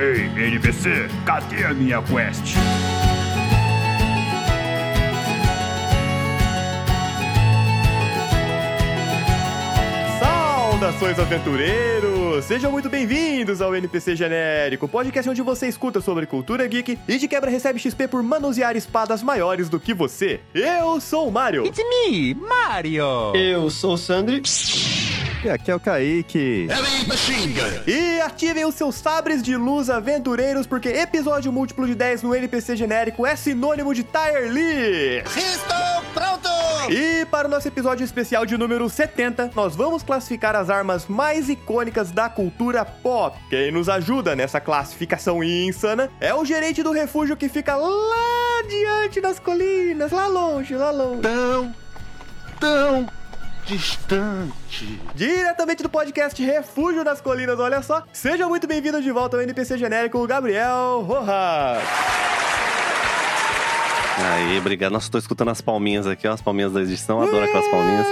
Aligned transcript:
Ei, 0.00 0.46
NPC, 0.46 1.10
cadê 1.26 1.62
a 1.62 1.74
minha 1.74 2.00
quest? 2.00 2.54
Saudações 10.18 11.18
aventureiros! 11.18 12.46
Sejam 12.46 12.72
muito 12.72 12.88
bem-vindos 12.88 13.60
ao 13.60 13.76
NPC 13.76 14.16
Genérico, 14.16 14.88
podcast 14.88 15.28
onde 15.28 15.42
você 15.42 15.68
escuta 15.68 16.00
sobre 16.00 16.24
cultura 16.24 16.66
geek 16.66 16.98
e 17.06 17.18
de 17.18 17.28
quebra 17.28 17.50
recebe 17.50 17.78
XP 17.78 18.08
por 18.08 18.22
manusear 18.22 18.74
espadas 18.76 19.22
maiores 19.22 19.68
do 19.68 19.78
que 19.78 19.92
você. 19.92 20.40
Eu 20.54 20.98
sou 20.98 21.28
o 21.28 21.30
Mario. 21.30 21.66
It's 21.66 21.78
me, 21.78 22.32
Mario! 22.32 23.36
Eu 23.36 23.68
sou 23.68 23.92
o 23.92 23.98
Sandri. 23.98 24.40
E 25.42 25.48
aqui 25.48 25.70
é 25.70 25.74
o 25.74 25.80
Kaique. 25.80 26.68
E 27.86 28.20
ativem 28.20 28.66
os 28.66 28.74
seus 28.74 28.94
sabres 28.96 29.42
de 29.42 29.56
luz 29.56 29.88
aventureiros, 29.88 30.66
porque 30.66 30.90
episódio 30.90 31.50
múltiplo 31.50 31.86
de 31.86 31.94
10 31.94 32.22
no 32.24 32.34
NPC 32.34 32.76
Genérico 32.76 33.24
é 33.24 33.34
sinônimo 33.34 33.94
de 33.94 34.04
Tyre 34.04 34.50
Lee! 34.50 35.22
Estou 35.24 36.02
pronto! 36.12 36.50
E 36.90 37.24
para 37.26 37.48
o 37.48 37.50
nosso 37.50 37.66
episódio 37.68 38.04
especial 38.04 38.44
de 38.44 38.58
número 38.58 38.86
70, 38.90 39.52
nós 39.54 39.74
vamos 39.74 40.02
classificar 40.02 40.54
as 40.54 40.68
armas 40.68 41.06
mais 41.06 41.48
icônicas 41.48 42.10
da 42.10 42.28
cultura 42.28 42.84
pop. 42.84 43.38
Quem 43.48 43.72
nos 43.72 43.88
ajuda 43.88 44.36
nessa 44.36 44.60
classificação 44.60 45.42
insana 45.42 46.10
é 46.20 46.34
o 46.34 46.44
gerente 46.44 46.82
do 46.82 46.92
refúgio 46.92 47.34
que 47.34 47.48
fica 47.48 47.76
lá 47.76 48.62
diante 48.68 49.22
das 49.22 49.38
colinas, 49.38 50.12
lá 50.12 50.26
longe, 50.26 50.74
lá 50.74 50.90
longe. 50.90 51.22
Tão, 51.22 51.74
tão 52.60 53.19
distante. 53.70 54.98
Diretamente 55.14 55.80
do 55.80 55.88
podcast 55.88 56.42
Refúgio 56.44 57.04
das 57.04 57.20
Colinas, 57.20 57.60
olha 57.60 57.80
só. 57.82 58.02
Seja 58.12 58.48
muito 58.48 58.66
bem-vindo 58.66 59.00
de 59.00 59.12
volta 59.12 59.36
ao 59.36 59.42
NPC 59.42 59.78
Genérico, 59.78 60.26
Gabriel 60.26 61.04
Rojas. 61.06 61.84
Aí, 64.18 64.58
obrigado. 64.58 64.90
Nossa, 64.90 65.08
tô 65.08 65.18
escutando 65.18 65.50
as 65.50 65.60
palminhas 65.60 66.04
aqui, 66.04 66.26
ó, 66.26 66.32
as 66.32 66.42
palminhas 66.42 66.72
da 66.72 66.82
edição. 66.82 67.22
Adoro 67.22 67.44
aquelas 67.44 67.68
palminhas. 67.68 68.06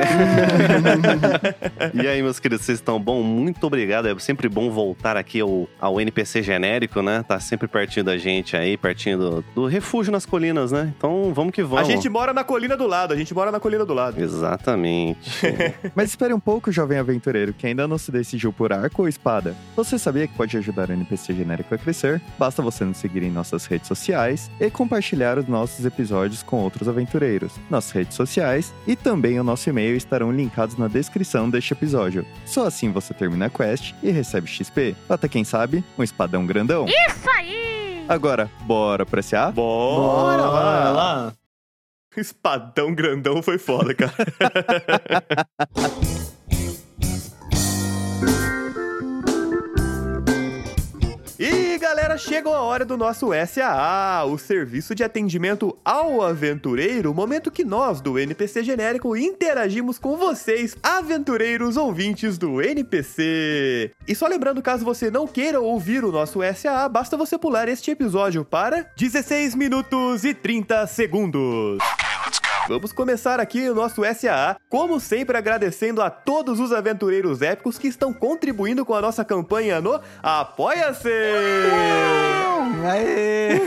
e 1.94 2.06
aí, 2.06 2.22
meus 2.22 2.38
queridos, 2.38 2.64
vocês 2.64 2.78
estão 2.78 2.98
bom? 3.00 3.22
Muito 3.22 3.66
obrigado. 3.66 4.08
É 4.08 4.18
sempre 4.18 4.48
bom 4.48 4.70
voltar 4.70 5.16
aqui 5.16 5.40
ao, 5.40 5.68
ao 5.80 6.00
NPC 6.00 6.42
genérico, 6.42 7.02
né? 7.02 7.24
Tá 7.26 7.38
sempre 7.40 7.68
pertinho 7.68 8.04
da 8.04 8.16
gente 8.16 8.56
aí, 8.56 8.76
pertinho 8.76 9.18
do, 9.18 9.44
do 9.54 9.66
refúgio 9.66 10.12
nas 10.12 10.26
colinas, 10.26 10.72
né? 10.72 10.92
Então 10.96 11.32
vamos 11.34 11.52
que 11.52 11.60
A 11.60 11.64
vamos. 11.64 11.88
gente 11.88 12.08
mora 12.08 12.32
na 12.32 12.44
colina 12.44 12.76
do 12.76 12.86
lado, 12.86 13.12
a 13.12 13.16
gente 13.16 13.32
mora 13.34 13.50
na 13.50 13.60
colina 13.60 13.84
do 13.84 13.94
lado. 13.94 14.20
Exatamente. 14.20 15.30
Mas 15.94 16.10
espere 16.10 16.32
um 16.32 16.40
pouco, 16.40 16.70
jovem 16.72 16.98
aventureiro, 16.98 17.52
que 17.52 17.66
ainda 17.66 17.86
não 17.86 17.98
se 17.98 18.10
decidiu 18.10 18.52
por 18.52 18.72
arco 18.72 19.02
ou 19.02 19.08
espada. 19.08 19.54
Você 19.76 19.98
sabia 19.98 20.26
que 20.26 20.34
pode 20.34 20.56
ajudar 20.56 20.90
o 20.90 20.92
NPC 20.92 21.34
genérico 21.34 21.74
a 21.74 21.78
crescer? 21.78 22.20
Basta 22.38 22.62
você 22.62 22.84
nos 22.84 22.96
seguir 22.98 23.22
em 23.22 23.30
nossas 23.30 23.66
redes 23.66 23.88
sociais 23.88 24.50
e 24.60 24.70
compartilhar 24.70 25.38
os 25.38 25.46
nossos 25.46 25.84
episódios 25.84 26.42
com 26.42 26.56
outros 26.56 26.88
aventureiros. 26.88 27.52
Nossas 27.68 27.90
redes 27.92 28.14
sociais 28.16 28.72
e 28.86 28.96
também 28.96 29.38
o 29.38 29.44
nosso 29.44 29.68
e-mail 29.68 29.89
estarão 29.96 30.32
linkados 30.32 30.76
na 30.76 30.88
descrição 30.88 31.48
deste 31.48 31.72
episódio. 31.72 32.26
Só 32.44 32.66
assim 32.66 32.90
você 32.90 33.14
termina 33.14 33.46
a 33.46 33.50
quest 33.50 33.94
e 34.02 34.10
recebe 34.10 34.46
XP. 34.46 34.94
Até 35.08 35.28
quem 35.28 35.44
sabe, 35.44 35.84
um 35.98 36.02
espadão 36.02 36.46
grandão. 36.46 36.86
Isso 36.86 37.30
aí! 37.36 38.04
Agora, 38.08 38.50
bora 38.62 39.06
pra 39.06 39.22
SA? 39.22 39.50
Bora 39.52 40.42
lá! 40.42 40.50
Bora 40.50 40.90
lá. 40.96 41.32
Espadão 42.16 42.92
grandão 42.92 43.40
foi 43.42 43.56
foda, 43.56 43.94
cara. 43.94 44.12
E 51.42 51.78
galera, 51.78 52.18
chegou 52.18 52.52
a 52.52 52.60
hora 52.60 52.84
do 52.84 52.98
nosso 52.98 53.30
SAA, 53.46 54.26
o 54.26 54.36
serviço 54.36 54.94
de 54.94 55.02
atendimento 55.02 55.74
ao 55.82 56.20
aventureiro, 56.20 57.14
momento 57.14 57.50
que 57.50 57.64
nós 57.64 57.98
do 58.02 58.18
NPC 58.18 58.62
Genérico 58.62 59.16
interagimos 59.16 59.98
com 59.98 60.18
vocês, 60.18 60.76
aventureiros 60.82 61.78
ouvintes 61.78 62.36
do 62.36 62.60
NPC. 62.60 63.90
E 64.06 64.14
só 64.14 64.26
lembrando, 64.26 64.60
caso 64.60 64.84
você 64.84 65.10
não 65.10 65.26
queira 65.26 65.62
ouvir 65.62 66.04
o 66.04 66.12
nosso 66.12 66.40
SAA, 66.54 66.86
basta 66.90 67.16
você 67.16 67.38
pular 67.38 67.68
este 67.68 67.90
episódio 67.90 68.44
para 68.44 68.90
16 68.94 69.54
minutos 69.54 70.24
e 70.24 70.34
30 70.34 70.86
segundos. 70.88 71.78
Vamos 72.70 72.92
começar 72.92 73.40
aqui 73.40 73.68
o 73.68 73.74
nosso 73.74 74.02
SAA, 74.14 74.56
como 74.68 75.00
sempre 75.00 75.36
agradecendo 75.36 76.00
a 76.00 76.08
todos 76.08 76.60
os 76.60 76.72
aventureiros 76.72 77.42
épicos 77.42 77.76
que 77.76 77.88
estão 77.88 78.12
contribuindo 78.12 78.84
com 78.84 78.94
a 78.94 79.00
nossa 79.00 79.24
campanha 79.24 79.80
no 79.80 80.00
Apoia-se! 80.22 81.10
Aê! 82.84 83.60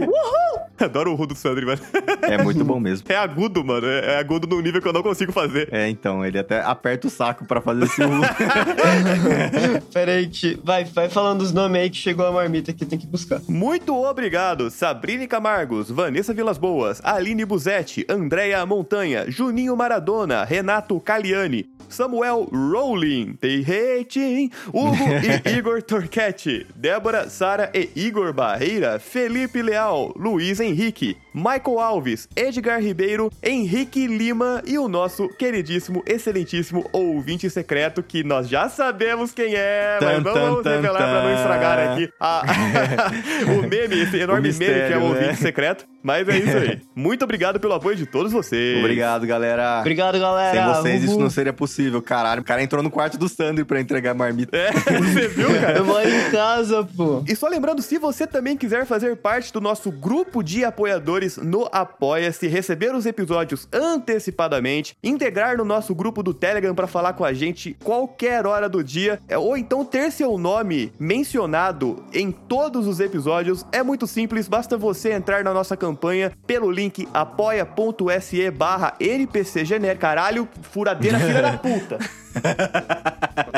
Uhul! 0.00 0.64
Adoro 0.78 1.12
o 1.12 1.14
Ru 1.14 1.26
do 1.26 1.34
Sandri, 1.34 1.64
mano. 1.64 1.80
É 2.22 2.42
muito 2.42 2.64
bom 2.64 2.80
mesmo. 2.80 3.06
É 3.08 3.16
agudo, 3.16 3.64
mano. 3.64 3.86
É 3.86 4.14
é 4.14 4.18
agudo 4.18 4.46
num 4.46 4.60
nível 4.60 4.82
que 4.82 4.88
eu 4.88 4.92
não 4.92 5.02
consigo 5.02 5.32
fazer. 5.32 5.68
É, 5.72 5.88
então, 5.88 6.24
ele 6.24 6.38
até 6.38 6.60
aperta 6.60 7.06
o 7.06 7.10
saco 7.10 7.44
pra 7.44 7.60
fazer 7.60 7.84
esse 7.84 8.02
U. 8.02 8.10
Pera 9.92 10.12
aí, 10.12 10.28
que... 10.28 10.58
vai, 10.62 10.84
vai 10.84 11.08
falando 11.08 11.42
os 11.42 11.52
nomes 11.52 11.80
aí 11.80 11.90
que 11.90 11.96
chegou 11.96 12.26
a 12.26 12.32
marmita 12.32 12.72
que 12.72 12.84
tem 12.84 12.98
que 12.98 13.06
buscar. 13.06 13.40
Muito 13.48 13.94
obrigado, 13.94 14.70
Sabrine 14.70 15.26
Camargos, 15.26 15.90
Vanessa 15.90 16.34
Vilas 16.34 16.58
Boas, 16.58 17.00
Aline 17.04 17.44
Buzetti, 17.44 18.04
Andréia 18.08 18.64
Montanha, 18.66 19.24
Juninho 19.28 19.76
Maradona, 19.76 20.44
Renato 20.44 20.98
Caliani, 21.00 21.66
Samuel 21.94 22.48
Rowling, 22.50 23.34
Teireitin, 23.34 24.50
Hugo 24.72 24.96
e 25.22 25.38
Igor 25.56 25.80
Torquetti, 25.80 26.66
Débora, 26.74 27.30
Sara 27.30 27.70
e 27.72 27.88
Igor 27.94 28.32
Barreira, 28.32 28.98
Felipe 28.98 29.62
Leal, 29.62 30.12
Luiz 30.16 30.58
Henrique, 30.58 31.16
Michael 31.34 31.80
Alves, 31.80 32.28
Edgar 32.36 32.80
Ribeiro, 32.80 33.28
Henrique 33.42 34.06
Lima 34.06 34.62
e 34.64 34.78
o 34.78 34.86
nosso 34.86 35.28
queridíssimo, 35.30 36.00
excelentíssimo 36.06 36.88
ouvinte 36.92 37.50
secreto 37.50 38.04
que 38.04 38.22
nós 38.22 38.48
já 38.48 38.68
sabemos 38.68 39.32
quem 39.32 39.54
é, 39.56 39.98
mas 40.00 40.10
Tan, 40.10 40.20
não 40.20 40.32
tan, 40.32 40.40
vamos 40.40 40.62
tan, 40.62 40.70
revelar 40.76 40.98
pra 40.98 41.22
não 41.24 41.34
estragar 41.34 41.78
aqui 41.92 42.08
a- 42.20 42.44
o 43.58 43.68
meme, 43.68 44.00
esse 44.02 44.16
enorme 44.18 44.52
meme 44.52 44.58
que 44.58 44.64
é 44.64 44.68
mistério, 44.78 45.00
o 45.00 45.06
ouvinte 45.08 45.26
né? 45.26 45.34
secreto. 45.34 45.84
Mas 46.04 46.28
é 46.28 46.36
isso 46.36 46.56
aí. 46.58 46.80
Muito 46.94 47.24
obrigado 47.24 47.58
pelo 47.58 47.72
apoio 47.72 47.96
de 47.96 48.04
todos 48.04 48.30
vocês. 48.30 48.78
Obrigado, 48.78 49.26
galera. 49.26 49.80
Obrigado, 49.80 50.20
galera. 50.20 50.52
Sem 50.52 50.74
vocês 50.82 51.02
isso 51.04 51.18
não 51.18 51.30
seria 51.30 51.52
possível, 51.52 52.02
caralho. 52.02 52.42
O 52.42 52.44
cara 52.44 52.62
entrou 52.62 52.82
no 52.82 52.90
quarto 52.90 53.16
do 53.16 53.26
Sandro 53.26 53.64
pra 53.64 53.80
entregar 53.80 54.10
a 54.10 54.14
marmita. 54.14 54.54
É, 54.54 54.70
você 54.70 55.28
viu, 55.28 55.48
cara? 55.58 55.78
Eu 55.78 55.84
moro 55.86 56.06
em 56.06 56.30
casa, 56.30 56.86
pô. 56.94 57.24
E 57.26 57.34
só 57.34 57.48
lembrando, 57.48 57.80
se 57.80 57.96
você 57.96 58.26
também 58.26 58.54
quiser 58.54 58.84
fazer 58.84 59.16
parte 59.16 59.50
do 59.50 59.62
nosso 59.62 59.90
grupo 59.90 60.42
de 60.42 60.62
apoiadores 60.62 61.23
no 61.38 61.68
Apoia-se, 61.72 62.46
receber 62.46 62.94
os 62.94 63.06
episódios 63.06 63.68
antecipadamente, 63.72 64.96
integrar 65.02 65.56
no 65.56 65.64
nosso 65.64 65.94
grupo 65.94 66.22
do 66.22 66.34
Telegram 66.34 66.74
para 66.74 66.86
falar 66.86 67.14
com 67.14 67.24
a 67.24 67.32
gente 67.32 67.76
qualquer 67.82 68.46
hora 68.46 68.68
do 68.68 68.82
dia, 68.82 69.18
é, 69.28 69.36
ou 69.36 69.56
então 69.56 69.84
ter 69.84 70.10
seu 70.12 70.38
nome 70.38 70.92
mencionado 70.98 72.04
em 72.12 72.30
todos 72.30 72.86
os 72.86 73.00
episódios, 73.00 73.64
é 73.72 73.82
muito 73.82 74.06
simples, 74.06 74.48
basta 74.48 74.76
você 74.76 75.12
entrar 75.12 75.42
na 75.42 75.52
nossa 75.52 75.76
campanha 75.76 76.32
pelo 76.46 76.70
link 76.70 77.08
apoia.se 77.12 78.50
barra 78.50 78.94
NPC. 79.00 79.64
Caralho, 79.98 80.48
furadeira 80.62 81.18
filha 81.18 81.42
da 81.42 81.56
puta. 81.56 81.98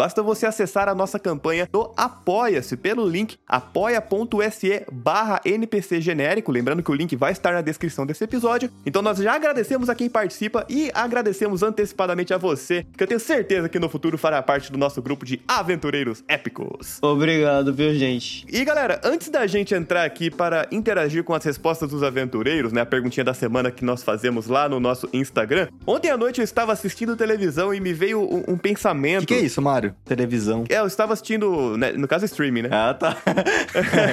Basta 0.00 0.22
você 0.22 0.46
acessar 0.46 0.88
a 0.88 0.94
nossa 0.94 1.18
campanha 1.18 1.68
do 1.70 1.92
Apoia-se 1.94 2.74
pelo 2.74 3.06
link 3.06 3.36
apoia.se 3.46 4.86
barra 4.90 5.42
NPC 5.44 6.00
genérico. 6.00 6.50
Lembrando 6.50 6.82
que 6.82 6.90
o 6.90 6.94
link 6.94 7.14
vai 7.14 7.32
estar 7.32 7.52
na 7.52 7.60
descrição 7.60 8.06
desse 8.06 8.24
episódio. 8.24 8.70
Então 8.86 9.02
nós 9.02 9.18
já 9.18 9.34
agradecemos 9.34 9.90
a 9.90 9.94
quem 9.94 10.08
participa 10.08 10.64
e 10.70 10.90
agradecemos 10.94 11.62
antecipadamente 11.62 12.32
a 12.32 12.38
você, 12.38 12.86
que 12.96 13.04
eu 13.04 13.06
tenho 13.06 13.20
certeza 13.20 13.68
que 13.68 13.78
no 13.78 13.90
futuro 13.90 14.16
fará 14.16 14.40
parte 14.40 14.72
do 14.72 14.78
nosso 14.78 15.02
grupo 15.02 15.26
de 15.26 15.38
aventureiros 15.46 16.24
épicos. 16.26 16.98
Obrigado, 17.02 17.74
viu, 17.74 17.94
gente? 17.94 18.46
E 18.50 18.64
galera, 18.64 19.02
antes 19.04 19.28
da 19.28 19.46
gente 19.46 19.74
entrar 19.74 20.04
aqui 20.04 20.30
para 20.30 20.66
interagir 20.72 21.24
com 21.24 21.34
as 21.34 21.44
respostas 21.44 21.90
dos 21.90 22.02
aventureiros, 22.02 22.72
né, 22.72 22.80
a 22.80 22.86
perguntinha 22.86 23.22
da 23.24 23.34
semana 23.34 23.70
que 23.70 23.84
nós 23.84 24.02
fazemos 24.02 24.46
lá 24.46 24.66
no 24.66 24.80
nosso 24.80 25.10
Instagram, 25.12 25.68
ontem 25.86 26.10
à 26.10 26.16
noite 26.16 26.40
eu 26.40 26.44
estava 26.44 26.72
assistindo 26.72 27.14
televisão 27.18 27.74
e 27.74 27.80
me 27.80 27.92
veio 27.92 28.22
um, 28.22 28.54
um 28.54 28.56
pensamento. 28.56 29.24
O 29.24 29.26
que, 29.26 29.34
que 29.34 29.40
é 29.42 29.44
isso, 29.44 29.60
Mário? 29.60 29.89
Televisão. 30.04 30.64
É, 30.68 30.78
eu 30.78 30.86
estava 30.86 31.12
assistindo, 31.12 31.76
né, 31.76 31.92
no 31.92 32.06
caso, 32.08 32.24
streaming, 32.24 32.62
né? 32.62 32.68
Ah, 32.72 32.94
tá. 32.94 33.16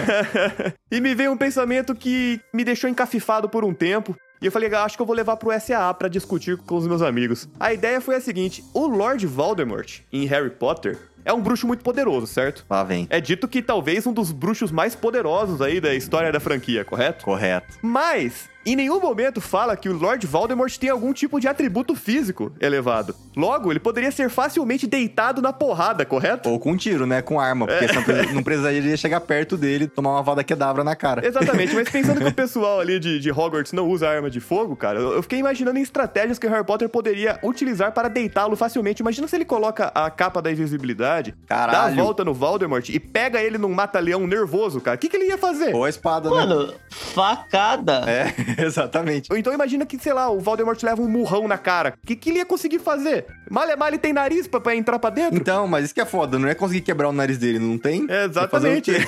e 0.92 1.00
me 1.02 1.14
veio 1.16 1.32
um 1.32 1.38
pensamento 1.38 1.94
que 1.96 2.40
me 2.54 2.64
deixou 2.64 2.90
encafifado 2.90 3.50
por 3.50 3.64
um 3.64 3.74
tempo. 3.74 4.16
E 4.42 4.46
eu 4.46 4.52
falei, 4.52 4.72
"Ah, 4.74 4.84
acho 4.84 4.96
que 4.96 5.02
eu 5.02 5.06
vou 5.06 5.16
levar 5.16 5.36
pro 5.38 5.52
SAA 5.60 5.94
pra 5.96 6.08
discutir 6.08 6.58
com 6.58 6.76
os 6.76 6.88
meus 6.88 7.02
amigos. 7.02 7.50
A 7.60 7.74
ideia 7.74 8.00
foi 8.00 8.16
a 8.16 8.22
seguinte: 8.22 8.64
o 8.74 8.86
Lord 8.86 9.26
Voldemort, 9.26 10.02
em 10.14 10.26
Harry 10.26 10.52
Potter, 10.52 10.98
é 11.26 11.34
um 11.34 11.42
bruxo 11.42 11.68
muito 11.68 11.84
poderoso, 11.84 12.28
certo? 12.28 12.66
Lá 12.70 12.84
vem. 12.84 13.08
É 13.10 13.20
dito 13.20 13.48
que 13.48 13.62
talvez 13.62 14.06
um 14.08 14.14
dos 14.14 14.32
bruxos 14.32 14.72
mais 14.72 14.96
poderosos 14.96 15.62
aí 15.62 15.80
da 15.82 15.94
história 15.94 16.32
da 16.32 16.40
franquia, 16.40 16.84
correto? 16.86 17.26
Correto. 17.26 17.78
Mas, 17.82 18.50
em 18.66 18.76
nenhum 18.76 19.00
momento 19.00 19.40
fala 19.40 19.76
que 19.78 19.88
o 19.90 19.94
Lord 19.98 20.26
Voldemort 20.28 20.76
tem 20.78 20.90
algum 20.90 21.14
tipo 21.14 21.40
de 21.40 21.48
atributo 21.48 21.96
físico 21.96 22.52
elevado. 22.60 23.16
Logo, 23.36 23.72
ele 23.72 23.80
poderia 23.80 24.12
ser 24.12 24.30
facilmente 24.30 24.86
deitado 24.88 25.42
na 25.42 25.54
porrada, 25.54 26.06
correto? 26.06 26.50
Ou 26.50 26.60
com 26.60 26.72
um 26.72 26.78
tiro, 26.78 27.06
né? 27.06 27.22
Com 27.22 27.40
arma. 27.40 27.68
Porque 27.68 27.88
pre- 28.02 28.34
não 28.34 28.44
precisaria 28.44 28.98
chegar 28.98 29.22
perto 29.22 29.56
dele 29.56 29.86
e 29.86 29.88
tomar 29.88 30.12
uma 30.12 30.24
vada 30.24 30.44
quedavra 30.44 30.84
na 30.84 30.96
cara. 30.96 31.26
Exatamente, 31.26 31.74
mas 31.76 31.88
pensando 31.92 32.20
que 32.20 32.28
o 32.28 32.34
pessoal 32.34 32.80
ali 32.80 33.00
de, 33.00 33.20
de 33.20 33.32
Hogwarts 33.32 33.74
não 33.74 33.88
usa 33.88 34.10
arma 34.10 34.30
de 34.30 34.40
fogo, 34.40 34.76
cara, 34.76 35.00
eu 35.00 35.22
fiquei 35.22 35.40
imaginando 35.40 35.78
em 35.80 35.82
estratégias 35.82 36.40
que 36.40 36.48
o 36.48 36.50
Harry 36.50 36.66
Potter 36.66 36.90
poderia 36.90 37.40
utilizar 37.44 37.92
para 37.92 38.08
deitá-lo 38.08 38.56
facilmente. 38.56 39.02
Imagina 39.02 39.28
se 39.28 39.36
ele 39.36 39.46
coloca 39.46 39.92
a 39.94 40.10
capa 40.10 40.42
da 40.42 40.52
invisibilidade, 40.52 41.07
dá 41.08 41.18
a 41.20 41.34
Caralho. 41.48 41.96
volta 41.96 42.24
no 42.24 42.34
Voldemort 42.34 42.88
e 42.90 43.00
pega 43.00 43.42
ele 43.42 43.58
num 43.58 43.74
mata-leão 43.74 44.26
nervoso, 44.28 44.82
cara. 44.82 44.96
O 44.96 45.00
que, 45.00 45.08
que 45.10 45.16
ele 45.18 45.26
ia 45.28 45.38
fazer? 45.38 45.74
Ou 45.76 45.86
a 45.86 45.90
espada, 45.90 46.30
né? 46.30 46.36
Mano, 46.36 46.74
facada. 46.90 48.04
É, 48.08 48.34
exatamente. 48.64 49.32
Ou 49.32 49.38
então 49.38 49.54
imagina 49.54 49.86
que, 49.86 49.98
sei 50.00 50.14
lá, 50.14 50.30
o 50.30 50.40
Voldemort 50.40 50.82
leva 50.84 51.02
um 51.02 51.08
murrão 51.10 51.48
na 51.48 51.58
cara. 51.58 51.94
O 52.04 52.08
que, 52.08 52.16
que 52.16 52.30
ele 52.30 52.40
ia 52.40 52.46
conseguir 52.46 52.80
fazer? 52.80 53.26
Malemar 53.50 53.90
ele 53.90 53.98
tem 53.98 54.14
nariz 54.14 54.48
pra, 54.48 54.60
pra 54.60 54.76
entrar 54.76 55.00
pra 55.00 55.10
dentro? 55.10 55.38
Então, 55.38 55.68
mas 55.68 55.86
isso 55.86 55.94
que 55.94 56.02
é 56.02 56.06
foda, 56.06 56.38
não 56.38 56.48
é 56.48 56.54
conseguir 56.56 56.82
quebrar 56.82 57.10
o 57.10 57.14
nariz 57.14 57.38
dele, 57.38 57.60
não 57.60 57.78
tem? 57.78 58.06
É, 58.10 58.26
Exatamente. 58.26 58.92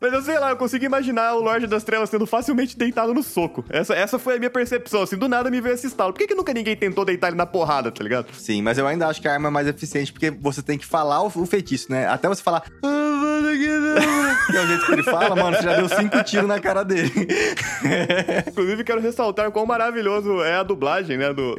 Mas 0.00 0.12
eu 0.12 0.20
sei 0.22 0.38
lá, 0.38 0.50
eu 0.50 0.56
consigo 0.58 0.84
imaginar 0.84 1.32
o 1.34 1.40
Lorde 1.40 1.66
das 1.66 1.82
Trevas 1.82 2.10
sendo 2.10 2.26
facilmente 2.26 2.76
deitado 2.76 3.14
no 3.14 3.22
soco. 3.22 3.64
Essa, 3.70 3.94
essa 3.94 4.18
foi 4.18 4.36
a 4.36 4.38
minha 4.38 4.50
percepção, 4.50 5.00
assim, 5.02 5.16
do 5.16 5.28
nada 5.28 5.50
me 5.50 5.62
veio 5.62 5.74
esse 5.74 5.86
estalo. 5.86 6.12
Por 6.12 6.18
que, 6.18 6.26
que 6.26 6.34
nunca 6.34 6.52
ninguém 6.52 6.76
tentou 6.76 7.06
deitar 7.06 7.28
ele 7.28 7.36
na 7.38 7.46
porrada, 7.46 7.90
tá 7.90 8.02
ligado? 8.04 8.26
Sim, 8.34 8.60
mas 8.60 8.76
eu 8.76 8.86
ainda 8.86 9.06
acho 9.06 9.18
que 9.22 9.26
a 9.28 9.32
arma 9.32 9.48
é 9.48 9.50
mais 9.50 9.66
eficiente 9.66 10.12
porque 10.12 10.30
você 10.40 10.62
tem 10.62 10.78
que 10.78 10.86
falar 10.86 11.22
o, 11.22 11.26
o 11.26 11.46
feitiço, 11.46 11.90
né? 11.90 12.06
Até 12.08 12.28
você 12.28 12.42
falar. 12.42 12.64
"Ah, 12.82 13.23
mano, 13.34 13.58
que 13.58 13.68
não", 13.68 14.46
Que 14.46 14.56
é 14.56 14.60
o 14.60 14.66
jeito 14.66 14.86
que 14.86 14.92
ele 14.92 15.02
fala, 15.02 15.36
mano, 15.36 15.56
você 15.56 15.62
já 15.62 15.76
deu 15.76 15.88
cinco 15.88 16.22
tiros 16.24 16.48
na 16.48 16.60
cara 16.60 16.82
dele. 16.84 17.12
Inclusive, 18.48 18.84
quero 18.84 19.00
ressaltar 19.00 19.50
quão 19.50 19.66
maravilhoso 19.66 20.42
é 20.42 20.56
a 20.56 20.62
dublagem, 20.62 21.16
né, 21.16 21.32
do... 21.32 21.56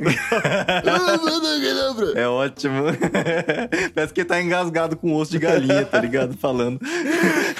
É 2.17 2.27
ótimo. 2.27 2.83
Parece 3.93 4.13
que 4.13 4.21
ele 4.21 4.27
tá 4.27 4.41
engasgado 4.41 4.95
com 4.95 5.13
osso 5.13 5.31
de 5.31 5.39
galinha, 5.39 5.85
tá 5.85 5.99
ligado? 5.99 6.37
Falando. 6.37 6.79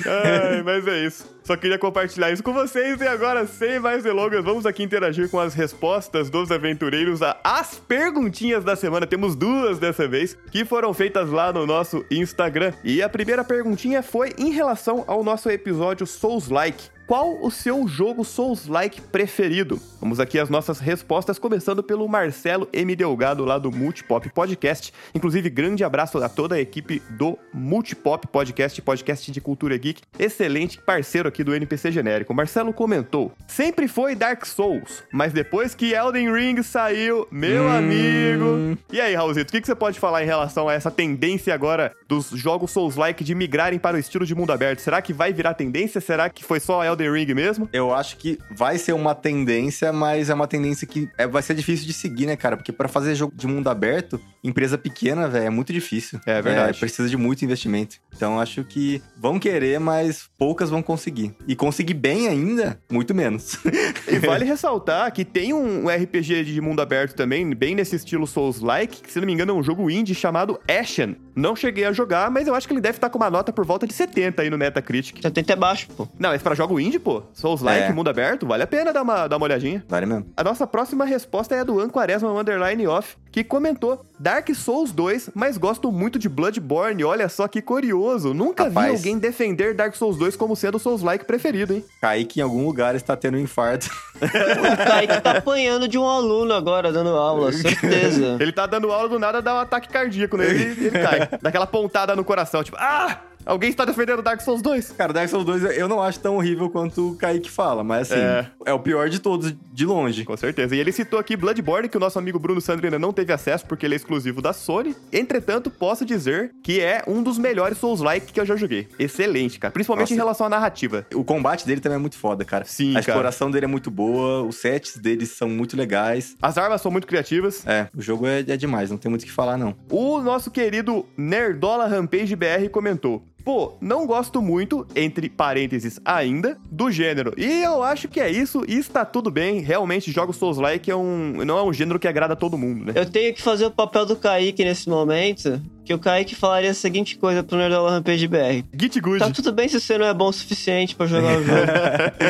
Ai, 0.06 0.62
mas 0.64 0.88
é 0.88 1.06
isso. 1.06 1.36
Só 1.46 1.56
queria 1.56 1.78
compartilhar 1.78 2.32
isso 2.32 2.42
com 2.42 2.52
vocês 2.52 3.00
e 3.00 3.08
agora, 3.08 3.46
sem 3.46 3.80
mais 3.80 4.04
delongas, 4.04 4.44
vamos 4.44 4.66
aqui 4.66 4.82
interagir 4.82 5.30
com 5.30 5.40
as 5.40 5.54
respostas 5.54 6.28
dos 6.28 6.52
aventureiros 6.52 7.20
as 7.44 7.76
perguntinhas 7.76 8.64
da 8.64 8.76
semana. 8.76 9.06
Temos 9.06 9.36
duas 9.36 9.78
dessa 9.78 10.08
vez, 10.08 10.36
que 10.50 10.66
foram 10.66 10.92
feitas 10.92 11.30
lá 11.30 11.54
no 11.54 11.68
nosso 11.68 12.04
Instagram. 12.10 12.74
E 12.84 13.00
a 13.00 13.08
primeira 13.08 13.44
perguntinha 13.44 14.02
foi 14.06 14.34
em 14.38 14.52
relação 14.52 15.04
ao 15.08 15.24
nosso 15.24 15.50
episódio 15.50 16.08
Souls-like. 16.08 16.95
Qual 17.08 17.38
o 17.40 17.52
seu 17.52 17.88
jogo 17.88 18.26
Souls-like 18.26 19.00
preferido? 19.00 19.80
Vamos 20.02 20.20
aqui 20.20 20.40
as 20.40 20.50
nossas 20.50 20.80
respostas, 20.80 21.38
começando 21.38 21.84
pelo 21.84 22.08
Marcelo 22.08 22.68
M. 22.74 22.96
Delgado, 22.96 23.46
lá 23.46 23.60
do 23.60 23.72
Multipop 23.72 24.28
Podcast. 24.30 24.92
Inclusive, 25.14 25.48
grande 25.52 25.84
abraço 25.84 26.18
a 26.18 26.28
toda 26.28 26.56
a 26.56 26.60
equipe 26.60 27.04
do 27.12 27.38
Multipop 27.54 28.28
Podcast, 28.28 28.82
podcast 28.82 29.32
de 29.32 29.40
cultura 29.40 29.78
geek. 29.78 30.02
Excelente 30.18 30.82
parceiro 30.82 31.30
aqui 31.30 31.44
do 31.44 31.54
NPC 31.54 31.92
Genérico. 31.92 32.34
Marcelo 32.34 32.74
comentou: 32.74 33.32
Sempre 33.48 33.88
foi 33.88 34.16
Dark 34.16 34.44
Souls, 34.44 35.04
mas 35.12 35.32
depois 35.32 35.76
que 35.76 35.94
Elden 35.94 36.34
Ring 36.34 36.64
saiu, 36.64 37.28
meu 37.32 37.70
amigo. 37.70 38.76
E 38.92 39.00
aí, 39.00 39.14
Raulzito, 39.14 39.50
o 39.50 39.52
que, 39.52 39.62
que 39.62 39.68
você 39.68 39.76
pode 39.76 40.00
falar 40.00 40.24
em 40.24 40.28
relação 40.28 40.68
a 40.68 40.74
essa 40.74 40.90
tendência 40.90 41.54
agora 41.54 41.96
dos 42.08 42.30
jogos 42.30 42.72
Souls-like 42.72 43.24
de 43.24 43.36
migrarem 43.36 43.78
para 43.78 43.96
o 43.96 44.00
estilo 44.00 44.26
de 44.26 44.34
mundo 44.34 44.52
aberto? 44.52 44.80
Será 44.80 45.04
que 45.04 45.14
vai 45.14 45.32
virar 45.32 45.54
tendência? 45.54 46.02
Será 46.02 46.30
que 46.32 46.44
foi 46.44 46.60
só 46.60 46.84
Elden 46.84 46.95
Ring 47.04 47.34
mesmo? 47.34 47.68
Eu 47.74 47.94
acho 47.94 48.18
que 48.18 48.38
vai 48.52 48.78
ser 48.78 48.94
uma 48.94 49.14
tendência, 49.14 49.92
mas 49.94 50.30
é 50.30 50.34
uma 50.34 50.48
tendência 50.48 50.88
que 50.88 51.10
é- 51.18 51.28
vai 51.28 51.42
ser 51.42 51.54
difícil 51.56 51.86
de 51.86 51.94
seguir, 51.94 52.26
né, 52.26 52.36
cara? 52.36 52.56
Porque 52.58 52.72
pra 52.72 52.88
fazer 52.88 53.16
jogo 53.16 53.34
de 53.36 53.48
mundo 53.48 53.70
aberto, 53.70 54.20
empresa 54.48 54.78
pequena, 54.78 55.28
velho, 55.28 55.46
é 55.46 55.50
muito 55.50 55.74
difícil. 55.74 56.20
É 56.26 56.42
verdade. 56.42 56.80
precisa 56.80 57.10
de 57.10 57.18
muito 57.18 57.44
investimento. 57.44 57.98
Então 58.16 58.40
acho 58.40 58.64
que 58.64 59.02
vão 59.18 59.40
querer, 59.40 59.80
mas 59.80 60.30
poucas 60.38 60.70
vão 60.70 60.82
conseguir. 60.82 61.34
E 61.48 61.56
conseguir 61.56 61.94
bem 61.96 62.28
ainda, 62.28 62.80
muito 62.90 63.14
menos. 63.14 63.58
E 64.08 64.20
vale 64.20 64.46
ressaltar 64.46 65.12
que 65.12 65.26
tem 65.26 65.52
um 65.54 65.88
RPG 65.90 66.44
de 66.46 66.62
mundo 66.62 66.80
aberto 66.82 67.16
também, 67.16 67.54
bem 67.56 67.74
nesse 67.76 67.96
estilo 67.96 68.26
Souls-like, 68.28 69.02
que 69.02 69.12
se 69.12 69.20
não 69.20 69.26
me 69.26 69.34
engano 69.34 69.52
é 69.52 69.56
um 69.56 69.64
jogo 69.64 69.90
indie 69.90 70.14
chamado 70.14 70.60
Ashen. 70.70 71.16
Não 71.36 71.56
cheguei 71.56 71.84
a 71.86 71.92
jogar, 71.92 72.30
mas 72.32 72.48
eu 72.48 72.56
acho 72.56 72.68
que 72.68 72.74
ele 72.74 72.80
deve 72.82 72.98
estar 72.98 73.10
com 73.10 73.18
uma 73.18 73.30
nota 73.30 73.52
por 73.52 73.66
volta 73.66 73.86
de 73.88 73.94
70 73.94 74.42
aí 74.42 74.50
no 74.50 74.58
Metacritic. 74.58 75.22
70 75.22 75.52
é 75.52 75.56
baixo, 75.56 75.88
pô. 75.98 76.08
Não, 76.20 76.30
mas 76.30 76.42
pra 76.42 76.56
jogo 76.56 76.80
indie, 76.80 77.00
pô, 77.00 77.24
Souls-like, 77.34 77.90
É. 77.90 77.94
mundo 77.94 78.10
aberto, 78.10 78.46
vale 78.46 78.64
a 78.64 78.68
pena 78.68 78.94
dar 78.94 79.02
uma, 79.02 79.28
dar 79.28 79.38
uma 79.38 79.46
olhadinha. 79.46 79.84
vale 79.90 80.06
mesmo. 80.06 80.28
A 80.38 80.44
nossa 80.44 80.66
próxima 80.68 81.04
resposta 81.04 81.56
é 81.56 81.60
a 81.60 81.64
do 81.64 81.80
Anquaresma 81.80 82.32
Underline 82.32 82.88
Off, 82.88 83.18
que 83.36 83.44
comentou 83.44 84.06
Dark 84.18 84.48
Souls 84.56 84.94
2, 84.94 85.32
mas 85.36 85.58
gosto 85.58 85.92
muito 85.92 86.18
de 86.18 86.30
Bloodborne. 86.30 87.04
Olha 87.04 87.28
só 87.28 87.50
que 87.50 87.62
curioso. 87.62 88.34
Nunca 88.34 88.70
vi 88.70 88.76
Rapaz. 88.76 88.94
alguém 88.94 89.20
defender 89.20 89.74
Dark 89.74 89.94
Souls 89.94 90.16
2 90.18 90.38
como 90.38 90.56
sendo 90.56 90.76
o 90.76 90.80
Souls-like 90.80 91.26
preferido, 91.26 91.74
hein? 91.74 91.84
Kaique 92.00 92.40
em 92.40 92.44
algum 92.44 92.66
lugar 92.66 92.96
está 92.96 93.14
tendo 93.18 93.36
um 93.36 93.42
infarto. 93.42 93.90
O 94.16 94.78
Kaique 94.88 95.20
tá 95.20 95.32
apanhando 95.32 95.86
de 95.86 95.98
um 95.98 96.08
aluno 96.08 96.54
agora, 96.54 96.94
dando 96.94 97.10
aula, 97.10 97.52
certeza. 97.52 98.38
Ele 98.40 98.54
tá 98.54 98.66
dando 98.66 98.90
aula 98.90 99.10
do 99.10 99.20
nada, 99.20 99.42
dá 99.42 99.56
um 99.56 99.60
ataque 99.60 99.90
cardíaco 99.90 100.38
nele 100.38 100.74
e 100.82 100.88
ele 100.88 100.92
cai. 100.92 101.28
Dá 101.42 101.50
aquela 101.50 101.68
pontada 101.68 102.16
no 102.16 102.24
coração, 102.24 102.64
tipo, 102.64 102.78
ah! 102.80 103.20
Alguém 103.46 103.70
está 103.70 103.86
defendendo 103.86 104.22
Dark 104.22 104.42
Souls 104.42 104.62
2? 104.62 104.92
Cara, 104.94 105.14
Dark 105.14 105.30
Souls 105.30 105.46
2 105.46 105.78
eu 105.78 105.88
não 105.88 106.02
acho 106.02 106.20
tão 106.20 106.36
horrível 106.38 106.70
quanto 106.70 107.12
o 107.12 107.16
Kaique 107.16 107.50
fala, 107.50 107.84
mas 107.84 108.12
assim, 108.12 108.20
É. 108.20 108.48
é, 108.66 108.74
o 108.74 108.80
pior 108.80 109.10
de 109.10 109.20
todos, 109.20 109.54
de 109.72 109.86
longe. 109.86 110.24
Com 110.26 110.36
certeza. 110.36 110.76
E 110.76 110.80
ele 110.80 110.92
citou 110.92 111.20
aqui 111.20 111.36
Bloodborne, 111.38 111.88
que 111.88 111.98
o 111.98 112.00
nosso 112.00 112.18
amigo 112.18 112.40
Bruno 112.40 112.60
Sandri 112.60 112.88
ainda 112.88 112.98
não 113.00 113.14
teve 113.14 113.32
acesso 113.32 113.66
porque 113.66 113.86
ele 113.86 113.94
é 113.94 113.98
exclusivo 113.98 114.42
da 114.42 114.52
Sony. 114.54 114.96
Entretanto, 115.14 115.70
posso 115.70 116.06
dizer 116.06 116.52
que 116.64 116.80
é 116.82 117.04
um 117.08 117.22
dos 117.22 117.38
melhores 117.38 117.78
Souls-like 117.78 118.34
que 118.34 118.40
eu 118.40 118.46
já 118.46 118.56
joguei. 118.56 118.88
Excelente, 118.98 119.60
cara. 119.60 119.72
Principalmente 119.72 120.06
Nossa. 120.10 120.14
em 120.14 120.18
relação 120.18 120.48
à 120.48 120.50
narrativa. 120.50 121.06
O 121.14 121.24
combate 121.24 121.66
dele 121.68 121.82
também 121.82 121.98
é 121.98 122.02
muito 122.02 122.18
foda, 122.18 122.44
cara. 122.44 122.66
Sim, 122.66 122.92
A 122.92 122.94
cara. 122.96 123.02
exploração 123.02 123.52
dele 123.52 123.66
é 123.66 123.68
muito 123.68 123.92
boa, 123.92 124.42
os 124.44 124.56
sets 124.58 124.98
deles 124.98 125.30
são 125.32 125.48
muito 125.50 125.78
legais. 125.78 126.36
As 126.42 126.58
armas 126.58 126.82
são 126.82 126.92
muito 126.92 127.06
criativas. 127.06 127.66
É, 127.68 127.88
o 127.96 128.02
jogo 128.02 128.26
é, 128.26 128.40
é 128.40 128.58
demais, 128.58 128.90
não 128.90 128.98
tem 128.98 129.10
muito 129.10 129.22
o 129.24 129.26
que 129.26 129.32
falar, 129.32 129.58
não. 129.58 129.76
O 129.90 130.20
nosso 130.22 130.50
querido 130.50 131.06
Nerdola 131.18 131.88
Rampage 131.88 132.36
BR 132.36 132.70
comentou. 132.72 133.24
Pô, 133.46 133.74
não 133.80 134.08
gosto 134.08 134.42
muito, 134.42 134.88
entre 134.96 135.30
parênteses 135.30 136.00
ainda, 136.04 136.58
do 136.72 136.90
gênero. 136.90 137.32
E 137.38 137.62
eu 137.62 137.84
acho 137.84 138.08
que 138.08 138.20
é 138.20 138.28
isso 138.28 138.64
e 138.68 138.74
está 138.74 139.06
tudo 139.06 139.30
bem. 139.30 139.60
Realmente, 139.60 140.12
jogos 140.12 140.38
Souls-like 140.38 140.90
é 140.90 140.96
um, 140.96 141.46
não 141.46 141.60
é 141.60 141.64
um 141.64 141.72
gênero 141.72 142.00
que 142.00 142.08
agrada 142.08 142.34
a 142.34 142.36
todo 142.36 142.58
mundo, 142.58 142.86
né? 142.86 142.94
Eu 142.96 143.06
tenho 143.06 143.32
que 143.36 143.42
fazer 143.44 143.68
o 143.68 143.72
papel 143.72 144.04
do 144.08 144.16
Kaique 144.16 144.66
nesse 144.66 144.90
momento, 144.90 145.62
que 145.86 145.94
o 145.94 146.00
Kaique 146.00 146.34
falaria 146.36 146.72
a 146.72 146.74
seguinte 146.74 147.18
coisa 147.18 147.44
pro 147.44 147.58
Nerdola 147.58 147.92
Rampage 147.92 148.28
BR. 148.28 148.64
Git 148.78 149.00
Good. 149.00 149.20
Tá 149.20 149.30
tudo 149.30 149.52
bem 149.54 149.68
se 149.70 149.80
você 149.80 149.98
não 149.98 150.06
é 150.06 150.14
bom 150.14 150.30
o 150.30 150.34
suficiente 150.34 150.96
pra 150.96 151.06
jogar 151.06 151.38
o 151.38 151.44
jogo. 151.44 151.62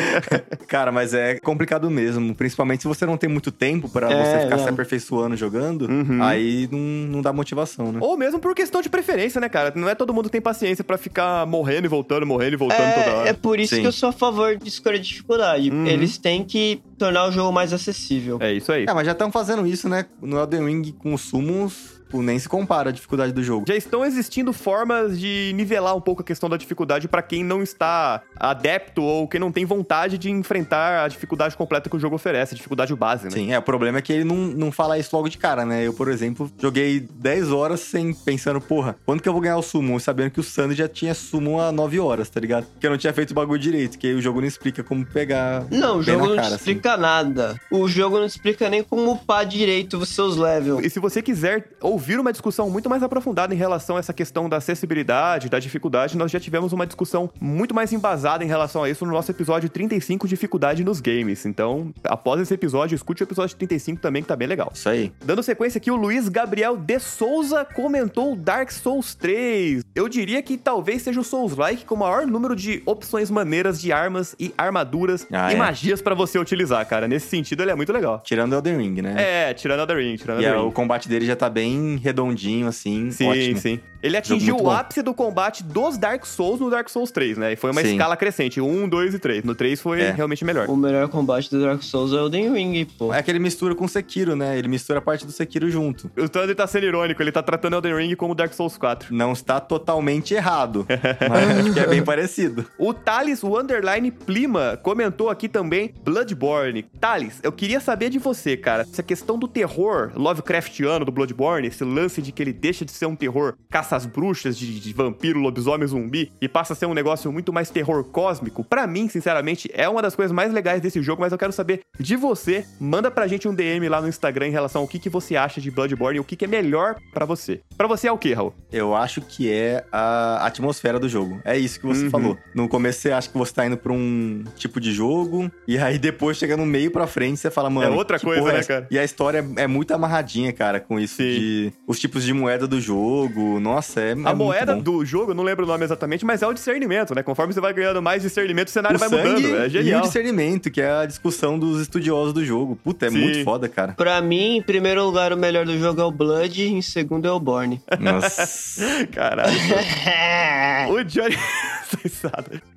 Cara, 0.68 0.92
mas 0.92 1.14
é 1.14 1.38
complicado 1.40 1.90
mesmo. 1.90 2.34
Principalmente 2.34 2.82
se 2.82 2.88
você 2.88 3.06
não 3.06 3.16
tem 3.16 3.28
muito 3.30 3.50
tempo 3.50 3.88
pra 3.88 4.10
É, 4.12 4.24
você 4.24 4.40
ficar 4.44 4.56
não. 4.56 4.64
se 4.64 4.68
aperfeiçoando 4.70 5.36
jogando, 5.36 5.82
Uhum. 5.90 6.22
aí 6.22 6.68
não, 6.70 6.78
não 6.78 7.22
dá 7.22 7.32
motivação, 7.32 7.92
né? 7.92 7.98
Ou 8.02 8.16
mesmo 8.16 8.38
por 8.38 8.54
questão 8.54 8.82
de 8.82 8.88
preferência, 8.88 9.40
né, 9.40 9.48
cara? 9.48 9.72
Não 9.74 9.88
é 9.88 9.94
todo 9.94 10.12
mundo 10.12 10.24
que 10.26 10.32
tem 10.32 10.40
paciência 10.40 10.84
pra 10.84 10.98
ficar 10.98 11.46
morrendo 11.46 11.86
e 11.86 11.88
voltando, 11.88 12.26
morrendo 12.26 12.54
e 12.54 12.56
voltando 12.56 12.94
toda 12.94 13.06
É, 13.06 13.14
hora. 13.14 13.28
é 13.28 13.32
por 13.32 13.58
isso 13.58 13.74
Sim. 13.74 13.80
que 13.82 13.86
eu 13.86 13.92
sou 13.92 14.08
a 14.08 14.12
favor 14.12 14.56
de 14.56 14.68
escolha 14.68 14.98
de 14.98 15.08
dificuldade. 15.08 15.70
Uhum. 15.70 15.86
Eles 15.86 16.18
têm 16.18 16.44
que 16.44 16.80
tornar 16.98 17.26
o 17.28 17.32
jogo 17.32 17.52
mais 17.52 17.72
acessível. 17.72 18.38
É 18.40 18.52
isso 18.52 18.70
aí. 18.72 18.84
É, 18.88 18.92
mas 18.92 19.06
já 19.06 19.12
estão 19.12 19.30
fazendo 19.32 19.66
isso, 19.66 19.88
né? 19.88 20.06
No 20.20 20.38
Elden 20.38 20.64
Ring 20.66 20.92
com 20.98 21.14
os 21.14 21.20
summons, 21.22 21.95
pô, 22.08 22.22
nem 22.22 22.38
se 22.38 22.48
compara 22.48 22.90
a 22.90 22.92
dificuldade 22.92 23.32
do 23.32 23.42
jogo. 23.42 23.66
Já 23.68 23.76
estão 23.76 24.04
existindo 24.04 24.52
formas 24.52 25.18
de 25.18 25.52
nivelar 25.54 25.96
um 25.96 26.00
pouco 26.00 26.22
a 26.22 26.24
questão 26.24 26.48
da 26.48 26.56
dificuldade 26.56 27.08
pra 27.08 27.22
quem 27.22 27.44
não 27.44 27.62
está 27.62 28.22
adepto 28.36 29.02
ou 29.02 29.28
quem 29.28 29.40
não 29.40 29.52
tem 29.52 29.64
vontade 29.64 30.18
de 30.18 30.30
enfrentar 30.30 31.04
a 31.04 31.08
dificuldade 31.08 31.56
completa 31.56 31.88
que 31.88 31.96
o 31.96 32.00
jogo 32.00 32.16
oferece, 32.16 32.54
a 32.54 32.56
dificuldade 32.56 32.94
base, 32.94 33.24
né? 33.24 33.30
Sim, 33.30 33.52
é, 33.52 33.58
o 33.58 33.62
problema 33.62 33.98
é 33.98 34.02
que 34.02 34.12
ele 34.12 34.24
não, 34.24 34.36
não 34.36 34.72
fala 34.72 34.98
isso 34.98 35.14
logo 35.14 35.28
de 35.28 35.38
cara, 35.38 35.64
né? 35.64 35.86
Eu, 35.86 35.92
por 35.92 36.08
exemplo, 36.08 36.50
joguei 36.60 37.00
10 37.00 37.52
horas 37.52 37.80
sem 37.80 38.12
pensando, 38.12 38.60
porra, 38.60 38.96
quando 39.04 39.20
que 39.22 39.28
eu 39.28 39.32
vou 39.32 39.42
ganhar 39.42 39.56
o 39.56 39.62
summon? 39.62 39.98
Sabendo 39.98 40.30
que 40.30 40.40
o 40.40 40.42
Sandy 40.42 40.74
já 40.74 40.88
tinha 40.88 41.14
summon 41.14 41.60
há 41.60 41.72
9 41.72 42.00
horas, 42.00 42.30
tá 42.30 42.40
ligado? 42.40 42.66
Porque 42.66 42.86
eu 42.86 42.90
não 42.90 42.98
tinha 42.98 43.12
feito 43.12 43.30
o 43.30 43.34
bagulho 43.34 43.58
direito, 43.58 43.98
que 43.98 44.06
aí 44.06 44.14
o 44.14 44.22
jogo 44.22 44.40
não 44.40 44.48
explica 44.48 44.82
como 44.82 45.04
pegar. 45.04 45.64
Não, 45.70 45.98
o 45.98 46.02
jogo 46.02 46.26
não 46.26 46.36
cara, 46.36 46.46
assim. 46.48 46.56
explica 46.56 46.96
nada. 46.96 47.60
O 47.70 47.88
jogo 47.88 48.18
não 48.18 48.26
explica 48.26 48.68
nem 48.68 48.82
como 48.82 49.12
upar 49.12 49.44
direito 49.46 49.98
os 49.98 50.08
seus 50.08 50.36
levels. 50.36 50.84
E 50.84 50.90
se 50.90 50.98
você 50.98 51.22
quiser 51.22 51.68
ouvir 51.96 52.20
uma 52.20 52.30
discussão 52.30 52.68
muito 52.68 52.90
mais 52.90 53.02
aprofundada 53.02 53.54
em 53.54 53.56
relação 53.56 53.96
a 53.96 54.00
essa 54.00 54.12
questão 54.12 54.50
da 54.50 54.58
acessibilidade, 54.58 55.48
da 55.48 55.58
dificuldade, 55.58 56.14
nós 56.14 56.30
já 56.30 56.38
tivemos 56.38 56.74
uma 56.74 56.86
discussão 56.86 57.30
muito 57.40 57.74
mais 57.74 57.90
embasada 57.90 58.44
em 58.44 58.46
relação 58.46 58.82
a 58.84 58.90
isso 58.90 59.06
no 59.06 59.12
nosso 59.12 59.30
episódio 59.30 59.70
35, 59.70 60.28
Dificuldade 60.28 60.84
nos 60.84 61.00
Games. 61.00 61.46
Então, 61.46 61.94
após 62.04 62.38
esse 62.42 62.52
episódio, 62.52 62.94
escute 62.94 63.22
o 63.22 63.24
episódio 63.24 63.56
35 63.56 63.98
também, 64.02 64.20
que 64.20 64.28
tá 64.28 64.36
bem 64.36 64.46
legal. 64.46 64.70
Isso 64.74 64.86
aí. 64.90 65.10
Dando 65.24 65.42
sequência 65.42 65.78
aqui, 65.78 65.90
o 65.90 65.96
Luiz 65.96 66.28
Gabriel 66.28 66.76
de 66.76 66.98
Souza 66.98 67.64
comentou 67.64 68.36
Dark 68.36 68.70
Souls 68.70 69.14
3. 69.14 69.82
Eu 69.94 70.06
diria 70.06 70.42
que 70.42 70.58
talvez 70.58 71.00
seja 71.00 71.18
o 71.20 71.24
Souls-like 71.24 71.86
com 71.86 71.94
o 71.94 71.98
maior 71.98 72.26
número 72.26 72.54
de 72.54 72.82
opções 72.84 73.30
maneiras 73.30 73.80
de 73.80 73.90
armas 73.90 74.36
e 74.38 74.52
armaduras 74.58 75.26
Ah, 75.32 75.50
e 75.50 75.54
é. 75.54 75.58
magias 75.58 76.02
pra 76.02 76.14
você 76.14 76.38
utilizar, 76.38 76.86
cara. 76.86 77.08
Nesse 77.08 77.28
sentido, 77.28 77.62
ele 77.62 77.70
é 77.70 77.74
muito 77.74 77.90
legal. 77.90 78.20
Tirando 78.22 78.52
Elden 78.54 78.76
Ring, 78.76 79.00
né? 79.00 79.14
É, 79.16 79.54
tirando 79.54 79.86
The 79.86 79.94
Ring, 79.94 80.16
tirando 80.16 80.42
E 80.42 80.46
a 80.46 80.50
é, 80.50 80.56
o 80.56 80.64
Ring. 80.66 80.70
combate 80.72 81.08
dele 81.08 81.24
já 81.24 81.36
tá 81.36 81.48
bem 81.48 81.78
redondinho, 81.94 82.66
assim. 82.66 83.12
Sim, 83.12 83.28
ótimo. 83.28 83.58
sim. 83.60 83.80
Ele 84.06 84.16
atingiu 84.16 84.56
o 84.56 84.62
bom. 84.64 84.70
ápice 84.70 85.02
do 85.02 85.12
combate 85.14 85.62
dos 85.62 85.98
Dark 85.98 86.24
Souls 86.24 86.60
no 86.60 86.70
Dark 86.70 86.88
Souls 86.88 87.10
3, 87.10 87.38
né? 87.38 87.52
E 87.52 87.56
foi 87.56 87.70
uma 87.70 87.82
Sim. 87.82 87.92
escala 87.92 88.16
crescente, 88.16 88.60
1, 88.60 88.88
2 88.88 89.14
e 89.14 89.18
3. 89.18 89.44
No 89.44 89.54
3 89.54 89.80
foi 89.80 90.00
É. 90.00 90.10
realmente 90.12 90.44
melhor. 90.44 90.68
O 90.68 90.76
melhor 90.76 91.08
combate 91.08 91.50
do 91.50 91.60
Dark 91.60 91.82
Souls 91.82 92.12
é 92.12 92.16
o 92.16 92.18
Elden 92.26 92.52
Ring, 92.52 92.84
pô. 92.98 93.12
É 93.12 93.22
que 93.22 93.30
ele 93.30 93.38
mistura 93.38 93.74
com 93.74 93.84
o 93.84 93.88
Sekiro, 93.88 94.34
né? 94.36 94.58
Ele 94.58 94.68
mistura 94.68 94.98
a 94.98 95.02
parte 95.02 95.26
do 95.26 95.32
Sekiro 95.32 95.70
junto. 95.70 96.10
O 96.16 96.28
Thunder 96.28 96.54
tá 96.54 96.66
sendo 96.66 96.86
irônico, 96.86 97.22
ele 97.22 97.32
tá 97.32 97.42
tratando 97.42 97.74
Elden 97.76 97.96
Ring 97.96 98.14
como 98.14 98.34
Dark 98.34 98.52
Souls 98.52 98.76
4. 98.78 99.14
Não 99.14 99.32
está 99.32 99.60
totalmente 99.60 100.34
errado, 100.34 100.86
mas 101.28 101.58
acho 101.66 101.72
que 101.74 101.80
é 101.80 101.86
bem 101.86 102.02
parecido. 102.02 102.64
O 102.78 102.92
Thales, 102.94 103.42
o 103.42 103.58
Underline 103.58 104.10
Plima, 104.10 104.78
comentou 104.82 105.30
aqui 105.30 105.48
também 105.48 105.92
Bloodborne. 106.04 106.82
Thales, 107.00 107.40
eu 107.42 107.52
queria 107.52 107.80
saber 107.80 108.10
de 108.10 108.18
você, 108.18 108.56
cara. 108.56 108.82
Essa 108.82 109.02
questão 109.02 109.38
do 109.38 109.48
terror 109.48 110.10
Lovecraftiano 110.14 111.04
do 111.04 111.12
Bloodborne, 111.12 111.68
esse 111.68 111.84
lance 111.84 112.20
de 112.22 112.32
que 112.32 112.42
ele 112.42 112.52
deixa 112.52 112.84
de 112.84 112.92
ser 112.92 113.06
um 113.06 113.16
terror 113.16 113.54
caça 113.70 113.95
às 113.96 114.06
bruxas, 114.06 114.56
de, 114.56 114.78
de 114.78 114.92
vampiro, 114.92 115.40
lobisomem, 115.40 115.86
zumbi, 115.86 116.32
e 116.40 116.48
passa 116.48 116.72
a 116.72 116.76
ser 116.76 116.86
um 116.86 116.94
negócio 116.94 117.30
muito 117.32 117.52
mais 117.52 117.70
terror 117.70 118.04
cósmico. 118.04 118.62
Pra 118.64 118.86
mim, 118.86 119.08
sinceramente, 119.08 119.70
é 119.74 119.88
uma 119.88 120.02
das 120.02 120.14
coisas 120.14 120.32
mais 120.32 120.52
legais 120.52 120.80
desse 120.80 121.02
jogo, 121.02 121.20
mas 121.22 121.32
eu 121.32 121.38
quero 121.38 121.52
saber 121.52 121.80
de 121.98 122.16
você. 122.16 122.64
Manda 122.80 123.10
pra 123.10 123.26
gente 123.26 123.48
um 123.48 123.54
DM 123.54 123.88
lá 123.88 124.00
no 124.00 124.08
Instagram 124.08 124.48
em 124.48 124.52
relação 124.52 124.82
ao 124.82 124.88
que, 124.88 124.98
que 124.98 125.08
você 125.08 125.36
acha 125.36 125.60
de 125.60 125.70
Bloodborne 125.70 126.18
e 126.18 126.20
o 126.20 126.24
que, 126.24 126.36
que 126.36 126.44
é 126.44 126.48
melhor 126.48 126.96
pra 127.12 127.24
você. 127.24 127.60
Pra 127.76 127.86
você 127.86 128.08
é 128.08 128.12
o 128.12 128.18
que, 128.18 128.32
Raul? 128.32 128.54
Eu 128.72 128.94
acho 128.94 129.20
que 129.20 129.50
é 129.50 129.84
a 129.90 130.46
atmosfera 130.46 130.98
do 130.98 131.08
jogo. 131.08 131.40
É 131.44 131.56
isso 131.58 131.80
que 131.80 131.86
você 131.86 132.04
Uhum. 132.04 132.10
falou. 132.10 132.38
No 132.54 132.68
começo 132.68 133.00
você 133.00 133.10
acha 133.10 133.28
que 133.28 133.36
você 133.38 133.52
tá 133.52 133.66
indo 133.66 133.76
pra 133.76 133.92
um 133.92 134.44
tipo 134.56 134.80
de 134.80 134.92
jogo, 134.92 135.50
e 135.66 135.78
aí 135.78 135.98
depois 135.98 136.36
chega 136.36 136.56
no 136.56 136.66
meio 136.66 136.90
pra 136.90 137.06
frente 137.06 137.38
você 137.38 137.50
fala, 137.50 137.70
mano. 137.70 137.92
É 137.92 137.96
outra 137.96 138.18
coisa, 138.20 138.48
é 138.48 138.52
né, 138.52 138.58
essa? 138.58 138.68
cara? 138.68 138.86
E 138.90 138.98
a 138.98 139.04
história 139.04 139.44
é, 139.56 139.62
é 139.62 139.66
muito 139.66 139.92
amarradinha, 139.94 140.52
cara, 140.52 140.78
com 140.80 140.98
isso 141.00 141.16
Sim. 141.16 141.22
de. 141.22 141.72
Os 141.86 141.98
tipos 141.98 142.22
de 142.24 142.32
moeda 142.32 142.66
do 142.66 142.80
jogo. 142.80 143.58
Nossa, 143.60 143.75
é. 143.78 144.12
A 144.24 144.30
é 144.30 144.34
moeda 144.34 144.74
muito 144.74 144.84
bom. 144.84 144.98
do 144.98 145.04
jogo, 145.04 145.30
eu 145.32 145.34
não 145.34 145.44
lembro 145.44 145.64
o 145.64 145.68
nome 145.68 145.84
exatamente, 145.84 146.24
mas 146.24 146.42
é 146.42 146.46
o 146.46 146.52
discernimento, 146.52 147.14
né? 147.14 147.22
Conforme 147.22 147.52
você 147.52 147.60
vai 147.60 147.72
ganhando 147.72 148.00
mais 148.02 148.22
discernimento, 148.22 148.68
o 148.68 148.70
cenário 148.70 148.96
o 148.96 148.98
vai 149.00 149.08
mudando. 149.08 149.56
É 149.56 149.64
e 149.64 149.66
o 149.66 149.70
genial. 149.70 150.00
discernimento, 150.02 150.70
que 150.70 150.80
é 150.80 150.90
a 150.90 151.06
discussão 151.06 151.58
dos 151.58 151.80
estudiosos 151.80 152.32
do 152.32 152.44
jogo. 152.44 152.76
Puta, 152.82 153.06
é 153.06 153.10
Sim. 153.10 153.18
muito 153.18 153.44
foda, 153.44 153.68
cara. 153.68 153.92
Pra 153.92 154.20
mim, 154.20 154.56
em 154.56 154.62
primeiro 154.62 155.04
lugar, 155.04 155.32
o 155.32 155.36
melhor 155.36 155.64
do 155.64 155.78
jogo 155.78 156.00
é 156.00 156.04
o 156.04 156.10
Blood, 156.10 156.62
em 156.62 156.82
segundo 156.82 157.26
é 157.26 157.30
o 157.32 157.40
Borne. 157.40 157.80
Nossa. 157.98 159.06
Caralho. 159.12 159.52
o 160.92 161.04
Johnny. 161.04 161.36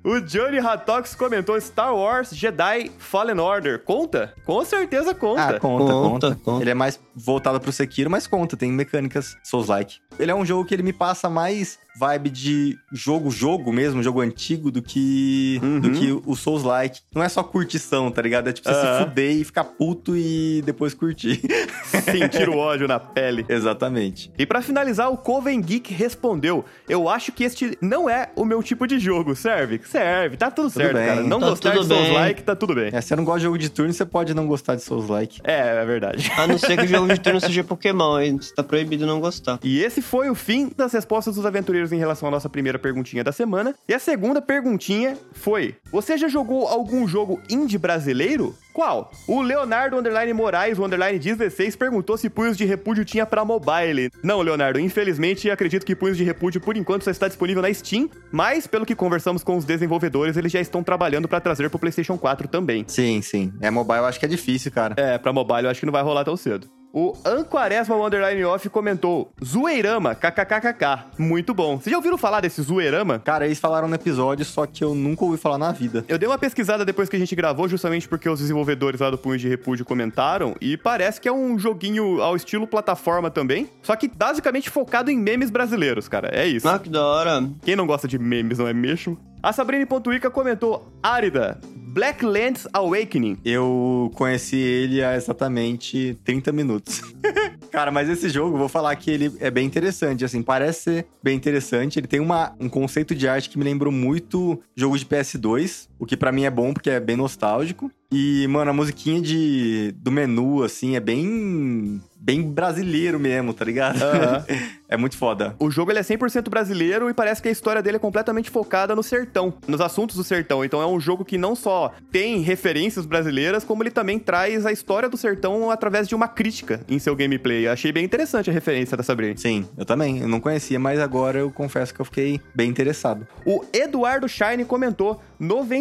O 0.04 0.20
Johnny 0.20 0.58
Hatox 0.58 1.14
comentou 1.14 1.60
Star 1.60 1.94
Wars 1.94 2.30
Jedi 2.30 2.90
Fallen 2.98 3.38
Order. 3.40 3.80
Conta? 3.80 4.32
Com 4.44 4.64
certeza 4.64 5.14
conta. 5.14 5.56
Ah, 5.56 5.60
conta, 5.60 5.92
Conta, 5.92 5.92
conta, 6.28 6.40
conta. 6.44 6.62
Ele 6.62 6.70
é 6.70 6.74
mais 6.74 6.98
voltado 7.14 7.60
pro 7.60 7.72
Sekiro, 7.72 8.08
mas 8.08 8.26
conta, 8.26 8.56
tem 8.56 8.70
mecânicas 8.72 9.36
Souls-like. 9.42 9.98
Ele 10.18 10.30
é 10.30 10.34
um 10.34 10.44
jogo 10.44 10.64
que 10.64 10.74
ele 10.74 10.82
me 10.82 10.89
passa 10.92 11.28
mais 11.28 11.78
vibe 11.98 12.30
de 12.30 12.78
jogo-jogo 12.92 13.72
mesmo, 13.72 14.02
jogo 14.02 14.20
antigo, 14.20 14.70
do 14.70 14.80
que 14.82 15.58
Uhum. 15.62 15.80
do 15.80 15.90
que 15.90 16.12
o 16.24 16.34
Souls-like. 16.36 17.00
Não 17.14 17.22
é 17.22 17.28
só 17.28 17.42
curtição, 17.42 18.10
tá 18.10 18.22
ligado? 18.22 18.48
É 18.48 18.52
tipo 18.52 18.68
você 18.68 18.74
Aham. 18.74 18.98
se 18.98 19.04
fuder 19.04 19.32
e 19.36 19.44
ficar 19.44 19.64
puto 19.64 20.16
e 20.16 20.62
depois 20.64 20.94
curtir. 20.94 21.40
Sentir 22.04 22.48
o 22.48 22.56
ódio 22.56 22.86
na 22.86 22.98
pele. 23.00 23.44
Exatamente. 23.48 24.30
E 24.38 24.46
pra 24.46 24.62
finalizar, 24.62 25.10
o 25.10 25.16
Coven 25.16 25.60
Geek 25.60 25.92
respondeu: 25.92 26.64
Eu 26.88 27.08
acho 27.08 27.32
que 27.32 27.44
este 27.44 27.76
não 27.80 28.08
é 28.08 28.30
o 28.36 28.44
meu 28.44 28.62
tipo 28.62 28.86
de 28.86 28.98
jogo. 28.98 29.34
Serve? 29.34 29.80
Serve. 29.84 30.36
Tá 30.36 30.50
tudo, 30.50 30.70
certo, 30.70 30.94
bem. 30.94 31.06
cara. 31.06 31.22
Não 31.22 31.40
Tá 31.40 31.48
gostar 31.50 31.70
de 31.70 31.76
tudo 31.78 31.88
bem. 31.88 31.98
Souls-like, 31.98 32.42
tá 32.42 32.56
tudo 32.56 32.74
bem. 32.74 32.90
É, 32.92 33.00
se 33.00 33.08
você 33.08 33.16
não 33.16 33.24
gosta 33.24 33.40
de 33.40 33.44
jogo 33.44 33.58
de 33.58 33.68
turno, 33.70 33.92
você 33.92 34.04
pode 34.06 34.34
não 34.34 34.46
gostar 34.46 34.74
de 34.76 34.82
Souls-like. 34.82 35.40
É, 35.44 35.82
é 35.82 35.84
verdade. 35.84 36.30
A 36.36 36.46
não 36.46 36.58
ser 36.58 36.76
que 36.76 36.84
o 36.84 36.88
jogo 36.88 37.08
de 37.12 37.18
turno 37.20 37.40
seja 37.40 37.64
Pokémon, 37.64 38.16
aí 38.16 38.34
está 38.36 38.62
proibido 38.62 39.06
não 39.06 39.20
gostar. 39.20 39.58
E 39.62 39.80
esse 39.82 40.00
foi 40.02 40.28
o 40.30 40.34
fim 40.34 40.70
das 40.76 40.92
respostas 40.92 41.34
dos 41.34 41.46
aventureiros 41.46 41.79
em 41.92 41.98
relação 41.98 42.28
à 42.28 42.30
nossa 42.30 42.48
primeira 42.48 42.78
perguntinha 42.78 43.24
da 43.24 43.32
semana. 43.32 43.74
E 43.88 43.94
a 43.94 43.98
segunda 43.98 44.40
perguntinha 44.42 45.16
foi: 45.32 45.74
Você 45.90 46.16
já 46.16 46.28
jogou 46.28 46.68
algum 46.68 47.06
jogo 47.06 47.40
indie 47.48 47.78
brasileiro? 47.78 48.54
Qual? 48.72 49.10
O 49.26 49.42
Leonardo 49.42 49.96
Underline 49.96 50.32
Moraes, 50.32 50.78
o 50.78 50.84
Underline 50.84 51.18
16, 51.18 51.74
perguntou 51.76 52.16
se 52.16 52.30
Punhos 52.30 52.56
de 52.56 52.64
Repúdio 52.64 53.04
tinha 53.04 53.26
pra 53.26 53.44
mobile. 53.44 54.10
Não, 54.22 54.40
Leonardo, 54.40 54.78
infelizmente 54.78 55.50
acredito 55.50 55.84
que 55.84 55.96
Punhos 55.96 56.16
de 56.16 56.24
Repúdio 56.24 56.60
por 56.60 56.76
enquanto 56.76 57.02
só 57.02 57.10
está 57.10 57.26
disponível 57.26 57.62
na 57.62 57.72
Steam, 57.74 58.08
mas 58.30 58.66
pelo 58.66 58.86
que 58.86 58.94
conversamos 58.94 59.42
com 59.42 59.56
os 59.56 59.64
desenvolvedores, 59.64 60.36
eles 60.36 60.52
já 60.52 60.60
estão 60.60 60.82
trabalhando 60.82 61.26
pra 61.28 61.40
trazer 61.40 61.68
pro 61.68 61.78
PlayStation 61.78 62.16
4 62.16 62.48
também. 62.48 62.84
Sim, 62.86 63.20
sim. 63.22 63.52
É 63.60 63.70
mobile, 63.70 63.98
eu 63.98 64.06
acho 64.06 64.20
que 64.20 64.26
é 64.26 64.28
difícil, 64.28 64.70
cara. 64.70 64.94
É, 64.96 65.18
pra 65.18 65.32
mobile 65.32 65.64
eu 65.64 65.70
acho 65.70 65.80
que 65.80 65.86
não 65.86 65.92
vai 65.92 66.02
rolar 66.02 66.24
tão 66.24 66.36
cedo. 66.36 66.68
O 66.92 67.16
Anquaresma 67.24 67.94
Underline 67.94 68.44
Off 68.44 68.68
comentou: 68.68 69.30
Zoeirama, 69.44 70.14
kkkk. 70.14 71.04
Muito 71.16 71.54
bom. 71.54 71.78
Vocês 71.78 71.92
já 71.92 71.96
ouviram 71.96 72.18
falar 72.18 72.40
desse 72.40 72.60
Zoeirama? 72.62 73.20
Cara, 73.20 73.46
eles 73.46 73.60
falaram 73.60 73.86
no 73.86 73.94
episódio, 73.94 74.44
só 74.44 74.66
que 74.66 74.82
eu 74.82 74.92
nunca 74.94 75.24
ouvi 75.24 75.36
falar 75.36 75.56
na 75.56 75.70
vida. 75.70 76.04
Eu 76.08 76.18
dei 76.18 76.28
uma 76.28 76.38
pesquisada 76.38 76.84
depois 76.84 77.08
que 77.08 77.14
a 77.14 77.18
gente 77.18 77.34
gravou, 77.36 77.68
justamente 77.68 78.08
porque 78.08 78.28
os 78.28 78.40
desenvolvedores 78.40 79.00
lá 79.00 79.08
do 79.08 79.16
Punho 79.16 79.38
de 79.38 79.48
Repúdio 79.48 79.84
comentaram, 79.84 80.56
e 80.60 80.76
parece 80.76 81.20
que 81.20 81.28
é 81.28 81.32
um 81.32 81.56
joguinho 81.58 82.20
ao 82.20 82.34
estilo 82.34 82.66
plataforma 82.66 83.30
também, 83.30 83.68
só 83.82 83.94
que 83.94 84.08
basicamente 84.08 84.68
focado 84.68 85.10
em 85.10 85.18
memes 85.18 85.50
brasileiros, 85.50 86.08
cara. 86.08 86.28
É 86.32 86.46
isso. 86.46 86.68
Ah, 86.68 86.78
que 86.78 86.88
da 86.88 87.04
hora. 87.04 87.48
Quem 87.62 87.76
não 87.76 87.86
gosta 87.86 88.08
de 88.08 88.18
memes, 88.18 88.58
não 88.58 88.66
é 88.66 88.72
mesmo? 88.72 89.16
A 89.42 89.52
Sabrina.ica 89.52 90.30
comentou: 90.30 90.92
Árida, 91.02 91.58
Blacklands 91.90 92.68
Awakening. 92.72 93.38
Eu 93.44 94.10
conheci 94.14 94.56
ele 94.56 95.02
há 95.02 95.16
exatamente 95.16 96.18
30 96.24 96.52
minutos. 96.52 97.02
Cara, 97.72 97.90
mas 97.90 98.08
esse 98.08 98.28
jogo, 98.28 98.58
vou 98.58 98.68
falar 98.68 98.94
que 98.96 99.10
ele 99.10 99.32
é 99.40 99.50
bem 99.50 99.66
interessante, 99.66 100.24
assim, 100.24 100.42
parece 100.42 100.82
ser 100.82 101.06
bem 101.22 101.36
interessante. 101.36 101.98
Ele 101.98 102.06
tem 102.06 102.20
uma, 102.20 102.54
um 102.60 102.68
conceito 102.68 103.14
de 103.14 103.26
arte 103.26 103.48
que 103.48 103.58
me 103.58 103.64
lembrou 103.64 103.92
muito 103.92 104.60
jogo 104.76 104.98
de 104.98 105.06
PS2, 105.06 105.88
o 106.00 106.06
que 106.06 106.16
pra 106.16 106.32
mim 106.32 106.44
é 106.44 106.50
bom 106.50 106.72
porque 106.72 106.88
é 106.88 106.98
bem 106.98 107.14
nostálgico. 107.14 107.92
E, 108.10 108.46
mano, 108.48 108.70
a 108.70 108.74
musiquinha 108.74 109.20
de, 109.20 109.92
do 109.98 110.10
menu, 110.10 110.64
assim, 110.64 110.96
é 110.96 111.00
bem 111.00 112.00
bem 112.20 112.42
brasileiro 112.42 113.18
mesmo, 113.18 113.54
tá 113.54 113.64
ligado? 113.64 114.02
Aham. 114.02 114.44
é 114.88 114.96
muito 114.96 115.16
foda. 115.16 115.54
O 115.58 115.70
jogo 115.70 115.90
ele 115.90 116.00
é 116.00 116.02
100% 116.02 116.50
brasileiro 116.50 117.08
e 117.08 117.14
parece 117.14 117.40
que 117.40 117.48
a 117.48 117.50
história 117.50 117.82
dele 117.82 117.96
é 117.96 118.00
completamente 118.00 118.50
focada 118.50 118.94
no 118.94 119.02
sertão, 119.02 119.54
nos 119.66 119.80
assuntos 119.80 120.16
do 120.16 120.22
sertão. 120.22 120.62
Então 120.62 120.82
é 120.82 120.86
um 120.86 121.00
jogo 121.00 121.24
que 121.24 121.38
não 121.38 121.56
só 121.56 121.92
tem 122.12 122.40
referências 122.40 123.06
brasileiras, 123.06 123.64
como 123.64 123.82
ele 123.82 123.90
também 123.90 124.18
traz 124.18 124.66
a 124.66 124.72
história 124.72 125.08
do 125.08 125.16
sertão 125.16 125.70
através 125.70 126.06
de 126.06 126.14
uma 126.14 126.28
crítica 126.28 126.82
em 126.88 126.98
seu 126.98 127.16
gameplay. 127.16 127.66
Eu 127.66 127.72
achei 127.72 127.90
bem 127.90 128.04
interessante 128.04 128.50
a 128.50 128.52
referência 128.52 128.96
da 128.96 129.02
Sabrina. 129.02 129.36
Sim, 129.38 129.66
eu 129.78 129.86
também. 129.86 130.18
Eu 130.18 130.28
não 130.28 130.40
conhecia, 130.40 130.78
mas 130.78 131.00
agora 131.00 131.38
eu 131.38 131.50
confesso 131.50 131.94
que 131.94 132.00
eu 132.00 132.04
fiquei 132.04 132.38
bem 132.54 132.68
interessado. 132.68 133.26
O 133.46 133.64
Eduardo 133.72 134.28
Shine 134.28 134.64
comentou 134.66 135.22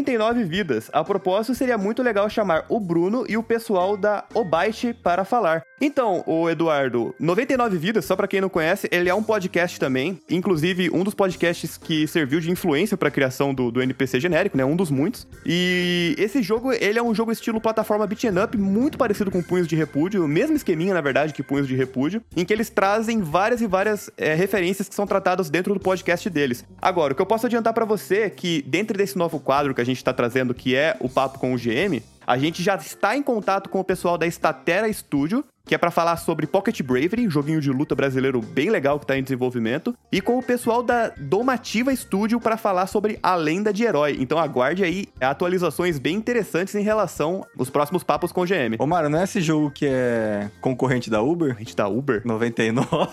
99 0.09 0.43
vidas. 0.43 0.89
A 0.91 1.03
propósito, 1.03 1.53
seria 1.53 1.77
muito 1.77 2.01
legal 2.01 2.29
chamar 2.29 2.65
o 2.69 2.79
Bruno 2.79 3.25
e 3.27 3.37
o 3.37 3.43
pessoal 3.43 3.95
da 3.95 4.25
Obyte 4.33 4.93
para 4.93 5.23
falar. 5.23 5.63
Então, 5.81 6.23
o 6.25 6.49
Eduardo, 6.49 7.15
99 7.19 7.77
vidas, 7.77 8.03
só 8.03 8.15
pra 8.15 8.27
quem 8.27 8.41
não 8.41 8.49
conhece, 8.49 8.89
ele 8.91 9.09
é 9.09 9.15
um 9.15 9.23
podcast 9.23 9.79
também, 9.79 10.19
inclusive 10.29 10.89
um 10.91 11.03
dos 11.03 11.13
podcasts 11.13 11.77
que 11.77 12.05
serviu 12.05 12.41
de 12.41 12.51
influência 12.51 12.97
pra 12.97 13.09
criação 13.09 13.53
do, 13.53 13.71
do 13.71 13.81
NPC 13.81 14.19
genérico, 14.19 14.57
né? 14.57 14.65
Um 14.65 14.75
dos 14.75 14.91
muitos. 14.91 15.27
E 15.45 16.15
esse 16.17 16.41
jogo, 16.41 16.73
ele 16.73 16.99
é 16.99 17.03
um 17.03 17.15
jogo 17.15 17.31
estilo 17.31 17.61
plataforma 17.61 18.05
beat'em 18.05 18.37
up, 18.43 18.57
muito 18.57 18.97
parecido 18.97 19.31
com 19.31 19.41
Punhos 19.41 19.67
de 19.67 19.75
Repúdio, 19.75 20.25
o 20.25 20.27
mesmo 20.27 20.55
esqueminha, 20.55 20.93
na 20.93 21.01
verdade, 21.01 21.33
que 21.33 21.43
Punhos 21.43 21.67
de 21.67 21.75
Repúdio, 21.75 22.21
em 22.35 22.43
que 22.43 22.51
eles 22.51 22.69
trazem 22.69 23.21
várias 23.21 23.61
e 23.61 23.67
várias 23.67 24.09
é, 24.17 24.33
referências 24.33 24.89
que 24.89 24.95
são 24.95 25.07
tratadas 25.07 25.49
dentro 25.49 25.73
do 25.73 25.79
podcast 25.79 26.29
deles. 26.29 26.65
Agora, 26.81 27.13
o 27.13 27.15
que 27.15 27.21
eu 27.21 27.25
posso 27.25 27.45
adiantar 27.45 27.73
pra 27.73 27.85
você 27.85 28.23
é 28.23 28.29
que 28.29 28.61
dentro 28.63 28.97
desse 28.97 29.17
novo 29.17 29.39
quadro 29.39 29.73
que 29.73 29.81
a 29.81 29.85
gente 29.85 29.98
tá 30.03 30.13
trazendo, 30.13 30.53
que 30.53 30.75
é 30.75 30.95
o 30.99 31.09
Papo 31.09 31.39
com 31.39 31.53
o 31.53 31.57
GM, 31.57 32.01
a 32.25 32.37
gente 32.37 32.61
já 32.61 32.75
está 32.75 33.15
em 33.15 33.23
contato 33.23 33.69
com 33.69 33.79
o 33.79 33.83
pessoal 33.83 34.17
da 34.17 34.29
Statera 34.29 34.91
Studio 34.91 35.43
que 35.69 35.75
é 35.75 35.77
pra 35.77 35.91
falar 35.91 36.17
sobre 36.17 36.47
Pocket 36.47 36.81
Bravery, 36.81 37.27
um 37.27 37.29
joguinho 37.29 37.61
de 37.61 37.69
luta 37.69 37.93
brasileiro 37.93 38.41
bem 38.41 38.71
legal 38.71 38.99
que 38.99 39.05
tá 39.05 39.15
em 39.15 39.21
desenvolvimento, 39.21 39.95
e 40.11 40.19
com 40.19 40.39
o 40.39 40.41
pessoal 40.41 40.81
da 40.81 41.09
Domativa 41.15 41.95
Studio 41.95 42.39
pra 42.39 42.57
falar 42.57 42.87
sobre 42.87 43.19
A 43.21 43.35
Lenda 43.35 43.71
de 43.71 43.83
Herói. 43.83 44.17
Então 44.19 44.39
aguarde 44.39 44.83
aí 44.83 45.05
atualizações 45.21 45.99
bem 45.99 46.15
interessantes 46.15 46.73
em 46.73 46.81
relação 46.81 47.45
aos 47.55 47.69
próximos 47.69 48.03
papos 48.03 48.31
com 48.31 48.41
o 48.41 48.45
GM. 48.45 48.77
Ô, 48.79 48.87
Mário, 48.87 49.11
não 49.11 49.19
é 49.19 49.25
esse 49.25 49.41
jogo 49.41 49.69
que 49.69 49.85
é 49.85 50.49
concorrente 50.59 51.07
da 51.07 51.21
Uber? 51.21 51.55
A 51.55 51.59
gente 51.59 51.75
tá 51.75 51.87
Uber? 51.87 52.23
99? 52.25 53.11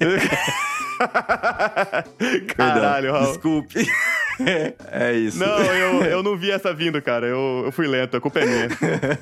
Caralho, 2.56 3.12
Raul. 3.12 3.26
Desculpe. 3.26 3.86
é 4.92 5.12
isso. 5.14 5.38
Não, 5.38 5.58
eu, 5.58 6.02
eu 6.04 6.22
não 6.22 6.36
vi 6.36 6.50
essa 6.50 6.72
vindo, 6.72 7.00
cara. 7.02 7.26
Eu, 7.26 7.62
eu 7.66 7.72
fui 7.72 7.86
lento, 7.86 8.16
a 8.16 8.20
culpa 8.20 8.40
é 8.40 8.46
minha. 8.46 8.68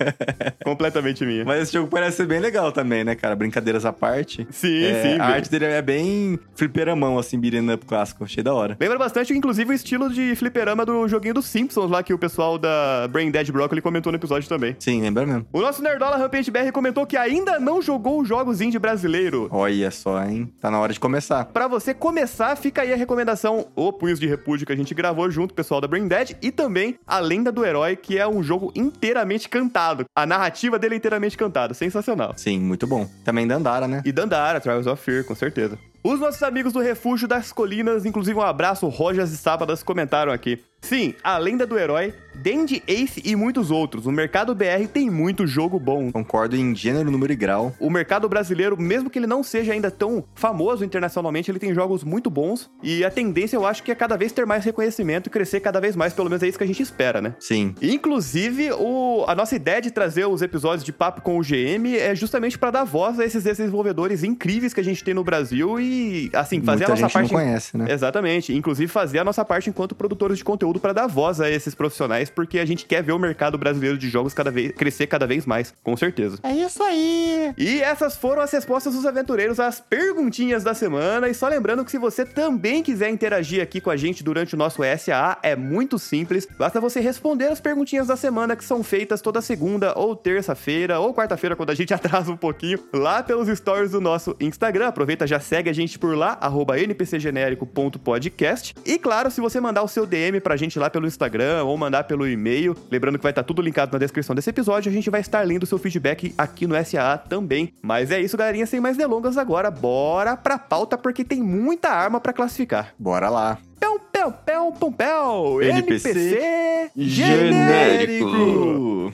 Completamente 0.64 1.24
minha. 1.24 1.44
Mas 1.44 1.62
esse 1.64 1.72
jogo 1.72 1.88
parece 1.88 2.18
ser 2.18 2.26
bem 2.26 2.40
legal 2.40 2.72
também, 2.72 3.04
né, 3.04 3.14
cara? 3.14 3.34
Brincadeiras 3.36 3.84
à 3.84 3.92
parte. 3.92 4.46
Sim, 4.50 4.84
É, 4.84 5.02
sim. 5.02 5.20
A 5.20 5.26
bem- 5.26 5.34
arte 5.36 5.50
dele 5.50 5.64
é 5.66 5.82
bem 5.82 6.38
fliperamão, 6.54 7.18
assim, 7.18 7.38
beat'em 7.38 7.72
up 7.72 7.86
clássico. 7.86 8.24
Achei 8.24 8.42
da 8.42 8.52
hora. 8.54 8.76
Lembra 8.78 8.98
bastante, 8.98 9.32
inclusive, 9.32 9.70
o 9.70 9.74
estilo 9.74 10.10
de 10.10 10.34
fliperama 10.36 10.84
do 10.84 11.06
joguinho 11.08 11.34
dos 11.34 11.46
Simpsons 11.46 11.90
lá 11.90 12.02
que 12.02 12.12
o 12.12 12.18
pessoal 12.18 12.58
da 12.58 13.08
Brain 13.08 13.30
Dead 13.30 13.50
Broccoli 13.50 13.80
comentou 13.80 14.12
no 14.12 14.18
episódio 14.18 14.48
também. 14.48 14.76
Sim, 14.78 15.00
lembra 15.02 15.24
mesmo. 15.26 15.46
O 15.52 15.60
nosso 15.60 15.82
Nerdola 15.82 16.16
Rampage 16.16 16.50
BR 16.50 16.70
comentou 16.72 17.06
que 17.06 17.16
ainda 17.16 17.58
não 17.58 17.80
jogou 17.80 18.20
os 18.20 18.28
jogos 18.28 18.60
indie 18.60 18.78
brasileiro. 18.78 19.48
Olha 19.50 19.90
só, 19.90 20.22
hein? 20.24 20.52
Tá 20.60 20.70
na 20.70 20.78
hora 20.78 20.92
de 20.92 21.00
começar. 21.00 21.44
Pra 21.46 21.65
você 21.68 21.94
começar, 21.94 22.56
fica 22.56 22.82
aí 22.82 22.92
a 22.92 22.96
recomendação 22.96 23.66
O 23.74 23.92
Punhos 23.92 24.20
de 24.20 24.26
Repúdio 24.26 24.66
que 24.66 24.72
a 24.72 24.76
gente 24.76 24.94
gravou 24.94 25.30
junto 25.30 25.50
com 25.50 25.54
o 25.54 25.56
pessoal 25.56 25.80
da 25.80 25.88
Brain 25.88 26.08
Dead 26.08 26.36
e 26.42 26.50
também 26.50 26.98
A 27.06 27.18
Lenda 27.18 27.50
do 27.50 27.64
Herói, 27.64 27.96
que 27.96 28.18
é 28.18 28.26
um 28.26 28.42
jogo 28.42 28.72
inteiramente 28.74 29.48
cantado. 29.48 30.04
A 30.14 30.26
narrativa 30.26 30.78
dele 30.78 30.94
é 30.94 30.98
inteiramente 30.98 31.36
cantada, 31.36 31.74
sensacional. 31.74 32.34
Sim, 32.36 32.60
muito 32.60 32.86
bom. 32.86 33.08
Também 33.24 33.46
da 33.46 33.56
Andara, 33.56 33.88
né? 33.88 34.02
E 34.04 34.12
Dandara, 34.12 34.60
Trials 34.60 34.86
of 34.86 35.02
Fear, 35.02 35.24
com 35.24 35.34
certeza. 35.34 35.78
Os 36.06 36.20
nossos 36.20 36.40
amigos 36.44 36.72
do 36.72 36.78
Refúgio 36.78 37.26
das 37.26 37.50
Colinas, 37.50 38.06
inclusive 38.06 38.38
um 38.38 38.42
abraço, 38.42 38.86
Rojas 38.86 39.32
e 39.32 39.36
Sábadas, 39.36 39.82
comentaram 39.82 40.30
aqui. 40.30 40.60
Sim, 40.80 41.14
a 41.24 41.36
lenda 41.36 41.66
do 41.66 41.76
herói, 41.76 42.14
Dandy 42.32 42.80
Ace 42.86 43.20
e 43.24 43.34
muitos 43.34 43.72
outros. 43.72 44.06
O 44.06 44.12
mercado 44.12 44.54
BR 44.54 44.86
tem 44.92 45.10
muito 45.10 45.44
jogo 45.44 45.80
bom. 45.80 46.12
Concordo 46.12 46.54
em 46.54 46.76
gênero, 46.76 47.10
número 47.10 47.32
e 47.32 47.34
grau. 47.34 47.74
O 47.80 47.90
mercado 47.90 48.28
brasileiro, 48.28 48.80
mesmo 48.80 49.10
que 49.10 49.18
ele 49.18 49.26
não 49.26 49.42
seja 49.42 49.72
ainda 49.72 49.90
tão 49.90 50.22
famoso 50.36 50.84
internacionalmente, 50.84 51.50
ele 51.50 51.58
tem 51.58 51.74
jogos 51.74 52.04
muito 52.04 52.30
bons. 52.30 52.70
E 52.84 53.04
a 53.04 53.10
tendência, 53.10 53.56
eu 53.56 53.66
acho, 53.66 53.82
que 53.82 53.90
é 53.90 53.96
cada 53.96 54.16
vez 54.16 54.30
ter 54.30 54.46
mais 54.46 54.64
reconhecimento 54.64 55.26
e 55.26 55.30
crescer 55.30 55.58
cada 55.58 55.80
vez 55.80 55.96
mais. 55.96 56.12
Pelo 56.12 56.28
menos 56.30 56.42
é 56.44 56.46
isso 56.46 56.58
que 56.58 56.62
a 56.62 56.68
gente 56.68 56.82
espera, 56.82 57.20
né? 57.20 57.34
Sim. 57.40 57.74
Inclusive, 57.82 58.70
o- 58.74 59.24
a 59.26 59.34
nossa 59.34 59.56
ideia 59.56 59.80
de 59.80 59.90
trazer 59.90 60.26
os 60.26 60.40
episódios 60.40 60.84
de 60.84 60.92
Papo 60.92 61.20
com 61.20 61.36
o 61.36 61.42
GM 61.42 61.96
é 61.96 62.14
justamente 62.14 62.56
para 62.56 62.70
dar 62.70 62.84
voz 62.84 63.18
a 63.18 63.24
esses 63.24 63.42
desenvolvedores 63.42 64.22
incríveis 64.22 64.72
que 64.72 64.80
a 64.80 64.84
gente 64.84 65.02
tem 65.02 65.14
no 65.14 65.24
Brasil 65.24 65.80
e, 65.80 65.95
assim, 66.32 66.60
fazer 66.60 66.86
Muita 66.86 66.86
a 66.86 66.88
nossa 66.88 67.02
gente 67.02 67.12
parte. 67.12 67.32
não 67.32 67.40
conhece, 67.40 67.76
né? 67.76 67.86
Exatamente. 67.90 68.54
Inclusive, 68.54 68.90
fazer 68.90 69.18
a 69.18 69.24
nossa 69.24 69.44
parte 69.44 69.70
enquanto 69.70 69.94
produtores 69.94 70.38
de 70.38 70.44
conteúdo 70.44 70.78
para 70.80 70.92
dar 70.92 71.06
voz 71.06 71.40
a 71.40 71.50
esses 71.50 71.74
profissionais, 71.74 72.30
porque 72.30 72.58
a 72.58 72.64
gente 72.64 72.84
quer 72.86 73.02
ver 73.02 73.12
o 73.12 73.18
mercado 73.18 73.58
brasileiro 73.58 73.96
de 73.98 74.08
jogos 74.08 74.34
cada 74.34 74.50
vez 74.50 74.72
crescer 74.72 75.06
cada 75.06 75.26
vez 75.26 75.46
mais, 75.46 75.74
com 75.82 75.96
certeza. 75.96 76.38
É 76.42 76.52
isso 76.52 76.82
aí. 76.82 77.52
E 77.56 77.80
essas 77.80 78.16
foram 78.16 78.42
as 78.42 78.50
respostas 78.52 78.94
dos 78.94 79.06
aventureiros 79.06 79.60
às 79.60 79.80
perguntinhas 79.80 80.62
da 80.64 80.74
semana. 80.74 81.28
E 81.28 81.34
só 81.34 81.48
lembrando 81.48 81.84
que 81.84 81.90
se 81.90 81.98
você 81.98 82.24
também 82.24 82.82
quiser 82.82 83.10
interagir 83.10 83.62
aqui 83.62 83.80
com 83.80 83.90
a 83.90 83.96
gente 83.96 84.22
durante 84.22 84.54
o 84.54 84.58
nosso 84.58 84.82
SAA, 84.98 85.38
é 85.42 85.54
muito 85.56 85.98
simples. 85.98 86.46
Basta 86.58 86.80
você 86.80 87.00
responder 87.00 87.46
as 87.46 87.60
perguntinhas 87.60 88.06
da 88.06 88.16
semana 88.16 88.56
que 88.56 88.64
são 88.64 88.82
feitas 88.82 89.20
toda 89.20 89.40
segunda 89.40 89.96
ou 89.98 90.14
terça-feira 90.14 90.98
ou 90.98 91.14
quarta-feira, 91.14 91.56
quando 91.56 91.70
a 91.70 91.74
gente 91.74 91.92
atrasa 91.94 92.30
um 92.30 92.36
pouquinho, 92.36 92.78
lá 92.92 93.22
pelos 93.22 93.48
stories 93.48 93.92
do 93.92 94.00
nosso 94.00 94.36
Instagram. 94.40 94.88
Aproveita, 94.88 95.26
já 95.26 95.40
segue 95.40 95.70
a 95.70 95.72
gente 95.72 95.85
por 95.94 96.16
lá, 96.16 96.36
arroba 96.40 96.78
npcgenérico.podcast. 96.78 98.74
E 98.84 98.98
claro, 98.98 99.30
se 99.30 99.40
você 99.40 99.60
mandar 99.60 99.82
o 99.82 99.88
seu 99.88 100.04
DM 100.06 100.40
pra 100.40 100.56
gente 100.56 100.78
lá 100.78 100.90
pelo 100.90 101.06
Instagram 101.06 101.62
ou 101.64 101.76
mandar 101.76 102.04
pelo 102.04 102.26
e-mail, 102.26 102.74
lembrando 102.90 103.18
que 103.18 103.22
vai 103.22 103.32
estar 103.32 103.42
tudo 103.44 103.62
linkado 103.62 103.92
na 103.92 103.98
descrição 103.98 104.34
desse 104.34 104.50
episódio, 104.50 104.90
a 104.90 104.92
gente 104.92 105.08
vai 105.10 105.20
estar 105.20 105.46
lendo 105.46 105.62
o 105.62 105.66
seu 105.66 105.78
feedback 105.78 106.34
aqui 106.36 106.66
no 106.66 106.74
SAA 106.84 107.18
também. 107.18 107.72
Mas 107.82 108.10
é 108.10 108.20
isso, 108.20 108.36
galerinha, 108.36 108.66
sem 108.66 108.80
mais 108.80 108.96
delongas 108.96 109.38
agora, 109.38 109.70
bora 109.70 110.36
pra 110.36 110.58
pauta 110.58 110.98
porque 110.98 111.22
tem 111.24 111.40
muita 111.42 111.90
arma 111.90 112.20
pra 112.20 112.32
classificar. 112.32 112.92
Bora 112.98 113.28
lá. 113.28 113.58
Pel, 113.78 114.00
pel, 114.00 114.32
pel, 114.32 114.72
pom, 114.72 114.90
pel. 114.90 115.62
NPC 115.62 116.08
NPC 116.10 116.90
genérico. 116.96 118.26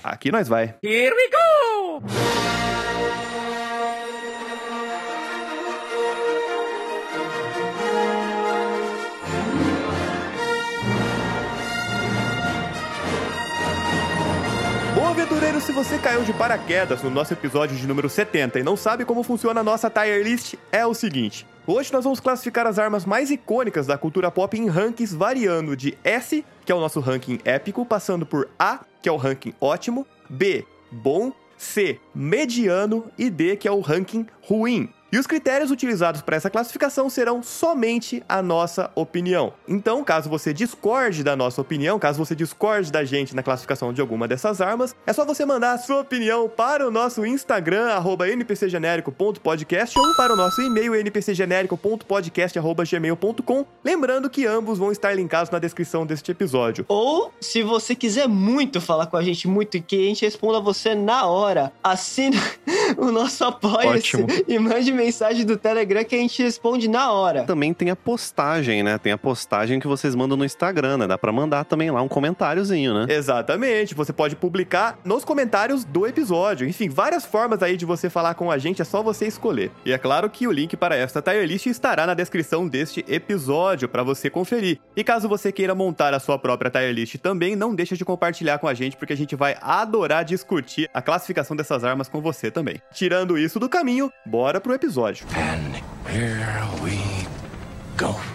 Aqui 0.02 0.30
nós 0.30 0.48
vai. 0.48 0.74
Bom, 2.02 2.02
aventureiro, 15.32 15.60
se 15.62 15.72
você 15.72 15.96
caiu 15.96 16.22
de 16.24 16.32
paraquedas 16.34 17.02
no 17.02 17.08
nosso 17.08 17.32
episódio 17.32 17.74
de 17.74 17.86
número 17.86 18.06
70 18.06 18.58
e 18.58 18.62
não 18.62 18.76
sabe 18.76 19.02
como 19.06 19.22
funciona 19.22 19.60
a 19.60 19.64
nossa 19.64 19.88
tier 19.88 20.22
list, 20.22 20.56
é 20.70 20.84
o 20.84 20.92
seguinte. 20.92 21.46
Hoje 21.66 21.90
nós 21.90 22.04
vamos 22.04 22.20
classificar 22.20 22.66
as 22.66 22.78
armas 22.78 23.06
mais 23.06 23.30
icônicas 23.30 23.86
da 23.86 23.96
cultura 23.96 24.30
pop 24.30 24.58
em 24.58 24.68
rankings 24.68 25.16
variando 25.16 25.74
de 25.74 25.96
S, 26.04 26.44
que 26.66 26.70
é 26.70 26.74
o 26.74 26.80
nosso 26.80 27.00
ranking 27.00 27.38
épico, 27.46 27.86
passando 27.86 28.26
por 28.26 28.46
A, 28.58 28.80
que 29.00 29.08
é 29.08 29.12
o 29.12 29.16
ranking 29.16 29.54
ótimo, 29.58 30.06
B, 30.28 30.66
bom, 30.90 31.32
C, 31.56 31.98
mediano 32.14 33.06
e 33.16 33.30
D, 33.30 33.56
que 33.56 33.66
é 33.66 33.72
o 33.72 33.80
ranking 33.80 34.26
ruim. 34.42 34.92
E 35.12 35.18
os 35.18 35.26
critérios 35.26 35.70
utilizados 35.70 36.22
para 36.22 36.36
essa 36.36 36.48
classificação 36.48 37.10
serão 37.10 37.42
somente 37.42 38.22
a 38.26 38.40
nossa 38.40 38.90
opinião. 38.94 39.52
Então, 39.68 40.02
caso 40.02 40.30
você 40.30 40.54
discorde 40.54 41.22
da 41.22 41.36
nossa 41.36 41.60
opinião, 41.60 41.98
caso 41.98 42.18
você 42.18 42.34
discorde 42.34 42.90
da 42.90 43.04
gente 43.04 43.36
na 43.36 43.42
classificação 43.42 43.92
de 43.92 44.00
alguma 44.00 44.26
dessas 44.26 44.62
armas, 44.62 44.96
é 45.06 45.12
só 45.12 45.26
você 45.26 45.44
mandar 45.44 45.72
a 45.72 45.78
sua 45.78 46.00
opinião 46.00 46.48
para 46.48 46.88
o 46.88 46.90
nosso 46.90 47.26
Instagram, 47.26 47.88
arroba 47.88 48.26
npcgenérico.podcast 48.26 49.98
ou 49.98 50.16
para 50.16 50.32
o 50.32 50.36
nosso 50.36 50.62
e-mail, 50.62 50.94
npcgenérico.podcast.gmail.com. 50.94 53.66
Lembrando 53.84 54.30
que 54.30 54.46
ambos 54.46 54.78
vão 54.78 54.90
estar 54.90 55.14
linkados 55.14 55.50
na 55.50 55.58
descrição 55.58 56.06
deste 56.06 56.30
episódio. 56.30 56.86
Ou, 56.88 57.30
se 57.38 57.62
você 57.62 57.94
quiser 57.94 58.26
muito 58.26 58.80
falar 58.80 59.08
com 59.08 59.18
a 59.18 59.22
gente, 59.22 59.46
muito, 59.46 59.78
que 59.82 59.96
a 59.96 60.08
gente 60.08 60.24
responda 60.24 60.58
você 60.58 60.94
na 60.94 61.26
hora, 61.26 61.70
assina 61.84 62.40
o 62.96 63.10
nosso 63.10 63.44
Ótimo. 63.44 64.26
e 64.46 64.58
mande 64.58 64.92
mensagem 64.92 65.44
do 65.44 65.56
Telegram 65.56 66.04
que 66.04 66.14
a 66.14 66.18
gente 66.18 66.42
responde 66.42 66.88
na 66.88 67.12
hora. 67.12 67.44
Também 67.44 67.72
tem 67.72 67.90
a 67.90 67.96
postagem, 67.96 68.82
né? 68.82 68.98
Tem 68.98 69.12
a 69.12 69.18
postagem 69.18 69.80
que 69.80 69.86
vocês 69.86 70.14
mandam 70.14 70.36
no 70.36 70.44
Instagram, 70.44 70.98
né? 70.98 71.06
Dá 71.06 71.18
pra 71.18 71.32
mandar 71.32 71.64
também 71.64 71.90
lá 71.90 72.02
um 72.02 72.08
comentáriozinho, 72.08 72.94
né? 72.94 73.06
Exatamente, 73.12 73.94
você 73.94 74.12
pode 74.12 74.36
publicar 74.36 74.98
nos 75.04 75.24
comentários 75.24 75.84
do 75.84 76.06
episódio. 76.06 76.68
Enfim, 76.68 76.88
várias 76.88 77.24
formas 77.24 77.62
aí 77.62 77.76
de 77.76 77.84
você 77.84 78.10
falar 78.10 78.34
com 78.34 78.50
a 78.50 78.58
gente, 78.58 78.82
é 78.82 78.84
só 78.84 79.02
você 79.02 79.26
escolher. 79.26 79.70
E 79.84 79.92
é 79.92 79.98
claro 79.98 80.28
que 80.28 80.46
o 80.46 80.52
link 80.52 80.76
para 80.76 80.96
esta 80.96 81.22
tier 81.22 81.46
list 81.46 81.66
estará 81.66 82.06
na 82.06 82.14
descrição 82.14 82.66
deste 82.68 83.04
episódio 83.08 83.88
para 83.88 84.02
você 84.02 84.28
conferir. 84.28 84.78
E 84.96 85.02
caso 85.02 85.28
você 85.28 85.50
queira 85.52 85.74
montar 85.74 86.14
a 86.14 86.20
sua 86.20 86.38
própria 86.38 86.70
tier 86.70 86.92
list 86.92 87.16
também, 87.16 87.56
não 87.56 87.74
deixa 87.74 87.96
de 87.96 88.04
compartilhar 88.04 88.58
com 88.58 88.68
a 88.68 88.74
gente 88.74 88.96
porque 88.96 89.12
a 89.12 89.16
gente 89.16 89.36
vai 89.36 89.56
adorar 89.60 90.24
discutir 90.24 90.90
a 90.92 91.00
classificação 91.00 91.56
dessas 91.56 91.84
armas 91.84 92.08
com 92.08 92.20
você 92.20 92.50
também. 92.50 92.81
Tirando 92.92 93.38
isso 93.38 93.58
do 93.58 93.68
caminho, 93.68 94.12
bora 94.26 94.60
pro 94.60 94.74
episódio. 94.74 95.26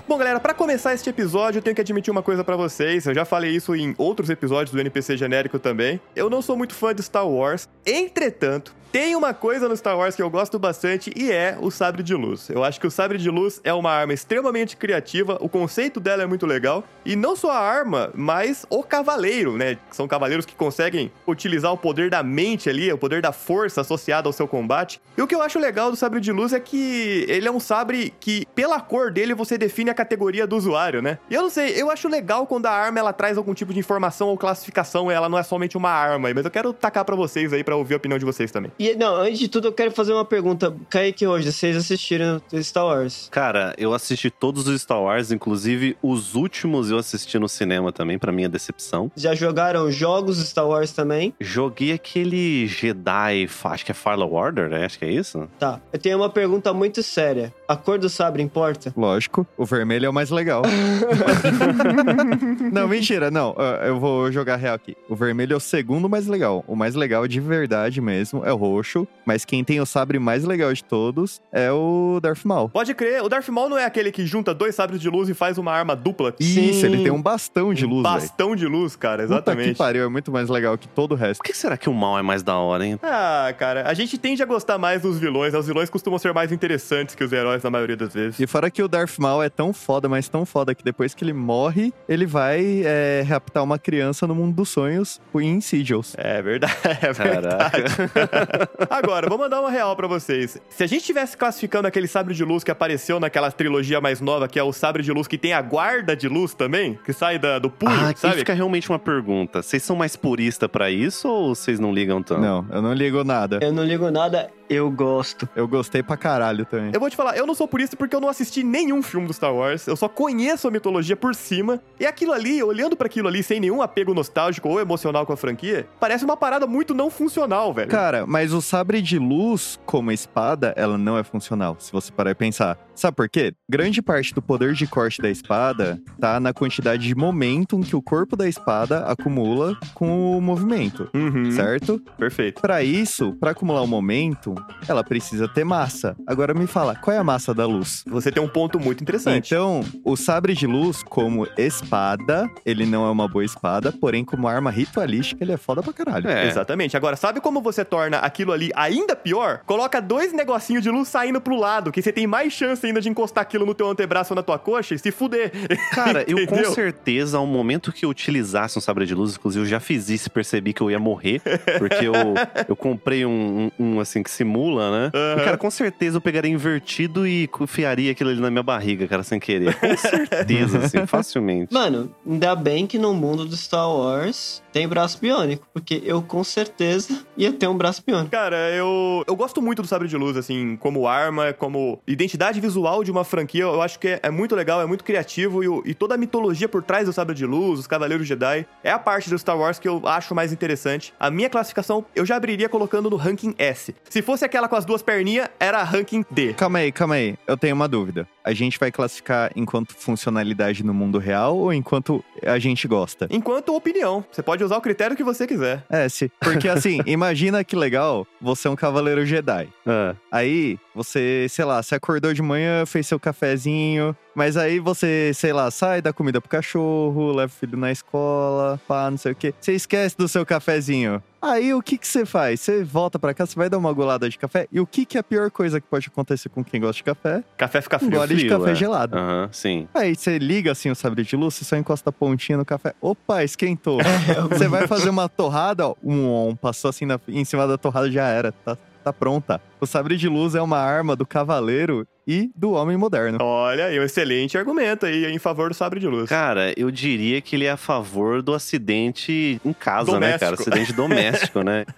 Bom, 0.07 0.17
galera, 0.17 0.39
pra 0.39 0.53
começar 0.53 0.93
este 0.93 1.09
episódio, 1.09 1.59
eu 1.59 1.61
tenho 1.61 1.75
que 1.75 1.81
admitir 1.81 2.09
uma 2.09 2.23
coisa 2.23 2.43
pra 2.43 2.55
vocês. 2.55 3.05
Eu 3.05 3.13
já 3.13 3.25
falei 3.25 3.51
isso 3.51 3.75
em 3.75 3.93
outros 3.97 4.29
episódios 4.29 4.71
do 4.71 4.79
NPC 4.79 5.17
genérico 5.17 5.59
também. 5.59 5.99
Eu 6.15 6.29
não 6.29 6.41
sou 6.41 6.55
muito 6.55 6.73
fã 6.73 6.95
de 6.95 7.03
Star 7.03 7.27
Wars. 7.27 7.67
Entretanto, 7.85 8.73
tem 8.91 9.15
uma 9.15 9.33
coisa 9.33 9.67
no 9.67 9.75
Star 9.75 9.97
Wars 9.97 10.15
que 10.15 10.21
eu 10.21 10.29
gosto 10.29 10.57
bastante 10.57 11.11
e 11.15 11.31
é 11.31 11.57
o 11.59 11.69
sabre 11.69 12.01
de 12.01 12.13
luz. 12.13 12.49
Eu 12.49 12.63
acho 12.63 12.79
que 12.79 12.87
o 12.87 12.91
sabre 12.91 13.17
de 13.17 13.29
luz 13.29 13.59
é 13.63 13.73
uma 13.73 13.91
arma 13.91 14.13
extremamente 14.13 14.77
criativa, 14.77 15.37
o 15.41 15.49
conceito 15.49 15.99
dela 15.99 16.23
é 16.23 16.25
muito 16.25 16.45
legal 16.45 16.83
e 17.05 17.15
não 17.15 17.35
só 17.35 17.51
a 17.51 17.59
arma, 17.59 18.09
mas 18.15 18.65
o 18.69 18.83
cavaleiro, 18.83 19.57
né? 19.57 19.77
São 19.91 20.07
cavaleiros 20.07 20.45
que 20.45 20.55
conseguem 20.55 21.11
utilizar 21.27 21.71
o 21.71 21.77
poder 21.77 22.09
da 22.09 22.23
mente 22.23 22.69
ali, 22.69 22.91
o 22.91 22.97
poder 22.97 23.21
da 23.21 23.31
força 23.31 23.81
associado 23.81 24.29
ao 24.29 24.33
seu 24.33 24.47
combate. 24.47 25.01
E 25.17 25.21
o 25.21 25.27
que 25.27 25.35
eu 25.35 25.41
acho 25.41 25.59
legal 25.59 25.91
do 25.91 25.97
sabre 25.97 26.19
de 26.19 26.31
luz 26.31 26.53
é 26.53 26.59
que 26.59 27.25
ele 27.27 27.47
é 27.47 27.51
um 27.51 27.59
sabre 27.59 28.13
que 28.19 28.45
pela 28.55 28.79
cor 28.79 29.11
dele 29.11 29.33
você 29.33 29.57
define 29.57 29.89
a 29.89 29.93
categoria 29.93 30.47
do 30.47 30.55
usuário, 30.55 31.01
né? 31.01 31.19
E 31.29 31.33
eu 31.33 31.41
não 31.41 31.49
sei, 31.49 31.81
eu 31.81 31.91
acho 31.91 32.07
legal 32.07 32.47
quando 32.47 32.67
a 32.67 32.71
arma 32.71 32.99
ela 32.99 33.13
traz 33.13 33.37
algum 33.37 33.53
tipo 33.53 33.73
de 33.73 33.79
informação 33.79 34.29
ou 34.29 34.37
classificação, 34.37 35.11
ela 35.11 35.27
não 35.27 35.37
é 35.37 35.43
somente 35.43 35.75
uma 35.75 35.89
arma, 35.89 36.31
mas 36.33 36.45
eu 36.45 36.51
quero 36.51 36.71
tacar 36.73 37.03
pra 37.03 37.15
vocês 37.15 37.51
aí 37.51 37.63
pra 37.63 37.75
ouvir 37.75 37.95
a 37.95 37.97
opinião 37.97 38.17
de 38.17 38.25
vocês 38.25 38.51
também. 38.51 38.71
E, 38.79 38.95
não, 38.95 39.15
antes 39.15 39.39
de 39.39 39.47
tudo, 39.47 39.67
eu 39.69 39.71
quero 39.71 39.91
fazer 39.91 40.13
uma 40.13 40.25
pergunta. 40.25 40.75
Kaique 40.89 41.25
hoje, 41.25 41.51
vocês 41.51 41.75
assistiram 41.75 42.41
Star 42.61 42.85
Wars? 42.85 43.27
Cara, 43.31 43.73
eu 43.77 43.93
assisti 43.93 44.29
todos 44.29 44.67
os 44.67 44.81
Star 44.81 45.01
Wars, 45.01 45.31
inclusive 45.31 45.97
os 46.01 46.35
últimos 46.35 46.91
eu 46.91 46.97
assisti 46.97 47.39
no 47.39 47.49
cinema 47.49 47.91
também, 47.91 48.17
pra 48.19 48.31
minha 48.31 48.49
decepção. 48.49 49.11
Já 49.15 49.33
jogaram 49.33 49.89
jogos 49.91 50.37
Star 50.47 50.67
Wars 50.67 50.91
também? 50.91 51.33
Joguei 51.39 51.91
aquele 51.91 52.67
Jedi, 52.67 53.49
acho 53.63 53.85
que 53.85 53.91
é 53.91 53.95
Fallen 53.95 54.29
Order, 54.31 54.69
né? 54.69 54.85
Acho 54.85 54.99
que 54.99 55.05
é 55.05 55.11
isso. 55.11 55.47
Tá. 55.59 55.81
Eu 55.91 55.99
tenho 55.99 56.17
uma 56.17 56.29
pergunta 56.29 56.73
muito 56.73 57.01
séria. 57.01 57.53
A 57.67 57.75
cor 57.75 57.97
do 57.97 58.09
sabre 58.09 58.43
importa? 58.43 58.93
Lógico, 58.95 59.45
o 59.57 59.65
vermelho 59.65 60.05
é 60.05 60.09
o 60.09 60.13
mais 60.13 60.29
legal. 60.29 60.61
não, 62.71 62.87
mentira, 62.87 63.31
não. 63.31 63.55
ah, 63.57 63.85
Eu 63.87 63.99
vou 63.99 64.31
jogar 64.31 64.55
real 64.57 64.75
aqui. 64.75 64.95
O 65.09 65.15
vermelho 65.15 65.53
é 65.53 65.57
o 65.57 65.59
segundo 65.59 66.07
mais 66.09 66.27
legal. 66.27 66.63
O 66.67 66.75
mais 66.75 66.95
legal 66.95 67.27
de 67.27 67.39
verdade 67.39 68.01
mesmo 68.01 68.43
é 68.45 68.53
o 68.53 68.57
roxo, 68.67 69.07
mas 69.25 69.45
quem 69.45 69.63
tem 69.63 69.79
o 69.79 69.85
sabre 69.85 70.19
mais 70.19 70.43
legal 70.43 70.73
de 70.73 70.83
todos 70.83 71.41
é 71.51 71.71
o 71.71 72.19
Darth 72.21 72.43
Maul. 72.43 72.69
Pode 72.69 72.93
crer, 72.93 73.23
o 73.23 73.29
Darth 73.29 73.47
Maul 73.49 73.69
não 73.69 73.77
é 73.77 73.85
aquele 73.85 74.11
que 74.11 74.25
junta 74.25 74.53
dois 74.53 74.75
sabres 74.75 74.99
de 75.01 75.09
luz 75.09 75.29
e 75.29 75.33
faz 75.33 75.57
uma 75.57 75.71
arma 75.71 75.95
dupla? 75.95 76.33
Isso, 76.39 76.81
Sim. 76.81 76.85
ele 76.85 77.03
tem 77.03 77.11
um 77.11 77.21
bastão 77.21 77.73
de 77.73 77.85
luz, 77.85 78.03
velho. 78.03 78.15
Bastão 78.15 78.55
de 78.55 78.65
luz, 78.67 78.95
cara, 78.95 79.23
Puta 79.23 79.35
exatamente. 79.35 79.71
que 79.71 79.77
pariu, 79.77 80.03
é 80.03 80.09
muito 80.09 80.31
mais 80.31 80.49
legal 80.49 80.77
que 80.77 80.87
todo 80.87 81.13
o 81.13 81.15
resto. 81.15 81.39
Por 81.41 81.45
que 81.45 81.55
será 81.55 81.77
que 81.77 81.89
o 81.89 81.93
mal 81.93 82.17
é 82.19 82.21
mais 82.21 82.43
da 82.43 82.57
hora, 82.57 82.85
hein? 82.85 82.99
Ah, 83.03 83.53
cara, 83.57 83.87
a 83.87 83.93
gente 83.93 84.17
tende 84.17 84.41
a 84.43 84.45
gostar 84.45 84.77
mais 84.77 85.01
dos 85.01 85.17
vilões, 85.19 85.53
né? 85.53 85.59
Os 85.59 85.67
vilões 85.67 85.89
costumam 85.89 86.19
ser 86.19 86.33
mais 86.33 86.51
interessantes 86.51 87.15
que 87.15 87.23
os 87.23 87.31
heróis 87.31 87.63
na 87.63 87.69
maioria 87.69 87.95
das 87.97 88.13
vezes. 88.13 88.39
E 88.39 88.47
fora 88.47 88.69
que 88.69 88.81
o 88.81 88.87
Darth 88.87 89.17
Maul 89.17 89.43
é 89.43 89.49
tão 89.49 89.73
foda, 89.73 90.07
mas 90.09 90.27
tão 90.27 90.45
foda 90.45 90.73
que 90.75 90.83
depois 90.83 91.13
que 91.13 91.23
ele 91.23 91.33
morre, 91.33 91.93
ele 92.07 92.25
vai 92.25 92.81
é, 92.83 93.23
raptar 93.27 93.63
uma 93.63 93.77
criança 93.79 94.25
no 94.27 94.35
mundo 94.35 94.55
dos 94.55 94.69
sonhos 94.69 95.19
em 95.35 95.57
Insidious. 95.57 96.13
É 96.17 96.41
verdade, 96.41 96.73
é 97.01 97.13
verdade. 97.13 97.83
Agora, 98.89 99.27
vou 99.29 99.37
mandar 99.37 99.59
uma 99.61 99.69
real 99.69 99.95
pra 99.95 100.07
vocês. 100.07 100.57
Se 100.69 100.83
a 100.83 100.87
gente 100.87 101.03
tivesse 101.05 101.35
classificando 101.37 101.87
aquele 101.87 102.07
sabre 102.07 102.33
de 102.33 102.43
luz 102.43 102.63
que 102.63 102.71
apareceu 102.71 103.19
naquela 103.19 103.51
trilogia 103.51 103.99
mais 104.01 104.21
nova, 104.21 104.47
que 104.47 104.59
é 104.59 104.63
o 104.63 104.73
sabre 104.73 105.03
de 105.03 105.11
luz 105.11 105.27
que 105.27 105.37
tem 105.37 105.53
a 105.53 105.61
guarda 105.61 106.15
de 106.15 106.27
luz 106.27 106.53
também, 106.53 106.97
que 107.05 107.13
sai 107.13 107.37
da- 107.39 107.59
do 107.59 107.69
punho, 107.69 107.91
Ah, 108.05 108.09
aqui 108.09 108.19
sabe? 108.19 108.35
fica 108.37 108.53
realmente 108.53 108.89
uma 108.89 108.99
pergunta. 108.99 109.61
Vocês 109.61 109.83
são 109.83 109.95
mais 109.95 110.15
puristas 110.15 110.69
pra 110.69 110.89
isso 110.89 111.27
ou 111.27 111.55
vocês 111.55 111.79
não 111.79 111.93
ligam 111.93 112.21
tanto? 112.21 112.41
Não, 112.41 112.65
eu 112.71 112.81
não 112.81 112.93
ligo 112.93 113.23
nada. 113.23 113.59
Eu 113.61 113.71
não 113.71 113.83
ligo 113.83 114.09
nada, 114.11 114.49
eu 114.69 114.89
gosto. 114.91 115.47
Eu 115.55 115.67
gostei 115.67 116.01
pra 116.03 116.17
caralho 116.17 116.65
também. 116.65 116.91
Eu 116.93 116.99
vou 116.99 117.09
te 117.09 117.15
falar, 117.15 117.37
eu 117.37 117.45
não 117.47 117.55
sou 117.55 117.67
por 117.67 117.79
isso 117.81 117.95
porque 117.97 118.15
eu 118.15 118.19
não 118.21 118.29
assisti 118.29 118.63
nenhum 118.63 119.01
filme 119.01 119.27
do 119.27 119.33
Star 119.33 119.53
Wars. 119.53 119.87
Eu 119.87 119.95
só 119.95 120.07
conheço 120.07 120.67
a 120.67 120.71
mitologia 120.71 121.15
por 121.15 121.33
cima. 121.35 121.81
E 121.99 122.05
aquilo 122.05 122.33
ali, 122.33 122.61
olhando 122.61 122.95
pra 122.95 123.07
aquilo 123.07 123.27
ali 123.27 123.41
sem 123.43 123.59
nenhum 123.59 123.81
apego 123.81 124.13
nostálgico 124.13 124.69
ou 124.69 124.79
emocional 124.79 125.25
com 125.25 125.33
a 125.33 125.37
franquia, 125.37 125.87
parece 125.99 126.23
uma 126.25 126.37
parada 126.37 126.67
muito 126.67 126.93
não 126.93 127.09
funcional, 127.09 127.73
velho. 127.73 127.89
Cara, 127.89 128.25
mas 128.27 128.46
o 128.53 128.61
sabre 128.61 129.01
de 129.01 129.19
luz, 129.19 129.79
como 129.85 130.11
espada, 130.11 130.73
ela 130.77 130.97
não 130.97 131.17
é 131.17 131.23
funcional, 131.23 131.75
se 131.79 131.91
você 131.91 132.11
parar 132.11 132.31
e 132.31 132.35
pensar. 132.35 132.86
Sabe 132.97 133.15
por 133.15 133.29
quê? 133.29 133.53
Grande 133.69 134.01
parte 134.01 134.33
do 134.33 134.41
poder 134.41 134.73
de 134.73 134.87
corte 134.87 135.21
da 135.21 135.29
espada 135.29 135.99
tá 136.19 136.39
na 136.39 136.51
quantidade 136.51 137.07
de 137.07 137.13
momentum 137.15 137.81
que 137.81 137.95
o 137.95 138.01
corpo 138.01 138.35
da 138.35 138.49
espada 138.49 139.05
acumula 139.05 139.77
com 139.93 140.35
o 140.37 140.41
movimento, 140.41 141.07
Uhum, 141.13 141.51
certo? 141.51 142.01
Perfeito. 142.17 142.59
Pra 142.61 142.83
isso, 142.83 143.33
pra 143.39 143.51
acumular 143.51 143.81
o 143.81 143.87
momento, 143.87 144.55
ela 144.87 145.03
precisa 145.03 145.47
ter 145.47 145.63
massa. 145.63 146.15
Agora 146.25 146.53
me 146.53 146.65
fala, 146.65 146.95
qual 146.95 147.15
é 147.15 147.19
a 147.19 147.23
massa 147.23 147.53
da 147.53 147.65
luz? 147.65 148.03
Você 148.07 148.31
tem 148.31 148.41
um 148.41 148.47
ponto 148.47 148.79
muito 148.79 149.03
interessante. 149.03 149.53
Então, 149.53 149.81
o 150.03 150.15
sabre 150.15 150.53
de 150.55 150.65
luz, 150.65 151.03
como 151.03 151.47
espada, 151.57 152.49
ele 152.65 152.85
não 152.85 153.05
é 153.05 153.11
uma 153.11 153.27
boa 153.27 153.45
espada, 153.45 153.91
porém, 153.91 154.25
como 154.25 154.47
arma 154.47 154.71
ritualística, 154.71 155.43
ele 155.43 155.51
é 155.51 155.57
foda 155.57 155.83
pra 155.83 155.93
caralho. 155.93 156.27
É. 156.27 156.47
Exatamente. 156.47 156.97
Agora, 156.97 157.15
sabe 157.15 157.39
como 157.41 157.61
você 157.61 157.85
torna 157.85 158.17
aquilo 158.17 158.51
ali 158.51 158.71
ainda 158.75 159.15
pior? 159.15 159.61
Coloca 159.65 160.01
dois 160.01 160.33
negocinhos 160.33 160.81
de 160.81 160.89
luz 160.89 161.07
saindo 161.07 161.39
pro 161.39 161.55
lado, 161.55 161.91
que 161.91 162.01
você 162.01 162.11
tem 162.11 162.25
mais 162.25 162.53
chance 162.53 162.86
ainda 162.87 163.01
de 163.01 163.09
encostar 163.09 163.41
aquilo 163.41 163.65
no 163.65 163.73
teu 163.73 163.89
antebraço 163.89 164.33
ou 164.33 164.35
na 164.35 164.43
tua 164.43 164.57
coxa 164.57 164.95
e 164.95 164.99
se 164.99 165.11
fuder. 165.11 165.51
Cara, 165.93 166.23
eu 166.27 166.45
com 166.47 166.63
certeza, 166.65 167.37
ao 167.37 167.45
momento 167.45 167.91
que 167.91 168.05
eu 168.05 168.09
utilizasse 168.09 168.77
um 168.77 168.81
sabre 168.81 169.05
de 169.05 169.13
luz, 169.13 169.35
inclusive 169.35 169.65
eu 169.65 169.69
já 169.69 169.79
fiz 169.79 170.09
isso 170.09 170.27
e 170.27 170.31
percebi 170.31 170.73
que 170.73 170.81
eu 170.81 170.89
ia 170.89 170.99
morrer, 170.99 171.41
porque 171.77 172.05
eu, 172.05 172.13
eu 172.67 172.75
comprei 172.75 173.25
um, 173.25 173.69
um, 173.79 173.95
um, 173.95 173.99
assim 173.99 174.23
que 174.23 174.31
simula, 174.31 174.91
né? 174.91 175.11
E, 175.37 175.43
cara, 175.43 175.57
com 175.57 175.69
certeza 175.69 176.17
eu 176.17 176.21
pegaria 176.21 176.51
invertido 176.51 177.27
e 177.27 177.49
enfiaria 177.59 178.11
aquilo 178.11 178.29
ali 178.29 178.39
na 178.39 178.49
minha 178.49 178.63
barriga, 178.63 179.07
cara, 179.07 179.23
sem 179.23 179.39
querer. 179.39 179.75
Com 179.75 179.95
certeza, 179.97 180.79
assim, 180.79 181.05
facilmente. 181.05 181.73
Mano, 181.73 182.13
ainda 182.25 182.55
bem 182.55 182.87
que 182.87 182.97
no 182.97 183.13
mundo 183.13 183.45
do 183.45 183.55
Star 183.55 183.89
Wars 183.89 184.63
tem 184.71 184.87
braço 184.87 185.19
biônico, 185.19 185.67
porque 185.73 186.01
eu 186.05 186.21
com 186.21 186.43
certeza 186.43 187.25
ia 187.35 187.51
ter 187.51 187.67
um 187.67 187.77
braço 187.77 188.03
biônico. 188.05 188.31
Cara, 188.31 188.69
eu, 188.71 189.23
eu 189.27 189.35
gosto 189.35 189.61
muito 189.61 189.81
do 189.81 189.87
sabre 189.87 190.07
de 190.07 190.15
luz, 190.15 190.37
assim, 190.37 190.75
como 190.77 191.07
arma, 191.07 191.53
como 191.53 191.99
identidade 192.07 192.59
visual 192.59 192.76
de 193.03 193.11
uma 193.11 193.23
franquia. 193.23 193.63
Eu 193.63 193.81
acho 193.81 193.99
que 193.99 194.07
é, 194.07 194.19
é 194.23 194.29
muito 194.29 194.55
legal, 194.55 194.81
é 194.81 194.85
muito 194.85 195.03
criativo 195.03 195.63
e, 195.63 195.67
o- 195.67 195.81
e 195.85 195.93
toda 195.93 196.15
a 196.15 196.17
mitologia 196.17 196.69
por 196.69 196.83
trás 196.83 197.05
do 197.07 197.13
sabre 197.13 197.33
de 197.35 197.45
luz, 197.45 197.79
os 197.79 197.87
Cavaleiros 197.87 198.27
Jedi, 198.27 198.65
é 198.83 198.91
a 198.91 198.99
parte 198.99 199.29
do 199.29 199.37
Star 199.37 199.57
Wars 199.57 199.79
que 199.79 199.87
eu 199.87 200.01
acho 200.05 200.33
mais 200.35 200.53
interessante. 200.53 201.13
A 201.19 201.31
minha 201.31 201.49
classificação 201.49 202.05
eu 202.15 202.25
já 202.25 202.35
abriria 202.35 202.69
colocando 202.69 203.09
no 203.09 203.15
ranking 203.15 203.53
S. 203.57 203.95
Se 204.09 204.21
fosse 204.21 204.45
aquela 204.45 204.67
com 204.67 204.75
as 204.75 204.85
duas 204.85 205.01
perninhas, 205.01 205.49
era 205.59 205.81
ranking 205.83 206.23
D. 206.29 206.53
Calma 206.53 206.79
aí, 206.79 206.91
calma 206.91 207.15
aí. 207.15 207.35
Eu 207.47 207.57
tenho 207.57 207.75
uma 207.75 207.87
dúvida. 207.87 208.27
A 208.43 208.53
gente 208.53 208.79
vai 208.79 208.91
classificar 208.91 209.51
enquanto 209.55 209.93
funcionalidade 209.93 210.83
no 210.83 210.93
mundo 210.93 211.17
real 211.19 211.57
ou 211.57 211.73
enquanto 211.73 212.23
a 212.45 212.57
gente 212.59 212.87
gosta? 212.87 213.27
Enquanto 213.29 213.75
opinião, 213.75 214.23
você 214.31 214.41
pode 214.41 214.63
usar 214.63 214.77
o 214.77 214.81
critério 214.81 215.15
que 215.17 215.23
você 215.23 215.45
quiser. 215.45 215.83
S. 215.89 216.31
Porque 216.39 216.67
assim, 216.69 216.99
imagina 217.05 217.63
que 217.63 217.75
legal, 217.75 218.25
você 218.41 218.67
é 218.67 218.71
um 218.71 218.75
cavaleiro 218.75 219.25
Jedi. 219.25 219.67
Ah, 219.85 220.15
Aí, 220.31 220.77
você, 220.97 221.47
sei 221.49 221.63
lá, 221.63 221.81
você 221.81 221.95
acordou 221.95 222.33
de 222.33 222.41
manhã, 222.41 222.85
fez 222.85 223.07
seu 223.07 223.19
cafezinho, 223.19 224.15
mas 224.35 224.57
aí 224.57 224.79
você, 224.79 225.31
sei 225.33 225.53
lá, 225.53 225.69
sai 225.71 226.01
da 226.01 226.11
comida 226.11 226.41
pro 226.41 226.49
cachorro, 226.49 227.31
leva 227.31 227.51
o 227.51 227.55
filho 227.55 227.77
na 227.77 227.91
escola, 227.91 228.79
pá, 228.87 229.09
não 229.09 229.17
sei 229.17 229.31
o 229.31 229.35
quê. 229.35 229.53
Você 229.59 229.73
esquece 229.73 230.17
do 230.17 230.27
seu 230.27 230.45
cafezinho. 230.45 231.21
Aí, 231.39 231.71
o 231.71 231.83
que 231.83 231.99
que 231.99 232.07
você 232.07 232.25
faz? 232.25 232.59
Você 232.61 232.83
volta 232.83 233.19
pra 233.19 233.31
casa, 233.31 233.51
você 233.51 233.55
vai 233.59 233.69
dar 233.69 233.77
uma 233.77 233.93
golada 233.93 234.27
de 234.27 234.37
café? 234.39 234.67
E 234.71 234.79
o 234.79 234.87
que 234.87 235.05
que 235.05 235.17
é 235.17 235.19
a 235.19 235.23
pior 235.23 235.51
coisa 235.51 235.79
que 235.79 235.87
pode 235.87 236.07
acontecer 236.07 236.49
com 236.49 236.63
quem 236.63 236.81
gosta 236.81 236.95
de 236.97 237.03
café? 237.03 237.43
Café 237.55 237.79
fica 237.79 237.99
frio. 237.99 238.11
gole 238.11 238.35
de 238.35 238.39
frio, 238.47 238.57
café 238.57 238.71
é. 238.71 238.75
gelado. 238.75 239.15
Aham, 239.15 239.47
sim. 239.51 239.87
Aí 239.93 240.15
você 240.15 240.39
liga 240.39 240.71
assim 240.71 240.89
o 240.89 240.95
sabre 240.95 241.23
de 241.23 241.35
luz, 241.35 241.53
você 241.53 241.63
só 241.63 241.75
encosta 241.77 242.09
a 242.09 242.13
pontinha 242.13 242.57
no 242.57 242.65
café. 242.65 242.93
Opa, 242.99 243.43
esquentou. 243.43 243.99
Você 244.49 244.67
vai 244.67 244.87
fazer 244.87 245.09
uma 245.09 245.29
torrada, 245.29 245.87
ó, 245.87 245.95
um, 246.03 246.49
um 246.49 246.55
passou 246.55 246.89
assim 246.89 247.05
na- 247.05 247.19
em 247.27 247.45
cima 247.45 247.67
da 247.67 247.77
torrada 247.77 248.11
já 248.11 248.27
era, 248.27 248.51
tá, 248.51 248.75
tá 249.07 249.13
pronta. 249.13 249.61
O 249.79 249.85
sabre 249.85 250.17
de 250.17 250.27
luz 250.27 250.55
é 250.55 250.61
uma 250.61 250.79
arma 250.79 251.15
do 251.15 251.25
cavaleiro 251.25 252.07
e 252.27 252.49
do 252.55 252.71
homem 252.71 252.97
moderno. 252.97 253.37
Olha 253.41 253.85
aí, 253.85 253.99
um 253.99 254.03
excelente 254.03 254.57
argumento 254.57 255.05
aí 255.05 255.25
em 255.25 255.39
favor 255.39 255.69
do 255.69 255.75
sabre 255.75 255.99
de 255.99 256.07
luz. 256.07 256.29
Cara, 256.29 256.73
eu 256.77 256.91
diria 256.91 257.39
que 257.41 257.55
ele 257.55 257.65
é 257.65 257.71
a 257.71 257.77
favor 257.77 258.41
do 258.41 258.53
acidente 258.53 259.61
em 259.63 259.73
casa, 259.73 260.19
né, 260.19 260.37
cara? 260.37 260.55
Doméstico. 260.55 260.69
Acidente 260.69 260.93
doméstico, 260.93 261.61
né? 261.61 261.85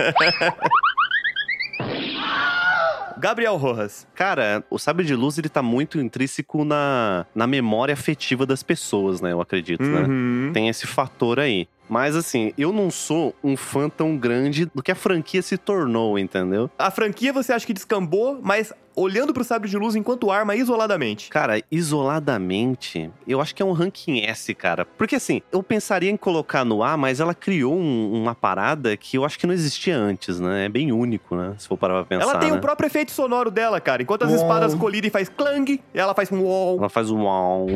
Gabriel 3.18 3.58
Rojas. 3.58 4.08
Cara, 4.16 4.64
o 4.70 4.80
sabre 4.80 5.04
de 5.06 5.14
luz, 5.14 5.38
ele 5.38 5.50
tá 5.50 5.62
muito 5.62 6.00
intrínseco 6.00 6.64
na, 6.64 7.26
na 7.36 7.46
memória 7.46 7.94
afetiva 7.94 8.46
das 8.46 8.64
pessoas, 8.64 9.20
né? 9.20 9.34
Eu 9.34 9.42
acredito, 9.42 9.84
né? 9.84 10.02
Uhum. 10.02 10.52
Tem 10.54 10.70
esse 10.70 10.88
fator 10.88 11.40
aí. 11.40 11.68
Mas 11.90 12.16
assim, 12.16 12.54
eu 12.58 12.72
não 12.72 12.92
sou 12.92 13.36
um 13.44 13.58
fã 13.58 13.90
tão 13.90 14.16
grande 14.16 14.66
do 14.66 14.84
que 14.84 14.92
a 14.92 14.96
franquia 14.96 15.42
se 15.42 15.58
tornou, 15.58 16.20
entendeu? 16.20 16.70
A 16.78 16.92
franquia 16.92 17.34
você 17.34 17.52
acha 17.52 17.66
que 17.66 17.74
descambou, 17.74 18.40
mas 18.42 18.72
olhando 19.00 19.34
pro 19.34 19.44
sabre 19.44 19.70
de 19.70 19.78
luz 19.78 19.96
enquanto 19.96 20.30
arma 20.32 20.56
isoladamente. 20.56 21.30
Cara, 21.30 21.62
isoladamente, 21.72 23.10
eu 23.28 23.40
acho 23.42 23.56
que 23.56 23.62
é 23.62 23.66
um 23.66 23.72
ranking 23.72 24.22
S, 24.26 24.54
cara. 24.54 24.86
Porque 24.86 25.16
assim, 25.16 25.42
eu 25.52 25.64
pensaria 25.64 26.10
em 26.12 26.18
colocar 26.18 26.66
no 26.66 26.84
A, 26.84 26.98
mas 26.98 27.20
ela 27.20 27.34
criou 27.34 27.76
um- 27.76 28.12
uma 28.14 28.36
parada 28.36 28.96
que 28.98 29.18
eu 29.18 29.24
acho 29.26 29.40
que 29.40 29.48
não 29.48 29.54
existia 29.54 29.96
antes, 29.98 30.40
né? 30.40 30.66
É 30.66 30.70
bem 30.70 30.92
único, 30.92 31.36
né? 31.36 31.54
Se 31.58 31.68
for 31.68 31.78
parar 31.78 31.96
pra 31.96 32.06
pensar. 32.06 32.24
ela 32.32 32.38
tem 32.40 32.52
né? 32.52 32.58
o 32.58 32.62
próprio 32.62 32.88
efeito 32.88 33.12
sonoro 33.12 33.50
dela, 33.50 33.80
cara. 33.80 34.02
Enquanto 34.02 34.24
as 34.24 34.32
Uau. 34.32 34.42
espadas 34.42 34.76
colidem 34.76 35.10
faz 35.10 35.30
clang, 35.30 35.80
ela 35.94 36.14
faz 36.14 36.32
um 36.32 36.42
uau. 36.44 36.78
Ela 36.78 36.90
faz 36.90 37.10
um 37.10 37.24
uau. 37.24 37.68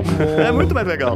É 0.46 0.52
muito 0.52 0.74
mais 0.74 0.88
legal. 0.88 1.16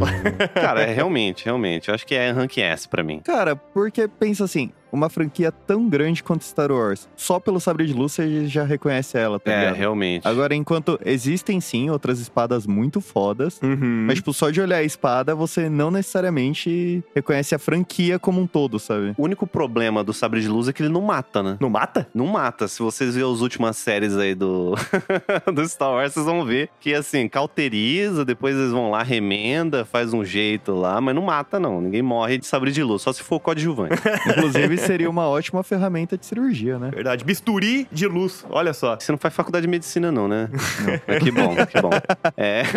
Cara, 0.53 0.81
é 0.83 0.93
realmente, 0.93 1.45
realmente. 1.45 1.89
Eu 1.89 1.95
acho 1.95 2.05
que 2.05 2.15
é 2.15 2.31
ranking 2.31 2.61
S 2.61 2.87
pra 2.87 3.03
mim. 3.03 3.19
Cara, 3.23 3.55
porque 3.55 4.07
pensa 4.07 4.43
assim, 4.45 4.71
uma 4.91 5.09
franquia 5.09 5.51
tão 5.51 5.87
grande 5.89 6.23
quanto 6.23 6.43
Star 6.43 6.71
Wars, 6.71 7.07
só 7.15 7.39
pelo 7.39 7.59
sabre 7.59 7.85
de 7.85 7.93
luz 7.93 8.13
você 8.13 8.47
já 8.47 8.63
reconhece 8.63 9.17
ela, 9.17 9.39
tá 9.39 9.51
É, 9.51 9.59
ligado? 9.59 9.75
realmente. 9.75 10.27
Agora, 10.27 10.55
enquanto 10.55 10.99
existem 11.05 11.59
sim 11.61 11.89
outras 11.89 12.19
espadas 12.19 12.65
muito 12.65 13.01
fodas, 13.01 13.59
Uhum. 13.61 14.05
mas 14.07 14.15
tipo, 14.15 14.33
só 14.33 14.49
de 14.49 14.61
olhar 14.61 14.77
a 14.77 14.83
espada, 14.83 15.35
você 15.35 15.69
não 15.69 15.91
necessariamente 15.91 17.03
reconhece 17.15 17.55
a 17.55 17.59
franquia 17.59 18.19
como 18.19 18.41
um 18.41 18.47
todo, 18.47 18.79
sabe? 18.79 19.13
O 19.17 19.23
único 19.23 19.45
problema 19.47 20.03
do 20.03 20.13
sabre 20.13 20.41
de 20.41 20.47
luz 20.47 20.67
é 20.67 20.73
que 20.73 20.81
ele 20.81 20.89
não 20.93 21.01
mata, 21.01 21.41
né? 21.43 21.57
Não 21.59 21.69
mata? 21.69 22.07
Não 22.13 22.27
mata. 22.27 22.67
Se 22.67 22.79
vocês 22.81 23.15
verem 23.15 23.31
as 23.31 23.41
últimas 23.41 23.77
séries 23.77 24.15
aí 24.17 24.33
do, 24.35 24.73
do 25.53 25.67
Star 25.67 25.91
Wars, 25.91 26.13
vocês 26.13 26.25
vão 26.25 26.45
ver 26.45 26.69
que, 26.79 26.93
assim, 26.93 27.27
cauteriza, 27.27 28.23
depois 28.25 28.55
eles 28.55 28.71
vão 28.71 28.91
lá, 28.91 29.03
remenda, 29.03 29.85
faz 29.85 30.13
um 30.13 30.23
jeito 30.23 30.73
lá, 30.73 30.99
mas 31.01 31.15
não 31.15 31.21
mata, 31.23 31.59
não. 31.59 31.81
Ninguém 31.81 32.01
morre 32.01 32.37
de 32.37 32.45
sabre 32.45 32.71
de 32.71 32.83
luz, 32.83 33.01
só 33.01 33.11
se 33.13 33.23
for 33.23 33.39
coadjuvante. 33.39 33.95
Inclusive, 34.29 34.76
Seria 34.79 35.09
uma 35.09 35.27
ótima 35.27 35.63
ferramenta 35.63 36.17
de 36.17 36.25
cirurgia, 36.25 36.77
né? 36.77 36.91
Verdade. 36.91 37.23
Bisturi 37.23 37.87
de 37.91 38.07
luz, 38.07 38.45
olha 38.49 38.73
só. 38.73 38.95
Você 38.99 39.11
não 39.11 39.19
faz 39.19 39.33
faculdade 39.33 39.65
de 39.65 39.69
medicina, 39.69 40.11
não, 40.11 40.27
né? 40.27 40.49
Não. 40.51 41.19
Que 41.19 41.31
bom, 41.31 41.55
que 41.65 41.81
bom. 41.81 41.89
É. 42.35 42.63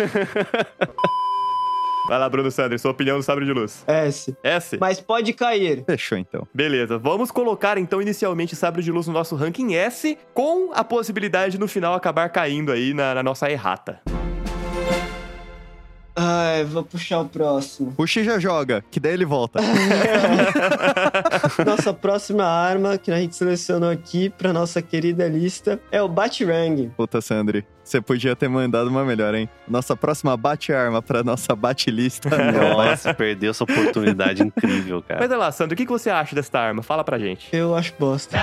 Vai 2.07 2.19
lá, 2.19 2.27
Bruno 2.27 2.51
Sanders, 2.51 2.81
sua 2.81 2.91
opinião 2.91 3.17
do 3.17 3.23
sabre 3.23 3.45
de 3.45 3.53
luz. 3.53 3.83
S. 3.87 4.35
S? 4.43 4.77
Mas 4.79 4.99
pode 4.99 5.31
cair. 5.33 5.83
Fechou 5.85 6.17
então. 6.17 6.45
Beleza, 6.53 6.97
vamos 6.97 7.31
colocar 7.31 7.77
então 7.77 8.01
inicialmente 8.01 8.55
sabre 8.55 8.81
de 8.81 8.91
luz 8.91 9.07
no 9.07 9.13
nosso 9.13 9.35
ranking 9.35 9.75
S, 9.75 10.17
com 10.33 10.71
a 10.73 10.83
possibilidade 10.83 11.53
de 11.53 11.59
no 11.59 11.67
final 11.67 11.93
acabar 11.93 12.27
caindo 12.29 12.71
aí 12.71 12.93
na, 12.93 13.15
na 13.15 13.23
nossa 13.23 13.49
errata. 13.49 14.01
Ai, 16.15 16.63
vou 16.65 16.83
puxar 16.83 17.21
o 17.21 17.25
próximo. 17.25 17.93
Puxa 17.93 18.19
e 18.19 18.23
já 18.23 18.39
joga, 18.39 18.83
que 18.91 18.99
daí 18.99 19.13
ele 19.13 19.25
volta. 19.25 19.59
Nossa 21.65 21.93
próxima 21.93 22.43
arma 22.43 22.97
que 22.97 23.11
a 23.11 23.17
gente 23.17 23.35
selecionou 23.35 23.89
aqui 23.89 24.29
pra 24.29 24.51
nossa 24.51 24.81
querida 24.81 25.27
lista 25.27 25.79
é 25.91 26.01
o 26.01 26.07
Batirang. 26.07 26.91
Puta, 26.97 27.21
Sandri, 27.21 27.65
você 27.83 28.01
podia 28.01 28.35
ter 28.35 28.47
mandado 28.47 28.89
uma 28.89 29.03
melhor, 29.03 29.33
hein? 29.33 29.49
Nossa 29.67 29.95
próxima 29.95 30.35
bate-arma 30.35 31.01
pra 31.01 31.23
nossa 31.23 31.55
bate-lista. 31.55 32.29
Nossa, 32.51 33.13
perdeu 33.13 33.51
essa 33.51 33.63
oportunidade 33.63 34.43
incrível, 34.43 35.01
cara. 35.01 35.21
Mas 35.21 35.29
olha 35.29 35.39
lá, 35.39 35.51
Sandro, 35.51 35.73
o 35.73 35.77
que 35.77 35.85
você 35.85 36.09
acha 36.09 36.35
desta 36.35 36.59
arma? 36.59 36.83
Fala 36.83 37.03
pra 37.03 37.17
gente. 37.17 37.47
Eu 37.51 37.75
acho 37.75 37.93
bosta. 37.97 38.37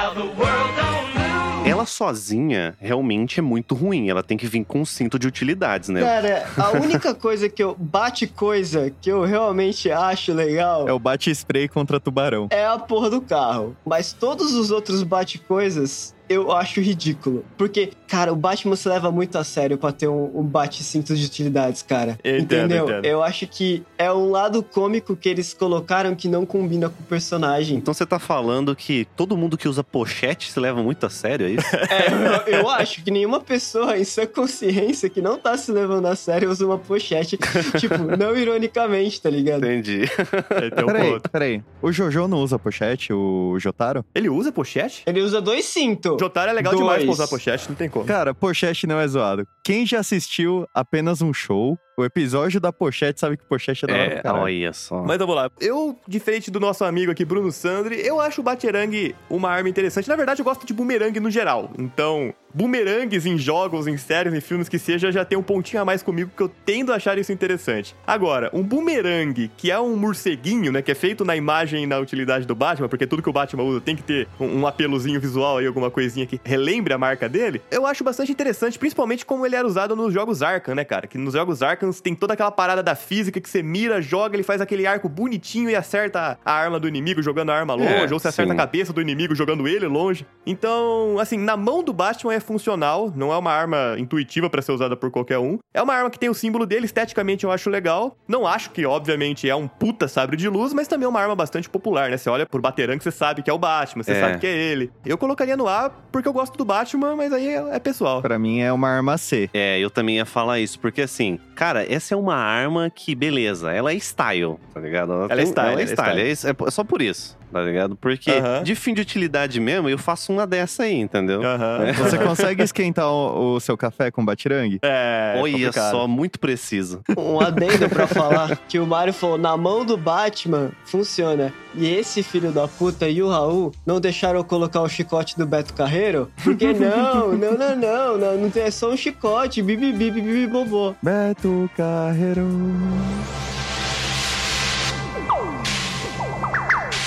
Ela 1.69 1.87
sozinha 1.87 2.77
realmente 2.81 3.39
é 3.39 3.43
muito 3.43 3.75
ruim. 3.75 4.09
Ela 4.09 4.23
tem 4.23 4.37
que 4.37 4.47
vir 4.47 4.65
com 4.65 4.81
um 4.81 4.85
cinto 4.85 5.19
de 5.19 5.27
utilidades, 5.27 5.89
né? 5.89 6.01
Cara, 6.01 6.47
a 6.57 6.71
única 6.73 7.15
coisa 7.15 7.49
que 7.49 7.63
eu. 7.63 7.77
Bate 7.79 8.27
coisa 8.27 8.93
que 9.01 9.11
eu 9.11 9.25
realmente 9.25 9.91
acho 9.91 10.33
legal 10.33 10.89
É 10.89 10.93
o 10.93 10.99
bate-spray 10.99 11.69
contra 11.69 12.01
tubarão. 12.01 12.49
é 12.51 12.67
a 12.67 12.79
porra 12.79 13.11
do 13.11 13.21
carro. 13.21 13.77
Mas 13.85 14.13
todos 14.13 14.53
os 14.55 14.71
outros 14.71 15.03
bate-coisas 15.03 16.15
eu 16.29 16.53
acho 16.53 16.81
ridículo. 16.81 17.45
Porque, 17.57 17.91
cara, 18.07 18.33
o 18.33 18.37
Batman 18.37 18.77
se 18.77 18.89
leva 18.89 19.11
muito 19.11 19.37
a 19.39 19.45
sério 19.45 19.79
pra 19.79 19.93
ter 19.93 20.09
um, 20.09 20.31
um 20.39 20.43
bate-cinto 20.43 21.15
de 21.17 21.25
utilidades, 21.27 21.83
cara. 21.83 22.19
Eu 22.23 22.39
entendo, 22.39 22.67
Entendeu? 22.75 22.85
entendo. 22.89 23.05
Eu 23.05 23.23
acho 23.23 23.47
que 23.47 23.83
é 23.97 24.13
um 24.13 24.31
lado 24.31 24.63
cômico 24.63 25.17
que 25.17 25.29
eles 25.29 25.53
colocaram 25.55 26.15
que 26.15 26.29
não 26.29 26.45
combina 26.47 26.89
com 26.89 27.03
o 27.03 27.07
personagem. 27.07 27.77
Então 27.79 27.93
você 27.95 28.05
tá 28.07 28.19
falando 28.19 28.75
que 28.77 29.07
todo 29.17 29.37
mundo 29.37 29.57
que 29.57 29.69
usa 29.69 29.83
pochete 29.85 30.51
se 30.51 30.59
leva 30.61 30.83
muito 30.83 31.05
a 31.07 31.11
sério, 31.11 31.47
é 31.47 31.51
isso? 31.51 31.67
É, 31.89 32.53
eu, 32.53 32.61
eu 32.61 32.69
acho 32.69 33.03
que 33.03 33.11
nenhuma 33.11 33.41
pessoa 33.41 33.97
em 33.99 34.05
sua 34.05 34.27
consciência 34.27 35.09
que 35.09 35.21
não 35.23 35.39
tá 35.39 35.57
se 35.57 35.73
levando 35.73 36.07
a 36.07 36.15
sério 36.15 36.51
usa 36.51 36.65
uma 36.67 36.79
pochete, 36.79 37.39
tipo, 37.79 37.97
não 38.17 38.37
ironicamente, 38.37 39.21
tá 39.21 39.31
ligado? 39.31 39.65
Entendi. 39.65 40.03
É, 40.51 40.71
Peraí, 40.71 41.13
ponto. 41.13 41.31
peraí. 41.31 41.63
O 41.81 41.91
Jojo 41.91 42.29
não 42.29 42.39
usa 42.39 42.59
pochete, 42.59 43.13
o 43.13 43.57
Jotaro? 43.59 44.05
Ele 44.15 44.29
usa 44.29 44.53
pochete? 44.53 45.03
Ele 45.07 45.21
usa 45.21 45.41
dois 45.41 45.65
cintos. 45.65 46.18
Jotaro 46.19 46.51
é 46.51 46.53
legal 46.53 46.73
Dois. 46.73 46.85
demais 46.85 47.03
pra 47.05 47.13
usar 47.13 47.29
pochete, 47.29 47.69
não 47.69 47.77
tem 47.77 47.89
como. 47.89 48.05
Cara, 48.05 48.35
pochete 48.35 48.87
não 48.87 48.99
é 48.99 49.07
zoado. 49.07 49.47
Quem 49.65 49.87
já 49.87 50.01
assistiu 50.01 50.67
apenas 50.75 51.23
um 51.23 51.33
show, 51.33 51.79
o 51.99 52.05
episódio 52.05 52.61
da 52.61 52.73
pochete 52.73 53.19
sabe 53.19 53.37
que 53.37 53.45
pochete 53.45 53.85
é 53.85 53.89
da 53.89 53.95
hora 53.95 54.23
É, 54.25 54.31
olha 54.31 54.73
só. 54.73 55.03
Mas 55.03 55.19
vamos 55.19 55.35
lá. 55.35 55.51
Eu, 55.61 55.99
diferente 56.07 56.51
do 56.51 56.61
nosso 56.61 56.85
amigo 56.85 57.11
aqui, 57.11 57.25
Bruno 57.25 57.51
Sandri, 57.51 58.01
eu 58.07 58.21
acho 58.21 58.41
o 58.41 58.45
Baterang 58.45 59.15
uma 59.29 59.51
arma 59.51 59.69
interessante. 59.69 60.09
Na 60.09 60.15
verdade, 60.15 60.41
eu 60.41 60.45
gosto 60.45 60.65
de 60.65 60.73
bumerangue 60.73 61.19
no 61.19 61.31
geral. 61.31 61.71
Então, 61.77 62.33
bumerangues 62.55 63.27
em 63.27 63.37
jogos, 63.37 63.87
em 63.87 63.97
séries, 63.97 64.33
em 64.33 64.41
filmes 64.41 64.69
que 64.69 64.79
seja, 64.79 65.13
já 65.13 65.25
tem 65.25 65.37
um 65.37 65.43
pontinho 65.43 65.83
a 65.83 65.85
mais 65.85 66.03
comigo, 66.03 66.31
que 66.37 66.43
eu 66.43 66.49
tendo 66.49 66.93
a 66.93 66.97
achar 66.97 67.19
isso 67.19 67.33
interessante. 67.33 67.95
Agora, 68.07 68.51
um 68.53 68.63
bumerangue, 68.63 69.51
que 69.57 69.71
é 69.71 69.79
um 69.79 69.97
morceguinho, 69.97 70.73
né, 70.73 70.83
que 70.83 70.91
é 70.91 70.95
feito 70.95 71.25
na 71.25 71.37
imagem 71.37 71.85
e 71.85 71.87
na 71.87 71.99
utilidade 71.99 72.47
do 72.47 72.55
Batman, 72.55 72.89
porque 72.89 73.07
tudo 73.07 73.23
que 73.23 73.29
o 73.29 73.33
Batman 73.33 73.65
usa 73.65 73.81
tem 73.81 73.97
que 73.97 74.03
ter 74.03 74.29
um, 74.41 74.61
um 74.61 74.67
apelozinho 74.67 75.21
visual 75.21 75.59
aí, 75.59 75.67
alguma 75.67 75.91
coisinha 75.91 76.27
que 76.27 76.41
relembre 76.45 76.93
a 76.93 76.99
marca 76.99 77.29
dele, 77.29 77.61
eu 77.71 77.87
acho 77.87 78.03
bastante 78.03 78.33
interessante, 78.33 78.79
principalmente 78.79 79.27
como 79.27 79.45
ele 79.45 79.57
era 79.57 79.67
usado 79.67 79.95
nos 79.95 80.13
jogos 80.13 80.43
Arkham, 80.43 80.75
né, 80.75 80.85
cara? 80.85 81.07
Que 81.07 81.19
nos 81.19 81.35
jogos 81.35 81.63
Arkham 81.63 81.88
tem 81.93 82.15
toda 82.15 82.35
aquela 82.35 82.51
parada 82.51 82.83
da 82.83 82.95
física 82.95 83.41
que 83.41 83.49
você 83.49 83.63
mira, 83.63 84.01
joga, 84.01 84.37
ele 84.37 84.43
faz 84.43 84.61
aquele 84.61 84.87
arco 84.87 85.09
bonitinho 85.09 85.69
e 85.71 85.77
acerta 85.77 86.39
a 86.45 86.53
arma 86.53 86.79
do 86.81 86.89
inimigo 86.89 87.23
jogando 87.23 87.51
a 87.51 87.57
arma 87.57 87.75
longe, 87.75 87.93
É, 87.93 88.03
ou 88.03 88.09
você 88.19 88.29
acerta 88.29 88.51
sim. 88.53 88.57
a 88.59 88.61
cabeça 88.61 88.93
do 88.93 89.01
inimigo 89.01 89.35
jogando 89.35 89.67
ele 89.69 89.87
longe. 89.87 90.27
Então, 90.47 91.19
assim, 91.21 91.37
na 91.39 91.57
mão 91.57 91.83
do 91.83 91.93
Batman 91.93 92.35
é 92.35 92.41
funcional, 92.41 93.13
não 93.15 93.33
é 93.33 93.37
uma 93.37 93.53
arma 93.53 93.95
intuitiva 93.99 94.49
pra 94.51 94.61
ser 94.63 94.73
usada 94.73 94.97
por 94.97 95.11
qualquer 95.11 95.39
um. 95.39 95.59
É 95.73 95.83
uma 95.83 95.95
arma 95.95 96.11
que 96.11 96.19
tem 96.19 96.29
o 96.29 96.35
símbolo 96.35 96.67
dele, 96.67 96.87
esteticamente 96.87 97.45
eu 97.45 97.51
acho 97.53 97.69
legal. 97.71 98.17
Não 98.27 98.47
acho 98.47 98.71
que, 98.71 98.85
obviamente, 98.87 99.49
é 99.49 99.55
um 99.55 99.69
puta 99.69 100.09
sabre 100.09 100.37
de 100.37 100.49
luz, 100.49 100.73
mas 100.73 100.89
também 100.89 101.07
é 101.07 101.09
uma 101.09 101.21
arma 101.21 101.37
bastante 101.37 101.69
popular, 101.69 102.11
né? 102.11 102.17
Você 102.17 102.29
olha 102.31 102.47
por 102.47 102.61
Baterang, 102.61 103.03
você 103.03 103.11
sabe 103.11 103.43
que 103.43 103.51
é 103.51 103.53
o 103.53 103.59
Batman, 103.59 104.03
você 104.03 104.13
É. 104.13 104.21
sabe 104.21 104.39
que 104.39 104.47
é 104.47 104.51
ele. 104.57 104.91
Eu 105.05 105.17
colocaria 105.19 105.57
no 105.57 105.69
A 105.69 105.91
porque 106.11 106.27
eu 106.29 106.33
gosto 106.33 106.57
do 106.57 106.65
Batman, 106.65 107.15
mas 107.15 107.33
aí 107.33 107.47
é, 107.49 107.77
é 107.77 107.79
pessoal. 107.79 108.21
Pra 108.23 108.39
mim 108.39 108.61
é 108.61 108.73
uma 108.73 108.89
arma 108.89 109.17
C. 109.19 109.49
É, 109.53 109.79
eu 109.79 109.91
também 109.91 110.17
ia 110.17 110.25
falar 110.27 110.59
isso, 110.61 110.79
porque 110.81 111.03
assim, 111.03 111.39
cara, 111.55 111.78
essa 111.85 112.15
é 112.15 112.17
uma 112.17 112.35
arma 112.37 112.91
que, 112.95 113.15
beleza, 113.15 113.71
ela 113.73 113.93
é 113.93 113.97
style, 113.97 114.57
tá 114.73 114.81
ligado? 114.81 115.13
Ela 115.13 115.25
é 115.33 115.37
tem- 115.37 115.47
style, 115.47 115.67
Ela 115.69 115.73
ela 115.73 115.81
é 115.81 115.85
é 115.85 115.87
style, 115.87 116.37
style. 116.37 116.57
é, 116.63 116.69
é 116.69 116.71
só 116.71 116.85
por 116.85 117.03
isso, 117.03 117.37
tá 117.53 117.61
ligado? 117.63 117.97
Porque 117.97 118.31
Aham. 118.31 118.63
de 118.63 118.75
fim 118.75 118.95
de 118.95 119.01
utilidade 119.03 119.61
mesmo, 119.61 119.89
eu 119.89 119.99
faço 119.99 120.33
uma 120.33 120.47
dessa 120.47 120.85
aí, 120.85 120.95
entendeu? 120.99 121.43
Aham. 121.43 121.93
Você 121.99 122.19
consegue 122.19 122.63
esquentar 122.63 123.09
o, 123.09 123.55
o 123.57 123.61
seu 123.61 123.77
café 123.77 124.11
com 124.11 124.25
batirangue? 124.25 124.79
É. 124.83 125.35
Olha 125.41 125.73
só, 125.73 126.07
muito 126.09 126.39
preciso. 126.39 127.01
Um 127.17 127.41
adendo 127.41 127.89
pra 127.89 128.07
falar 128.07 128.57
que 128.69 128.79
o 128.79 128.87
Mario 128.87 129.13
falou, 129.13 129.39
na 129.39 129.57
mão 129.57 129.85
do 129.85 129.97
Batman 129.97 130.71
funciona. 130.85 131.53
E 131.75 131.87
esse 131.87 132.23
filho 132.23 132.51
da 132.51 132.67
puta 132.67 133.09
e 133.09 133.23
o 133.23 133.29
Raul 133.29 133.73
não 133.87 134.01
deixaram 134.01 134.41
eu 134.41 134.45
colocar 134.45 134.81
o 134.81 134.89
chicote 134.89 135.37
do 135.39 135.47
Beto 135.47 135.75
Carreiro? 135.75 136.31
Porque 136.43 136.73
não, 136.73 137.29
não, 137.37 137.53
não, 137.57 137.77
não, 137.77 138.19
não, 138.19 138.37
não 138.39 138.51
tem, 138.51 138.65
é 138.65 138.71
só 138.71 138.91
um 138.91 138.97
chicote, 138.97 139.63
bibi, 139.63 139.93
bibi, 139.93 140.21
bibi, 140.21 140.47
bobô. 140.47 140.95
Beto 141.03 141.68
Carreiro. 141.77 142.47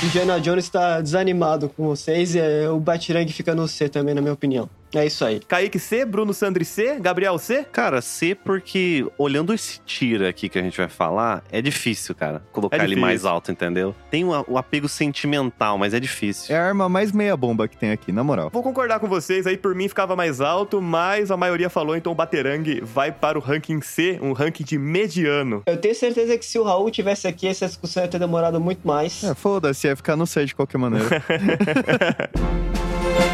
Indiana 0.04 0.40
Jones 0.40 0.68
tá 0.68 1.00
desanimado 1.00 1.70
com 1.70 1.86
vocês 1.86 2.34
e 2.34 2.40
é, 2.40 2.70
o 2.70 2.80
Batirang 2.80 3.32
fica 3.32 3.54
no 3.54 3.68
C 3.68 3.88
também, 3.88 4.16
na 4.16 4.22
minha 4.22 4.34
opinião. 4.34 4.68
É 4.94 5.06
isso 5.06 5.24
aí. 5.24 5.40
Kaique 5.48 5.80
C, 5.80 6.06
Bruno 6.06 6.34
Sandri 6.34 6.66
C, 6.66 7.00
Gabriel 7.00 7.38
C. 7.38 7.64
Cara, 7.72 8.02
C, 8.02 8.36
porque 8.36 9.06
olhando 9.18 9.54
esse 9.54 9.80
tiro 9.86 10.28
aqui 10.28 10.50
que 10.50 10.60
a 10.60 10.62
gente 10.62 10.78
vai 10.78 10.90
falar, 10.90 11.44
é 11.52 11.62
difícil, 11.62 12.14
cara, 12.14 12.44
colocar 12.52 12.76
É 12.76 12.80
ele 12.80 12.88
difícil. 12.88 13.02
mais 13.02 13.26
alto, 13.26 13.52
entendeu? 13.52 13.96
Tem 14.10 14.26
o, 14.26 14.46
o 14.48 14.58
apego 14.58 14.90
sentimental, 14.90 15.78
mas 15.78 15.94
é 15.94 16.00
difícil. 16.00 16.54
É 16.54 16.60
a 16.60 16.66
arma 16.66 16.90
mais 16.90 17.12
meia 17.12 17.38
bomba 17.38 17.68
que 17.68 17.78
tem 17.78 17.92
aqui, 17.92 18.12
na 18.12 18.24
moral. 18.24 18.50
Vou 18.52 18.64
concordar 18.64 19.00
com 19.00 19.08
vocês, 19.08 19.48
aí 19.48 19.56
por 19.58 19.74
mim 19.74 19.88
ficava 19.88 20.16
mais 20.16 20.42
alto, 20.42 20.82
mas 20.82 21.32
a 21.32 21.38
maioria 21.38 21.70
falou, 21.70 21.96
então 21.96 22.12
o 22.12 22.16
Baterang 22.16 22.82
vai 22.82 23.12
para 23.12 23.38
o 23.38 23.42
ranking 23.42 23.82
C, 23.82 24.20
um 24.22 24.34
ranking 24.34 24.64
de 24.66 24.78
mediano. 24.78 25.64
Eu 25.66 25.78
tenho 25.78 25.96
certeza 25.96 26.38
que 26.38 26.46
se 26.46 26.60
o 26.60 26.64
Raul 26.64 26.92
tivesse 26.92 27.28
aqui, 27.28 27.48
essa 27.48 27.66
discussão 27.66 28.04
ia 28.04 28.10
ter 28.10 28.20
demorado 28.20 28.60
muito 28.60 28.86
mais. 28.86 29.24
É, 29.24 29.34
foda-se, 29.34 29.88
ia 29.88 29.96
ficar 29.96 30.16
no 30.16 30.28
C 30.28 30.46
de 30.46 30.54
qualquer 30.54 30.78
maneira. 30.78 31.08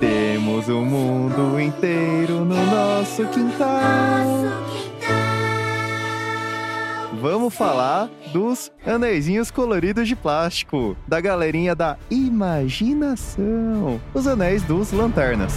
Temos 0.00 0.66
o 0.68 0.80
mundo 0.80 1.60
inteiro 1.60 2.42
no 2.42 2.56
nosso 2.56 3.26
quintal. 3.26 4.26
Vamos 7.20 7.54
falar 7.54 8.08
dos 8.32 8.72
anéisinhos 8.86 9.50
coloridos 9.50 10.08
de 10.08 10.16
plástico, 10.16 10.96
da 11.06 11.20
galerinha 11.20 11.74
da 11.74 11.98
imaginação. 12.10 14.00
Os 14.14 14.26
anéis 14.26 14.62
dos 14.62 14.90
lanternas. 14.90 15.52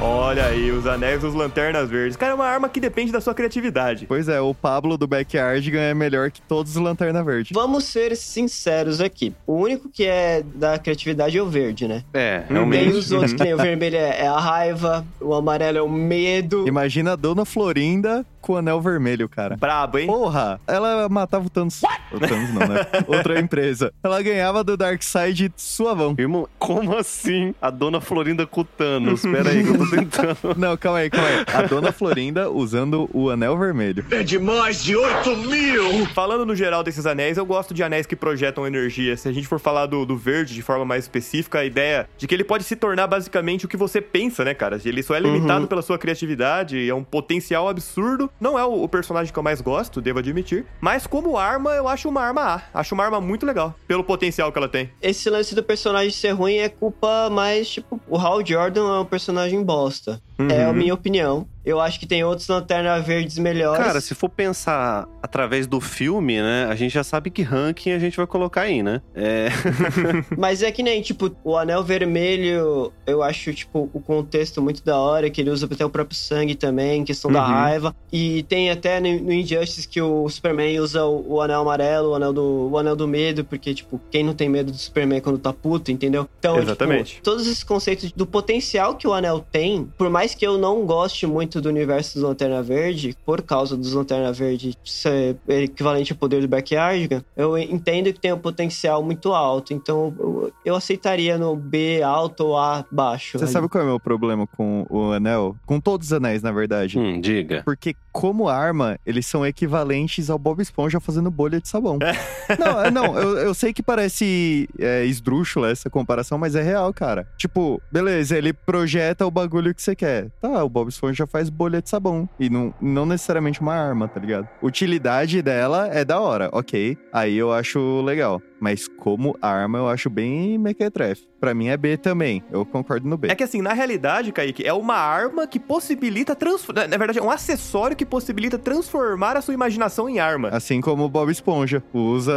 Olha 0.00 0.46
aí, 0.46 0.70
os 0.70 0.86
anéis 0.86 1.22
dos 1.22 1.34
lanternas 1.34 1.90
verdes. 1.90 2.16
Cara, 2.16 2.32
é 2.32 2.34
uma 2.34 2.46
arma 2.46 2.68
que 2.68 2.78
depende 2.78 3.10
da 3.10 3.20
sua 3.20 3.34
criatividade. 3.34 4.06
Pois 4.06 4.28
é, 4.28 4.40
o 4.40 4.54
Pablo 4.54 4.96
do 4.96 5.08
Backyardigan 5.08 5.80
é 5.80 5.92
melhor 5.92 6.30
que 6.30 6.40
todos 6.40 6.76
os 6.76 6.82
lanterna 6.82 7.22
verde. 7.24 7.52
Vamos 7.52 7.84
ser 7.84 8.16
sinceros 8.16 9.00
aqui. 9.00 9.34
O 9.44 9.54
único 9.54 9.88
que 9.88 10.04
é 10.04 10.44
da 10.54 10.78
criatividade 10.78 11.36
é 11.36 11.42
o 11.42 11.48
verde, 11.48 11.88
né? 11.88 12.04
É, 12.14 12.44
realmente. 12.48 12.84
Tem 12.84 12.92
os 12.92 13.10
outros 13.10 13.32
que 13.32 13.38
tem 13.38 13.54
o 13.54 13.56
vermelho 13.56 13.96
é 13.96 14.18
é 14.20 14.26
a 14.26 14.38
raiva, 14.38 15.04
o 15.20 15.34
amarelo 15.34 15.78
é 15.78 15.82
o 15.82 15.88
medo. 15.88 16.66
Imagina 16.66 17.12
a 17.12 17.16
Dona 17.16 17.44
Florinda 17.44 18.24
com 18.40 18.54
o 18.54 18.56
anel 18.56 18.80
vermelho, 18.80 19.28
cara. 19.28 19.56
Brabo, 19.56 19.98
hein? 19.98 20.06
Porra, 20.06 20.60
ela 20.66 21.08
matava 21.08 21.46
o 21.46 21.50
Thanos. 21.50 21.82
O 22.12 22.18
Thanos 22.18 22.54
não, 22.54 22.66
né? 22.66 22.86
Outra 23.06 23.38
empresa. 23.38 23.92
Ela 24.02 24.22
ganhava 24.22 24.64
do 24.64 24.76
Darkseid 24.76 25.52
suavão. 25.56 26.14
Irmão, 26.18 26.48
como 26.58 26.96
assim? 26.96 27.54
A 27.60 27.68
dona 27.68 28.00
Florinda 28.00 28.46
com 28.46 28.62
o 28.62 28.64
Thanos? 28.64 29.22
Pera 29.22 29.50
aí, 29.50 29.62
que 29.62 29.70
eu 29.70 29.78
tô 29.78 29.84
tentando. 29.90 30.36
Não, 30.56 30.76
calma 30.76 30.98
aí, 30.98 31.10
calma 31.10 31.28
aí. 31.28 31.44
A 31.54 31.62
dona 31.62 31.92
Florinda 31.92 32.50
usando 32.50 33.08
o 33.12 33.30
anel 33.30 33.56
vermelho. 33.58 34.04
É 34.10 34.22
de 34.22 34.38
mais 34.38 34.82
de 34.82 34.96
8 34.96 35.36
mil! 35.36 36.06
Falando 36.14 36.44
no 36.44 36.54
geral 36.54 36.82
desses 36.82 37.06
anéis, 37.06 37.36
eu 37.36 37.46
gosto 37.46 37.72
de 37.74 37.82
anéis 37.82 38.06
que 38.06 38.16
projetam 38.16 38.66
energia. 38.66 39.16
Se 39.16 39.28
a 39.28 39.32
gente 39.32 39.46
for 39.46 39.58
falar 39.58 39.86
do, 39.86 40.04
do 40.04 40.16
verde 40.16 40.54
de 40.54 40.62
forma 40.62 40.84
mais 40.84 41.04
específica, 41.04 41.60
a 41.60 41.64
ideia 41.64 42.08
de 42.16 42.26
que 42.26 42.34
ele 42.34 42.44
pode 42.44 42.64
se 42.64 42.76
tornar 42.76 43.06
basicamente 43.06 43.66
o 43.66 43.68
que 43.68 43.76
você 43.76 44.00
pensa, 44.00 44.44
né, 44.44 44.54
cara? 44.54 44.80
Ele 44.84 45.02
só 45.02 45.14
é 45.14 45.20
limitado 45.20 45.66
pela 45.66 45.82
sua 45.82 45.98
criatividade, 45.98 46.88
é 46.88 46.94
um 46.94 47.04
potencial 47.04 47.68
absurdo. 47.68 48.30
Não 48.40 48.58
é 48.58 48.64
o, 48.64 48.82
o 48.82 48.88
personagem 48.88 49.32
que 49.32 49.38
eu 49.38 49.42
mais 49.42 49.60
gosto, 49.60 50.00
devo 50.00 50.18
admitir. 50.18 50.64
Mas 50.80 51.06
como 51.06 51.36
arma, 51.36 51.72
eu 51.72 51.88
acho 51.88 52.08
uma 52.08 52.22
arma 52.22 52.42
A. 52.42 52.80
Acho 52.80 52.94
uma 52.94 53.04
arma 53.04 53.20
muito 53.20 53.44
legal, 53.44 53.74
pelo 53.86 54.04
potencial 54.04 54.52
que 54.52 54.58
ela 54.58 54.68
tem. 54.68 54.90
Esse 55.00 55.28
lance 55.30 55.54
do 55.54 55.62
personagem 55.62 56.10
ser 56.10 56.30
ruim 56.30 56.56
é 56.56 56.68
culpa 56.68 57.28
mais, 57.30 57.68
tipo, 57.68 58.00
o 58.08 58.16
Hal 58.16 58.44
Jordan 58.44 58.96
é 58.96 59.00
um 59.00 59.04
personagem 59.04 59.62
resposta 59.86 60.20
bosta. 60.38 60.54
É 60.54 60.64
a 60.64 60.72
minha 60.72 60.94
opinião. 60.94 61.46
Eu 61.64 61.80
acho 61.80 62.00
que 62.00 62.06
tem 62.06 62.24
outros 62.24 62.48
Lanterna 62.48 62.98
Verdes 62.98 63.36
melhores. 63.36 63.84
Cara, 63.84 64.00
se 64.00 64.14
for 64.14 64.30
pensar 64.30 65.06
através 65.22 65.66
do 65.66 65.80
filme, 65.82 66.40
né? 66.40 66.66
A 66.70 66.74
gente 66.74 66.92
já 66.94 67.04
sabe 67.04 67.28
que 67.30 67.42
ranking 67.42 67.90
a 67.92 67.98
gente 67.98 68.16
vai 68.16 68.26
colocar 68.26 68.62
aí, 68.62 68.82
né? 68.82 69.02
É. 69.14 69.48
Mas 70.38 70.62
é 70.62 70.72
que 70.72 70.82
nem, 70.82 71.02
tipo, 71.02 71.30
o 71.44 71.58
Anel 71.58 71.84
Vermelho, 71.84 72.90
eu 73.06 73.22
acho, 73.22 73.52
tipo, 73.52 73.90
o 73.92 74.00
contexto 74.00 74.62
muito 74.62 74.82
da 74.82 74.96
hora, 74.96 75.28
que 75.28 75.40
ele 75.42 75.50
usa 75.50 75.68
até 75.70 75.84
o 75.84 75.90
próprio 75.90 76.16
sangue 76.16 76.54
também, 76.54 77.04
questão 77.04 77.30
da 77.30 77.40
Uhum. 77.40 77.46
raiva. 77.52 77.96
E 78.10 78.42
tem 78.44 78.70
até 78.70 78.98
no, 79.00 79.20
no 79.20 79.32
Injustice 79.32 79.86
que 79.86 80.00
o 80.00 80.26
Superman 80.28 80.80
usa 80.80 81.04
o, 81.04 81.34
o 81.34 81.40
Anel 81.42 81.60
Amarelo, 81.60 82.10
o 82.10 82.14
Anel, 82.14 82.32
do, 82.32 82.70
o 82.72 82.78
anel 82.78 82.96
do 82.96 83.06
Medo, 83.06 83.44
porque, 83.44 83.74
tipo, 83.74 84.00
quem 84.10 84.24
não 84.24 84.32
tem 84.32 84.48
medo 84.48 84.72
do 84.72 84.78
Superman 84.78 85.20
quando 85.20 85.38
tá 85.38 85.52
puto, 85.52 85.90
entendeu? 85.92 86.26
Então, 86.38 86.58
Exatamente. 86.58 87.14
tipo, 87.16 87.24
todos 87.24 87.46
esses 87.46 87.62
conceitos 87.62 88.10
do 88.12 88.26
potencial 88.26 88.94
que 88.94 89.06
o 89.06 89.12
Anel 89.12 89.44
tem, 89.52 89.86
por 89.98 90.08
mais 90.08 90.27
que 90.34 90.46
eu 90.46 90.58
não 90.58 90.84
goste 90.84 91.26
muito 91.26 91.60
do 91.60 91.68
universo 91.68 92.14
dos 92.14 92.22
Lanterna 92.22 92.62
Verde, 92.62 93.16
por 93.24 93.42
causa 93.42 93.76
dos 93.76 93.92
Lanterna 93.92 94.32
Verde 94.32 94.76
ser 94.84 95.36
equivalente 95.48 96.12
ao 96.12 96.18
poder 96.18 96.40
do 96.40 96.48
Backyardigan, 96.48 97.24
eu 97.36 97.56
entendo 97.56 98.12
que 98.12 98.20
tem 98.20 98.32
um 98.32 98.38
potencial 98.38 99.02
muito 99.02 99.32
alto. 99.32 99.72
Então, 99.72 100.14
eu, 100.18 100.52
eu 100.64 100.76
aceitaria 100.76 101.36
no 101.38 101.56
B 101.56 102.02
alto 102.02 102.46
ou 102.46 102.58
A 102.58 102.84
baixo. 102.90 103.38
Você 103.38 103.44
ali. 103.44 103.52
sabe 103.52 103.68
qual 103.68 103.82
é 103.82 103.84
o 103.84 103.88
meu 103.88 104.00
problema 104.00 104.46
com 104.46 104.86
o 104.88 105.12
anel? 105.12 105.56
Com 105.66 105.80
todos 105.80 106.08
os 106.08 106.12
anéis, 106.12 106.42
na 106.42 106.52
verdade. 106.52 106.98
hum, 106.98 107.20
diga. 107.20 107.62
Porque, 107.64 107.94
como 108.12 108.48
arma, 108.48 108.98
eles 109.06 109.26
são 109.26 109.46
equivalentes 109.46 110.30
ao 110.30 110.38
Bob 110.38 110.60
Esponja 110.60 111.00
fazendo 111.00 111.30
bolha 111.30 111.60
de 111.60 111.68
sabão. 111.68 111.98
Não, 112.58 112.82
é, 112.82 112.90
não 112.90 113.18
eu, 113.18 113.36
eu 113.38 113.54
sei 113.54 113.74
que 113.74 113.82
parece 113.82 114.68
é, 114.78 115.04
esdrúxula 115.04 115.70
essa 115.70 115.90
comparação, 115.90 116.38
mas 116.38 116.54
é 116.54 116.62
real, 116.62 116.92
cara. 116.94 117.28
Tipo, 117.36 117.80
beleza, 117.92 118.36
ele 118.36 118.52
projeta 118.52 119.26
o 119.26 119.30
bagulho 119.30 119.74
que 119.74 119.82
você 119.82 119.94
quer. 119.94 120.17
Tá, 120.40 120.62
o 120.64 120.68
Bob 120.68 120.88
Esponja 120.88 121.26
faz 121.26 121.48
bolha 121.50 121.80
de 121.82 121.88
sabão. 121.88 122.28
E 122.38 122.48
não, 122.50 122.72
não 122.80 123.06
necessariamente 123.06 123.60
uma 123.60 123.74
arma, 123.74 124.08
tá 124.08 124.20
ligado? 124.20 124.48
Utilidade 124.62 125.42
dela 125.42 125.88
é 125.88 126.04
da 126.04 126.20
hora, 126.20 126.48
ok. 126.52 126.96
Aí 127.12 127.36
eu 127.36 127.52
acho 127.52 128.00
legal. 128.02 128.40
Mas 128.60 128.88
como 128.88 129.36
arma, 129.40 129.78
eu 129.78 129.88
acho 129.88 130.10
bem 130.10 130.58
mequetrefe. 130.58 131.28
Pra 131.38 131.54
mim 131.54 131.68
é 131.68 131.76
B 131.76 131.96
também. 131.96 132.42
Eu 132.50 132.66
concordo 132.66 133.08
no 133.08 133.16
B. 133.16 133.28
É 133.28 133.34
que 133.36 133.44
assim, 133.44 133.62
na 133.62 133.72
realidade, 133.72 134.32
Kaique, 134.32 134.66
é 134.66 134.72
uma 134.72 134.96
arma 134.96 135.46
que 135.46 135.60
possibilita 135.60 136.34
transformar. 136.34 136.88
Na 136.88 136.96
verdade, 136.96 137.20
é 137.20 137.22
um 137.22 137.30
acessório 137.30 137.96
que 137.96 138.04
possibilita 138.04 138.58
transformar 138.58 139.36
a 139.36 139.40
sua 139.42 139.54
imaginação 139.54 140.08
em 140.08 140.18
arma. 140.18 140.48
Assim 140.48 140.80
como 140.80 141.04
o 141.04 141.08
Bob 141.08 141.30
Esponja 141.30 141.80
usa 141.94 142.32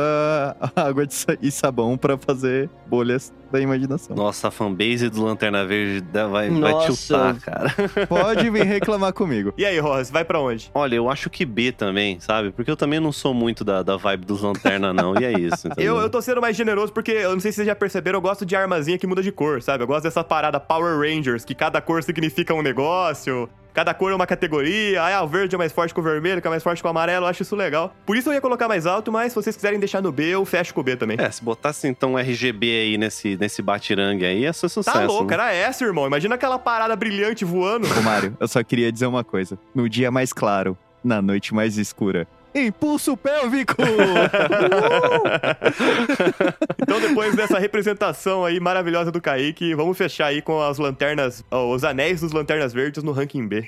água 0.76 1.08
de 1.08 1.14
sa- 1.16 1.36
e 1.42 1.52
sabão 1.52 1.98
pra 1.98 2.16
fazer 2.18 2.70
bolhas 2.86 3.34
da 3.52 3.60
imaginação. 3.60 4.16
Nossa, 4.16 4.48
a 4.50 4.52
fanbase 4.52 5.10
do 5.10 5.24
Lanterna 5.24 5.66
Verde 5.66 6.06
vai, 6.14 6.50
vai 6.50 6.72
Nossa. 6.72 6.94
tiltar, 6.94 7.71
cara. 7.76 8.08
Pode 8.08 8.50
vir 8.50 8.66
reclamar 8.66 9.14
comigo. 9.14 9.54
E 9.58 9.66
aí, 9.66 9.80
Ross, 9.80 10.10
vai 10.10 10.24
pra 10.24 10.40
onde? 10.40 10.70
Olha, 10.74 10.96
eu 10.96 11.10
acho 11.10 11.30
que 11.30 11.46
B 11.46 11.72
também, 11.72 12.20
sabe? 12.20 12.52
Porque 12.52 12.70
eu 12.70 12.78
também 12.78 13.00
não 13.00 13.12
sou 13.12 13.34
muito 13.34 13.64
da, 13.64 13.84
da 13.84 13.98
vibe 13.98 14.26
dos 14.26 14.42
Lanterna, 14.42 14.94
não. 14.94 15.20
E 15.20 15.26
é 15.26 15.32
isso? 15.34 15.70
Eu, 15.78 15.98
eu 15.98 16.10
tô 16.10 16.22
sendo 16.22 16.40
mais 16.40 16.56
generoso 16.56 16.94
porque, 16.94 17.12
eu 17.12 17.32
não 17.32 17.40
sei 17.40 17.52
se 17.52 17.56
vocês 17.58 17.68
já 17.68 17.76
perceberam, 17.76 18.18
eu 18.18 18.22
gosto 18.22 18.46
de 18.46 18.56
armazinha 18.56 18.98
que 18.98 19.08
muda 19.08 19.24
de 19.24 19.32
cor, 19.32 19.62
sabe? 19.62 19.84
Eu 19.84 19.88
gosto 19.88 20.04
dessa 20.04 20.24
parada 20.24 20.60
Power 20.60 21.00
Rangers, 21.00 21.44
que 21.44 21.56
cada 21.56 21.82
cor 21.82 22.04
significa 22.04 22.54
um 22.54 22.62
negócio, 22.62 23.50
cada 23.74 23.94
cor 23.94 24.12
é 24.12 24.16
uma 24.16 24.28
categoria. 24.28 25.02
Ah, 25.02 25.24
o 25.24 25.28
verde 25.28 25.56
é 25.56 25.58
mais 25.58 25.72
forte 25.72 25.94
que 25.94 26.00
o 26.00 26.04
vermelho, 26.04 26.42
que 26.42 26.48
é 26.48 26.50
mais 26.50 26.64
forte 26.64 26.82
que 26.82 26.88
o 26.88 26.90
amarelo, 26.90 27.26
eu 27.26 27.30
acho 27.30 27.42
isso 27.42 27.56
legal. 27.56 27.96
Por 28.06 28.16
isso 28.18 28.30
eu 28.30 28.34
ia 28.34 28.42
colocar 28.42 28.68
mais 28.68 28.86
alto, 28.86 29.12
mas 29.12 29.32
se 29.32 29.36
vocês 29.36 29.56
quiserem 29.56 29.80
deixar 29.80 30.02
no 30.02 30.12
B, 30.12 30.30
eu 30.30 30.46
fecho 30.46 30.74
com 30.74 30.82
o 30.82 30.84
B 30.84 30.96
também. 30.96 31.18
É, 31.20 31.30
se 31.32 31.44
botasse 31.44 31.88
então 31.88 32.14
um 32.14 32.18
RGB 32.18 32.68
aí 32.68 32.98
nesse, 32.98 33.38
nesse 33.38 33.62
batirangue 33.62 34.26
aí, 34.26 34.42
ia 34.42 34.54
ser 34.54 34.70
sucesso. 34.70 34.98
Tá 34.98 35.06
louco, 35.06 35.26
né? 35.26 35.34
era 35.34 35.54
essa, 35.54 35.84
irmão. 35.84 36.06
Imagina 36.08 36.36
aquela 36.36 36.60
parada 36.60 36.96
brilhante 36.96 37.46
voando. 37.46 37.88
Ô, 37.98 38.02
Mário, 38.02 38.36
eu 38.40 38.48
só 38.48 38.64
queria 38.64 38.92
dizer 38.92 39.06
uma 39.06 39.24
coisa. 39.24 39.58
No 39.74 39.90
dia 39.90 40.12
mais 40.12 40.34
claro, 40.34 40.78
na 41.04 41.22
noite 41.22 41.54
mais 41.54 41.78
escura. 41.78 42.28
Impulso 42.54 43.16
pélvico! 43.18 43.76
Então, 46.82 47.00
depois 47.00 47.36
dessa 47.36 47.58
representação 47.58 48.44
aí 48.44 48.60
maravilhosa 48.60 49.12
do 49.12 49.22
Kaique, 49.22 49.74
vamos 49.74 49.98
fechar 49.98 50.26
aí 50.28 50.42
com 50.42 50.62
as 50.62 50.78
lanternas, 50.78 51.42
ó, 51.50 51.74
os 51.74 51.86
anéis 51.86 52.20
dos 52.20 52.34
lanternas 52.34 52.74
verdes 52.74 53.02
no 53.04 53.14
ranking 53.14 53.48
B. 53.48 53.64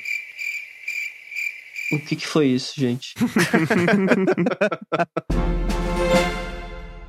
O 1.93 1.99
que, 1.99 2.15
que 2.15 2.27
foi 2.27 2.47
isso, 2.47 2.73
gente? 2.75 3.13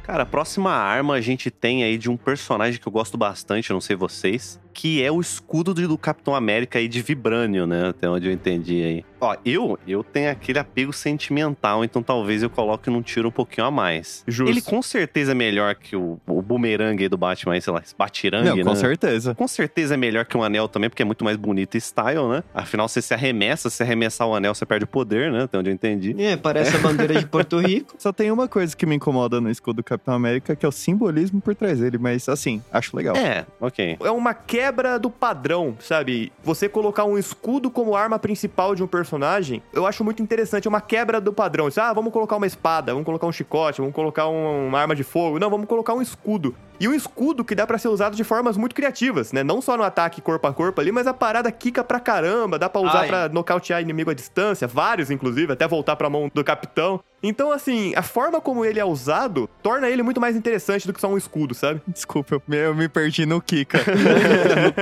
Cara, 0.05 0.25
a 0.25 0.27
próxima 0.27 0.71
arma 0.71 1.15
a 1.15 1.21
gente 1.21 1.51
tem 1.51 1.83
aí 1.83 1.97
de 1.97 2.11
um 2.11 2.17
personagem 2.17 2.79
que 2.79 2.87
eu 2.87 2.93
gosto 2.93 3.17
bastante, 3.17 3.71
eu 3.71 3.75
não 3.75 3.81
sei 3.81 3.97
vocês, 3.97 4.61
que 4.75 5.03
é 5.03 5.11
o 5.11 5.21
escudo 5.21 5.73
do 5.73 5.97
Capitão 5.97 6.35
América 6.35 6.79
aí 6.79 6.89
de 6.89 7.01
Vibrânio, 7.01 7.67
né? 7.67 7.89
Até 7.91 8.09
onde 8.09 8.27
eu 8.27 8.33
entendi 8.33 8.83
aí. 8.83 9.05
Ó, 9.21 9.37
eu, 9.45 9.79
eu 9.87 10.03
tenho 10.05 10.31
aquele 10.31 10.59
apego 10.59 10.93
sentimental, 10.93 11.83
então 11.85 12.03
talvez 12.03 12.43
eu 12.43 12.51
coloque 12.51 12.91
num 12.91 13.01
tiro 13.01 13.29
um 13.29 13.31
pouquinho 13.31 13.67
a 13.67 13.71
mais. 13.71 14.23
Justo. 14.27 14.51
Ele 14.51 14.61
com 14.61 14.83
certeza 14.83 15.33
é 15.33 15.35
melhor 15.35 15.75
que 15.77 15.97
o, 15.97 16.21
o 16.27 16.43
bumerangue 16.43 17.05
aí 17.05 17.09
do 17.09 17.17
Batman, 17.17 17.59
sei 17.59 17.73
lá, 17.73 17.81
esse 17.81 17.95
batirangue, 17.97 18.49
Não, 18.51 18.57
né? 18.57 18.65
com 18.65 18.75
certeza. 18.75 19.35
Com 19.35 19.49
certeza 19.49 19.95
é 19.95 19.97
melhor 19.97 20.27
que 20.27 20.37
um 20.37 20.43
anel 20.43 20.69
também, 20.69 20.91
porque 20.91 21.03
é 21.03 21.07
muito 21.07 21.25
mais 21.25 21.37
bonito 21.37 21.77
e 21.77 21.81
style, 21.81 22.29
né? 22.29 22.43
Afinal, 22.53 22.89
você 22.89 23.01
se 23.01 23.15
arremessa, 23.15 23.71
se 23.71 23.83
arremessar 23.83 24.29
o 24.29 24.35
anel, 24.35 24.55
você 24.55 24.67
perde 24.67 24.85
o 24.85 24.89
poder, 24.89 25.33
né? 25.33 25.45
Até 25.45 25.57
onde 25.57 25.71
eu 25.71 25.75
entendi. 25.75 26.15
É, 26.19 26.37
parece 26.37 26.77
a 26.77 26.81
bandeira 26.81 27.15
de 27.15 27.27
Porto 27.27 27.59
Rico. 27.65 27.95
Só 27.99 28.13
tem 28.13 28.31
uma 28.31 28.49
coisa 28.49 28.77
que 28.77 28.85
me 28.85 28.97
incomoda 28.97 29.41
no 29.41 29.51
escudo 29.51 29.77
do 29.77 29.85
Capitão 29.85 30.15
América, 30.15 30.55
que 30.55 30.67
é 30.67 30.69
o 30.69 30.73
simbolismo 30.73 31.41
por 31.41 31.55
trás 31.55 31.79
dele, 31.79 31.97
mas 31.97 32.29
assim, 32.29 32.63
acho 32.71 32.95
legal. 32.97 33.17
É, 33.17 33.47
ok. 33.61 33.97
É 34.01 34.11
uma 34.11 34.35
quebra 34.65 34.99
do 34.99 35.11
padrão, 35.11 35.77
sabe? 35.79 36.33
Você 36.43 36.71
colocar 36.71 37.05
um 37.05 37.19
escudo 37.19 37.71
como 37.71 37.95
arma 37.95 38.19
principal 38.19 38.75
de 38.75 38.83
um 38.83 38.87
personagem, 38.87 39.63
eu 39.75 39.87
acho 39.87 40.03
muito 40.03 40.23
interessante. 40.23 40.67
É 40.67 40.71
uma 40.71 40.81
quebra 40.81 41.21
do 41.21 41.35
padrão. 41.35 41.69
Ah, 41.77 41.93
vamos 41.93 42.11
colocar 42.13 42.37
uma 42.37 42.47
espada, 42.47 42.93
vamos 42.93 43.05
colocar 43.05 43.27
um 43.27 43.33
chicote, 43.33 43.81
vamos 43.83 43.95
colocar 43.95 44.27
um- 44.29 44.69
uma 44.69 44.81
arma 44.81 44.95
de 44.95 45.03
fogo. 45.05 45.39
Não, 45.39 45.51
vamos 45.51 45.67
colocar 45.67 45.93
um 45.93 46.01
escudo. 46.01 46.55
E 46.81 46.89
um 46.89 46.95
escudo 46.95 47.45
que 47.45 47.55
dá 47.55 47.67
pra 47.67 47.79
ser 47.79 47.89
usado 47.89 48.17
de 48.17 48.25
formas 48.25 48.57
muito 48.57 48.75
criativas, 48.75 49.33
né? 49.33 49.43
Não 49.43 49.61
só 49.61 49.77
no 49.77 49.83
ataque 49.83 50.21
corpo 50.21 50.47
a 50.47 50.53
corpo 50.53 50.81
ali, 50.81 50.91
mas 50.91 51.07
a 51.07 51.15
parada 51.15 51.51
quica 51.53 51.85
pra 51.85 52.01
caramba. 52.01 52.59
Dá 52.59 52.69
pra 52.69 52.81
usar 52.81 53.01
Ai. 53.01 53.09
pra 53.09 53.29
nocautear 53.29 53.81
inimigo 53.81 54.11
à 54.11 54.15
distância, 54.15 54.67
vários 54.67 55.11
inclusive, 55.11 55.53
até 55.53 55.67
voltar 55.67 55.97
pra 55.97 56.11
mão 56.11 56.31
do 56.33 56.45
capitão. 56.45 57.01
Então, 57.23 57.51
assim, 57.51 57.95
a 57.97 58.03
forma 58.03 58.39
como 58.39 58.67
ele 58.67 58.79
é 58.79 58.85
usado 58.85 59.49
torna 59.63 59.89
ele 59.89 60.03
muito 60.03 60.21
mais 60.21 60.37
interessante 60.37 60.87
do 60.87 60.93
que 60.93 61.01
só 61.01 61.09
um 61.09 61.17
escudo, 61.17 61.55
sabe? 61.55 61.81
Desculpa, 61.89 62.35
eu 62.51 62.75
me, 62.75 62.87
perdi 62.87 63.25
no 63.25 63.41
Kika. 63.41 63.79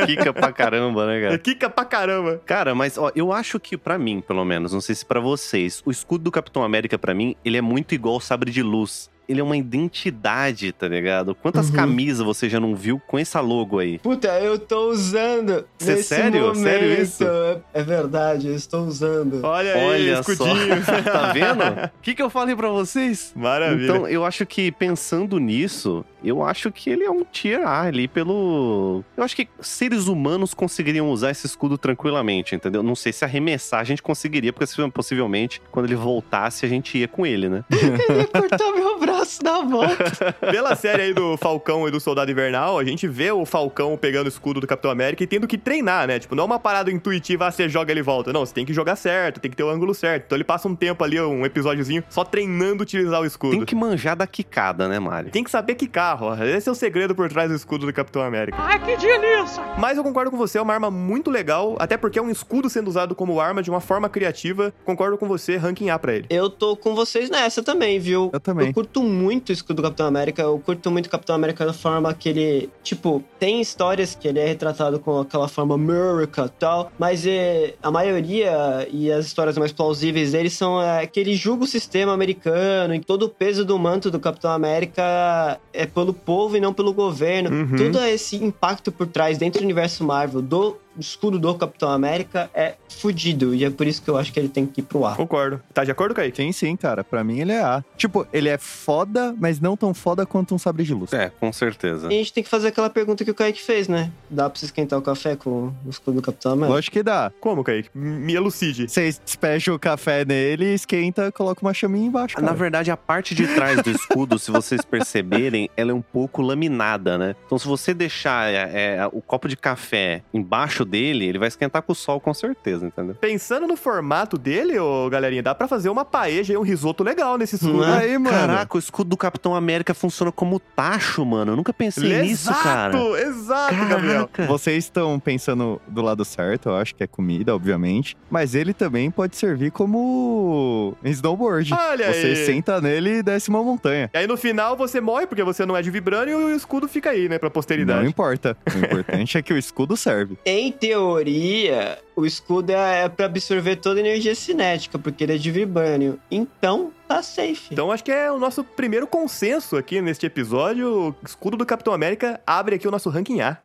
Kika 0.07 0.33
pra 0.35 0.53
caramba, 0.53 1.07
né, 1.07 1.21
cara? 1.21 1.35
É 1.35 1.39
quica 1.39 1.71
pra 1.71 1.85
caramba. 1.85 2.41
Cara, 2.45 2.75
mas 2.75 2.99
ó, 2.99 3.13
eu 3.15 3.33
acho 3.33 3.61
que 3.61 3.77
pra 3.77 3.97
mim, 3.97 4.21
pelo 4.21 4.45
menos, 4.45 4.73
não 4.73 4.81
sei 4.81 4.95
se 4.95 5.07
pra 5.07 5.21
vocês, 5.21 5.83
o 5.87 5.91
escudo 5.91 6.25
do 6.25 6.33
Capitão 6.33 6.65
América 6.65 6.99
pra 6.99 7.15
mim, 7.15 7.37
ele 7.45 7.57
é 7.57 7.63
muito 7.63 7.95
igual 7.95 8.15
ao 8.15 8.21
sabre 8.21 8.51
de 8.51 8.63
luz. 8.63 9.09
Ele 9.29 9.41
é 9.41 9.45
uma 9.45 9.57
identidade, 9.57 10.73
tá 10.73 10.89
ligado? 10.89 11.35
Quantas 11.35 11.69
Uhum. 11.71 11.77
camisas 11.77 12.25
você 12.27 12.49
já 12.49 12.59
não 12.59 12.75
viu 12.75 13.01
com 13.07 13.19
essa 13.19 13.41
logo 13.41 13.79
aí? 13.79 13.99
Puta, 13.99 14.29
eu 14.41 14.59
tô 14.59 14.91
usando. 14.91 15.65
Cê- 15.79 15.93
nesse 15.93 16.03
sério? 16.05 16.41
Momento. 16.43 16.59
Sério 16.59 17.03
isso? 17.03 17.25
É, 17.25 17.61
é 17.75 17.83
verdade, 17.83 18.49
eu 18.49 18.55
estou 18.55 18.85
usando. 18.85 19.41
Olha 19.45 19.75
aí, 19.75 19.85
Olha 19.87 20.23
só. 20.23 20.33
escudinho. 20.33 20.83
tá 21.05 21.33
vendo? 21.33 21.63
O 21.63 21.91
que, 22.03 22.15
que 22.15 22.23
eu 22.23 22.29
falei 22.31 22.57
pra 22.57 22.69
vocês? 22.69 23.33
Maravilha. 23.37 23.85
Então, 23.85 24.09
eu 24.09 24.25
acho 24.25 24.45
que 24.45 24.71
pensando 24.73 25.39
nisso, 25.39 26.05
eu 26.25 26.43
acho 26.43 26.71
que 26.73 26.91
ele 26.91 27.05
é 27.05 27.11
um 27.11 27.25
tier 27.25 27.67
A 27.67 27.83
ali 27.83 28.07
pelo. 28.09 29.05
Eu 29.17 29.25
acho 29.25 29.35
que 29.37 29.49
seres 29.61 30.07
humanos 30.07 30.55
conseguiriam 30.55 31.11
usar 31.11 31.31
esse 31.31 31.47
escudo 31.47 31.77
tranquilamente, 31.79 32.55
entendeu? 32.55 32.83
Não 32.83 32.95
sei 32.95 33.13
se 33.13 33.25
arremessar 33.25 33.81
a 33.81 33.85
gente 33.85 34.03
conseguiria, 34.03 34.53
porque 34.53 34.67
se- 34.67 34.91
possivelmente 34.91 35.61
quando 35.71 35.87
ele 35.87 35.95
voltasse 35.97 36.65
a 36.67 36.69
gente 36.69 36.99
ia 36.99 37.09
com 37.09 37.27
ele, 37.27 37.49
né? 37.49 37.65
Ele 37.73 38.19
ia 38.21 38.27
cortar 38.27 38.73
meu 38.73 38.99
braço 38.99 39.43
na 39.43 39.63
volta. 39.63 40.33
Pela 40.41 40.75
série 40.77 41.03
aí 41.03 41.15
do 41.15 41.37
Falcão 41.37 41.87
e 41.87 41.91
do 41.91 42.01
Soldado 42.01 42.31
Invernal, 42.31 42.79
a 42.79 42.85
gente 42.85 43.07
vê 43.07 43.31
o 43.31 43.45
Falcão 43.45 43.97
pegando 43.97 44.27
o 44.27 44.29
escudo 44.29 44.61
do 44.61 44.67
Capitão 44.67 44.91
América 44.91 45.23
e 45.23 45.27
tendo 45.27 45.47
que 45.47 45.57
treinar, 45.59 46.07
né? 46.07 46.19
Tipo, 46.19 46.35
não 46.35 46.43
é 46.45 46.47
uma 46.47 46.59
parada 46.59 46.91
intuitiva, 46.91 47.47
ah, 47.47 47.51
você 47.51 47.69
joga 47.69 47.91
ele 47.93 48.03
volta. 48.03 48.33
Não, 48.33 48.45
você 48.45 48.53
tem 48.55 48.65
que 48.67 48.73
jogar 48.73 48.97
certo, 48.97 49.41
tem 49.41 49.51
que 49.51 49.57
ter 49.57 49.63
o 49.63 49.71
ângulo 49.71 49.95
certo. 49.95 50.25
Então 50.27 50.37
ele 50.37 50.45
passa 50.45 50.69
um 50.69 50.75
tempo 50.75 51.03
ali, 51.05 51.21
um 51.21 51.45
episódiozinho, 51.45 52.03
só 52.09 52.25
treinando 52.25 52.83
utilizar 52.83 53.21
o 53.21 53.27
escudo. 53.27 53.57
Tem 53.57 53.65
que 53.65 53.75
manjar 53.75 54.17
da 54.17 54.27
quicada, 54.27 54.89
né, 54.89 54.99
Mário? 54.99 55.31
Tem 55.31 55.45
que 55.45 55.51
saber 55.51 55.75
quicar. 55.75 56.12
Bizarro. 56.13 56.45
Esse 56.45 56.69
é 56.69 56.73
o 56.73 56.75
segredo 56.75 57.15
por 57.15 57.29
trás 57.29 57.51
do 57.51 57.57
escudo 57.57 57.87
do 57.87 57.93
Capitão 57.93 58.23
América. 58.23 58.57
Ai, 58.61 58.79
que 58.79 58.97
delícia! 58.97 59.63
Mas 59.79 59.97
eu 59.97 60.05
concordo 60.05 60.31
com 60.31 60.37
você, 60.37 60.59
é 60.59 60.63
uma 60.63 60.75
arma 60.75 60.91
muito 60.91 61.31
legal, 61.31 61.77
até 61.79 61.97
porque 61.97 62.19
é 62.19 62.23
um 62.23 62.31
escudo 62.31 62.69
sendo 62.69 62.89
usado 62.89 63.15
como 63.15 63.41
arma 63.41 63.63
de 63.63 63.71
uma 63.71 63.81
forma 63.81 64.09
criativa. 64.09 64.73
Concordo 64.85 65.17
com 65.17 65.27
você, 65.27 65.57
ranking 65.57 65.91
A 65.91 65.99
pra 65.99 66.15
ele. 66.15 66.27
Eu 66.31 66.51
tô 66.51 66.77
com 66.77 66.95
vocês 66.95 67.31
nessa 67.31 67.63
também, 67.63 67.99
viu? 67.99 68.31
Eu 68.33 68.41
também. 68.41 68.69
Eu 68.69 68.75
curto 68.75 69.03
muito 69.03 69.51
o 69.51 69.53
escudo 69.53 69.77
do 69.77 69.83
Capitão 69.83 70.07
América. 70.07 70.43
Eu 70.43 70.59
curto 70.59 70.91
muito 70.91 71.07
o 71.07 71.11
Capitão 71.11 71.35
América 71.35 71.65
da 71.65 71.73
forma 71.73 72.13
que 72.15 72.29
ele. 72.29 72.71
Tipo, 72.83 73.23
tem 73.39 73.61
histórias 73.61 74.15
que 74.15 74.29
ele 74.29 74.39
é 74.39 74.47
retratado 74.47 74.99
com 74.99 75.21
aquela 75.21 75.49
forma 75.49 75.75
America 75.75 76.47
e 76.47 76.59
tal. 76.61 76.93
Mas 76.99 77.27
é, 77.27 77.75
a 77.83 77.91
maioria 77.91 78.87
e 78.91 79.11
as 79.11 79.27
histórias 79.27 79.57
mais 79.57 79.73
plausíveis 79.73 80.33
dele 80.33 80.51
são 80.51 80.83
é, 80.83 81.07
que 81.07 81.19
ele 81.19 81.35
julga 81.35 81.65
o 81.65 81.67
sistema 81.67 82.13
americano. 82.13 82.95
E 82.95 83.01
todo 83.01 83.25
o 83.25 83.29
peso 83.29 83.65
do 83.65 83.79
manto 83.79 84.11
do 84.11 84.21
Capitão 84.21 84.51
América 84.51 85.61
é 85.73 85.87
pelo 86.03 86.13
povo 86.13 86.57
e 86.57 86.61
não 86.61 86.75
pelo 86.75 86.93
governo. 86.93 87.51
Uhum. 87.51 87.77
Todo 87.77 88.05
esse 88.05 88.37
impacto 88.37 88.91
por 88.91 89.07
trás 89.07 89.39
dentro 89.39 89.61
do 89.61 89.65
universo 89.65 90.05
Marvel 90.05 90.43
do 90.43 90.77
escudo 90.99 91.39
do 91.39 91.55
Capitão 91.55 91.91
América 91.91 92.51
é 92.55 92.75
fudido. 92.89 93.55
E 93.55 93.65
é 93.65 93.71
por 93.71 93.87
isso 93.87 94.03
que 94.03 94.09
eu 94.09 94.17
acho 94.17 94.33
que 94.33 94.39
ele 94.39 94.49
tem 94.49 94.67
que 94.67 94.81
ir 94.81 94.85
pro 94.85 95.05
ar. 95.05 95.17
Concordo. 95.17 95.61
Tá 95.73 95.85
de 95.85 95.91
acordo, 95.91 96.15
Kaique? 96.15 96.37
Sim, 96.37 96.53
sim, 96.53 96.77
cara. 96.77 97.03
Pra 97.03 97.25
mim 97.25 97.41
ele 97.41 97.53
é 97.53 97.63
A. 97.63 97.85
Tipo, 97.97 98.27
ele 98.33 98.49
é 98.49 98.59
foda, 98.59 99.35
mas 99.39 99.61
não 99.61 99.77
tão 99.77 99.95
foda 99.95 100.25
quanto 100.27 100.55
um 100.55 100.59
sabre 100.59 100.85
de 100.85 100.95
luz. 100.95 101.13
É, 101.13 101.31
com 101.31 101.53
certeza. 101.53 102.13
E 102.13 102.15
a 102.15 102.19
gente 102.19 102.33
tem 102.33 102.43
que 102.43 102.51
fazer 102.51 102.69
aquela 102.69 102.91
pergunta 102.91 103.25
que 103.25 103.31
o 103.31 103.35
Kaique 103.35 103.63
fez, 103.63 103.89
né? 103.89 104.11
Dá 104.29 104.49
pra 104.49 104.59
você 104.59 104.67
esquentar 104.67 104.99
o 104.99 105.03
café 105.03 105.37
com 105.37 105.73
o 105.85 105.91
escudo 105.91 106.17
do 106.17 106.23
Capitão 106.23 106.53
América? 106.53 106.75
Lógico 106.75 106.93
que 106.95 107.03
dá. 107.03 107.33
Como, 107.41 107.65
Kaique? 107.65 107.91
Me 107.95 108.35
elucide. 108.35 108.89
Você 108.89 109.15
despeja 109.25 109.73
o 109.73 109.79
café 109.79 110.25
nele, 110.25 110.75
esquenta, 110.75 111.31
coloca 111.33 111.63
uma 111.63 111.75
chaminha 111.75 112.07
embaixo. 112.07 112.37
Na 112.37 112.49
cara. 112.49 112.59
verdade, 112.59 112.91
a 112.91 112.97
parte 112.97 113.35
de 113.35 113.47
trás 113.55 113.83
do 113.83 113.91
escudo, 113.91 114.39
se 114.39 114.51
vocês 114.51 114.83
perceberem, 114.83 115.71
ela 115.77 115.91
é 115.91 115.95
um 115.95 116.03
pouco 116.03 116.43
laminada, 116.43 117.17
né? 117.17 117.37
Então, 117.47 117.59
se 117.59 117.67
você 117.67 117.95
deixar 117.95 118.51
é, 118.51 118.97
é, 118.97 119.09
o 119.13 119.21
copo 119.21 119.49
de 119.49 119.57
café 119.57 120.23
embaixo 120.33 120.82
dele, 120.85 121.27
ele 121.27 121.39
vai 121.39 121.49
esquentar 121.49 121.83
com 121.83 121.93
o 121.93 121.95
sol, 121.95 122.21
com 122.21 122.33
certeza, 122.35 122.87
entendeu? 122.87 123.15
Pensando 123.15 123.67
no 123.67 123.77
formato 123.77 124.37
dele, 124.39 124.79
ô 124.79 125.09
galerinha, 125.11 125.43
dá 125.43 125.55
pra 125.55 125.69
fazer 125.69 125.89
uma 125.89 126.05
paeja 126.05 126.53
e 126.53 126.57
um 126.57 126.63
risoto 126.63 127.03
legal 127.05 127.37
nesse 127.39 127.57
escudo. 127.57 127.79
Não 127.79 127.95
é? 127.95 127.99
Aí, 128.05 128.19
mano. 128.19 128.37
Caraca, 128.37 128.77
o 128.77 128.79
escudo 128.79 129.11
do 129.11 129.17
Capitão 129.17 129.55
América 129.55 129.95
funciona 129.95 130.31
como 130.33 130.59
tacho, 130.59 131.25
mano. 131.25 131.53
Eu 131.53 131.57
nunca 131.57 131.73
pensei 131.73 132.23
nisso, 132.23 132.51
exato, 132.51 132.63
cara. 132.63 132.99
exato, 133.23 133.75
Gabriel. 133.89 134.29
Caraca. 134.33 134.47
Vocês 134.53 134.85
estão 134.85 135.19
pensando 135.19 135.81
do 135.87 136.03
lado 136.03 136.25
certo, 136.25 136.69
eu 136.69 136.77
acho 136.77 136.95
que 136.95 137.03
é 137.03 137.07
comida, 137.07 137.55
obviamente. 137.55 138.17
Mas 138.31 138.55
ele 138.55 138.73
também 138.73 139.11
pode 139.11 139.37
servir 139.37 139.71
como 139.71 140.95
snowboard. 141.05 141.73
Olha 141.75 142.13
Você 142.13 142.27
aí. 142.29 142.47
senta 142.47 142.81
nele 142.81 143.19
e 143.19 143.23
desce 143.23 143.49
uma 143.49 143.63
montanha. 143.63 144.11
E 144.13 144.19
aí 144.19 144.27
no 144.27 144.37
final 144.37 144.77
você 144.77 145.01
morre 145.01 145.27
porque 145.27 145.43
você 145.43 145.65
não 145.67 145.77
é 145.77 145.83
de 145.83 145.91
vibrânio 145.91 146.41
e 146.41 146.53
o 146.53 146.57
escudo 146.57 146.89
fica 146.89 147.11
aí, 147.11 147.29
né, 147.29 147.39
pra 147.39 147.49
Não 147.49 147.53
posteridade. 147.53 148.07
importa. 148.07 148.57
O 148.75 148.79
importante 148.79 149.39
é 149.39 149.43
que 149.43 149.53
o 149.53 149.59
escudo 149.59 149.97
serve. 149.97 150.37
Em 150.45 150.72
teoria, 150.73 151.99
o 152.17 152.27
escudo 152.27 152.73
é, 152.73 153.05
é 153.05 153.09
pra 153.09 153.27
absorver 153.27 153.77
toda 153.77 154.01
a 154.01 154.03
energia 154.03 154.35
cinética, 154.35 154.99
porque 154.99 155.23
ele 155.25 155.35
é 155.35 155.39
de 155.39 155.51
vibrânio. 155.51 156.19
Então, 156.31 156.91
tá 157.07 157.23
safe. 157.23 157.69
Então 157.71 157.93
acho 157.93 158.03
que 158.03 158.11
é 158.11 158.31
o 158.33 158.39
nosso 158.39 158.65
primeiro 158.65 159.07
consenso 159.07 159.77
aqui 159.77 160.01
neste 160.01 160.27
episódio. 160.27 161.11
O 161.11 161.15
escudo 161.27 161.57
do 161.57 161.67
Capitão 161.67 161.93
América 161.93 162.41
abre 162.47 162.77
aqui 162.77 162.89
o 162.89 162.91
nosso 162.91 163.11
ranking 163.11 163.41
A. 163.41 163.59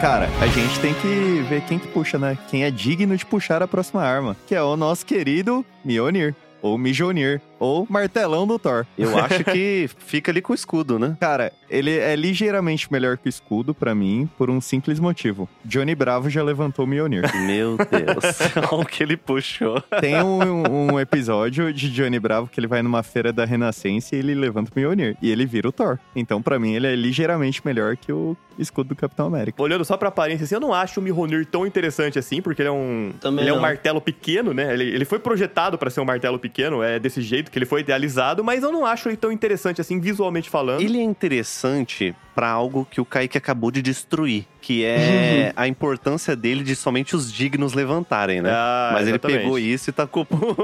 Cara, 0.00 0.28
a 0.42 0.46
gente 0.46 0.78
tem 0.80 0.92
que 0.92 1.42
ver 1.48 1.62
quem 1.62 1.78
que 1.78 1.88
puxa, 1.88 2.18
né? 2.18 2.36
Quem 2.48 2.64
é 2.64 2.70
digno 2.70 3.16
de 3.16 3.24
puxar 3.24 3.62
a 3.62 3.66
próxima 3.66 4.02
arma, 4.02 4.36
que 4.46 4.54
é 4.54 4.62
o 4.62 4.76
nosso 4.76 5.06
querido 5.06 5.64
Mjolnir, 5.82 6.34
ou 6.60 6.76
Mijonir, 6.76 7.40
ou 7.58 7.86
Martelão 7.88 8.46
do 8.46 8.58
Thor. 8.58 8.86
Eu 8.98 9.16
acho 9.18 9.44
que 9.44 9.88
fica 9.98 10.30
ali 10.30 10.40
com 10.40 10.52
o 10.52 10.54
escudo, 10.54 10.98
né? 10.98 11.16
Cara, 11.20 11.52
ele 11.68 11.96
é 11.96 12.14
ligeiramente 12.14 12.90
melhor 12.90 13.16
que 13.16 13.28
o 13.28 13.30
escudo 13.30 13.74
pra 13.74 13.94
mim, 13.94 14.28
por 14.36 14.50
um 14.50 14.60
simples 14.60 15.00
motivo. 15.00 15.48
Johnny 15.64 15.94
Bravo 15.94 16.30
já 16.30 16.42
levantou 16.42 16.84
o 16.84 16.88
Mjolnir. 16.88 17.22
Meu 17.46 17.76
Deus. 17.76 18.38
Olha 18.70 18.82
o 18.82 18.86
que 18.86 19.02
ele 19.02 19.16
puxou. 19.16 19.80
Tem 20.00 20.22
um, 20.22 20.92
um 20.92 21.00
episódio 21.00 21.72
de 21.72 21.90
Johnny 21.90 22.18
Bravo 22.18 22.48
que 22.48 22.60
ele 22.60 22.66
vai 22.66 22.82
numa 22.82 23.02
feira 23.02 23.32
da 23.32 23.44
Renascença 23.44 24.14
e 24.14 24.18
ele 24.18 24.34
levanta 24.34 24.70
o 24.74 24.78
Mjolnir. 24.78 25.16
E 25.20 25.30
ele 25.30 25.46
vira 25.46 25.68
o 25.68 25.72
Thor. 25.72 25.98
Então, 26.14 26.40
pra 26.40 26.58
mim, 26.58 26.74
ele 26.74 26.86
é 26.86 26.94
ligeiramente 26.94 27.62
melhor 27.64 27.96
que 27.96 28.12
o 28.12 28.36
escudo 28.58 28.90
do 28.90 28.96
Capitão 28.96 29.26
América. 29.26 29.62
Olhando 29.62 29.84
só 29.84 29.96
pra 29.96 30.08
aparência, 30.08 30.44
assim, 30.44 30.54
eu 30.54 30.60
não 30.60 30.72
acho 30.72 31.00
o 31.00 31.02
Mjolnir 31.02 31.46
tão 31.46 31.66
interessante 31.66 32.18
assim, 32.18 32.40
porque 32.40 32.62
ele 32.62 32.68
é 32.68 32.72
um, 32.72 33.12
Também 33.20 33.44
ele 33.44 33.50
é 33.50 33.54
um 33.54 33.60
martelo 33.60 34.00
pequeno, 34.00 34.54
né? 34.54 34.72
Ele, 34.72 34.84
ele 34.84 35.04
foi 35.04 35.18
projetado 35.18 35.76
pra 35.76 35.90
ser 35.90 36.00
um 36.00 36.04
martelo 36.04 36.38
pequeno, 36.38 36.82
é 36.82 36.98
desse 36.98 37.20
jeito 37.20 37.45
que 37.50 37.58
ele 37.58 37.66
foi 37.66 37.80
idealizado, 37.80 38.42
mas 38.42 38.62
eu 38.62 38.72
não 38.72 38.84
acho 38.84 39.08
ele 39.08 39.16
tão 39.16 39.32
interessante 39.32 39.80
assim, 39.80 40.00
visualmente 40.00 40.50
falando. 40.50 40.80
Ele 40.80 40.98
é 40.98 41.02
interessante 41.02 42.14
pra 42.36 42.50
algo 42.50 42.86
que 42.88 43.00
o 43.00 43.04
Kaique 43.06 43.38
acabou 43.38 43.70
de 43.70 43.80
destruir, 43.80 44.44
que 44.60 44.84
é 44.84 45.54
a 45.56 45.66
importância 45.66 46.36
dele 46.36 46.62
de 46.62 46.76
somente 46.76 47.16
os 47.16 47.32
dignos 47.32 47.72
levantarem, 47.72 48.42
né? 48.42 48.50
Ah, 48.52 48.90
Mas 48.92 49.02
ele 49.04 49.12
exatamente. 49.12 49.40
pegou 49.40 49.58
isso 49.58 49.88
e 49.88 49.92
tacou 49.92 50.26
pro... 50.26 50.54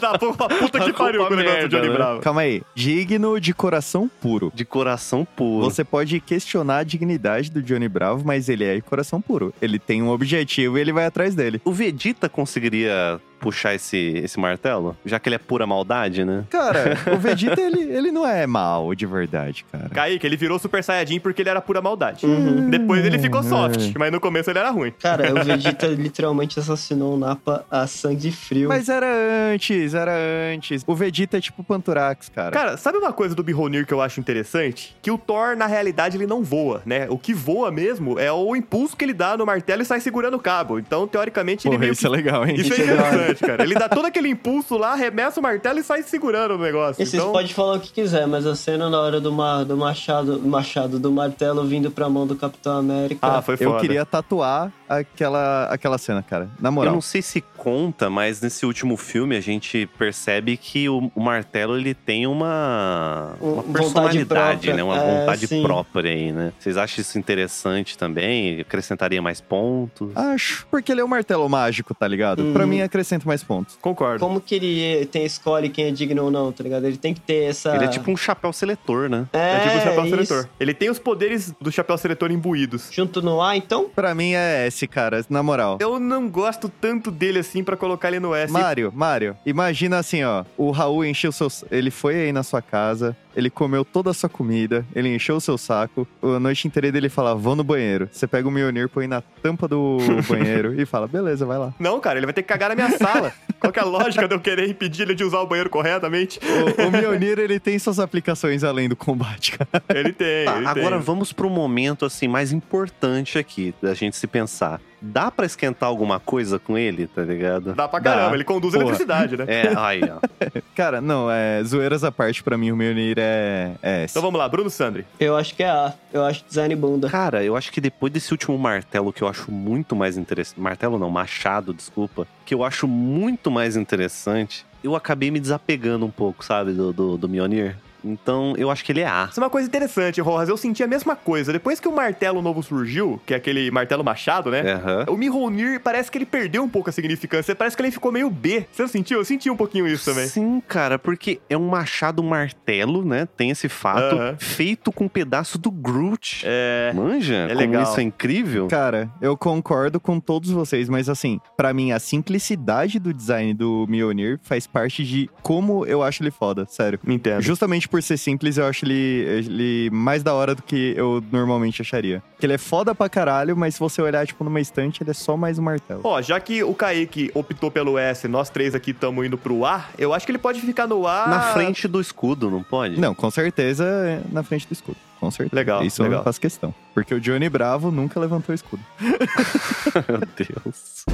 tá, 0.00 0.16
pô, 0.16 0.28
a 0.38 0.48
puta 0.48 0.78
que 0.78 0.90
A 0.90 0.94
pariu 0.94 1.26
com 1.26 1.34
o 1.34 1.36
negócio 1.36 1.58
do 1.58 1.62
merda, 1.62 1.68
Johnny 1.68 1.88
né? 1.88 1.94
Bravo. 1.94 2.20
Calma 2.20 2.42
aí. 2.42 2.62
Digno 2.72 3.40
de 3.40 3.52
coração 3.52 4.08
puro. 4.20 4.52
de 4.54 4.64
coração 4.64 5.24
puro. 5.24 5.64
Você 5.64 5.82
pode 5.82 6.20
questionar 6.20 6.78
a 6.78 6.84
dignidade 6.84 7.50
do 7.50 7.60
Johnny 7.60 7.88
Bravo, 7.88 8.22
mas 8.24 8.48
ele 8.48 8.62
é 8.62 8.76
de 8.76 8.82
coração 8.82 9.20
puro. 9.20 9.52
Ele 9.60 9.80
tem 9.80 10.04
um 10.04 10.08
objetivo 10.08 10.78
e 10.78 10.80
ele 10.80 10.92
vai 10.92 11.06
atrás 11.06 11.34
dele. 11.34 11.60
O 11.64 11.72
Vegeta 11.72 12.28
conseguiria 12.28 13.20
puxar 13.40 13.74
esse, 13.74 13.96
esse 14.22 14.38
martelo? 14.38 14.96
Já 15.04 15.18
que 15.18 15.28
ele 15.28 15.34
é 15.34 15.38
pura 15.38 15.66
maldade, 15.66 16.24
né? 16.24 16.44
Cara, 16.48 16.96
o 17.12 17.16
Vegeta, 17.18 17.60
ele, 17.60 17.82
ele 17.82 18.12
não 18.12 18.24
é 18.24 18.46
mal 18.46 18.94
de 18.94 19.04
verdade, 19.04 19.64
cara. 19.70 19.88
Kaique, 19.88 20.24
ele 20.24 20.36
virou 20.36 20.60
Super 20.60 20.84
Saiyajin 20.84 20.91
porque 21.22 21.42
ele 21.42 21.48
era 21.50 21.60
pura 21.60 21.80
maldade. 21.80 22.24
Uhum. 22.26 22.70
Depois 22.70 23.04
ele 23.04 23.18
ficou 23.18 23.42
soft, 23.42 23.90
É. 23.94 23.98
mas 23.98 24.10
no 24.12 24.20
começo 24.20 24.50
ele 24.50 24.58
era 24.58 24.70
ruim. 24.70 24.92
Cara, 24.98 25.32
o 25.32 25.42
Vegeta 25.44 25.86
literalmente 25.86 26.58
assassinou 26.58 27.14
o 27.14 27.18
Napa 27.18 27.64
a 27.70 27.86
sangue 27.86 28.30
frio. 28.32 28.68
Mas 28.68 28.88
era 28.88 29.06
antes, 29.52 29.94
era 29.94 30.12
antes. 30.54 30.82
O 30.86 30.94
Vegeta 30.94 31.38
é 31.38 31.40
tipo 31.40 31.62
Panturax, 31.64 32.28
cara. 32.28 32.50
Cara, 32.52 32.76
sabe 32.76 32.98
uma 32.98 33.12
coisa 33.12 33.34
do 33.34 33.44
Mjolnir 33.44 33.86
que 33.86 33.92
eu 33.94 34.00
acho 34.00 34.20
interessante? 34.20 34.96
Que 35.02 35.10
o 35.10 35.18
Thor, 35.18 35.56
na 35.56 35.66
realidade, 35.66 36.16
ele 36.16 36.26
não 36.26 36.42
voa, 36.42 36.82
né? 36.84 37.06
O 37.08 37.18
que 37.18 37.32
voa 37.34 37.70
mesmo 37.70 38.18
é 38.18 38.30
o 38.32 38.54
impulso 38.56 38.96
que 38.96 39.04
ele 39.04 39.14
dá 39.14 39.36
no 39.36 39.46
martelo 39.46 39.82
e 39.82 39.84
sai 39.84 40.00
segurando 40.00 40.34
o 40.34 40.40
cabo. 40.40 40.78
Então, 40.78 41.06
teoricamente, 41.06 41.66
ele 41.66 41.72
Porra, 41.76 41.80
meio 41.80 41.92
isso 41.92 42.06
é 42.06 42.10
legal, 42.10 42.46
hein? 42.46 42.56
Isso 42.56 42.72
é 42.72 42.76
interessante, 42.76 43.40
cara. 43.44 43.62
Ele 43.62 43.74
dá 43.74 43.88
todo 43.88 44.06
aquele 44.06 44.28
impulso 44.28 44.76
lá, 44.76 44.92
arremessa 44.92 45.40
o 45.40 45.42
martelo 45.42 45.78
e 45.78 45.82
sai 45.82 46.02
segurando 46.02 46.54
o 46.54 46.58
negócio. 46.58 47.02
E 47.02 47.06
vocês 47.06 47.14
Então, 47.22 47.32
podem 47.32 47.52
falar 47.52 47.76
o 47.76 47.80
que 47.80 47.92
quiser, 47.92 48.26
mas 48.26 48.46
a 48.46 48.54
cena 48.54 48.88
na 48.90 49.00
hora 49.00 49.20
do, 49.20 49.32
ma 49.32 49.62
do 49.64 49.76
machado, 49.76 50.40
machado, 50.40 50.81
do 50.88 51.10
martelo 51.12 51.64
vindo 51.66 51.90
pra 51.90 52.08
mão 52.08 52.26
do 52.26 52.34
Capitão 52.36 52.78
América. 52.78 53.18
Ah, 53.26 53.42
foi 53.42 53.56
foda. 53.56 53.70
Eu 53.70 53.80
queria 53.80 54.04
tatuar 54.06 54.72
aquela, 54.88 55.64
aquela 55.66 55.98
cena, 55.98 56.22
cara. 56.22 56.48
Na 56.60 56.68
Eu 56.68 56.72
moral. 56.72 56.92
não 56.94 57.00
sei 57.00 57.22
se 57.22 57.40
conta, 57.56 58.10
mas 58.10 58.40
nesse 58.40 58.66
último 58.66 58.96
filme 58.96 59.36
a 59.36 59.40
gente 59.40 59.86
percebe 59.98 60.56
que 60.56 60.88
o, 60.88 61.10
o 61.14 61.20
martelo 61.20 61.76
ele 61.78 61.94
tem 61.94 62.26
uma, 62.26 63.34
Um- 63.40 63.52
uma 63.52 63.62
vontade 63.62 63.72
personalidade, 63.72 64.26
própria. 64.26 64.74
né? 64.74 64.82
Uma 64.82 64.96
É, 64.98 65.20
vontade 65.20 65.46
sim. 65.46 65.62
própria 65.62 66.10
aí, 66.10 66.32
né? 66.32 66.52
Vocês 66.58 66.76
acham 66.76 67.00
isso 67.00 67.18
interessante 67.18 67.96
também? 67.96 68.60
Acrescentaria 68.60 69.20
mais 69.22 69.40
pontos? 69.40 70.10
Acho. 70.16 70.66
Porque 70.70 70.92
ele 70.92 71.00
é 71.00 71.04
o 71.04 71.08
martelo 71.08 71.48
mágico, 71.48 71.94
tá 71.94 72.06
ligado? 72.06 72.42
Hum. 72.42 72.52
Pra 72.52 72.66
mim, 72.66 72.80
acrescenta 72.80 73.26
mais 73.26 73.42
pontos. 73.42 73.78
Concordo. 73.80 74.20
Como 74.24 74.40
que 74.40 74.54
ele 74.54 75.06
tem 75.06 75.24
escolhe 75.24 75.68
quem 75.68 75.86
é 75.86 75.90
digno 75.90 76.24
ou 76.24 76.30
não, 76.30 76.50
tá 76.52 76.62
ligado? 76.64 76.84
Ele 76.86 76.96
tem 76.96 77.14
que 77.14 77.20
ter 77.20 77.44
essa. 77.44 77.74
Ele 77.76 77.84
é 77.84 77.88
tipo 77.88 78.10
um 78.10 78.16
chapéu 78.16 78.52
seletor, 78.52 79.08
né? 79.08 79.26
É 79.32 79.60
tipo 79.60 79.76
o 79.76 79.80
chapéu 79.80 80.04
isso. 80.06 80.10
seletor. 80.26 80.48
Ele 80.58 80.71
tem 80.74 80.90
os 80.90 80.98
poderes 80.98 81.52
do 81.60 81.70
chapéu 81.70 81.96
seletor 81.98 82.30
imbuídos. 82.30 82.88
Junto 82.90 83.22
no 83.22 83.40
ar, 83.40 83.56
então? 83.56 83.88
Pra 83.94 84.14
mim 84.14 84.32
é 84.34 84.66
S, 84.66 84.86
cara, 84.86 85.24
na 85.28 85.42
moral. 85.42 85.78
Eu 85.80 85.98
não 85.98 86.28
gosto 86.28 86.68
tanto 86.68 87.10
dele 87.10 87.40
assim 87.40 87.62
pra 87.62 87.76
colocar 87.76 88.08
ele 88.08 88.20
no 88.20 88.34
S. 88.34 88.52
Mário, 88.52 88.92
Mário, 88.94 89.36
imagina 89.44 89.98
assim, 89.98 90.22
ó. 90.24 90.44
O 90.56 90.70
Raul 90.70 91.04
encheu 91.04 91.32
seu. 91.32 91.48
Ele 91.70 91.90
foi 91.90 92.14
aí 92.16 92.32
na 92.32 92.42
sua 92.42 92.62
casa, 92.62 93.16
ele 93.36 93.50
comeu 93.50 93.84
toda 93.84 94.10
a 94.10 94.14
sua 94.14 94.28
comida, 94.28 94.84
ele 94.94 95.14
encheu 95.14 95.36
o 95.36 95.40
seu 95.40 95.56
saco. 95.56 96.06
A 96.22 96.38
noite 96.38 96.66
inteira 96.66 96.88
ele 96.96 97.08
fala, 97.08 97.34
vou 97.34 97.54
no 97.56 97.64
banheiro. 97.64 98.08
Você 98.12 98.26
pega 98.26 98.46
o 98.48 98.50
Mjolnir, 98.50 98.88
põe 98.88 99.06
na 99.06 99.20
tampa 99.20 99.66
do 99.68 99.98
banheiro 100.28 100.80
e 100.80 100.84
fala, 100.84 101.06
beleza, 101.06 101.44
vai 101.46 101.58
lá. 101.58 101.72
Não, 101.78 102.00
cara, 102.00 102.18
ele 102.18 102.26
vai 102.26 102.32
ter 102.32 102.42
que 102.42 102.48
cagar 102.48 102.68
na 102.68 102.74
minha 102.74 102.96
sala. 102.98 103.32
Qual 103.60 103.72
que 103.72 103.78
é 103.78 103.82
a 103.82 103.86
lógica 103.86 104.26
de 104.26 104.34
eu 104.34 104.40
querer 104.40 104.68
impedir 104.68 105.02
ele 105.02 105.14
de 105.14 105.24
usar 105.24 105.38
o 105.40 105.46
banheiro 105.46 105.70
corretamente? 105.70 106.40
O, 106.42 106.88
o 106.88 106.90
Mjolnir, 106.90 107.38
ele 107.38 107.60
tem 107.60 107.78
suas 107.78 107.98
aplicações 107.98 108.64
além 108.64 108.88
do 108.88 108.96
combate, 108.96 109.52
cara. 109.58 109.82
Ele 109.94 110.12
tem, 110.12 110.44
Tá, 110.44 110.56
ele 110.56 110.66
agora 110.66 110.96
tem. 110.96 111.04
vamos 111.04 111.32
pro 111.32 111.48
momento 111.48 112.04
assim 112.04 112.26
mais 112.28 112.52
importante 112.52 113.38
aqui 113.38 113.74
da 113.80 113.94
gente 113.94 114.16
se 114.16 114.26
pensar. 114.26 114.80
Dá 115.02 115.30
pra 115.30 115.44
esquentar 115.44 115.88
alguma 115.88 116.20
coisa 116.20 116.58
com 116.58 116.78
ele, 116.78 117.08
tá 117.08 117.22
ligado? 117.22 117.74
Dá 117.74 117.88
pra 117.88 118.00
caramba, 118.00 118.28
Dá. 118.30 118.34
ele 118.36 118.44
conduz 118.44 118.72
Porra. 118.72 118.84
eletricidade, 118.84 119.36
né? 119.36 119.44
É, 119.48 119.72
aí, 119.76 120.00
ó. 120.04 120.20
Cara, 120.74 121.00
não, 121.00 121.28
é, 121.30 121.62
zoeiras 121.64 122.04
à 122.04 122.12
parte, 122.12 122.42
pra 122.42 122.56
mim 122.56 122.70
o 122.70 122.76
Mjolnir 122.76 123.16
é, 123.18 123.72
é. 123.82 124.06
Então 124.08 124.22
vamos 124.22 124.38
lá, 124.38 124.48
Bruno 124.48 124.70
Sandri. 124.70 125.04
Eu 125.18 125.36
acho 125.36 125.54
que 125.54 125.62
é 125.62 125.68
A. 125.68 125.92
Eu 126.12 126.24
acho 126.24 126.44
design 126.46 126.74
bunda. 126.76 127.10
Cara, 127.10 127.42
eu 127.42 127.56
acho 127.56 127.72
que 127.72 127.80
depois 127.80 128.12
desse 128.12 128.30
último 128.32 128.56
martelo 128.56 129.12
que 129.12 129.22
eu 129.22 129.28
acho 129.28 129.50
muito 129.50 129.96
mais 129.96 130.16
interessante. 130.16 130.60
Martelo 130.60 130.98
não, 130.98 131.10
machado, 131.10 131.74
desculpa. 131.74 132.26
Que 132.46 132.54
eu 132.54 132.62
acho 132.62 132.86
muito 132.86 133.50
mais 133.50 133.76
interessante. 133.76 134.64
Eu 134.84 134.94
acabei 134.94 135.30
me 135.30 135.40
desapegando 135.40 136.04
um 136.06 136.10
pouco, 136.10 136.44
sabe, 136.44 136.72
do, 136.72 136.92
do, 136.92 137.16
do 137.16 137.28
Mjolnir. 137.28 137.76
Então, 138.04 138.54
eu 138.56 138.70
acho 138.70 138.84
que 138.84 138.92
ele 138.92 139.00
é 139.00 139.06
A. 139.06 139.28
Isso 139.30 139.40
é 139.40 139.42
uma 139.42 139.50
coisa 139.50 139.68
interessante, 139.68 140.20
Rojas. 140.20 140.48
Eu 140.48 140.56
senti 140.56 140.82
a 140.82 140.86
mesma 140.86 141.14
coisa. 141.16 141.52
Depois 141.52 141.78
que 141.80 141.88
o 141.88 141.92
martelo 141.92 142.42
novo 142.42 142.62
surgiu, 142.62 143.20
que 143.26 143.34
é 143.34 143.36
aquele 143.36 143.70
martelo 143.70 144.04
machado, 144.04 144.50
né? 144.50 144.72
Aham. 144.72 145.06
O 145.08 145.16
Mjolnir 145.16 145.80
parece 145.80 146.10
que 146.10 146.18
ele 146.18 146.26
perdeu 146.26 146.62
um 146.62 146.68
pouco 146.68 146.90
a 146.90 146.92
significância. 146.92 147.54
Parece 147.54 147.76
que 147.76 147.82
ele 147.82 147.90
ficou 147.90 148.10
meio 148.12 148.30
B. 148.30 148.66
Você 148.72 148.82
não 148.82 148.88
sentiu? 148.88 149.18
Eu 149.18 149.24
senti 149.24 149.50
um 149.50 149.56
pouquinho 149.56 149.86
isso 149.86 150.04
também. 150.04 150.26
Sim, 150.26 150.62
cara, 150.66 150.98
porque 150.98 151.40
é 151.48 151.56
um 151.56 151.68
machado 151.68 152.22
martelo, 152.22 153.04
né? 153.04 153.26
Tem 153.36 153.50
esse 153.50 153.68
fato, 153.68 154.16
Aham. 154.16 154.36
feito 154.38 154.92
com 154.92 155.04
um 155.04 155.08
pedaço 155.08 155.58
do 155.58 155.70
Groot. 155.70 156.42
É. 156.44 156.92
Manja? 156.94 157.46
é 157.50 157.54
legal. 157.54 157.82
isso 157.82 157.98
é 158.00 158.02
incrível. 158.02 158.68
Cara, 158.68 159.10
eu 159.20 159.36
concordo 159.36 160.00
com 160.00 160.18
todos 160.18 160.50
vocês, 160.50 160.88
mas 160.88 161.08
assim, 161.08 161.40
pra 161.56 161.72
mim 161.72 161.92
a 161.92 161.98
simplicidade 161.98 162.98
do 162.98 163.12
design 163.12 163.54
do 163.54 163.86
Mjolnir 163.88 164.38
faz 164.42 164.66
parte 164.66 165.04
de 165.04 165.28
como 165.42 165.84
eu 165.86 166.02
acho 166.02 166.22
ele 166.22 166.30
foda, 166.30 166.66
sério. 166.68 166.98
Me 167.02 167.14
entendo. 167.14 167.40
Justamente 167.42 167.88
por 167.92 168.02
ser 168.02 168.16
simples, 168.16 168.56
eu 168.56 168.64
acho 168.64 168.86
ele, 168.86 168.94
ele 168.94 169.90
mais 169.92 170.22
da 170.22 170.32
hora 170.32 170.54
do 170.54 170.62
que 170.62 170.94
eu 170.96 171.22
normalmente 171.30 171.82
acharia. 171.82 172.22
Que 172.40 172.46
ele 172.46 172.54
é 172.54 172.58
foda 172.58 172.94
pra 172.94 173.06
caralho, 173.06 173.54
mas 173.54 173.74
se 173.74 173.80
você 173.80 174.00
olhar, 174.00 174.26
tipo, 174.26 174.42
numa 174.42 174.60
estante, 174.60 175.02
ele 175.02 175.10
é 175.10 175.14
só 175.14 175.36
mais 175.36 175.58
um 175.58 175.62
martelo. 175.62 176.00
Ó, 176.02 176.22
já 176.22 176.40
que 176.40 176.64
o 176.64 176.74
Kaique 176.74 177.30
optou 177.34 177.70
pelo 177.70 177.98
S, 177.98 178.26
nós 178.26 178.48
três 178.48 178.74
aqui 178.74 178.92
estamos 178.92 179.26
indo 179.26 179.36
pro 179.36 179.66
A, 179.66 179.84
eu 179.98 180.14
acho 180.14 180.24
que 180.24 180.32
ele 180.32 180.38
pode 180.38 180.62
ficar 180.62 180.86
no 180.86 181.06
A. 181.06 181.26
Na 181.26 181.40
frente 181.52 181.86
do 181.86 182.00
escudo, 182.00 182.50
não 182.50 182.62
pode? 182.62 182.98
Não, 182.98 183.14
com 183.14 183.30
certeza 183.30 183.84
é 183.84 184.22
na 184.32 184.42
frente 184.42 184.66
do 184.66 184.72
escudo. 184.72 184.96
Com 185.20 185.30
certeza. 185.30 185.54
Legal, 185.54 185.84
Isso 185.84 186.02
legal. 186.02 186.20
eu 186.20 186.24
faço 186.24 186.40
questão. 186.40 186.74
Porque 186.94 187.14
o 187.14 187.20
Johnny 187.20 187.50
Bravo 187.50 187.90
nunca 187.90 188.18
levantou 188.18 188.54
o 188.54 188.56
escudo. 188.56 188.82
Meu 190.08 190.22
Deus. 190.34 191.04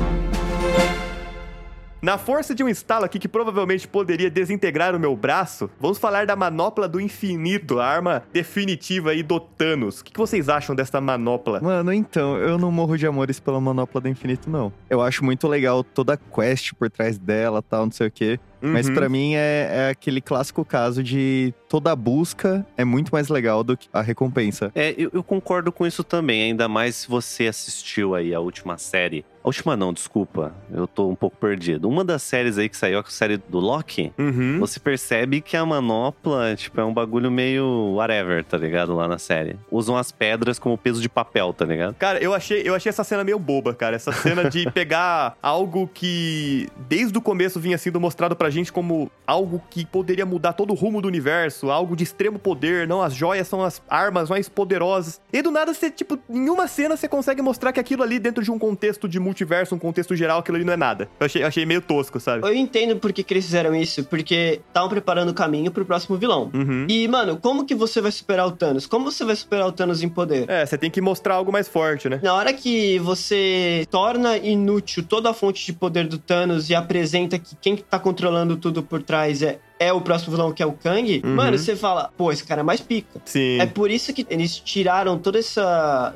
Na 2.01 2.16
força 2.16 2.55
de 2.55 2.62
um 2.62 2.68
estalo 2.68 3.05
aqui 3.05 3.18
que 3.18 3.26
provavelmente 3.26 3.88
poderia 3.88 4.30
desintegrar 4.30 4.94
o 4.94 5.01
meu 5.01 5.16
braço, 5.16 5.68
vamos 5.80 5.99
falar 5.99 6.26
da 6.26 6.36
manopla 6.36 6.86
do 6.86 7.01
infinito, 7.01 7.80
a 7.80 7.86
arma 7.86 8.22
definitiva 8.32 9.11
aí 9.11 9.20
do 9.20 9.40
Thanos. 9.40 10.01
O 10.01 10.05
que 10.05 10.16
vocês 10.16 10.49
acham 10.49 10.76
dessa 10.76 11.01
manopla? 11.01 11.61
Mano, 11.61 11.92
então, 11.92 12.36
eu 12.36 12.57
não 12.57 12.70
morro 12.70 12.96
de 12.96 13.05
amores 13.05 13.40
pela 13.40 13.61
Manopla 13.61 14.01
do 14.01 14.09
Infinito, 14.09 14.49
não. 14.49 14.72
Eu 14.88 15.03
acho 15.03 15.24
muito 15.24 15.49
legal 15.49 15.82
toda 15.82 16.14
a 16.14 16.16
quest 16.16 16.72
por 16.74 16.88
trás 16.88 17.18
dela, 17.18 17.61
tal, 17.62 17.86
não 17.86 17.92
sei 17.92 18.07
o 18.07 18.11
quê. 18.12 18.38
Mas 18.61 18.88
Uhum. 18.88 18.94
pra 18.94 19.09
mim 19.09 19.34
é, 19.34 19.68
é 19.70 19.90
aquele 19.90 20.20
clássico 20.20 20.64
caso 20.64 21.01
de 21.03 21.55
toda 21.68 21.94
busca 21.94 22.66
é 22.76 22.84
muito 22.84 23.11
mais 23.11 23.28
legal 23.28 23.62
do 23.62 23.76
que 23.76 23.88
a 23.92 24.01
recompensa. 24.03 24.72
É, 24.74 24.94
eu, 24.99 25.11
eu 25.12 25.22
concordo 25.22 25.70
com 25.70 25.86
isso 25.86 26.03
também, 26.03 26.42
ainda 26.42 26.66
mais 26.68 26.96
se 26.96 27.09
você 27.09 27.46
assistiu 27.46 28.16
aí 28.16 28.34
a 28.34 28.40
última 28.40 28.76
série. 28.76 29.24
A 29.49 29.51
última 29.51 29.74
não, 29.78 29.94
desculpa, 29.94 30.53
eu 30.70 30.86
tô 30.86 31.09
um 31.09 31.14
pouco 31.14 31.34
perdido. 31.38 31.88
Uma 31.88 32.05
das 32.05 32.20
séries 32.22 32.59
aí 32.59 32.68
que 32.68 32.76
saiu, 32.76 32.99
a 32.99 33.05
série 33.05 33.38
do 33.38 33.59
Loki, 33.59 34.12
Uhum. 34.18 34.59
você 34.61 34.78
percebe 34.78 35.40
que 35.40 35.57
a 35.57 35.64
manopla, 35.64 36.55
tipo, 36.55 36.78
é 36.78 36.84
um 36.84 36.92
bagulho 36.92 37.30
meio 37.30 37.94
whatever, 37.94 38.44
tá 38.44 38.59
ligado? 38.59 38.94
Lá 38.94 39.09
na 39.09 39.16
série. 39.16 39.57
Usam 39.70 39.96
as 39.96 40.12
pedras 40.12 40.59
como 40.59 40.76
peso 40.76 41.01
de 41.01 41.09
papel, 41.09 41.55
tá 41.55 41.64
ligado? 41.64 41.94
Cara, 41.94 42.18
eu 42.22 42.34
achei, 42.34 42.61
eu 42.62 42.74
achei 42.74 42.90
essa 42.90 43.03
cena 43.03 43.24
meio 43.24 43.38
boba, 43.38 43.72
cara. 43.74 43.96
Essa 43.96 44.12
cena 44.12 44.51
de 44.51 44.68
pegar 44.72 45.34
algo 45.42 45.88
que 45.94 46.68
desde 46.86 47.16
o 47.16 47.22
começo 47.22 47.59
vinha 47.59 47.78
sendo 47.78 47.99
mostrado 47.99 48.36
pra 48.36 48.51
gente 48.51 48.70
como 48.70 49.11
algo 49.26 49.62
que 49.70 49.86
poderia 49.86 50.26
mudar 50.26 50.53
todo 50.53 50.72
o 50.72 50.74
rumo 50.74 51.01
do 51.01 51.09
universo, 51.09 51.70
algo 51.70 51.96
de 51.96 52.05
extremo 52.05 52.38
poder, 52.38 52.86
não 52.86 53.01
as 53.01 53.14
joias 53.14 53.49
são 53.49 53.64
as 53.64 53.80
armas 53.88 54.28
mais 54.28 54.46
poderosas. 54.46 55.22
E 55.32 55.40
do 55.40 55.51
nada 55.51 55.72
você, 55.72 55.90
tipo, 55.90 56.18
em 56.28 56.51
uma 56.51 56.68
cena 56.68 56.99
você 56.99 57.09
consegue 57.09 57.40
mostrar 57.40 57.72
que 57.72 57.80
aquilo 57.80 58.03
ali 58.03 58.18
dentro 58.18 58.44
de 58.44 58.51
um 58.51 58.59
contexto 58.59 59.09
de 59.09 59.18
multiverso, 59.39 59.74
um 59.74 59.78
contexto 59.78 60.16
geral, 60.16 60.41
aquilo 60.41 60.57
ali 60.57 60.64
não 60.64 60.72
é 60.72 60.76
nada. 60.76 61.09
Eu 61.20 61.26
achei, 61.26 61.43
eu 61.43 61.47
achei 61.47 61.64
meio 61.64 61.80
tosco, 61.80 62.18
sabe? 62.18 62.47
Eu 62.47 62.55
entendo 62.55 62.97
por 62.97 63.12
que, 63.12 63.22
que 63.22 63.32
eles 63.34 63.45
fizeram 63.45 63.74
isso, 63.74 64.05
porque 64.05 64.61
estavam 64.66 64.89
preparando 64.89 65.30
o 65.30 65.34
caminho 65.34 65.70
pro 65.70 65.84
próximo 65.84 66.16
vilão. 66.16 66.51
Uhum. 66.53 66.86
E, 66.89 67.07
mano, 67.07 67.36
como 67.36 67.64
que 67.64 67.74
você 67.74 68.01
vai 68.01 68.11
superar 68.11 68.47
o 68.47 68.53
Thanos? 68.53 68.86
Como 68.86 69.11
você 69.11 69.24
vai 69.24 69.36
superar 69.36 69.66
o 69.66 69.72
Thanos 69.72 70.03
em 70.03 70.09
poder? 70.09 70.49
É, 70.49 70.66
você 70.66 70.76
tem 70.76 70.91
que 70.91 71.01
mostrar 71.01 71.34
algo 71.34 71.53
mais 71.53 71.68
forte, 71.68 72.09
né? 72.09 72.20
Na 72.22 72.34
hora 72.34 72.53
que 72.53 72.99
você 72.99 73.86
torna 73.91 74.36
inútil 74.36 75.05
toda 75.05 75.30
a 75.30 75.34
fonte 75.34 75.64
de 75.64 75.72
poder 75.72 76.07
do 76.07 76.18
Thanos 76.18 76.68
e 76.70 76.74
apresenta 76.74 77.39
que 77.39 77.55
quem 77.57 77.76
tá 77.76 77.99
controlando 77.99 78.57
tudo 78.57 78.82
por 78.82 79.03
trás 79.03 79.43
é, 79.43 79.59
é 79.78 79.92
o 79.92 80.00
próximo 80.00 80.34
vilão, 80.36 80.52
que 80.52 80.62
é 80.62 80.66
o 80.66 80.72
Kang, 80.72 81.22
Uhum. 81.24 81.34
mano, 81.34 81.56
você 81.58 81.76
fala, 81.76 82.10
pô, 82.16 82.32
esse 82.32 82.42
cara 82.44 82.60
é 82.60 82.64
mais 82.64 82.80
pica. 82.80 83.20
Sim. 83.24 83.60
É 83.60 83.66
por 83.66 83.90
isso 83.90 84.12
que 84.12 84.26
eles 84.28 84.56
tiraram 84.58 85.18
todos 85.18 85.56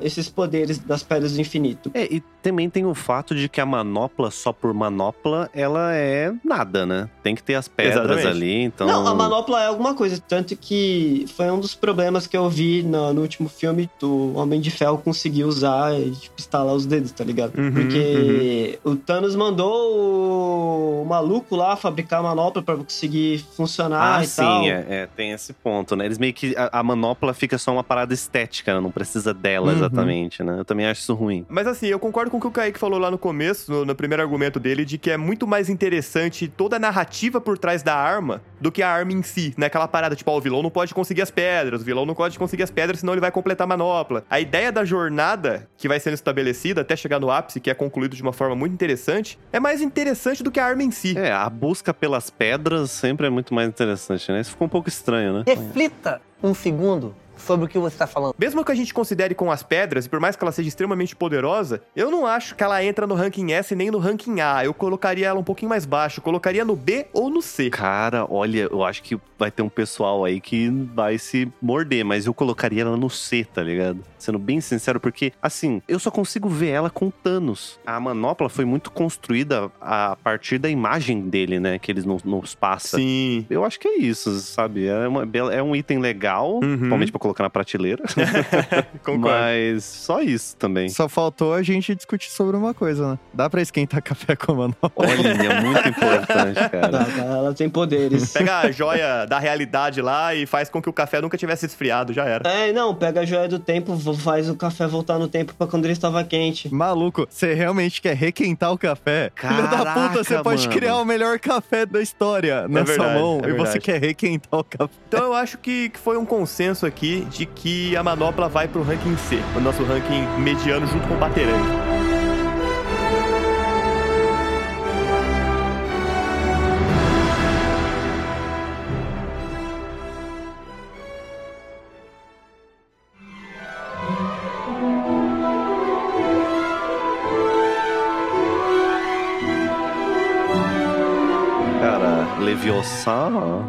esses 0.01 0.29
poderes 0.29 0.77
das 0.79 1.03
Pedras 1.03 1.33
do 1.33 1.41
Infinito. 1.41 1.91
É, 1.93 2.03
e 2.13 2.21
também 2.41 2.69
tem 2.69 2.85
o 2.85 2.93
fato 2.93 3.33
de 3.33 3.47
que 3.47 3.61
a 3.61 3.65
manopla, 3.65 4.29
só 4.29 4.51
por 4.51 4.73
manopla, 4.73 5.49
ela 5.53 5.93
é 5.95 6.33
nada, 6.43 6.85
né? 6.85 7.09
Tem 7.23 7.33
que 7.35 7.41
ter 7.41 7.55
as 7.55 7.67
pedras 7.69 7.95
Exatamente. 8.03 8.27
ali, 8.27 8.61
então. 8.63 8.85
Não, 8.85 9.07
a 9.07 9.15
manopla 9.15 9.61
é 9.63 9.67
alguma 9.67 9.93
coisa. 9.93 10.21
Tanto 10.27 10.55
que 10.57 11.25
foi 11.37 11.49
um 11.49 11.59
dos 11.59 11.73
problemas 11.73 12.27
que 12.27 12.35
eu 12.35 12.49
vi 12.49 12.83
no, 12.83 13.13
no 13.13 13.21
último 13.21 13.47
filme 13.47 13.89
do 13.99 14.33
Homem 14.35 14.59
de 14.59 14.69
Ferro 14.71 14.97
conseguir 14.97 15.45
usar 15.45 15.97
e 15.97 16.11
tipo, 16.11 16.35
estalar 16.37 16.73
os 16.75 16.85
dedos, 16.85 17.11
tá 17.11 17.23
ligado? 17.23 17.57
Uhum, 17.57 17.71
Porque 17.71 18.77
o 18.83 18.95
Thanos 18.97 19.35
mandou 19.35 19.71
o, 19.97 21.01
o 21.03 21.05
maluco 21.05 21.55
lá 21.55 21.75
fabricar 21.77 22.19
a 22.19 22.23
manopla 22.23 22.61
pra 22.61 22.75
conseguir 22.75 23.43
funcionar 23.55 24.19
Ah, 24.19 24.23
e 24.23 24.27
sim, 24.27 24.41
tal. 24.41 24.63
é, 24.65 24.85
é, 24.89 25.07
tem 25.15 25.31
esse 25.31 25.53
ponto, 25.53 25.95
né? 25.95 26.05
Eles 26.05 26.17
meio 26.17 26.33
que. 26.33 26.55
A, 26.57 26.79
a 26.79 26.83
manopla 26.83 27.33
fica 27.33 27.57
só 27.57 27.71
uma 27.71 27.83
parada 27.83 28.13
estética, 28.13 28.73
né? 28.73 28.79
não 28.79 28.91
precisa 28.91 29.33
dela 29.33 29.71
Uhum. 29.71 29.77
exatamente, 29.77 30.43
né? 30.43 30.59
Eu 30.59 30.65
também 30.65 30.85
acho 30.85 31.01
isso 31.01 31.13
ruim. 31.13 31.45
Mas 31.49 31.67
assim, 31.67 31.87
eu 31.87 31.99
concordo 31.99 32.29
com 32.31 32.37
o 32.37 32.41
que 32.41 32.47
o 32.47 32.51
Kaique 32.51 32.79
falou 32.79 32.99
lá 32.99 33.09
no 33.11 33.17
começo, 33.17 33.71
no, 33.71 33.85
no 33.85 33.95
primeiro 33.95 34.21
argumento 34.23 34.59
dele, 34.59 34.83
de 34.85 34.97
que 34.97 35.09
é 35.11 35.17
muito 35.17 35.45
mais 35.47 35.69
interessante 35.69 36.47
toda 36.47 36.75
a 36.75 36.79
narrativa 36.79 37.39
por 37.39 37.57
trás 37.57 37.83
da 37.83 37.95
arma 37.95 38.41
do 38.59 38.71
que 38.71 38.81
a 38.81 38.89
arma 38.89 39.11
em 39.11 39.21
si, 39.23 39.53
né? 39.57 39.65
Aquela 39.67 39.87
parada, 39.87 40.15
tipo, 40.15 40.31
ó, 40.31 40.37
o 40.37 40.41
vilão 40.41 40.61
não 40.63 40.69
pode 40.69 40.93
conseguir 40.93 41.21
as 41.21 41.31
pedras, 41.31 41.81
o 41.81 41.83
vilão 41.83 42.05
não 42.05 42.15
pode 42.15 42.37
conseguir 42.39 42.63
as 42.63 42.71
pedras, 42.71 42.99
senão 43.01 43.13
ele 43.13 43.21
vai 43.21 43.31
completar 43.31 43.65
a 43.65 43.67
manopla. 43.67 44.23
A 44.29 44.39
ideia 44.39 44.71
da 44.71 44.83
jornada 44.85 45.67
que 45.77 45.87
vai 45.87 45.99
sendo 45.99 46.13
estabelecida 46.13 46.81
até 46.81 46.95
chegar 46.95 47.19
no 47.19 47.29
ápice, 47.29 47.59
que 47.59 47.69
é 47.69 47.73
concluído 47.73 48.15
de 48.15 48.21
uma 48.21 48.31
forma 48.33 48.55
muito 48.55 48.73
interessante, 48.73 49.37
é 49.51 49.59
mais 49.59 49.81
interessante 49.81 50.41
do 50.43 50.49
que 50.51 50.59
a 50.59 50.65
arma 50.65 50.83
em 50.83 50.91
si. 50.91 51.17
É, 51.17 51.31
a 51.31 51.49
busca 51.49 51.93
pelas 51.93 52.29
pedras 52.29 52.89
sempre 52.91 53.27
é 53.27 53.29
muito 53.29 53.42
mais 53.51 53.67
interessante, 53.67 54.31
né? 54.31 54.41
Isso 54.41 54.51
ficou 54.51 54.67
um 54.67 54.69
pouco 54.69 54.87
estranho, 54.87 55.39
né? 55.39 55.43
Reflita 55.47 56.21
um 56.41 56.53
segundo 56.53 57.15
sobre 57.37 57.65
o 57.65 57.69
que 57.69 57.77
você 57.77 57.95
está 57.95 58.07
falando. 58.07 58.35
Mesmo 58.37 58.63
que 58.63 58.71
a 58.71 58.75
gente 58.75 58.93
considere 58.93 59.35
com 59.35 59.51
as 59.51 59.63
pedras, 59.63 60.05
e 60.05 60.09
por 60.09 60.19
mais 60.19 60.35
que 60.35 60.43
ela 60.43 60.51
seja 60.51 60.69
extremamente 60.69 61.15
poderosa, 61.15 61.81
eu 61.95 62.09
não 62.09 62.25
acho 62.25 62.55
que 62.55 62.63
ela 62.63 62.83
entra 62.83 63.05
no 63.07 63.15
ranking 63.15 63.51
S 63.51 63.75
nem 63.75 63.91
no 63.91 63.97
ranking 63.97 64.39
A. 64.39 64.63
Eu 64.63 64.73
colocaria 64.73 65.27
ela 65.27 65.39
um 65.39 65.43
pouquinho 65.43 65.69
mais 65.69 65.85
baixo. 65.85 66.21
Colocaria 66.21 66.63
no 66.63 66.75
B 66.75 67.07
ou 67.11 67.29
no 67.29 67.41
C. 67.41 67.69
Cara, 67.69 68.25
olha, 68.29 68.69
eu 68.71 68.83
acho 68.83 69.03
que 69.03 69.19
vai 69.37 69.51
ter 69.51 69.61
um 69.61 69.69
pessoal 69.69 70.23
aí 70.23 70.39
que 70.39 70.69
vai 70.93 71.17
se 71.17 71.51
morder, 71.61 72.05
mas 72.05 72.25
eu 72.25 72.33
colocaria 72.33 72.83
ela 72.83 72.95
no 72.95 73.09
C, 73.09 73.45
tá 73.45 73.61
ligado? 73.61 73.99
Sendo 74.23 74.39
bem 74.39 74.61
sincero, 74.61 75.01
porque, 75.01 75.33
assim, 75.41 75.81
eu 75.85 75.99
só 75.99 76.09
consigo 76.09 76.47
ver 76.47 76.69
ela 76.69 76.89
com 76.89 77.11
Thanos. 77.11 77.77
A 77.85 77.99
manopla 77.99 78.47
foi 78.47 78.63
muito 78.63 78.89
construída 78.89 79.69
a 79.81 80.15
partir 80.23 80.57
da 80.57 80.69
imagem 80.69 81.21
dele, 81.29 81.59
né? 81.59 81.77
Que 81.77 81.91
eles 81.91 82.05
nos, 82.05 82.23
nos 82.23 82.55
passa. 82.55 82.95
Sim. 82.97 83.45
Eu 83.49 83.65
acho 83.65 83.77
que 83.79 83.87
é 83.87 83.97
isso, 83.97 84.31
sabe? 84.39 84.87
É, 84.87 85.05
uma 85.07 85.27
é 85.53 85.61
um 85.61 85.75
item 85.75 85.99
legal, 85.99 86.53
Uhum. 86.55 86.77
principalmente 86.77 87.11
pra 87.11 87.19
colocar 87.19 87.43
na 87.43 87.49
prateleira. 87.49 88.03
Concordo. 89.03 89.19
mas 89.27 89.83
só 89.83 90.21
isso 90.21 90.55
também. 90.55 90.87
Só 90.87 91.09
faltou 91.09 91.53
a 91.53 91.61
gente 91.61 91.93
discutir 91.93 92.29
sobre 92.31 92.55
uma 92.55 92.73
coisa, 92.73 93.11
né? 93.11 93.19
Dá 93.33 93.49
pra 93.49 93.61
esquentar 93.61 94.01
café 94.03 94.35
com 94.37 94.53
a 94.53 94.55
manopla? 94.55 94.91
Olha, 94.95 95.61
muito 95.61 95.87
importante, 95.89 96.55
cara. 96.71 96.89
tá, 96.89 97.05
ela 97.21 97.53
tem 97.53 97.69
poderes. 97.69 98.31
Pega 98.31 98.59
a 98.59 98.71
joia 98.71 99.25
da 99.25 99.37
realidade 99.39 100.01
lá 100.01 100.33
e 100.33 100.45
faz 100.45 100.69
com 100.69 100.81
que 100.81 100.89
o 100.89 100.93
café 100.93 101.19
nunca 101.21 101.37
tivesse 101.37 101.65
esfriado, 101.65 102.13
já 102.13 102.23
era. 102.25 102.49
É, 102.49 102.71
não, 102.71 102.95
pega 102.95 103.21
a 103.21 103.25
joia 103.25 103.47
do 103.47 103.59
tempo, 103.59 103.93
faz 104.17 104.49
o 104.49 104.55
café 104.55 104.87
voltar 104.87 105.17
no 105.19 105.27
tempo 105.27 105.53
pra 105.55 105.67
quando 105.67 105.85
ele 105.85 105.93
estava 105.93 106.23
quente. 106.23 106.73
Maluco, 106.73 107.27
você 107.29 107.53
realmente 107.53 108.01
quer 108.01 108.15
requentar 108.15 108.71
o 108.71 108.77
café? 108.77 109.31
Filho 109.35 109.63
da 109.63 109.77
Caraca, 109.77 110.09
puta, 110.09 110.23
você 110.23 110.43
pode 110.43 110.67
criar 110.69 110.97
o 110.97 111.05
melhor 111.05 111.39
café 111.39 111.85
da 111.85 112.01
história 112.01 112.67
na 112.67 112.85
sua 112.85 112.95
verdade, 112.95 113.19
mão 113.19 113.41
é 113.43 113.49
e 113.49 113.53
você 113.53 113.79
quer 113.79 113.99
requentar 113.99 114.59
o 114.59 114.63
café. 114.63 114.93
Então 115.07 115.25
eu 115.25 115.33
acho 115.33 115.57
que, 115.57 115.89
que 115.89 115.99
foi 115.99 116.17
um 116.17 116.25
consenso 116.25 116.85
aqui 116.85 117.25
de 117.29 117.45
que 117.45 117.95
a 117.95 118.03
manopla 118.03 118.47
vai 118.49 118.67
pro 118.67 118.83
ranking 118.83 119.17
C, 119.17 119.39
o 119.55 119.59
nosso 119.59 119.83
ranking 119.83 120.25
mediano 120.39 120.85
junto 120.87 121.07
com 121.07 121.15
o 121.15 121.17
Baterang. 121.17 121.92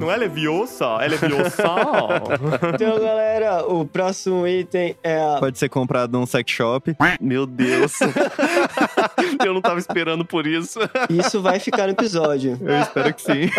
Não 0.00 0.10
é 0.10 0.16
Leviosa, 0.16 0.84
é 1.00 1.08
Leviosa. 1.08 1.62
Então, 2.74 3.00
galera, 3.00 3.64
o 3.66 3.84
próximo 3.84 4.46
item 4.46 4.96
é 5.02 5.20
a 5.20 5.38
Pode 5.38 5.58
ser 5.58 5.68
comprado 5.68 6.12
num 6.12 6.26
sex 6.26 6.50
shop. 6.50 6.94
Meu 7.20 7.46
Deus. 7.46 7.98
Eu 9.44 9.54
não 9.54 9.60
tava 9.60 9.78
esperando 9.78 10.24
por 10.24 10.46
isso. 10.46 10.78
Isso 11.10 11.40
vai 11.40 11.58
ficar 11.58 11.84
no 11.84 11.92
episódio. 11.92 12.58
Eu 12.60 12.80
espero 12.80 13.14
que 13.14 13.22
sim. 13.22 13.50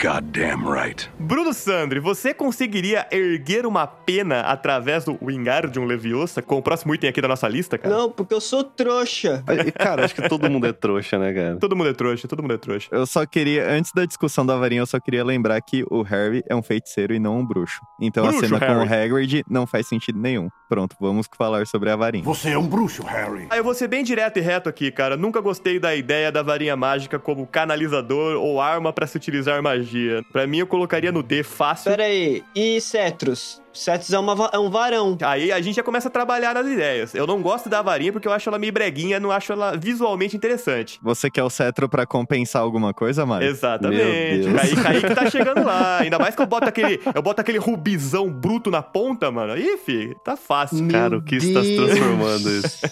Goddamn 0.00 0.70
right. 0.70 1.10
Bruno 1.18 1.52
Sandri, 1.52 2.00
você 2.00 2.34
conseguiria 2.34 3.06
erguer 3.10 3.66
uma 3.66 3.86
pena 3.86 4.40
através 4.40 5.04
do 5.04 5.18
Wingardium 5.22 5.84
Leviosa 5.84 6.42
com 6.42 6.58
o 6.58 6.62
próximo 6.62 6.94
item 6.94 7.10
aqui 7.10 7.20
da 7.20 7.28
nossa 7.28 7.48
lista, 7.48 7.78
cara? 7.78 7.94
Não, 7.94 8.10
porque 8.10 8.34
eu 8.34 8.40
sou 8.40 8.64
trouxa. 8.64 9.42
Cara, 9.78 10.04
acho 10.04 10.14
que 10.14 10.28
todo 10.28 10.50
mundo 10.50 10.66
é 10.66 10.72
trouxa, 10.72 11.18
né, 11.18 11.32
cara? 11.32 11.56
Todo 11.56 11.76
mundo 11.76 11.90
é 11.90 11.94
trouxa, 11.94 12.28
todo 12.28 12.42
mundo 12.42 12.54
é 12.54 12.58
trouxa. 12.58 12.88
Eu 12.90 13.06
só 13.06 13.24
queria, 13.24 13.70
antes 13.70 13.92
da 13.92 14.04
discussão 14.04 14.44
da 14.44 14.56
varinha, 14.56 14.82
eu 14.82 14.86
só 14.86 14.98
queria 15.00 15.24
lembrar 15.24 15.60
que 15.60 15.84
o 15.90 16.02
Harry 16.02 16.42
é 16.48 16.54
um 16.54 16.62
feiticeiro 16.62 17.14
e 17.14 17.18
não 17.18 17.38
um 17.38 17.46
bruxo. 17.46 17.80
Então 18.00 18.24
Bruxo, 18.24 18.44
a 18.44 18.48
cena 18.48 18.60
com 18.60 18.80
o 18.80 18.84
Harry. 18.84 19.04
Hagrid 19.04 19.44
não 19.48 19.66
faz 19.66 19.86
sentido 19.86 20.18
nenhum. 20.18 20.48
Pronto, 20.68 20.96
vamos 21.00 21.28
falar 21.36 21.66
sobre 21.66 21.90
a 21.90 21.96
varinha. 21.96 22.24
Você 22.24 22.50
é 22.50 22.58
um 22.58 22.66
bruxo, 22.66 23.02
Harry. 23.04 23.46
Ah, 23.50 23.56
eu 23.56 23.64
vou 23.64 23.74
ser 23.74 23.88
bem 23.88 24.02
direto 24.02 24.38
e 24.38 24.42
aqui, 24.68 24.90
cara. 24.90 25.16
Nunca 25.16 25.40
gostei 25.40 25.78
da 25.78 25.94
ideia 25.94 26.30
da 26.30 26.42
varinha 26.42 26.76
mágica 26.76 27.18
como 27.18 27.46
canalizador 27.46 28.36
ou 28.36 28.60
arma 28.60 28.92
pra 28.92 29.06
se 29.06 29.16
utilizar 29.16 29.62
magia. 29.62 30.22
Pra 30.32 30.46
mim, 30.46 30.58
eu 30.58 30.66
colocaria 30.66 31.10
no 31.10 31.22
D 31.22 31.42
fácil. 31.42 31.90
Pera 31.90 32.04
aí, 32.04 32.42
e 32.54 32.80
Cetros? 32.80 33.63
Cetros 33.74 34.12
é, 34.12 34.18
uma 34.18 34.50
é 34.52 34.58
um 34.58 34.70
varão. 34.70 35.16
Aí 35.22 35.52
a 35.52 35.60
gente 35.60 35.76
já 35.76 35.82
começa 35.82 36.08
a 36.08 36.10
trabalhar 36.10 36.54
nas 36.54 36.66
ideias. 36.66 37.14
Eu 37.14 37.26
não 37.26 37.42
gosto 37.42 37.68
da 37.68 37.82
varinha 37.82 38.12
porque 38.12 38.28
eu 38.28 38.32
acho 38.32 38.48
ela 38.48 38.58
meio 38.58 38.72
breguinha, 38.72 39.18
não 39.18 39.30
acho 39.30 39.52
ela 39.52 39.76
visualmente 39.76 40.36
interessante. 40.36 40.98
Você 41.02 41.30
quer 41.30 41.42
o 41.42 41.50
cetro 41.50 41.88
pra 41.88 42.06
compensar 42.06 42.62
alguma 42.62 42.94
coisa, 42.94 43.26
Mário? 43.26 43.48
Exatamente. 43.48 44.48
Meu 44.48 44.52
Deus. 44.54 44.62
Aí 44.62 44.76
Kaique 44.76 45.14
tá 45.14 45.30
chegando 45.30 45.64
lá. 45.64 45.98
Ainda 46.02 46.18
mais 46.18 46.34
que 46.34 46.42
eu 46.42 46.46
boto 46.46 46.68
aquele, 46.68 47.00
eu 47.14 47.22
boto 47.22 47.40
aquele 47.40 47.58
rubizão 47.58 48.30
bruto 48.30 48.70
na 48.70 48.82
ponta, 48.82 49.30
mano. 49.30 49.56
Ih, 49.56 49.76
fi, 49.76 50.16
tá 50.24 50.36
fácil. 50.36 50.88
Cara, 50.88 51.18
o 51.18 51.22
que 51.22 51.36
está 51.36 51.62
se 51.62 51.76
transformando 51.76 52.50
isso? 52.50 52.86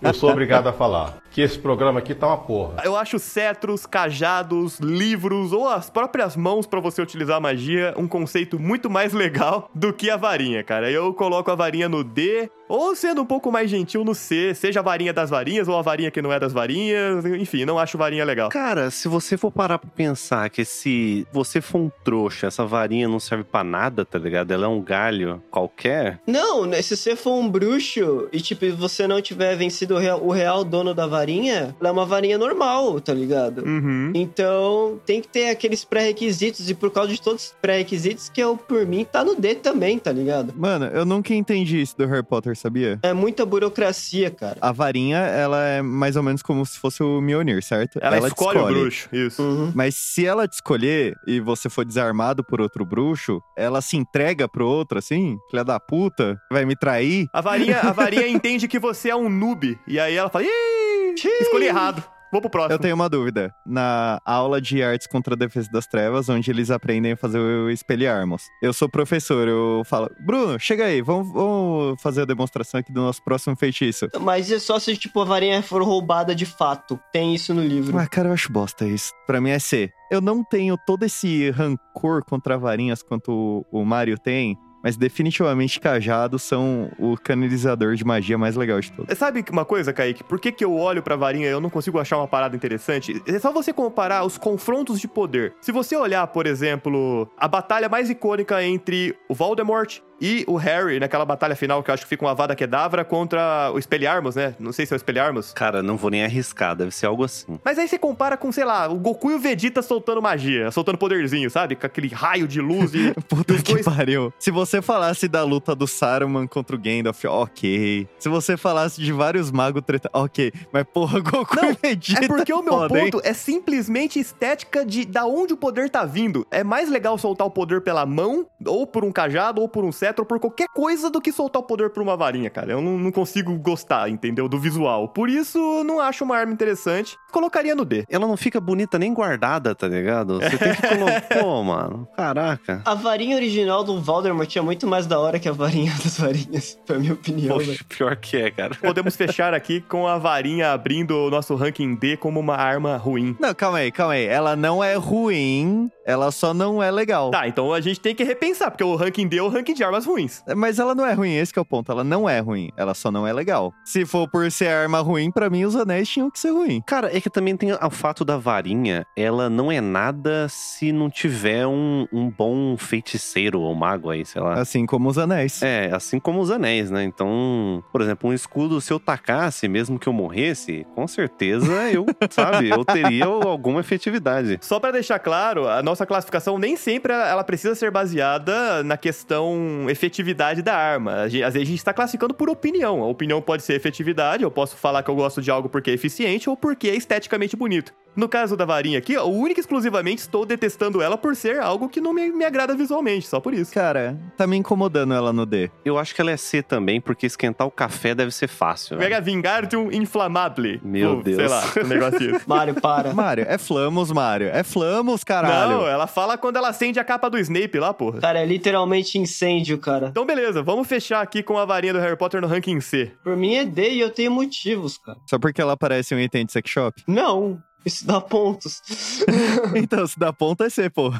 Eu 0.00 0.14
sou 0.14 0.30
obrigado 0.30 0.68
a 0.68 0.72
falar 0.72 1.18
que 1.30 1.40
esse 1.40 1.58
programa 1.58 1.98
aqui 1.98 2.14
tá 2.14 2.28
uma 2.28 2.38
porra. 2.38 2.82
Eu 2.84 2.96
acho 2.96 3.18
cetros, 3.18 3.86
cajados, 3.86 4.78
livros 4.78 5.52
ou 5.52 5.68
as 5.68 5.90
próprias 5.90 6.36
mãos 6.36 6.66
pra 6.66 6.78
você 6.78 7.02
utilizar 7.02 7.38
a 7.38 7.40
magia 7.40 7.92
um 7.96 8.06
conceito 8.06 8.58
muito 8.58 8.88
mais 8.88 9.12
legal 9.12 9.68
do 9.74 9.92
que 9.92 10.03
a 10.10 10.16
varinha, 10.16 10.62
cara. 10.62 10.90
Eu 10.90 11.12
coloco 11.14 11.50
a 11.50 11.54
varinha 11.54 11.88
no 11.88 12.02
D, 12.04 12.50
ou 12.68 12.94
sendo 12.96 13.22
um 13.22 13.26
pouco 13.26 13.50
mais 13.50 13.70
gentil 13.70 14.04
no 14.04 14.14
C, 14.14 14.54
seja 14.54 14.80
a 14.80 14.82
varinha 14.82 15.12
das 15.12 15.30
varinhas 15.30 15.68
ou 15.68 15.76
a 15.76 15.82
varinha 15.82 16.10
que 16.10 16.22
não 16.22 16.32
é 16.32 16.38
das 16.40 16.52
varinhas. 16.52 17.24
Enfim, 17.24 17.64
não 17.64 17.78
acho 17.78 17.98
varinha 17.98 18.24
legal. 18.24 18.48
Cara, 18.50 18.90
se 18.90 19.08
você 19.08 19.36
for 19.36 19.50
parar 19.50 19.78
pra 19.78 19.90
pensar 19.90 20.48
que 20.50 20.64
se 20.64 21.26
você 21.32 21.60
for 21.60 21.78
um 21.78 21.90
trouxa, 22.04 22.46
essa 22.46 22.64
varinha 22.64 23.08
não 23.08 23.20
serve 23.20 23.44
pra 23.44 23.64
nada, 23.64 24.04
tá 24.04 24.18
ligado? 24.18 24.50
Ela 24.50 24.66
é 24.66 24.68
um 24.68 24.80
galho 24.80 25.42
qualquer. 25.50 26.20
Não, 26.26 26.66
né, 26.66 26.80
se 26.82 26.96
você 26.96 27.16
for 27.16 27.34
um 27.34 27.48
bruxo 27.48 28.28
e, 28.32 28.40
tipo, 28.40 28.64
você 28.76 29.06
não 29.06 29.20
tiver 29.20 29.56
vencido 29.56 29.94
o 29.94 29.98
real, 29.98 30.22
o 30.22 30.30
real 30.30 30.64
dono 30.64 30.94
da 30.94 31.06
varinha, 31.06 31.74
ela 31.80 31.88
é 31.88 31.92
uma 31.92 32.06
varinha 32.06 32.38
normal, 32.38 33.00
tá 33.00 33.12
ligado? 33.12 33.64
Uhum. 33.64 34.12
Então, 34.14 34.98
tem 35.04 35.20
que 35.20 35.28
ter 35.28 35.50
aqueles 35.50 35.84
pré-requisitos, 35.84 36.70
e 36.70 36.74
por 36.74 36.90
causa 36.90 37.12
de 37.12 37.20
todos 37.20 37.46
os 37.46 37.54
pré-requisitos, 37.60 38.28
que 38.28 38.40
eu, 38.40 38.56
por 38.56 38.86
mim, 38.86 39.04
tá 39.04 39.24
no 39.24 39.34
D 39.34 39.54
também, 39.54 39.98
tá 39.98 40.12
ligado? 40.12 40.54
Mano, 40.56 40.86
eu 40.86 41.04
nunca 41.04 41.34
entendi 41.34 41.80
isso 41.80 41.96
do 41.96 42.06
Harry 42.06 42.22
Potter, 42.22 42.53
sabia? 42.54 42.98
É 43.02 43.12
muita 43.12 43.44
burocracia, 43.44 44.30
cara. 44.30 44.56
A 44.60 44.72
varinha, 44.72 45.18
ela 45.18 45.62
é 45.64 45.82
mais 45.82 46.16
ou 46.16 46.22
menos 46.22 46.42
como 46.42 46.64
se 46.64 46.78
fosse 46.78 47.02
o 47.02 47.20
Mjolnir, 47.20 47.62
certo? 47.62 47.98
Ela, 48.00 48.20
te 48.20 48.26
escolhe, 48.28 48.58
o 48.58 48.66
bruxo, 48.66 49.08
isso. 49.12 49.42
Uhum. 49.42 49.72
Mas 49.74 49.94
se 49.94 50.26
ela 50.26 50.46
te 50.46 50.54
escolher 50.54 51.16
e 51.26 51.40
você 51.40 51.68
for 51.68 51.84
desarmado 51.84 52.44
por 52.44 52.60
outro 52.60 52.84
bruxo, 52.84 53.40
ela 53.56 53.80
se 53.80 53.96
entrega 53.96 54.48
pro 54.48 54.66
outro, 54.66 54.98
assim? 54.98 55.38
Filha 55.50 55.64
da 55.64 55.78
puta, 55.78 56.38
vai 56.50 56.64
me 56.64 56.76
trair? 56.76 57.26
A 57.32 57.40
varinha, 57.40 57.80
a 57.80 57.92
varinha 57.92 58.28
entende 58.28 58.68
que 58.68 58.78
você 58.78 59.10
é 59.10 59.16
um 59.16 59.28
noob. 59.28 59.78
E 59.86 59.98
aí 59.98 60.14
ela 60.14 60.28
fala: 60.28 60.44
Ih, 60.44 61.14
escolhi 61.40 61.66
errado. 61.66 62.13
Vou 62.34 62.40
pro 62.40 62.50
próximo. 62.50 62.74
Eu 62.74 62.78
tenho 62.80 62.96
uma 62.96 63.08
dúvida. 63.08 63.54
Na 63.64 64.20
aula 64.24 64.60
de 64.60 64.82
artes 64.82 65.06
contra 65.06 65.34
a 65.34 65.36
defesa 65.36 65.70
das 65.70 65.86
trevas, 65.86 66.28
onde 66.28 66.50
eles 66.50 66.68
aprendem 66.68 67.12
a 67.12 67.16
fazer 67.16 67.38
o 67.38 67.70
espelharmos. 67.70 68.42
Eu 68.60 68.72
sou 68.72 68.88
professor, 68.88 69.46
eu 69.46 69.82
falo, 69.84 70.10
Bruno, 70.26 70.58
chega 70.58 70.86
aí, 70.86 71.00
vamos, 71.00 71.32
vamos 71.32 72.02
fazer 72.02 72.22
a 72.22 72.24
demonstração 72.24 72.80
aqui 72.80 72.92
do 72.92 73.00
nosso 73.00 73.22
próximo 73.22 73.54
feitiço. 73.54 74.08
Mas 74.20 74.50
é 74.50 74.58
só 74.58 74.80
se, 74.80 74.96
tipo, 74.96 75.20
a 75.20 75.24
varinha 75.24 75.62
for 75.62 75.80
roubada 75.84 76.34
de 76.34 76.44
fato. 76.44 76.98
Tem 77.12 77.32
isso 77.32 77.54
no 77.54 77.62
livro. 77.62 77.96
Ah, 77.96 78.08
cara, 78.08 78.30
eu 78.30 78.32
acho 78.32 78.50
bosta 78.50 78.84
isso. 78.84 79.12
Pra 79.28 79.40
mim 79.40 79.50
é 79.50 79.60
C. 79.60 79.92
Eu 80.10 80.20
não 80.20 80.42
tenho 80.42 80.76
todo 80.76 81.04
esse 81.04 81.50
rancor 81.52 82.24
contra 82.24 82.58
varinhas 82.58 83.00
quanto 83.00 83.64
o 83.70 83.84
o 83.84 83.86
Mario 83.86 84.18
tem, 84.18 84.56
mas 84.84 84.98
definitivamente 84.98 85.80
cajados 85.80 86.42
são 86.42 86.92
o 86.98 87.16
canalizador 87.16 87.94
de 87.94 88.04
magia 88.04 88.36
mais 88.36 88.54
legal 88.54 88.78
de 88.78 88.92
todos. 88.92 89.16
Sabe 89.16 89.42
uma 89.50 89.64
coisa, 89.64 89.94
Kaique? 89.94 90.22
Por 90.22 90.38
que, 90.38 90.52
que 90.52 90.62
eu 90.62 90.74
olho 90.74 91.02
pra 91.02 91.16
varinha 91.16 91.46
e 91.46 91.50
eu 91.50 91.60
não 91.60 91.70
consigo 91.70 91.98
achar 91.98 92.18
uma 92.18 92.28
parada 92.28 92.54
interessante? 92.54 93.22
É 93.26 93.38
só 93.38 93.50
você 93.50 93.72
comparar 93.72 94.24
os 94.24 94.36
confrontos 94.36 95.00
de 95.00 95.08
poder. 95.08 95.54
Se 95.62 95.72
você 95.72 95.96
olhar, 95.96 96.26
por 96.26 96.46
exemplo, 96.46 97.26
a 97.38 97.48
batalha 97.48 97.88
mais 97.88 98.10
icônica 98.10 98.62
entre 98.62 99.16
o 99.26 99.34
Voldemort 99.34 100.00
e 100.26 100.42
o 100.46 100.56
Harry, 100.56 100.98
naquela 100.98 101.24
batalha 101.26 101.54
final 101.54 101.82
que 101.82 101.90
eu 101.90 101.94
acho 101.94 102.04
que 102.04 102.08
fica 102.08 102.24
uma 102.24 102.34
Vada 102.34 102.56
Kedavra 102.56 103.04
contra 103.04 103.70
o 103.74 103.78
Espelharmos, 103.78 104.34
né? 104.36 104.54
Não 104.58 104.72
sei 104.72 104.86
se 104.86 104.94
é 104.94 104.96
o 104.96 104.96
Espelharmos. 104.96 105.52
Cara, 105.52 105.82
não 105.82 105.98
vou 105.98 106.10
nem 106.10 106.24
arriscar, 106.24 106.74
deve 106.74 106.90
ser 106.92 107.04
algo 107.06 107.24
assim. 107.24 107.58
Mas 107.62 107.78
aí 107.78 107.86
você 107.86 107.98
compara 107.98 108.34
com, 108.36 108.50
sei 108.50 108.64
lá, 108.64 108.88
o 108.88 108.94
Goku 108.98 109.30
e 109.30 109.34
o 109.34 109.38
Vegeta 109.38 109.82
soltando 109.82 110.22
magia, 110.22 110.70
soltando 110.70 110.96
poderzinho, 110.96 111.50
sabe? 111.50 111.76
Com 111.76 111.84
aquele 111.86 112.08
raio 112.08 112.48
de 112.48 112.60
luz 112.60 112.94
e. 112.94 113.12
Puta 113.28 113.54
que 113.62 113.72
dois- 113.74 113.84
pariu. 113.84 114.32
Se 114.38 114.50
você 114.50 114.80
falasse 114.80 115.28
da 115.28 115.42
luta 115.42 115.74
do 115.74 115.86
Saruman 115.86 116.46
contra 116.46 116.74
o 116.74 116.78
Gandalf, 116.78 117.22
ok. 117.26 118.08
Se 118.18 118.28
você 118.28 118.56
falasse 118.56 119.00
de 119.02 119.12
vários 119.12 119.50
magos 119.50 119.82
treta, 119.84 120.08
ok. 120.12 120.52
Mas 120.72 120.84
porra, 120.84 121.20
Goku 121.20 121.56
Não, 121.56 121.70
e 121.70 121.76
Vegeta 121.82 122.24
É 122.24 122.28
porque 122.28 122.52
o 122.52 122.62
meu 122.62 122.88
ponto 122.88 123.20
é 123.24 123.32
simplesmente 123.34 124.18
estética 124.18 124.84
de 124.84 125.04
da 125.04 125.26
onde 125.26 125.52
o 125.52 125.56
poder 125.56 125.90
tá 125.90 126.04
vindo. 126.04 126.46
É 126.50 126.62
mais 126.64 126.88
legal 126.88 127.18
soltar 127.18 127.46
o 127.46 127.50
poder 127.50 127.80
pela 127.82 128.06
mão, 128.06 128.46
ou 128.66 128.86
por 128.86 129.04
um 129.04 129.12
cajado, 129.12 129.60
ou 129.60 129.68
por 129.68 129.84
um 129.84 129.90
cetro, 129.92 130.13
por 130.22 130.38
qualquer 130.38 130.68
coisa 130.68 131.08
do 131.08 131.20
que 131.20 131.32
soltar 131.32 131.62
o 131.62 131.64
poder 131.64 131.88
por 131.88 132.02
uma 132.02 132.14
varinha, 132.16 132.50
cara. 132.50 132.72
Eu 132.72 132.82
não, 132.82 132.98
não 132.98 133.10
consigo 133.10 133.56
gostar, 133.58 134.10
entendeu? 134.10 134.48
Do 134.48 134.58
visual. 134.58 135.08
Por 135.08 135.30
isso, 135.30 135.82
não 135.84 135.98
acho 135.98 136.24
uma 136.24 136.36
arma 136.36 136.52
interessante. 136.52 137.16
Colocaria 137.32 137.74
no 137.74 137.84
D. 137.84 138.04
Ela 138.10 138.26
não 138.26 138.36
fica 138.36 138.60
bonita 138.60 138.98
nem 138.98 139.14
guardada, 139.14 139.74
tá 139.74 139.88
ligado? 139.88 140.40
Você 140.40 140.58
tem 140.58 140.74
que 140.74 140.82
colocar. 140.82 141.20
Pô, 141.40 141.62
mano, 141.62 142.06
caraca. 142.16 142.82
A 142.84 142.94
varinha 142.94 143.36
original 143.36 143.82
do 143.82 144.00
Voldemort 144.00 144.54
é 144.54 144.60
muito 144.60 144.86
mais 144.86 145.06
da 145.06 145.18
hora 145.18 145.38
que 145.38 145.48
a 145.48 145.52
varinha 145.52 145.92
das 146.02 146.18
varinhas, 146.18 146.78
pra 146.84 146.98
minha 146.98 147.14
opinião. 147.14 147.56
Poxa, 147.56 147.84
pior 147.88 148.16
que 148.16 148.36
é, 148.36 148.50
cara. 148.50 148.74
Podemos 148.74 149.16
fechar 149.16 149.54
aqui 149.54 149.80
com 149.80 150.06
a 150.06 150.18
varinha 150.18 150.72
abrindo 150.72 151.16
o 151.16 151.30
nosso 151.30 151.54
ranking 151.54 151.94
D 151.94 152.16
como 152.16 152.40
uma 152.40 152.56
arma 152.56 152.96
ruim. 152.96 153.36
Não, 153.40 153.54
calma 153.54 153.78
aí, 153.78 153.90
calma 153.92 154.14
aí. 154.14 154.26
Ela 154.26 154.56
não 154.56 154.82
é 154.82 154.94
ruim, 154.94 155.90
ela 156.04 156.30
só 156.30 156.52
não 156.52 156.82
é 156.82 156.90
legal. 156.90 157.30
Tá, 157.30 157.46
então 157.48 157.72
a 157.72 157.80
gente 157.80 158.00
tem 158.00 158.14
que 158.14 158.24
repensar, 158.24 158.70
porque 158.70 158.84
o 158.84 158.94
ranking 158.96 159.26
D 159.28 159.38
é 159.38 159.42
o 159.42 159.48
ranking 159.48 159.74
de 159.74 159.84
armas 159.94 160.04
ruins. 160.04 160.42
Mas 160.56 160.78
ela 160.78 160.94
não 160.94 161.06
é 161.06 161.12
ruim, 161.12 161.34
esse 161.36 161.52
que 161.52 161.58
é 161.58 161.62
o 161.62 161.64
ponto. 161.64 161.90
Ela 161.90 162.02
não 162.02 162.28
é 162.28 162.40
ruim, 162.40 162.70
ela 162.76 162.94
só 162.94 163.10
não 163.10 163.26
é 163.26 163.32
legal. 163.32 163.72
Se 163.84 164.04
for 164.04 164.28
por 164.28 164.50
ser 164.50 164.68
arma 164.68 165.00
ruim, 165.00 165.30
pra 165.30 165.48
mim 165.48 165.64
os 165.64 165.76
anéis 165.76 166.08
tinham 166.08 166.30
que 166.30 166.38
ser 166.38 166.50
ruim. 166.50 166.82
Cara, 166.86 167.16
é 167.16 167.20
que 167.20 167.30
também 167.30 167.56
tem 167.56 167.72
o 167.72 167.90
fato 167.90 168.24
da 168.24 168.36
varinha, 168.36 169.06
ela 169.16 169.48
não 169.48 169.70
é 169.70 169.80
nada 169.80 170.46
se 170.48 170.92
não 170.92 171.08
tiver 171.08 171.66
um, 171.66 172.06
um 172.12 172.28
bom 172.28 172.76
feiticeiro 172.76 173.60
ou 173.60 173.74
mago 173.74 174.10
aí, 174.10 174.24
sei 174.24 174.42
lá. 174.42 174.54
Assim 174.54 174.84
como 174.84 175.08
os 175.08 175.18
anéis. 175.18 175.62
É, 175.62 175.90
assim 175.92 176.18
como 176.18 176.40
os 176.40 176.50
anéis, 176.50 176.90
né? 176.90 177.04
Então, 177.04 177.82
por 177.92 178.00
exemplo, 178.00 178.30
um 178.30 178.32
escudo, 178.32 178.80
se 178.80 178.92
eu 178.92 178.98
tacasse, 178.98 179.68
mesmo 179.68 179.98
que 179.98 180.08
eu 180.08 180.12
morresse, 180.12 180.86
com 180.94 181.06
certeza 181.06 181.72
eu, 181.90 182.06
sabe, 182.30 182.70
eu 182.70 182.84
teria 182.84 183.26
alguma 183.26 183.80
efetividade. 183.80 184.58
Só 184.60 184.80
pra 184.80 184.90
deixar 184.90 185.18
claro, 185.18 185.68
a 185.68 185.82
nossa 185.82 186.04
classificação 186.04 186.58
nem 186.58 186.76
sempre 186.76 187.12
ela 187.12 187.44
precisa 187.44 187.74
ser 187.74 187.90
baseada 187.90 188.82
na 188.82 188.96
questão 188.96 189.83
efetividade 189.90 190.62
da 190.62 190.74
arma. 190.74 191.22
Às 191.22 191.32
vezes 191.32 191.56
a 191.56 191.58
gente 191.58 191.74
está 191.74 191.92
classificando 191.92 192.34
por 192.34 192.48
opinião. 192.48 193.02
A 193.02 193.06
opinião 193.06 193.40
pode 193.40 193.62
ser 193.62 193.74
efetividade, 193.74 194.42
eu 194.42 194.50
posso 194.50 194.76
falar 194.76 195.02
que 195.02 195.10
eu 195.10 195.14
gosto 195.14 195.40
de 195.40 195.50
algo 195.50 195.68
porque 195.68 195.90
é 195.90 195.94
eficiente 195.94 196.48
ou 196.48 196.56
porque 196.56 196.88
é 196.88 196.94
esteticamente 196.94 197.56
bonito. 197.56 197.92
No 198.16 198.28
caso 198.28 198.56
da 198.56 198.64
varinha 198.64 198.98
aqui, 198.98 199.16
ó, 199.16 199.24
única 199.26 199.60
e 199.60 199.62
exclusivamente 199.62 200.20
estou 200.20 200.46
detestando 200.46 201.02
ela 201.02 201.18
por 201.18 201.34
ser 201.34 201.60
algo 201.60 201.88
que 201.88 202.00
não 202.00 202.12
me, 202.12 202.30
me 202.30 202.44
agrada 202.44 202.74
visualmente, 202.74 203.26
só 203.26 203.40
por 203.40 203.52
isso. 203.54 203.72
Cara, 203.72 204.18
tá 204.36 204.46
me 204.46 204.56
incomodando 204.56 205.14
ela 205.14 205.32
no 205.32 205.44
D. 205.44 205.70
Eu 205.84 205.98
acho 205.98 206.14
que 206.14 206.20
ela 206.20 206.30
é 206.30 206.36
C 206.36 206.62
também, 206.62 207.00
porque 207.00 207.26
esquentar 207.26 207.66
o 207.66 207.70
café 207.70 208.14
deve 208.14 208.30
ser 208.30 208.48
fácil. 208.48 208.96
né? 208.96 209.02
Pega 209.04 209.20
Vingardium 209.20 209.90
Inflammable. 209.92 210.80
Meu 210.82 211.16
Ou, 211.16 211.22
Deus. 211.22 211.36
Sei 211.36 211.48
lá, 211.48 211.64
um 211.84 211.88
negocinho. 211.88 212.40
Mário, 212.46 212.74
para. 212.80 213.12
Mário, 213.12 213.44
é 213.48 213.58
Flamos, 213.58 214.12
Mário. 214.12 214.48
É 214.48 214.62
Flamos, 214.62 215.24
caralho. 215.24 215.78
Não, 215.78 215.86
ela 215.86 216.06
fala 216.06 216.38
quando 216.38 216.56
ela 216.56 216.68
acende 216.68 217.00
a 217.00 217.04
capa 217.04 217.28
do 217.28 217.38
Snape 217.38 217.78
lá, 217.78 217.92
porra. 217.92 218.20
Cara, 218.20 218.40
é 218.40 218.46
literalmente 218.46 219.18
incêndio, 219.18 219.78
cara. 219.78 220.08
Então 220.08 220.24
beleza, 220.24 220.62
vamos 220.62 220.86
fechar 220.86 221.20
aqui 221.20 221.42
com 221.42 221.58
a 221.58 221.64
varinha 221.64 221.92
do 221.92 221.98
Harry 221.98 222.16
Potter 222.16 222.40
no 222.40 222.46
ranking 222.46 222.80
C. 222.80 223.12
Por 223.22 223.36
mim 223.36 223.54
é 223.54 223.64
D 223.64 223.90
e 223.90 224.00
eu 224.00 224.10
tenho 224.10 224.30
motivos, 224.30 224.98
cara. 224.98 225.18
Só 225.26 225.38
porque 225.38 225.60
ela 225.60 225.76
parece 225.76 226.14
um 226.14 226.18
item 226.20 226.46
de 226.46 226.52
sex 226.52 226.70
shop? 226.70 227.02
Não. 227.06 227.58
Isso 227.84 228.06
dá 228.06 228.20
pontos. 228.20 228.82
Então, 229.74 230.06
se 230.06 230.18
dá 230.18 230.32
ponto 230.32 230.62
é 230.62 230.70
C, 230.70 230.88
pô. 230.88 231.12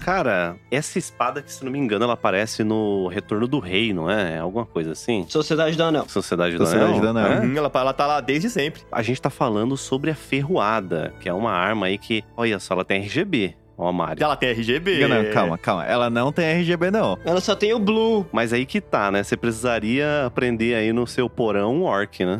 Cara, 0.00 0.56
essa 0.70 0.98
espada 0.98 1.42
que, 1.42 1.52
se 1.52 1.62
não 1.62 1.70
me 1.70 1.78
engano, 1.78 2.04
ela 2.04 2.14
aparece 2.14 2.64
no 2.64 3.06
Retorno 3.08 3.46
do 3.46 3.58
Rei, 3.58 3.92
não 3.92 4.10
é? 4.10 4.38
Alguma 4.38 4.64
coisa 4.64 4.92
assim? 4.92 5.26
Sociedade 5.28 5.76
do 5.76 5.82
Anel. 5.82 6.08
Sociedade 6.08 6.56
do 6.56 6.64
Sociedade 6.64 6.92
Anel? 6.92 7.12
do 7.12 7.18
Anel. 7.18 7.32
É? 7.32 7.40
Hum, 7.40 7.56
ela, 7.56 7.70
ela 7.72 7.92
tá 7.92 8.06
lá 8.06 8.20
desde 8.20 8.48
sempre. 8.48 8.82
A 8.90 9.02
gente 9.02 9.20
tá 9.20 9.28
falando 9.28 9.76
sobre 9.76 10.10
a 10.10 10.14
ferroada, 10.14 11.12
que 11.20 11.28
é 11.28 11.34
uma 11.34 11.52
arma 11.52 11.86
aí 11.86 11.98
que, 11.98 12.24
olha 12.34 12.58
só, 12.58 12.74
ela 12.74 12.84
tem 12.84 13.02
RGB. 13.02 13.54
Ó, 13.80 13.90
Mario. 13.90 14.22
Ela 14.22 14.36
tem 14.36 14.50
RGB. 14.50 15.08
Não, 15.08 15.32
calma, 15.32 15.56
calma. 15.56 15.86
Ela 15.86 16.10
não 16.10 16.30
tem 16.30 16.44
RGB, 16.44 16.90
não. 16.90 17.18
Ela 17.24 17.40
só 17.40 17.56
tem 17.56 17.72
o 17.72 17.78
Blue. 17.78 18.26
Mas 18.30 18.52
aí 18.52 18.66
que 18.66 18.78
tá, 18.78 19.10
né? 19.10 19.22
Você 19.22 19.38
precisaria 19.38 20.26
aprender 20.26 20.74
aí 20.74 20.92
no 20.92 21.06
seu 21.06 21.30
porão 21.30 21.76
um 21.76 21.84
orc, 21.84 22.22
né? 22.22 22.36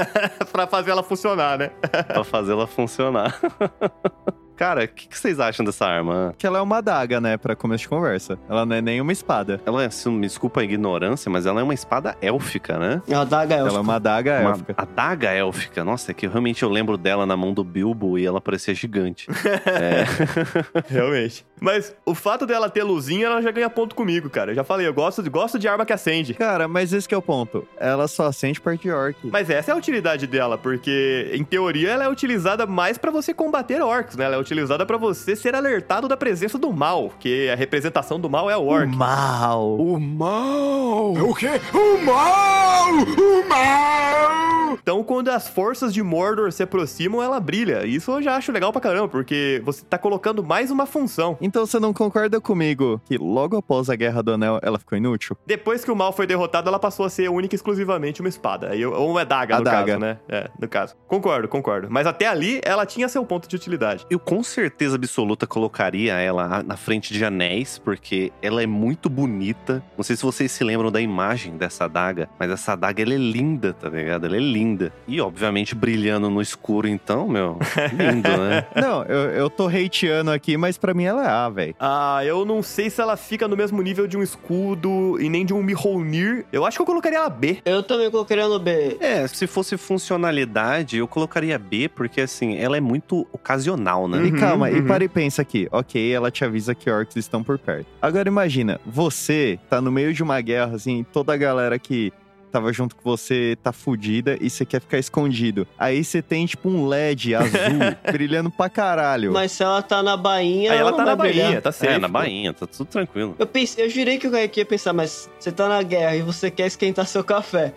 pra 0.50 0.66
fazer 0.66 0.90
ela 0.90 1.02
funcionar, 1.02 1.58
né? 1.58 1.70
pra 2.06 2.24
fazer 2.24 2.52
ela 2.52 2.66
funcionar. 2.66 3.38
Cara, 4.58 4.84
o 4.84 4.88
que, 4.88 5.08
que 5.08 5.16
vocês 5.16 5.38
acham 5.40 5.64
dessa 5.64 5.86
arma? 5.86 6.34
Que 6.36 6.46
ela 6.46 6.58
é 6.58 6.60
uma 6.60 6.78
adaga, 6.78 7.20
né, 7.20 7.36
pra 7.36 7.54
começo 7.54 7.82
de 7.82 7.88
conversa. 7.88 8.38
Ela 8.48 8.66
não 8.66 8.74
é 8.76 8.82
nem 8.82 9.00
uma 9.00 9.12
espada. 9.12 9.60
Ela 9.64 9.84
é, 9.84 9.88
se- 9.90 10.08
me 10.08 10.26
desculpa 10.26 10.60
a 10.60 10.64
ignorância, 10.64 11.30
mas 11.30 11.46
ela 11.46 11.60
é 11.60 11.62
uma 11.62 11.72
espada 11.74 12.16
élfica, 12.20 12.76
né? 12.78 13.00
A 13.14 13.24
daga 13.24 13.54
é 13.54 13.58
Ela 13.58 13.78
é 13.78 13.80
uma 13.80 13.94
adaga 13.94 14.40
Uma 14.40 14.50
élfica. 14.50 14.74
adaga 14.76 15.30
élfica. 15.30 15.84
Nossa, 15.84 16.10
é 16.10 16.14
que 16.14 16.26
realmente 16.26 16.62
eu 16.62 16.68
lembro 16.68 16.96
dela 16.98 17.24
na 17.24 17.36
mão 17.36 17.52
do 17.54 17.62
Bilbo 17.62 18.18
e 18.18 18.26
ela 18.26 18.40
parecia 18.40 18.74
gigante. 18.74 19.28
é. 19.64 20.04
Realmente. 20.92 21.46
Mas 21.60 21.94
o 22.04 22.14
fato 22.14 22.46
dela 22.46 22.68
ter 22.70 22.82
luzinha, 22.82 23.26
ela 23.26 23.42
já 23.42 23.50
ganha 23.50 23.68
ponto 23.70 23.94
comigo, 23.94 24.30
cara. 24.30 24.50
Eu 24.52 24.54
já 24.54 24.64
falei, 24.64 24.86
eu 24.86 24.94
gosto, 24.94 25.28
gosto 25.30 25.58
de 25.58 25.66
arma 25.68 25.84
que 25.84 25.92
acende. 25.92 26.34
Cara, 26.34 26.68
mas 26.68 26.92
esse 26.92 27.08
que 27.08 27.14
é 27.14 27.18
o 27.18 27.22
ponto. 27.22 27.66
Ela 27.78 28.06
só 28.08 28.26
acende 28.26 28.60
parte 28.60 28.82
de 28.82 28.90
orc. 28.90 29.16
Mas 29.24 29.50
essa 29.50 29.70
é 29.70 29.74
a 29.74 29.76
utilidade 29.76 30.26
dela, 30.26 30.56
porque 30.56 31.30
em 31.34 31.42
teoria 31.44 31.90
ela 31.90 32.04
é 32.04 32.08
utilizada 32.08 32.66
mais 32.66 32.96
pra 32.98 33.10
você 33.10 33.34
combater 33.34 33.82
orcs, 33.82 34.16
né? 34.16 34.24
Ela 34.24 34.36
é 34.36 34.38
utilizada 34.48 34.86
pra 34.86 34.96
você 34.96 35.36
ser 35.36 35.54
alertado 35.54 36.08
da 36.08 36.16
presença 36.16 36.58
do 36.58 36.72
mal, 36.72 37.12
que 37.20 37.50
a 37.50 37.54
representação 37.54 38.18
do 38.18 38.30
mal 38.30 38.48
é 38.50 38.56
o 38.56 38.64
orc. 38.64 38.94
Mal. 38.96 39.76
O 39.78 40.00
mal! 40.00 41.12
O 41.12 41.34
quê? 41.34 41.60
O 41.74 42.04
mal! 42.04 42.88
O 42.94 43.48
mal! 43.48 44.78
Então, 44.82 45.02
quando 45.04 45.28
as 45.28 45.46
forças 45.48 45.92
de 45.92 46.02
Mordor 46.02 46.50
se 46.50 46.62
aproximam, 46.62 47.22
ela 47.22 47.38
brilha. 47.38 47.84
Isso 47.86 48.10
eu 48.10 48.22
já 48.22 48.36
acho 48.36 48.50
legal 48.52 48.72
pra 48.72 48.80
caramba, 48.80 49.08
porque 49.08 49.60
você 49.64 49.84
tá 49.84 49.98
colocando 49.98 50.42
mais 50.42 50.70
uma 50.70 50.86
função. 50.86 51.36
Então 51.42 51.66
você 51.66 51.78
não 51.78 51.92
concorda 51.92 52.40
comigo 52.40 52.98
que 53.04 53.18
logo 53.18 53.56
após 53.56 53.90
a 53.90 53.96
Guerra 53.96 54.22
do 54.22 54.32
Anel 54.32 54.58
ela 54.62 54.78
ficou 54.78 54.96
inútil? 54.96 55.36
Depois 55.46 55.84
que 55.84 55.90
o 55.90 55.96
mal 55.96 56.10
foi 56.12 56.26
derrotado, 56.26 56.68
ela 56.68 56.78
passou 56.78 57.04
a 57.04 57.10
ser 57.10 57.28
única 57.28 57.54
e 57.54 57.56
exclusivamente 57.56 58.20
uma 58.22 58.28
espada. 58.30 58.70
Aí, 58.70 58.84
Ou 58.84 59.10
uma 59.10 59.22
adaga, 59.22 59.56
no 59.56 59.60
Adaga. 59.60 59.86
caso, 59.92 59.98
né? 59.98 60.18
É, 60.28 60.48
no 60.58 60.68
caso. 60.68 60.94
Concordo, 61.06 61.48
concordo. 61.48 61.88
Mas 61.90 62.06
até 62.06 62.26
ali, 62.26 62.60
ela 62.64 62.86
tinha 62.86 63.08
seu 63.08 63.24
ponto 63.26 63.46
de 63.46 63.56
utilidade. 63.56 64.06
Eu 64.08 64.18
com 64.18 64.37
certeza 64.42 64.96
absoluta 64.96 65.46
colocaria 65.46 66.14
ela 66.14 66.62
na 66.62 66.76
frente 66.76 67.12
de 67.12 67.24
anéis, 67.24 67.78
porque 67.78 68.32
ela 68.42 68.62
é 68.62 68.66
muito 68.66 69.08
bonita. 69.08 69.82
Não 69.96 70.04
sei 70.04 70.16
se 70.16 70.22
vocês 70.22 70.50
se 70.50 70.64
lembram 70.64 70.90
da 70.90 71.00
imagem 71.00 71.56
dessa 71.56 71.84
adaga, 71.84 72.28
mas 72.38 72.50
essa 72.50 72.72
adaga 72.72 73.02
ela 73.02 73.14
é 73.14 73.18
linda, 73.18 73.72
tá 73.72 73.88
ligado? 73.88 74.26
Ela 74.26 74.36
é 74.36 74.40
linda. 74.40 74.92
E 75.06 75.20
obviamente 75.20 75.74
brilhando 75.74 76.30
no 76.30 76.40
escuro, 76.40 76.88
então, 76.88 77.28
meu, 77.28 77.58
lindo, 77.92 78.28
né? 78.28 78.66
não, 78.80 79.02
eu, 79.04 79.30
eu 79.30 79.50
tô 79.50 79.68
hateando 79.68 80.30
aqui, 80.30 80.56
mas 80.56 80.76
pra 80.78 80.94
mim 80.94 81.04
ela 81.04 81.24
é 81.24 81.28
A, 81.28 81.48
velho. 81.48 81.74
Ah, 81.78 82.20
eu 82.24 82.44
não 82.44 82.62
sei 82.62 82.90
se 82.90 83.00
ela 83.00 83.16
fica 83.16 83.48
no 83.48 83.56
mesmo 83.56 83.80
nível 83.82 84.06
de 84.06 84.16
um 84.16 84.22
escudo 84.22 85.18
e 85.20 85.28
nem 85.28 85.44
de 85.44 85.54
um 85.54 85.62
Mjolnir. 85.62 86.44
Eu 86.52 86.64
acho 86.64 86.76
que 86.76 86.82
eu 86.82 86.86
colocaria 86.86 87.18
ela 87.18 87.30
B. 87.30 87.58
Eu 87.64 87.82
também 87.82 88.10
colocaria 88.10 88.46
no 88.46 88.58
B. 88.58 88.96
É, 89.00 89.26
se 89.26 89.46
fosse 89.46 89.76
funcionalidade, 89.76 90.96
eu 90.96 91.08
colocaria 91.08 91.58
B, 91.58 91.88
porque 91.88 92.20
assim, 92.20 92.56
ela 92.56 92.76
é 92.76 92.80
muito 92.80 93.26
ocasional, 93.32 94.08
né? 94.08 94.18
E 94.28 94.32
Uhum, 94.32 94.38
calma, 94.38 94.70
e 94.70 94.80
uhum. 94.80 94.86
para 94.86 95.02
e 95.04 95.08
pensa 95.08 95.40
aqui. 95.42 95.68
Ok, 95.72 96.12
ela 96.12 96.30
te 96.30 96.44
avisa 96.44 96.74
que 96.74 96.90
orcs 96.90 97.16
estão 97.16 97.42
por 97.42 97.58
perto. 97.58 97.86
Agora 98.00 98.28
imagina, 98.28 98.78
você 98.84 99.58
tá 99.70 99.80
no 99.80 99.90
meio 99.90 100.12
de 100.12 100.22
uma 100.22 100.38
guerra, 100.40 100.76
assim, 100.76 101.04
toda 101.12 101.32
a 101.32 101.36
galera 101.36 101.78
que 101.78 102.12
tava 102.58 102.72
junto 102.72 102.96
com 102.96 103.02
você 103.08 103.56
tá 103.62 103.72
fudida 103.72 104.36
e 104.40 104.50
você 104.50 104.64
quer 104.64 104.80
ficar 104.80 104.98
escondido. 104.98 105.66
Aí 105.78 106.02
você 106.02 106.20
tem, 106.20 106.44
tipo, 106.44 106.68
um 106.68 106.86
LED 106.88 107.34
azul 107.34 107.48
brilhando 108.10 108.50
pra 108.50 108.68
caralho. 108.68 109.32
Mas 109.32 109.52
se 109.52 109.62
ela 109.62 109.80
tá 109.80 110.02
na 110.02 110.16
bainha, 110.16 110.72
Aí 110.72 110.78
ela 110.78 110.90
não 110.90 110.98
tá 110.98 111.04
na 111.04 111.14
vai 111.14 111.28
brilhar. 111.28 111.46
bainha, 111.46 111.62
tá 111.62 111.70
certo. 111.72 111.92
É, 111.94 111.98
na 111.98 112.08
bainha, 112.08 112.52
tá 112.52 112.66
tudo 112.66 112.86
tranquilo. 112.86 113.36
Eu, 113.38 113.46
pensei, 113.46 113.84
eu 113.84 113.88
jurei 113.90 114.18
que 114.18 114.26
o 114.26 114.30
Kaique 114.30 114.60
ia 114.60 114.66
pensar, 114.66 114.92
mas 114.92 115.30
você 115.38 115.52
tá 115.52 115.68
na 115.68 115.82
guerra 115.82 116.16
e 116.16 116.22
você 116.22 116.50
quer 116.50 116.66
esquentar 116.66 117.06
seu 117.06 117.22
café. 117.22 117.72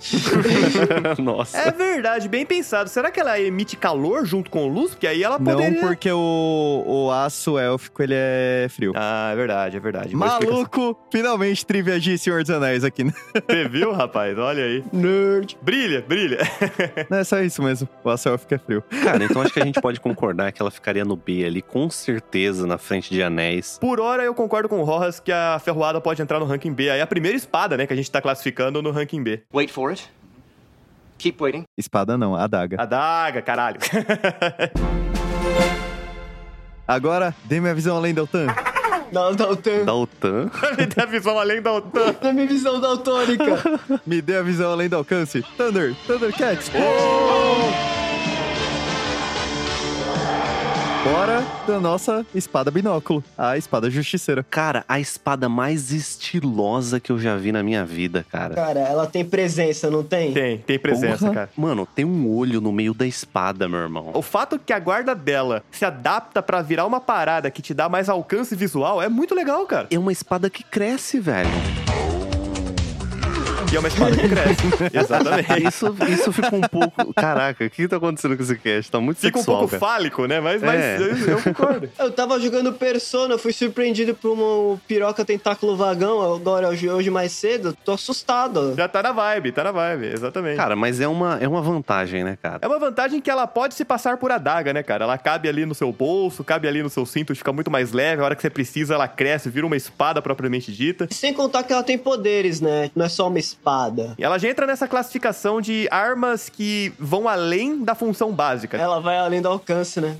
Nossa. 1.21 1.57
É 1.57 1.71
verdade, 1.71 2.27
bem 2.27 2.45
pensado. 2.45 2.89
Será 2.89 3.11
que 3.11 3.19
ela 3.19 3.39
emite 3.39 3.75
calor 3.77 4.25
junto 4.25 4.49
com 4.49 4.67
luz? 4.67 4.91
Porque 4.91 5.07
aí 5.07 5.21
ela 5.23 5.37
Não 5.37 5.45
poderia... 5.53 5.79
porque 5.79 6.11
o, 6.11 6.83
o 6.87 7.11
aço 7.11 7.57
élfico, 7.59 8.01
ele 8.01 8.13
é 8.15 8.67
frio. 8.69 8.93
Ah, 8.95 9.29
é 9.31 9.35
verdade, 9.35 9.77
é 9.77 9.79
verdade. 9.79 10.15
Maluco! 10.15 10.97
Finalmente 11.11 11.65
trivia 11.65 11.99
de 11.99 12.17
Senhor 12.17 12.41
dos 12.41 12.49
Anéis 12.49 12.83
aqui. 12.83 13.03
né? 13.03 13.13
Você 13.47 13.67
viu, 13.69 13.91
rapaz? 13.91 14.37
Olha 14.37 14.63
aí. 14.63 14.70
Nerd. 14.91 15.57
Brilha, 15.61 16.01
brilha. 16.01 16.39
Não 17.09 17.17
é 17.17 17.23
só 17.23 17.41
isso 17.41 17.61
mesmo. 17.61 17.87
O 18.03 18.09
aço 18.09 18.29
élfico 18.29 18.53
é 18.53 18.57
frio. 18.57 18.83
Cara, 19.03 19.23
então 19.23 19.41
acho 19.41 19.53
que 19.53 19.59
a 19.59 19.65
gente 19.65 19.81
pode 19.81 19.99
concordar 19.99 20.51
que 20.51 20.61
ela 20.61 20.71
ficaria 20.71 21.03
no 21.03 21.15
B 21.15 21.45
ali, 21.45 21.61
com 21.61 21.89
certeza, 21.89 22.65
na 22.65 22.77
frente 22.77 23.09
de 23.09 23.21
anéis. 23.21 23.77
Por 23.79 23.99
hora, 23.99 24.23
eu 24.23 24.33
concordo 24.33 24.69
com 24.69 24.79
o 24.79 24.83
Rojas 24.83 25.19
que 25.19 25.31
a 25.31 25.59
ferroada 25.59 25.99
pode 25.99 26.21
entrar 26.21 26.39
no 26.39 26.45
ranking 26.45 26.73
B. 26.73 26.89
Aí 26.89 26.99
é 26.99 27.01
a 27.01 27.07
primeira 27.07 27.37
espada, 27.37 27.75
né, 27.75 27.85
que 27.85 27.93
a 27.93 27.95
gente 27.95 28.09
tá 28.09 28.21
classificando 28.21 28.81
no 28.81 28.91
ranking 28.91 29.21
B. 29.21 29.41
Wait 29.53 29.71
for 29.71 29.89
it. 29.89 30.09
Keep 31.17 31.43
waiting. 31.43 31.63
Espada 31.77 32.17
não, 32.17 32.35
adaga. 32.35 32.81
Adaga, 32.81 33.41
caralho. 33.41 33.79
Agora, 36.87 37.33
dê 37.45 37.59
minha 37.59 37.75
visão 37.75 37.95
além 37.95 38.13
da 38.13 38.23
OTAN. 38.23 38.47
Não, 39.11 39.35
Dalton. 39.35 39.85
Da 39.85 39.93
OTAN. 39.93 40.49
Me 40.77 40.85
dá 40.85 41.03
a 41.03 41.05
visão 41.05 41.37
além 41.37 41.61
da 41.61 41.73
OTAN. 41.73 42.15
Na 42.21 42.33
minha 42.33 42.47
visão 42.47 42.79
daltônica. 42.79 43.59
Me 44.07 44.21
dê 44.21 44.37
a 44.37 44.41
visão 44.41 44.71
além 44.71 44.87
do 44.87 44.95
alcance. 44.95 45.43
Thunder, 45.57 45.95
Thundercats. 46.07 46.71
Bora 51.11 51.45
da 51.67 51.77
nossa 51.77 52.25
espada 52.33 52.71
binóculo, 52.71 53.21
a 53.37 53.57
espada 53.57 53.89
justiceira. 53.91 54.45
Cara, 54.49 54.85
a 54.87 54.97
espada 54.97 55.49
mais 55.49 55.91
estilosa 55.91 57.01
que 57.01 57.11
eu 57.11 57.19
já 57.19 57.35
vi 57.35 57.51
na 57.51 57.61
minha 57.61 57.83
vida, 57.83 58.25
cara. 58.31 58.55
Cara, 58.55 58.79
ela 58.79 59.05
tem 59.05 59.25
presença, 59.25 59.89
não 59.89 60.05
tem? 60.05 60.31
Tem, 60.31 60.59
tem 60.59 60.79
presença, 60.79 61.25
Porra. 61.25 61.33
cara. 61.33 61.49
Mano, 61.57 61.85
tem 61.85 62.05
um 62.05 62.33
olho 62.33 62.61
no 62.61 62.71
meio 62.71 62.93
da 62.93 63.05
espada, 63.05 63.67
meu 63.67 63.79
irmão. 63.79 64.11
O 64.13 64.21
fato 64.21 64.57
que 64.57 64.71
a 64.71 64.79
guarda 64.79 65.13
dela 65.13 65.61
se 65.69 65.83
adapta 65.83 66.41
pra 66.41 66.61
virar 66.61 66.85
uma 66.85 67.01
parada 67.01 67.51
que 67.51 67.61
te 67.61 67.73
dá 67.73 67.89
mais 67.89 68.07
alcance 68.07 68.55
visual 68.55 69.01
é 69.01 69.09
muito 69.09 69.35
legal, 69.35 69.65
cara. 69.65 69.87
É 69.91 69.99
uma 69.99 70.13
espada 70.13 70.49
que 70.49 70.63
cresce, 70.63 71.19
velho. 71.19 71.49
E 73.71 73.75
é 73.75 73.79
uma 73.79 73.87
espada 73.87 74.17
que 74.17 74.27
cresce. 74.27 74.61
Exatamente. 74.93 75.67
Isso, 75.67 75.95
isso 76.09 76.33
fica 76.33 76.53
um 76.53 76.59
pouco. 76.61 77.13
Caraca, 77.13 77.63
o 77.63 77.69
que 77.69 77.87
tá 77.87 77.95
acontecendo 77.95 78.35
com 78.35 78.43
esse 78.43 78.55
cast? 78.57 78.91
Tá 78.91 78.99
muito 78.99 79.19
Fica 79.21 79.37
um 79.37 79.41
sexual, 79.41 79.59
pouco 79.59 79.79
cara. 79.79 79.79
fálico, 79.93 80.25
né? 80.25 80.41
Mas, 80.41 80.61
mas 80.61 80.81
É. 80.81 80.97
eu, 80.97 81.15
eu 81.29 81.41
concordo. 81.41 81.89
Eu 81.97 82.11
tava 82.11 82.37
jogando 82.39 82.73
Persona, 82.73 83.37
fui 83.37 83.53
surpreendido 83.53 84.13
por 84.13 84.31
uma 84.31 84.77
piroca 84.87 85.23
tentáculo 85.23 85.77
vagão, 85.77 86.33
agora 86.35 86.67
hoje 86.69 87.09
mais 87.09 87.31
cedo, 87.31 87.75
tô 87.85 87.93
assustado. 87.93 88.75
Já 88.75 88.87
tá 88.87 89.01
na 89.03 89.11
vibe, 89.13 89.51
tá 89.53 89.63
na 89.63 89.71
vibe, 89.71 90.07
exatamente. 90.07 90.57
Cara, 90.57 90.75
mas 90.75 90.99
é 90.99 91.07
uma, 91.07 91.37
é 91.39 91.47
uma 91.47 91.61
vantagem, 91.61 92.23
né, 92.23 92.37
cara? 92.41 92.59
É 92.61 92.67
uma 92.67 92.79
vantagem 92.79 93.21
que 93.21 93.29
ela 93.29 93.47
pode 93.47 93.75
se 93.75 93.85
passar 93.85 94.17
por 94.17 94.31
adaga, 94.31 94.73
né, 94.73 94.83
cara? 94.83 95.05
Ela 95.05 95.17
cabe 95.17 95.47
ali 95.47 95.65
no 95.65 95.73
seu 95.75 95.91
bolso, 95.93 96.43
cabe 96.43 96.67
ali 96.67 96.83
no 96.83 96.89
seu 96.89 97.05
cinto, 97.05 97.33
fica 97.35 97.53
muito 97.53 97.71
mais 97.71 97.93
leve. 97.93 98.21
A 98.21 98.25
hora 98.25 98.35
que 98.35 98.41
você 98.41 98.49
precisa, 98.49 98.95
ela 98.95 99.07
cresce, 99.07 99.49
vira 99.49 99.65
uma 99.65 99.77
espada 99.77 100.21
propriamente 100.21 100.71
dita. 100.73 101.07
Sem 101.11 101.33
contar 101.33 101.63
que 101.63 101.71
ela 101.71 101.83
tem 101.83 101.97
poderes, 101.97 102.59
né? 102.59 102.91
Não 102.95 103.05
é 103.05 103.09
só 103.09 103.27
uma 103.27 103.39
espada. 103.39 103.60
E 104.17 104.23
ela 104.23 104.37
já 104.37 104.49
entra 104.49 104.65
nessa 104.65 104.87
classificação 104.87 105.61
de 105.61 105.87
armas 105.91 106.49
que 106.49 106.93
vão 106.99 107.27
além 107.27 107.83
da 107.83 107.95
função 107.95 108.31
básica. 108.31 108.77
Ela 108.77 108.99
vai 108.99 109.17
além 109.17 109.41
do 109.41 109.47
alcance, 109.47 110.01
né? 110.01 110.17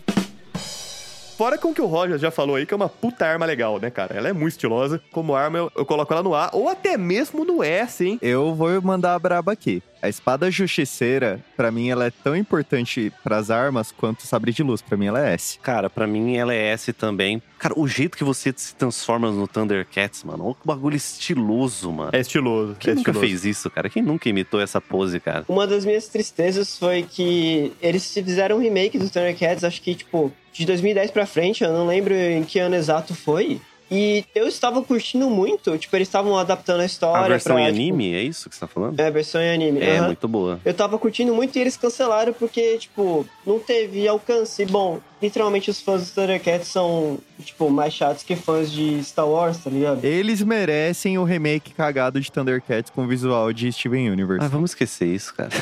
Fora 1.38 1.58
com 1.58 1.70
o 1.70 1.74
que 1.74 1.82
o 1.82 1.88
Roger 1.88 2.20
já 2.20 2.30
falou 2.30 2.56
aí, 2.56 2.68
que 2.68 2.74
é 2.74 2.78
uma 2.78 2.88
puta 2.88 3.26
arma 3.26 3.48
legal, 3.48 3.80
né, 3.80 3.90
cara? 3.90 4.16
Ela 4.16 4.30
é 4.30 4.34
muito 4.34 4.52
estilosa. 4.52 5.02
Como 5.12 5.34
arma, 5.34 5.58
eu, 5.58 5.72
eu 5.76 5.84
coloco 5.84 6.14
ela 6.14 6.22
no 6.22 6.36
A, 6.36 6.52
ou 6.54 6.70
até 6.70 6.98
mesmo 6.98 7.44
no 7.44 7.64
S, 7.64 8.06
hein? 8.06 8.20
Eu 8.22 8.54
vou 8.54 8.80
mandar 8.82 9.16
a 9.16 9.20
braba 9.20 9.52
aqui. 9.52 9.82
A 10.02 10.10
espada 10.10 10.50
justiceira, 10.50 11.40
pra 11.56 11.72
mim, 11.72 11.90
ela 11.90 12.06
é 12.06 12.12
tão 12.12 12.36
importante 12.36 13.14
pras 13.24 13.52
armas 13.52 13.92
quanto 13.92 14.22
o 14.22 14.28
sabre 14.28 14.52
de 14.52 14.64
luz. 14.64 14.82
Pra 14.82 14.98
mim, 14.98 15.06
ela 15.06 15.24
é 15.28 15.34
S. 15.34 15.60
Cara, 15.60 15.90
pra 15.90 16.08
mim 16.08 16.36
ela 16.36 16.54
é 16.54 16.72
S 16.72 16.92
também. 16.92 17.42
Cara, 17.60 17.76
o 17.78 17.88
jeito 17.88 18.18
que 18.18 18.24
você 18.24 18.52
se 18.56 18.76
transforma 18.76 19.30
no 19.30 19.48
Thundercats, 19.48 20.24
mano, 20.24 20.46
olha 20.46 20.56
que 20.56 20.66
bagulho 20.66 20.96
estiloso, 20.96 21.92
mano. 21.92 22.10
É 22.14 22.20
estiloso. 22.20 22.76
Quem 22.80 22.94
é 22.94 22.96
nunca 22.96 23.12
estiloso. 23.12 23.28
fez 23.28 23.46
isso, 23.46 23.70
cara? 23.70 23.90
Quem 23.90 24.02
nunca 24.02 24.28
imitou 24.28 24.60
essa 24.60 24.82
pose, 24.82 25.20
cara? 25.20 25.46
Uma 25.48 25.68
das 25.68 25.86
minhas 25.86 26.08
tristezas 26.08 26.78
foi 26.78 27.04
que 27.04 27.72
eles 27.80 28.12
fizeram 28.12 28.58
um 28.58 28.60
remake 28.60 28.98
do 28.98 29.08
Thundercats, 29.10 29.64
acho 29.64 29.82
que, 29.82 29.94
tipo, 29.94 30.34
de 30.52 30.66
2010 30.66 31.12
pra 31.12 31.26
frente, 31.28 31.64
eu 31.64 31.72
não 31.72 31.86
lembro 31.86 32.14
em 32.16 32.44
que 32.44 32.58
ano 32.58 32.76
exato 32.76 33.14
foi. 33.14 33.62
E 33.92 34.24
eu 34.34 34.48
estava 34.48 34.82
curtindo 34.82 35.30
muito. 35.30 35.78
Tipo, 35.78 35.98
eles 35.98 36.08
estavam 36.08 36.38
adaptando 36.38 36.80
a 36.80 36.86
história. 36.86 37.26
A 37.26 37.28
versão 37.28 37.56
pra, 37.56 37.64
em 37.64 37.66
tipo, 37.66 37.76
anime, 37.78 38.14
é 38.16 38.24
isso 38.24 38.50
que 38.50 38.56
você 38.56 38.62
tá 38.62 38.68
falando? 38.68 38.98
É, 38.98 39.08
a 39.08 39.10
versão 39.10 39.42
em 39.42 39.54
anime. 39.54 39.82
É, 39.82 39.98
aham. 39.98 40.06
muito 40.08 40.28
boa. 40.30 40.62
Eu 40.64 40.74
tava 40.74 40.98
curtindo 40.98 41.36
muito 41.36 41.58
e 41.58 41.60
eles 41.62 41.76
cancelaram 41.76 42.32
porque, 42.32 42.78
tipo, 42.78 43.28
não 43.46 43.60
teve 43.60 44.08
alcance. 44.08 44.66
Bom, 44.66 45.02
literalmente 45.22 45.70
os 45.70 45.82
fãs 45.82 46.10
do 46.10 46.14
Thundercats 46.14 46.68
são, 46.68 47.20
tipo, 47.44 47.70
mais 47.70 47.94
chatos 47.94 48.24
que 48.24 48.36
fãs 48.36 48.72
de 48.72 49.04
Star 49.04 49.28
Wars, 49.28 49.58
tá 49.58 49.70
ligado? 49.70 50.04
Eles 50.04 50.42
merecem 50.42 51.18
o 51.18 51.24
remake 51.24 51.74
cagado 51.74 52.20
de 52.20 52.32
Thundercats 52.32 52.90
com 52.90 53.08
visual 53.08 53.54
de 53.54 53.72
Steven 53.72 54.10
Universe. 54.10 54.46
Ah, 54.46 54.50
vamos 54.50 54.72
esquecer 54.72 55.08
isso, 55.08 55.34
cara. 55.34 55.50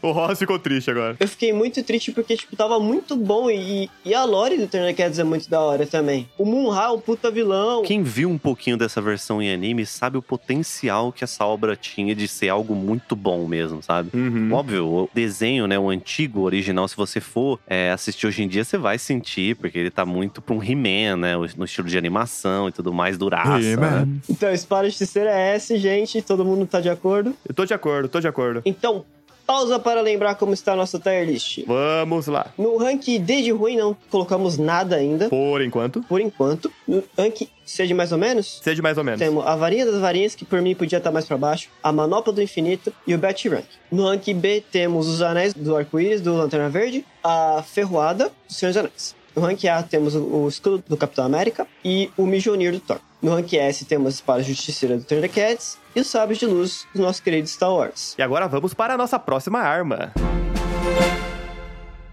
O 0.00 0.12
Ross 0.12 0.38
ficou 0.38 0.58
triste 0.58 0.90
agora. 0.90 1.16
Eu 1.18 1.28
fiquei 1.28 1.52
muito 1.52 1.82
triste 1.82 2.12
porque, 2.12 2.36
tipo, 2.36 2.54
tava 2.56 2.78
muito 2.78 3.16
bom 3.16 3.50
e, 3.50 3.90
e 4.04 4.14
a 4.14 4.24
lore 4.24 4.56
do 4.56 4.66
Thundercats 4.66 5.18
é 5.18 5.24
muito 5.24 5.50
da 5.50 5.60
hora 5.60 5.86
também. 5.86 6.28
O 6.38 6.44
Moonra 6.44 6.84
é 6.84 6.88
um 6.90 7.00
puta 7.00 7.30
vilão. 7.30 7.82
Quem 7.82 8.02
viu 8.02 8.30
um 8.30 8.38
pouquinho 8.38 8.76
dessa 8.76 9.00
versão 9.00 9.42
em 9.42 9.52
anime 9.52 9.84
sabe 9.84 10.16
o 10.16 10.22
potencial 10.22 11.12
que 11.12 11.24
essa 11.24 11.44
obra 11.44 11.74
tinha 11.76 12.14
de 12.14 12.28
ser 12.28 12.48
algo 12.48 12.74
muito 12.74 13.16
bom 13.16 13.46
mesmo, 13.46 13.82
sabe? 13.82 14.10
Uhum. 14.14 14.52
Óbvio, 14.52 14.86
o 14.86 15.10
desenho, 15.12 15.66
né, 15.66 15.78
o 15.78 15.90
antigo, 15.90 16.42
original, 16.42 16.86
se 16.86 16.96
você 16.96 17.17
for 17.20 17.58
é, 17.66 17.90
assistir 17.90 18.26
hoje 18.26 18.42
em 18.42 18.48
dia, 18.48 18.64
você 18.64 18.78
vai 18.78 18.98
sentir, 18.98 19.56
porque 19.56 19.78
ele 19.78 19.90
tá 19.90 20.04
muito 20.04 20.40
pra 20.40 20.54
um 20.54 20.62
He-Man, 20.62 21.16
né, 21.16 21.36
no 21.56 21.64
estilo 21.64 21.88
de 21.88 21.98
animação 21.98 22.68
e 22.68 22.72
tudo 22.72 22.92
mais, 22.92 23.16
duraça, 23.18 23.76
né? 23.76 24.08
Então, 24.28 24.52
Espada 24.52 24.88
Justiceira 24.88 25.30
é 25.30 25.54
essa, 25.54 25.76
gente. 25.78 26.22
Todo 26.22 26.44
mundo 26.44 26.66
tá 26.66 26.80
de 26.80 26.88
acordo. 26.88 27.34
Eu 27.48 27.54
tô 27.54 27.64
de 27.64 27.74
acordo, 27.74 28.08
tô 28.08 28.20
de 28.20 28.28
acordo. 28.28 28.62
Então, 28.64 29.04
pausa 29.48 29.78
para 29.78 30.02
lembrar 30.02 30.34
como 30.34 30.52
está 30.52 30.74
a 30.74 30.76
nossa 30.76 31.00
tier 31.00 31.24
list. 31.24 31.64
Vamos 31.66 32.26
lá. 32.26 32.48
No 32.58 32.76
rank 32.76 33.02
D 33.18 33.40
de 33.40 33.50
ruim, 33.50 33.78
não 33.78 33.96
colocamos 34.10 34.58
nada 34.58 34.96
ainda, 34.96 35.30
Por 35.30 35.62
enquanto, 35.62 36.02
por 36.02 36.20
enquanto. 36.20 36.70
No 36.86 37.02
rank 37.16 37.48
C 37.64 37.86
de 37.86 37.94
mais 37.94 38.12
ou 38.12 38.18
menos, 38.18 38.60
seja 38.62 38.82
mais 38.82 38.98
ou 38.98 39.04
menos. 39.04 39.18
temos 39.18 39.46
a 39.46 39.56
Varinha 39.56 39.86
das 39.86 39.98
Varinhas, 40.02 40.34
que 40.34 40.44
por 40.44 40.60
mim 40.60 40.74
podia 40.74 40.98
estar 40.98 41.10
mais 41.10 41.24
pra 41.24 41.38
baixo, 41.38 41.70
a 41.82 41.90
Manopla 41.90 42.30
do 42.30 42.42
Infinito 42.42 42.92
e 43.06 43.14
o 43.14 43.18
Bat 43.18 43.48
Rank. 43.48 43.64
No 43.90 44.06
rank 44.06 44.28
B 44.34 44.62
temos 44.70 45.08
os 45.08 45.22
Anéis 45.22 45.54
do 45.54 45.74
Arco-Íris, 45.74 46.20
do 46.20 46.34
Lanterna 46.36 46.68
Verde, 46.68 47.06
a 47.24 47.64
Ferroada 47.66 48.26
do 48.46 48.52
Senhor 48.52 48.72
dos 48.72 48.76
Anéis. 48.76 49.16
No 49.34 49.40
rank 49.42 49.64
A 49.64 49.82
temos 49.82 50.14
o 50.14 50.46
escudo 50.46 50.84
do 50.86 50.96
Capitão 50.96 51.24
América 51.24 51.66
e 51.82 52.10
o 52.18 52.26
Mjolnir 52.26 52.72
do 52.72 52.80
Thor. 52.80 53.00
No 53.20 53.34
rank 53.34 53.52
S 53.52 53.84
temos 53.84 54.06
a 54.06 54.10
espada 54.10 54.42
justiceira 54.42 54.96
do 54.96 55.04
Thundercats 55.04 55.76
e 55.94 56.00
os 56.00 56.06
sabres 56.06 56.38
de 56.38 56.46
luz 56.46 56.86
do 56.94 57.02
nosso 57.02 57.20
querido 57.22 57.48
Star 57.48 57.74
Wars. 57.74 58.14
E 58.16 58.22
agora 58.22 58.46
vamos 58.46 58.74
para 58.74 58.94
a 58.94 58.96
nossa 58.96 59.18
próxima 59.18 59.58
arma. 59.58 60.12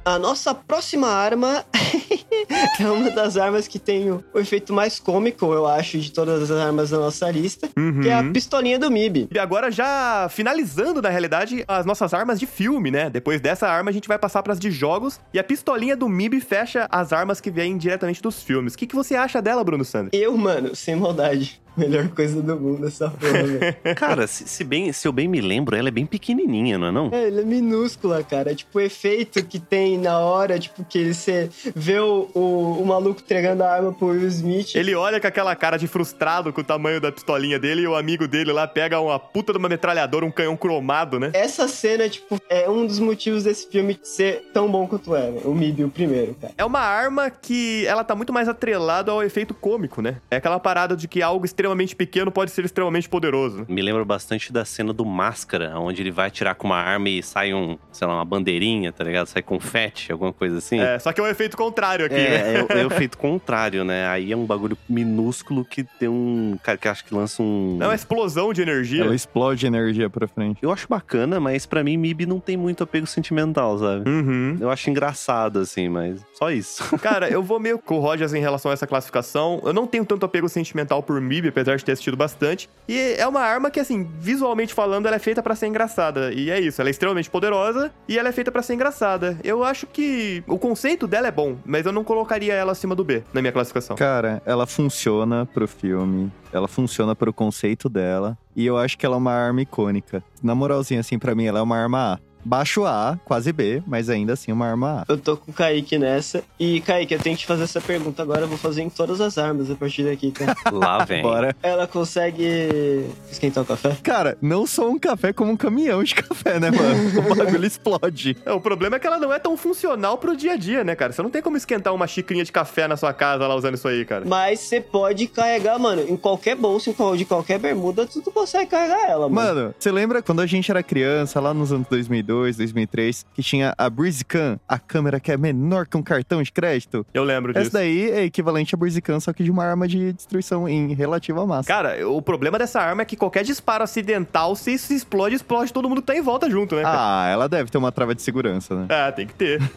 A 0.06 0.20
nossa 0.20 0.54
próxima 0.54 1.08
arma 1.08 1.66
é 2.80 2.86
uma 2.88 3.10
das 3.10 3.38
armas 3.38 3.68
que 3.68 3.80
tem 3.80 4.12
o, 4.12 4.24
o 4.32 4.38
efeito 4.38 4.72
mais 4.72 5.00
cômico, 5.00 5.52
eu 5.52 5.66
acho, 5.66 5.98
de 5.98 6.12
todas 6.12 6.52
as 6.52 6.58
armas 6.60 6.92
da 6.92 7.00
nossa 7.00 7.32
lista, 7.32 7.68
que 8.04 8.08
é 8.08 8.14
a 8.14 8.24
pistolinha 8.24 8.78
do 8.78 8.92
MIB. 8.92 9.30
E 9.34 9.40
agora 9.40 9.72
já 9.72 10.28
finalizando, 10.30 11.02
na 11.02 11.10
realidade, 11.10 11.66
as 11.68 11.88
nossas 11.88 12.14
armas 12.14 12.40
de 12.40 12.46
filme, 12.46 12.92
né? 12.92 13.10
Depois 13.10 13.42
dessa 13.42 13.68
arma, 13.68 13.90
a 13.90 13.94
gente 13.94 14.08
vai 14.08 14.20
passar 14.20 14.44
pras 14.44 14.60
de 14.60 14.70
jogos. 14.70 15.20
E 15.34 15.40
a 15.40 15.44
pistolinha 15.44 15.98
do 15.98 16.08
MIB 16.08 16.40
fecha 16.40 16.88
as 16.92 17.12
armas 17.12 17.42
que 17.42 17.50
vêm 17.50 17.76
diretamente 17.76 18.22
dos 18.22 18.44
filmes. 18.44 18.76
O 18.76 18.78
que, 18.78 18.86
que 18.86 18.96
você 18.96 19.16
acha 19.16 19.42
dela, 19.42 19.64
Bruno 19.64 19.84
Sanders? 19.84 20.12
Eu, 20.14 20.38
mano, 20.38 20.76
sem 20.76 20.96
maldade. 20.96 21.60
Melhor 21.78 22.08
coisa 22.10 22.42
do 22.42 22.60
mundo 22.60 22.88
essa 22.88 23.10
porra, 23.10 23.44
velho. 23.44 23.76
Cara, 23.96 24.28
se, 24.28 24.48
se 24.48 24.64
bem, 24.64 24.92
se 24.94 25.08
eu 25.08 25.12
bem 25.12 25.28
me 25.28 25.42
lembro, 25.42 25.76
ela 25.76 25.90
é 25.90 25.92
bem 25.92 26.06
pequenininha, 26.06 26.78
não 26.78 26.88
é 26.88 26.92
não? 26.92 27.10
É, 27.12 27.28
ela 27.28 27.42
é 27.42 27.44
minúscula, 27.44 28.24
cara. 28.24 28.56
Tipo, 28.56 28.78
o 28.80 28.82
efeito 28.82 29.44
que 29.44 29.60
tem 29.60 29.98
na 29.98 30.20
hora, 30.20 30.58
tipo, 30.58 30.84
que 30.84 31.14
você 31.14 31.50
vê 31.76 32.00
o, 32.00 32.30
o, 32.34 32.82
o 32.82 32.86
maluco 32.86 33.22
entregando 33.22 33.64
a 33.64 33.72
arma 33.72 33.94
pro 33.94 34.08
Will 34.08 34.28
Smith. 34.28 34.76
Ele 34.76 34.96
olha 34.96 35.20
com 35.20 35.28
aquela 35.28 35.56
cara 35.56 35.78
de 35.78 35.88
frustrado 35.88 36.54
com 36.54 36.62
o 36.62 36.64
tamanho 36.64 37.02
da 37.02 37.12
pistolinha 37.12 37.60
dele 37.60 37.82
e 37.82 37.88
o 37.88 37.96
amigo 37.96 38.28
dele 38.28 38.52
lá 38.52 38.68
pega 38.68 39.00
uma 39.00 39.20
puta 39.20 39.52
de 39.52 39.60
uma 39.60 39.70
metralhadora, 39.70 40.26
um 40.26 40.32
canhão 40.32 40.56
cromado, 40.56 41.20
né? 41.20 41.32
Essa 41.34 41.68
cena, 41.68 42.08
tipo, 42.08 42.40
é 42.50 42.70
um 42.70 42.86
dos 42.86 43.00
motivos 43.00 43.44
desse 43.44 43.68
filme 43.68 44.00
ser 44.02 44.50
tão 44.54 44.70
bom 44.70 44.88
quanto 44.88 45.16
é, 45.16 45.32
né? 45.32 45.42
o 45.44 45.54
MIB, 45.54 45.84
o 45.84 45.90
primeiro, 45.90 46.36
cara. 46.40 46.54
É 46.58 46.64
uma 46.64 46.80
arma 46.80 47.30
que 47.30 47.86
ela 47.86 48.04
tá 48.04 48.16
muito 48.16 48.32
mais 48.32 48.48
atrelada 48.48 49.12
ao 49.12 49.22
efeito 49.22 49.54
cômico, 49.54 50.02
né? 50.02 50.18
É 50.32 50.38
aquela 50.38 50.60
parada 50.60 50.96
de 50.96 51.08
que 51.08 51.22
algo 51.22 51.46
extremamente 51.46 51.65
pequeno 51.96 52.32
pode 52.32 52.52
ser 52.52 52.66
extremamente 52.66 53.08
poderoso. 53.10 53.66
Me 53.68 53.82
lembra 53.82 54.04
bastante 54.06 54.52
da 54.52 54.64
cena 54.66 54.94
do 54.94 55.06
Máscara, 55.06 55.78
onde 55.80 56.02
ele 56.02 56.12
vai 56.12 56.30
tirar 56.30 56.56
com 56.56 56.68
uma 56.68 56.78
arma 56.78 57.10
e 57.10 57.24
sai 57.24 57.54
um, 57.54 57.78
sei 57.92 58.08
lá, 58.08 58.16
uma 58.16 58.26
bandeirinha, 58.26 58.92
tá 58.92 59.04
ligado? 59.04 59.28
Sai 59.28 59.42
confete, 59.42 60.12
alguma 60.12 60.32
coisa 60.34 60.58
assim. 60.58 60.80
É, 60.80 61.00
só 61.00 61.12
que 61.14 61.20
é 61.20 61.24
um 61.24 61.28
efeito 61.28 61.56
contrário 61.58 62.06
aqui, 62.06 62.16
né? 62.16 62.24
É, 62.26 62.54
é, 62.58 62.64
o- 62.64 62.78
é 62.80 62.84
o 62.86 62.88
efeito 62.92 63.18
contrário, 63.18 63.84
né? 63.84 64.08
Aí 64.08 64.32
é 64.32 64.38
um 64.38 64.46
bagulho 64.46 64.78
minúsculo 64.88 65.64
que 65.66 65.84
tem 65.84 66.10
um. 66.10 66.58
Cara, 66.64 66.78
que 66.78 66.88
acho 66.88 67.06
que 67.06 67.14
lança 67.14 67.42
um. 67.42 67.78
É 67.82 67.86
uma 67.86 67.96
explosão 67.96 68.52
de 68.54 68.62
energia. 68.62 69.04
Ela 69.04 69.16
explode 69.16 69.66
energia 69.66 70.10
pra 70.10 70.28
frente. 70.28 70.60
Eu 70.62 70.72
acho 70.72 70.88
bacana, 70.88 71.40
mas 71.40 71.66
pra 71.66 71.84
mim, 71.84 71.98
MIB 71.98 72.26
não 72.26 72.40
tem 72.40 72.58
muito 72.58 72.84
apego 72.84 73.08
sentimental, 73.08 73.78
sabe? 73.78 74.10
Uhum. 74.10 74.58
Eu 74.60 74.70
acho 74.70 74.90
engraçado, 74.90 75.60
assim, 75.60 75.88
mas 75.90 76.20
só 76.34 76.52
isso. 76.52 76.84
Cara, 77.00 77.30
eu 77.30 77.42
vou 77.44 77.60
meio 77.60 77.80
com 77.80 77.98
o 77.98 78.00
Rogers 78.00 78.34
em 78.34 78.40
relação 78.42 78.72
a 78.72 78.74
essa 78.74 78.88
classificação. 78.88 79.62
Eu 79.64 79.74
não 79.74 79.88
tenho 79.88 80.06
tanto 80.06 80.26
apego 80.26 80.50
sentimental 80.50 81.02
por 81.04 81.20
MIB, 81.22 81.52
apesar 81.56 81.78
de 81.78 81.86
ter 81.86 81.94
assistido 81.94 82.18
bastante. 82.18 82.70
E 82.86 83.16
é 83.18 83.26
uma 83.26 83.40
arma 83.40 83.72
que, 83.72 83.80
assim, 83.80 84.04
visualmente 84.20 84.74
falando, 84.74 85.06
ela 85.06 85.16
é 85.16 85.20
feita 85.20 85.42
pra 85.42 85.56
ser 85.56 85.68
engraçada. 85.68 86.34
E 86.34 86.52
é 86.52 86.60
isso, 86.60 86.82
ela 86.82 86.90
é 86.90 86.92
extremamente 86.92 87.30
poderosa 87.30 87.94
e 88.10 88.20
ela 88.20 88.28
é 88.28 88.32
feita 88.34 88.52
pra 88.52 88.62
ser 88.62 88.74
engraçada. 88.74 89.40
Eu 89.42 89.64
acho 89.64 89.88
que 89.88 90.44
o 90.48 90.60
conceito 90.60 91.08
dela 91.08 91.28
é 91.28 91.32
bom, 91.32 91.58
mas 91.66 91.86
eu 91.86 91.94
não 91.94 92.04
colocaria 92.04 92.54
ela 92.54 92.74
acima 92.74 92.94
do 92.94 93.06
B 93.06 93.24
na 93.34 93.42
minha 93.42 93.54
classificação. 93.54 93.96
Cara, 93.96 94.42
ela 94.46 94.68
funciona 94.68 95.46
pro 95.46 95.66
filme, 95.66 96.30
ela 96.52 96.68
funciona 96.68 97.16
pro 97.16 97.32
conceito 97.32 97.88
dela, 97.88 98.38
e 98.54 98.66
eu 98.66 98.78
acho 98.78 98.98
que 98.98 99.06
ela 99.06 99.16
é 99.16 99.18
uma 99.18 99.34
arma 99.34 99.62
icônica. 99.62 100.22
Na 100.44 100.54
moralzinha, 100.54 101.00
assim, 101.00 101.18
pra 101.18 101.34
mim, 101.34 101.46
ela 101.46 101.60
é 101.60 101.62
uma 101.62 101.78
arma 101.78 102.14
A. 102.14 102.20
Baixo 102.46 102.86
A, 102.86 103.18
quase 103.26 103.52
B, 103.52 103.82
mas 103.88 104.10
ainda 104.10 104.34
assim 104.34 104.52
uma 104.52 104.68
arma 104.68 105.02
A. 105.02 105.12
Eu 105.12 105.18
tô 105.18 105.36
com 105.36 105.50
o 105.50 105.54
Kaique 105.54 105.98
nessa. 105.98 106.44
E, 106.60 106.80
Kaique, 106.82 107.16
eu 107.16 107.20
tenho 107.20 107.36
que 107.36 107.42
te 107.42 107.48
fazer 107.48 107.64
essa 107.64 107.82
pergunta 107.82 108.22
agora. 108.22 108.42
Eu 108.42 108.48
vou 108.48 108.58
fazer 108.58 108.84
em 108.84 108.90
todas 108.90 109.20
as 109.20 109.38
armas 109.40 109.72
a 109.72 109.76
partir 109.76 110.04
daqui, 110.04 110.32
tá? 110.32 110.56
Lá 110.72 111.04
vem. 111.04 111.24
Bora. 111.24 111.56
Ela 111.64 111.88
consegue 111.88 113.08
esquentar 113.32 113.64
o 113.64 113.68
café? 113.68 113.98
Cara, 114.04 114.38
não 114.40 114.68
só 114.68 114.88
um 114.88 115.00
café, 115.00 115.34
como 115.34 115.52
um 115.52 115.58
caminhão 115.58 116.04
de 116.04 116.14
café, 116.14 116.60
né, 116.60 116.70
mano? 116.70 116.96
O 117.26 117.36
bagulho 117.36 117.66
explode. 117.66 118.38
É, 118.46 118.52
o 118.52 118.62
problema 118.62 118.98
é 118.98 119.00
que 119.00 119.08
ela 119.08 119.18
não 119.18 119.34
é 119.34 119.40
tão 119.40 119.58
funcional 119.58 120.18
pro 120.18 120.38
dia 120.38 120.54
a 120.54 120.56
dia, 120.56 120.84
né, 120.84 120.96
cara? 120.96 121.12
Você 121.12 121.24
não 121.24 121.30
tem 121.30 121.42
como 121.42 121.58
esquentar 121.58 121.94
uma 121.94 122.06
xicrinha 122.06 122.44
de 122.44 122.52
café 122.52 122.88
na 122.88 122.96
sua 122.96 123.14
casa 123.14 123.48
lá 123.48 123.56
usando 123.56 123.76
isso 123.76 123.88
aí, 123.88 124.06
cara. 124.06 124.24
Mas 124.26 124.60
você 124.60 124.80
pode 124.80 125.26
carregar, 125.28 125.80
mano, 125.80 126.04
em 126.08 126.16
qualquer 126.16 126.56
bolsa, 126.56 126.94
de 127.18 127.26
qualquer 127.26 127.58
bermuda, 127.58 128.06
tu 128.06 128.32
consegue 128.32 128.70
carregar 128.70 129.10
ela, 129.10 129.28
mano. 129.28 129.56
Mano, 129.56 129.76
você 129.78 129.92
lembra 129.92 130.22
quando 130.22 130.42
a 130.42 130.46
gente 130.46 130.70
era 130.70 130.84
criança, 130.84 131.40
lá 131.40 131.54
nos 131.54 131.72
anos 131.72 131.88
2002, 131.90 132.35
2003, 132.44 133.26
que 133.34 133.44
tinha 133.44 133.74
a 133.78 133.90
BreezeCam, 133.90 134.60
a 134.68 134.80
câmera 134.80 135.20
que 135.20 135.32
é 135.32 135.38
menor 135.38 135.88
que 135.88 135.98
um 135.98 136.04
cartão 136.04 136.42
de 136.42 136.52
crédito? 136.52 137.06
Eu 137.14 137.24
lembro 137.24 137.54
disso. 137.54 137.68
Essa 137.68 137.78
daí 137.80 138.10
é 138.12 138.24
equivalente 138.24 138.76
a 138.76 138.78
BreezeCam, 138.78 139.20
só 139.20 139.34
que 139.34 139.44
de 139.44 139.52
uma 139.52 139.64
arma 139.64 139.88
de 139.88 140.14
destruição 140.14 140.68
em 140.68 140.94
relativa 140.94 141.46
massa. 141.46 141.68
Cara, 141.68 142.08
o 142.08 142.22
problema 142.22 142.58
dessa 142.58 142.82
arma 142.82 143.02
é 143.02 143.06
que 143.06 143.16
qualquer 143.16 143.44
disparo 143.44 143.84
acidental, 143.84 144.56
se 144.56 144.74
isso 144.74 144.94
explode, 144.94 145.36
explode 145.36 145.72
todo 145.72 145.90
mundo 145.90 146.02
que 146.02 146.08
tá 146.08 146.16
em 146.16 146.22
volta 146.22 146.50
junto, 146.50 146.76
né, 146.76 146.84
cara? 146.84 146.98
Ah, 146.98 147.28
ela 147.30 147.48
deve 147.50 147.70
ter 147.70 147.78
uma 147.78 147.92
trava 147.92 148.16
de 148.16 148.22
segurança, 148.22 148.76
né? 148.76 148.88
Ah, 148.90 149.12
tem 149.12 149.28
que 149.28 149.34
ter. 149.34 149.60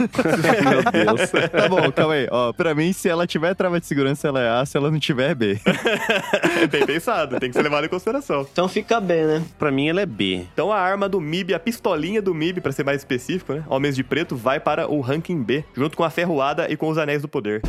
Meu 0.64 0.82
Deus. 1.16 1.30
tá 1.30 1.68
bom, 1.68 1.90
calma 1.92 2.14
aí. 2.14 2.28
Ó, 2.30 2.52
pra 2.52 2.74
mim, 2.74 2.92
se 2.92 3.08
ela 3.08 3.26
tiver 3.26 3.54
trava 3.54 3.80
de 3.80 3.86
segurança, 3.86 4.28
ela 4.28 4.40
é 4.40 4.50
A, 4.60 4.64
se 4.66 4.76
ela 4.76 4.90
não 4.90 4.98
tiver, 4.98 5.30
é 5.30 5.34
B. 5.34 5.60
Bem 6.70 6.86
pensado, 6.86 7.38
tem 7.38 7.50
que 7.50 7.56
ser 7.56 7.62
levado 7.62 7.84
em 7.84 7.88
consideração. 7.88 8.46
Então 8.52 8.68
fica 8.68 9.00
bem, 9.00 9.24
né? 9.24 9.42
Pra 9.58 9.70
mim, 9.70 9.88
ela 9.88 10.00
é 10.00 10.06
B. 10.06 10.44
Então 10.52 10.72
a 10.72 10.78
arma 10.78 11.08
do 11.08 11.20
MIB, 11.20 11.54
a 11.54 11.58
pistolinha 11.58 12.20
do 12.22 12.34
MIB, 12.34 12.47
pra 12.54 12.72
ser 12.72 12.84
mais 12.84 13.00
específico, 13.00 13.52
né? 13.52 13.64
Homens 13.68 13.94
de 13.94 14.02
Preto, 14.02 14.36
vai 14.36 14.58
para 14.58 14.88
o 14.90 15.00
ranking 15.00 15.42
B, 15.42 15.64
junto 15.74 15.96
com 15.96 16.04
a 16.04 16.10
Ferroada 16.10 16.70
e 16.70 16.76
com 16.76 16.88
os 16.88 16.98
Anéis 16.98 17.22
do 17.22 17.28
Poder. 17.28 17.62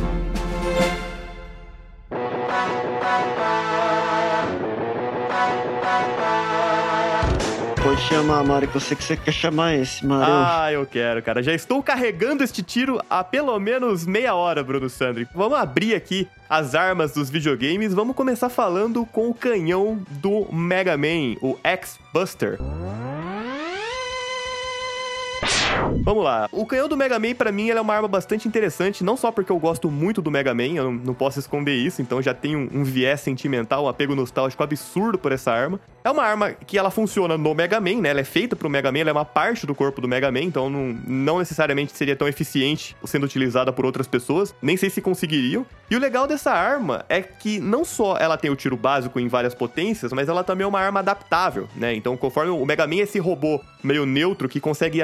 Pode 7.82 8.02
chamar, 8.02 8.44
Mário, 8.44 8.68
que 8.68 8.76
eu 8.76 8.80
sei 8.80 8.94
que 8.94 9.02
você 9.02 9.16
quer 9.16 9.32
chamar 9.32 9.74
esse, 9.74 10.04
Mário. 10.04 10.32
Ah, 10.32 10.70
eu 10.70 10.84
quero, 10.84 11.22
cara. 11.22 11.42
Já 11.42 11.54
estou 11.54 11.82
carregando 11.82 12.44
este 12.44 12.62
tiro 12.62 13.00
há 13.08 13.24
pelo 13.24 13.58
menos 13.58 14.04
meia 14.04 14.34
hora, 14.34 14.62
Bruno 14.62 14.88
Sandri. 14.90 15.26
Vamos 15.34 15.58
abrir 15.58 15.94
aqui 15.94 16.28
as 16.48 16.74
armas 16.74 17.14
dos 17.14 17.30
videogames. 17.30 17.94
Vamos 17.94 18.14
começar 18.14 18.50
falando 18.50 19.06
com 19.06 19.30
o 19.30 19.34
canhão 19.34 19.98
do 20.10 20.46
Mega 20.52 20.96
Man, 20.96 21.36
o 21.40 21.58
X-Buster. 21.64 22.58
Vamos 26.02 26.24
lá. 26.24 26.48
O 26.52 26.64
canhão 26.64 26.88
do 26.88 26.96
Mega 26.96 27.18
Man, 27.18 27.34
pra 27.34 27.52
mim, 27.52 27.70
é 27.70 27.80
uma 27.80 27.94
arma 27.94 28.08
bastante 28.08 28.48
interessante, 28.48 29.04
não 29.04 29.16
só 29.16 29.30
porque 29.30 29.52
eu 29.52 29.58
gosto 29.58 29.90
muito 29.90 30.22
do 30.22 30.30
Mega 30.30 30.54
Man, 30.54 30.74
eu 30.74 30.90
não, 30.90 31.14
posso 31.14 31.38
esconder 31.38 31.74
isso, 31.74 32.00
então 32.00 32.22
já 32.22 32.32
tenho 32.32 32.58
um, 32.58 32.80
um 32.80 32.84
viés 32.84 33.20
sentimental, 33.20 33.84
um 33.84 33.88
apego 33.88 34.14
nostálgico 34.14 34.62
absurdo 34.62 35.18
por 35.18 35.32
essa 35.32 35.52
arma. 35.52 35.80
É 36.02 36.10
uma 36.10 36.22
arma 36.22 36.52
que 36.52 36.78
ela 36.78 36.90
funciona 36.90 37.36
no 37.36 37.54
Mega 37.54 37.78
Man, 37.78 38.00
né? 38.00 38.08
Ela 38.08 38.20
é 38.20 38.24
feita 38.24 38.56
pro 38.56 38.70
Mega 38.70 38.90
Man, 38.90 39.00
ela 39.00 39.10
é 39.10 39.12
uma 39.12 39.24
parte 39.24 39.66
do 39.66 39.74
corpo 39.74 40.00
do 40.00 40.08
Mega 40.08 40.32
Man, 40.32 40.40
então 40.40 40.70
não, 40.70 40.98
não 41.06 41.38
necessariamente 41.38 41.94
seria 41.94 42.16
tão 42.16 42.26
eficiente 42.26 42.96
sendo 43.04 43.24
utilizada 43.24 43.70
por 43.72 43.84
outras 43.84 44.06
pessoas. 44.06 44.54
Nem 44.62 44.78
sei 44.78 44.88
se 44.88 45.02
conseguiriam. 45.02 45.66
E 45.90 45.96
o 45.96 45.98
legal 45.98 46.26
dessa 46.26 46.52
arma 46.52 47.04
é 47.08 47.20
que 47.20 47.60
não 47.60 47.84
só 47.84 48.16
ela 48.16 48.38
tem 48.38 48.50
o 48.50 48.56
tiro 48.56 48.76
básico 48.76 49.20
em 49.20 49.28
várias 49.28 49.54
potências, 49.54 50.12
mas 50.12 50.28
ela 50.28 50.42
também 50.42 50.64
é 50.64 50.66
uma 50.66 50.80
arma 50.80 51.00
adaptável, 51.00 51.68
né? 51.76 51.94
Então, 51.94 52.16
conforme 52.16 52.50
o 52.50 52.64
Mega 52.64 52.86
Man 52.86 52.96
é 52.96 53.00
esse 53.00 53.18
robô 53.18 53.60
meio 53.82 54.06
neutro 54.06 54.48
que 54.48 54.60
consegue 54.60 54.98
ir 54.98 55.02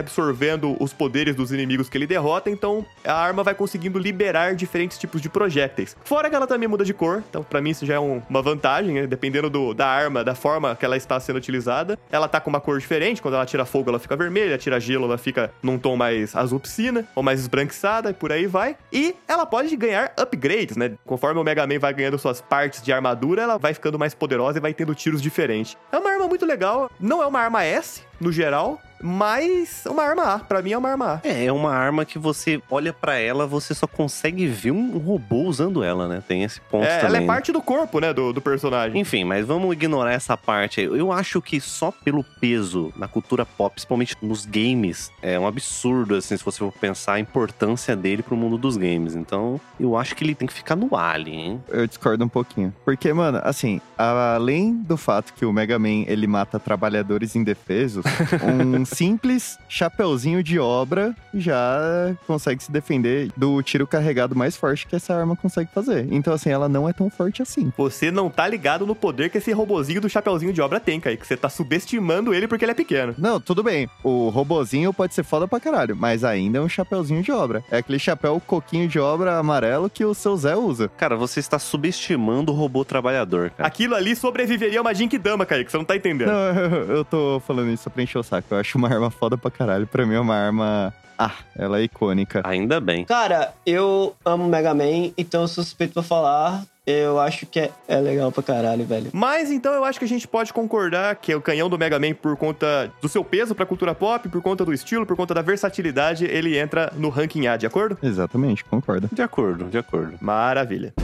os 0.64 0.92
poderes 0.92 1.34
dos 1.34 1.52
inimigos 1.52 1.88
que 1.88 1.98
ele 1.98 2.06
derrota, 2.06 2.48
então 2.50 2.84
a 3.04 3.12
arma 3.14 3.42
vai 3.42 3.54
conseguindo 3.54 3.98
liberar 3.98 4.54
diferentes 4.54 4.98
tipos 4.98 5.20
de 5.20 5.28
projéteis. 5.28 5.96
Fora 6.04 6.28
que 6.30 6.36
ela 6.36 6.46
também 6.46 6.68
muda 6.68 6.84
de 6.84 6.94
cor, 6.94 7.22
então 7.28 7.42
pra 7.42 7.60
mim 7.60 7.70
isso 7.70 7.84
já 7.84 7.94
é 7.94 8.00
um- 8.00 8.22
uma 8.28 8.42
vantagem, 8.42 8.94
né? 8.94 9.06
dependendo 9.06 9.48
do- 9.50 9.74
da 9.74 9.86
arma, 9.86 10.22
da 10.24 10.34
forma 10.34 10.74
que 10.76 10.84
ela 10.84 10.96
está 10.96 11.18
sendo 11.20 11.36
utilizada. 11.36 11.98
Ela 12.10 12.28
tá 12.28 12.40
com 12.40 12.50
uma 12.50 12.60
cor 12.60 12.78
diferente, 12.78 13.20
quando 13.22 13.34
ela 13.34 13.46
tira 13.46 13.64
fogo 13.64 13.90
ela 13.90 13.98
fica 13.98 14.16
vermelha, 14.16 14.56
tira 14.58 14.78
gelo 14.80 15.04
ela 15.06 15.18
fica 15.18 15.50
num 15.62 15.78
tom 15.78 15.96
mais 15.96 16.34
azul 16.34 16.58
piscina, 16.60 17.06
ou 17.14 17.22
mais 17.22 17.40
esbranquiçada, 17.40 18.10
e 18.10 18.14
por 18.14 18.32
aí 18.32 18.46
vai. 18.46 18.76
E 18.92 19.14
ela 19.28 19.44
pode 19.46 19.74
ganhar 19.76 20.12
upgrades, 20.18 20.76
né? 20.76 20.92
Conforme 21.04 21.40
o 21.40 21.44
Mega 21.44 21.66
Man 21.66 21.78
vai 21.78 21.92
ganhando 21.92 22.18
suas 22.18 22.40
partes 22.40 22.82
de 22.82 22.92
armadura, 22.92 23.42
ela 23.42 23.58
vai 23.58 23.74
ficando 23.74 23.98
mais 23.98 24.14
poderosa 24.14 24.58
e 24.58 24.60
vai 24.60 24.72
tendo 24.74 24.94
tiros 24.94 25.20
diferentes. 25.22 25.76
É 25.92 25.98
uma 25.98 26.10
arma 26.10 26.26
muito 26.28 26.44
legal, 26.46 26.90
não 27.00 27.22
é 27.22 27.26
uma 27.26 27.40
arma 27.40 27.64
S, 27.64 28.02
no 28.20 28.32
geral, 28.32 28.80
mas 29.00 29.84
uma 29.86 30.02
arma 30.02 30.34
A. 30.34 30.38
Pra 30.38 30.62
mim 30.62 30.72
é 30.72 30.78
uma 30.78 30.90
arma 30.90 31.20
A. 31.24 31.28
É, 31.28 31.46
é 31.46 31.52
uma 31.52 31.72
arma 31.72 32.04
que 32.04 32.18
você 32.18 32.60
olha 32.70 32.92
pra 32.92 33.16
ela, 33.16 33.46
você 33.46 33.74
só 33.74 33.86
consegue 33.86 34.46
ver 34.46 34.70
um 34.70 34.98
robô 34.98 35.42
usando 35.42 35.82
ela, 35.82 36.08
né? 36.08 36.22
Tem 36.26 36.42
esse 36.42 36.60
ponto 36.60 36.84
É, 36.84 36.98
também. 36.98 37.06
ela 37.06 37.16
é 37.18 37.20
né? 37.20 37.26
parte 37.26 37.52
do 37.52 37.60
corpo, 37.62 38.00
né, 38.00 38.12
do, 38.12 38.32
do 38.32 38.40
personagem. 38.40 39.00
Enfim, 39.00 39.24
mas 39.24 39.46
vamos 39.46 39.72
ignorar 39.72 40.12
essa 40.12 40.36
parte 40.36 40.80
aí. 40.80 40.86
Eu 40.86 41.12
acho 41.12 41.40
que 41.42 41.60
só 41.60 41.90
pelo 41.90 42.24
peso 42.40 42.92
na 42.96 43.08
cultura 43.08 43.44
pop, 43.44 43.74
principalmente 43.74 44.16
nos 44.22 44.46
games, 44.46 45.10
é 45.22 45.38
um 45.38 45.46
absurdo, 45.46 46.14
assim, 46.14 46.36
se 46.36 46.44
você 46.44 46.58
for 46.58 46.72
pensar 46.72 47.14
a 47.14 47.20
importância 47.20 47.94
dele 47.96 48.22
pro 48.22 48.36
mundo 48.36 48.56
dos 48.56 48.76
games. 48.76 49.14
Então, 49.14 49.60
eu 49.78 49.96
acho 49.96 50.14
que 50.14 50.24
ele 50.24 50.34
tem 50.34 50.48
que 50.48 50.54
ficar 50.54 50.76
no 50.76 50.94
Alien, 50.96 51.40
hein? 51.40 51.64
Eu 51.68 51.86
discordo 51.86 52.24
um 52.24 52.28
pouquinho. 52.28 52.74
Porque, 52.84 53.12
mano, 53.12 53.40
assim, 53.42 53.80
além 53.96 54.72
do 54.74 54.96
fato 54.96 55.32
que 55.34 55.44
o 55.44 55.52
Mega 55.52 55.78
Man 55.78 56.04
ele 56.06 56.26
mata 56.26 56.58
trabalhadores 56.58 57.36
indefesos, 57.36 58.04
um 58.42 58.84
simples 58.86 59.58
chapeuzinho 59.68 60.42
de 60.42 60.58
obra 60.58 61.14
já 61.34 62.14
consegue 62.26 62.62
se 62.62 62.70
defender 62.70 63.30
do 63.36 63.62
tiro 63.62 63.86
carregado 63.86 64.34
mais 64.34 64.56
forte 64.56 64.86
que 64.86 64.96
essa 64.96 65.14
arma 65.14 65.36
consegue 65.36 65.70
fazer. 65.72 66.06
Então, 66.10 66.32
assim, 66.32 66.50
ela 66.50 66.68
não 66.68 66.88
é 66.88 66.92
tão 66.92 67.10
forte 67.10 67.42
assim. 67.42 67.72
Você 67.76 68.10
não 68.10 68.30
tá 68.30 68.46
ligado 68.48 68.86
no 68.86 68.94
poder 68.94 69.30
que 69.30 69.38
esse 69.38 69.52
robozinho 69.52 70.00
do 70.00 70.08
Chapeuzinho 70.08 70.52
de 70.52 70.60
Obra 70.60 70.80
tem, 70.80 71.00
Kaique. 71.00 71.26
Você 71.26 71.36
tá 71.36 71.48
subestimando 71.48 72.32
ele 72.32 72.48
porque 72.48 72.64
ele 72.64 72.72
é 72.72 72.74
pequeno. 72.74 73.14
Não, 73.18 73.40
tudo 73.40 73.62
bem. 73.62 73.88
O 74.02 74.28
robozinho 74.28 74.92
pode 74.92 75.14
ser 75.14 75.24
foda 75.24 75.46
pra 75.48 75.60
caralho, 75.60 75.96
mas 75.96 76.24
ainda 76.24 76.58
é 76.58 76.60
um 76.60 76.68
chapeuzinho 76.68 77.22
de 77.22 77.32
obra. 77.32 77.64
É 77.70 77.78
aquele 77.78 77.98
chapéu 77.98 78.40
coquinho 78.44 78.88
de 78.88 78.98
obra 78.98 79.38
amarelo 79.38 79.90
que 79.90 80.04
o 80.04 80.14
seu 80.14 80.36
Zé 80.36 80.56
usa. 80.56 80.88
Cara, 80.96 81.16
você 81.16 81.40
está 81.40 81.58
subestimando 81.58 82.52
o 82.52 82.54
robô 82.54 82.84
trabalhador, 82.84 83.50
cara. 83.50 83.66
Aquilo 83.66 83.94
ali 83.94 84.14
sobreviveria 84.14 84.78
a 84.78 84.82
uma 84.82 84.94
Jinkidama, 84.94 85.44
Kaique. 85.44 85.70
Você 85.70 85.76
não 85.76 85.84
tá 85.84 85.96
entendendo. 85.96 86.28
Não, 86.28 86.60
eu, 86.60 86.96
eu 86.96 87.04
tô 87.04 87.40
falando 87.46 87.70
isso 87.70 87.84
só 87.84 87.90
pra 87.90 88.02
encher 88.02 88.18
o 88.18 88.22
saco. 88.22 88.46
Eu 88.50 88.58
acho 88.58 88.75
uma 88.76 88.88
arma 88.88 89.10
foda 89.10 89.36
pra 89.36 89.50
caralho. 89.50 89.86
Pra 89.86 90.06
mim 90.06 90.14
é 90.14 90.20
uma 90.20 90.34
arma. 90.34 90.94
Ah, 91.18 91.32
ela 91.56 91.78
é 91.80 91.82
icônica. 91.84 92.42
Ainda 92.44 92.78
bem. 92.78 93.04
Cara, 93.04 93.54
eu 93.64 94.14
amo 94.24 94.46
Mega 94.48 94.74
Man, 94.74 95.12
então 95.16 95.42
eu 95.42 95.48
sou 95.48 95.64
suspeito 95.64 95.94
pra 95.94 96.02
falar. 96.02 96.62
Eu 96.86 97.18
acho 97.18 97.46
que 97.46 97.58
é, 97.58 97.70
é 97.88 97.96
legal 97.96 98.30
pra 98.30 98.44
caralho, 98.44 98.84
velho. 98.84 99.10
Mas 99.12 99.50
então 99.50 99.72
eu 99.72 99.84
acho 99.84 99.98
que 99.98 100.04
a 100.04 100.08
gente 100.08 100.28
pode 100.28 100.52
concordar 100.52 101.16
que 101.16 101.34
o 101.34 101.40
canhão 101.40 101.68
do 101.68 101.76
Mega 101.76 101.98
Man, 101.98 102.14
por 102.14 102.36
conta 102.36 102.92
do 103.02 103.08
seu 103.08 103.24
peso 103.24 103.56
pra 103.56 103.66
cultura 103.66 103.92
pop, 103.92 104.28
por 104.28 104.40
conta 104.40 104.64
do 104.64 104.72
estilo, 104.72 105.04
por 105.04 105.16
conta 105.16 105.34
da 105.34 105.42
versatilidade, 105.42 106.26
ele 106.26 106.56
entra 106.56 106.92
no 106.96 107.08
ranking 107.08 107.48
A, 107.48 107.56
de 107.56 107.66
acordo? 107.66 107.98
Exatamente, 108.00 108.64
concordo. 108.64 109.08
De 109.10 109.20
acordo, 109.20 109.64
de 109.64 109.78
acordo. 109.78 110.16
Maravilha. 110.20 110.94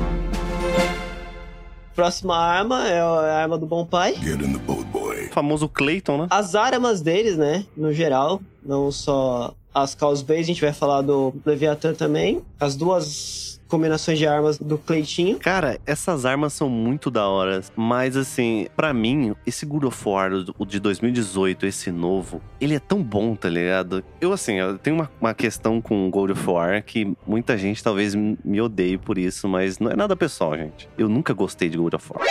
Próxima 1.96 2.36
arma 2.36 2.88
é 2.88 3.00
a 3.00 3.38
arma 3.42 3.58
do 3.58 3.66
bom 3.66 3.84
pai. 3.84 4.14
O 4.14 5.01
famoso 5.32 5.68
Clayton, 5.68 6.18
né? 6.18 6.26
As 6.30 6.54
armas 6.54 7.00
deles, 7.00 7.36
né, 7.36 7.64
no 7.76 7.92
geral, 7.92 8.40
não 8.64 8.90
só 8.92 9.54
as 9.74 9.96
Chaos 9.98 10.22
Blade, 10.22 10.42
a 10.42 10.46
gente 10.46 10.60
vai 10.60 10.72
falar 10.72 11.02
do 11.02 11.34
Leviathan 11.44 11.94
também. 11.94 12.42
As 12.60 12.76
duas 12.76 13.60
combinações 13.72 14.18
de 14.18 14.26
armas 14.26 14.58
do 14.58 14.76
Cleitinho. 14.76 15.38
Cara, 15.38 15.80
essas 15.86 16.26
armas 16.26 16.52
são 16.52 16.68
muito 16.68 17.10
da 17.10 17.26
hora, 17.26 17.62
mas 17.74 18.18
assim, 18.18 18.66
pra 18.76 18.92
mim, 18.92 19.34
esse 19.46 19.64
God 19.64 19.84
of 19.84 20.06
War, 20.06 20.30
o 20.58 20.66
de 20.66 20.78
2018, 20.78 21.64
esse 21.64 21.90
novo, 21.90 22.42
ele 22.60 22.74
é 22.74 22.78
tão 22.78 23.02
bom, 23.02 23.34
tá 23.34 23.48
ligado? 23.48 24.04
Eu, 24.20 24.30
assim, 24.30 24.56
eu 24.56 24.76
tenho 24.76 24.96
uma, 24.96 25.10
uma 25.18 25.32
questão 25.32 25.80
com 25.80 26.10
God 26.10 26.32
of 26.32 26.50
War 26.50 26.84
que 26.84 27.16
muita 27.26 27.56
gente 27.56 27.82
talvez 27.82 28.14
me 28.14 28.60
odeie 28.60 28.98
por 28.98 29.16
isso, 29.16 29.48
mas 29.48 29.78
não 29.78 29.90
é 29.90 29.96
nada 29.96 30.14
pessoal, 30.14 30.54
gente. 30.54 30.86
Eu 30.98 31.08
nunca 31.08 31.32
gostei 31.32 31.70
de 31.70 31.78
God 31.78 31.94
of 31.94 32.12
War. 32.12 32.26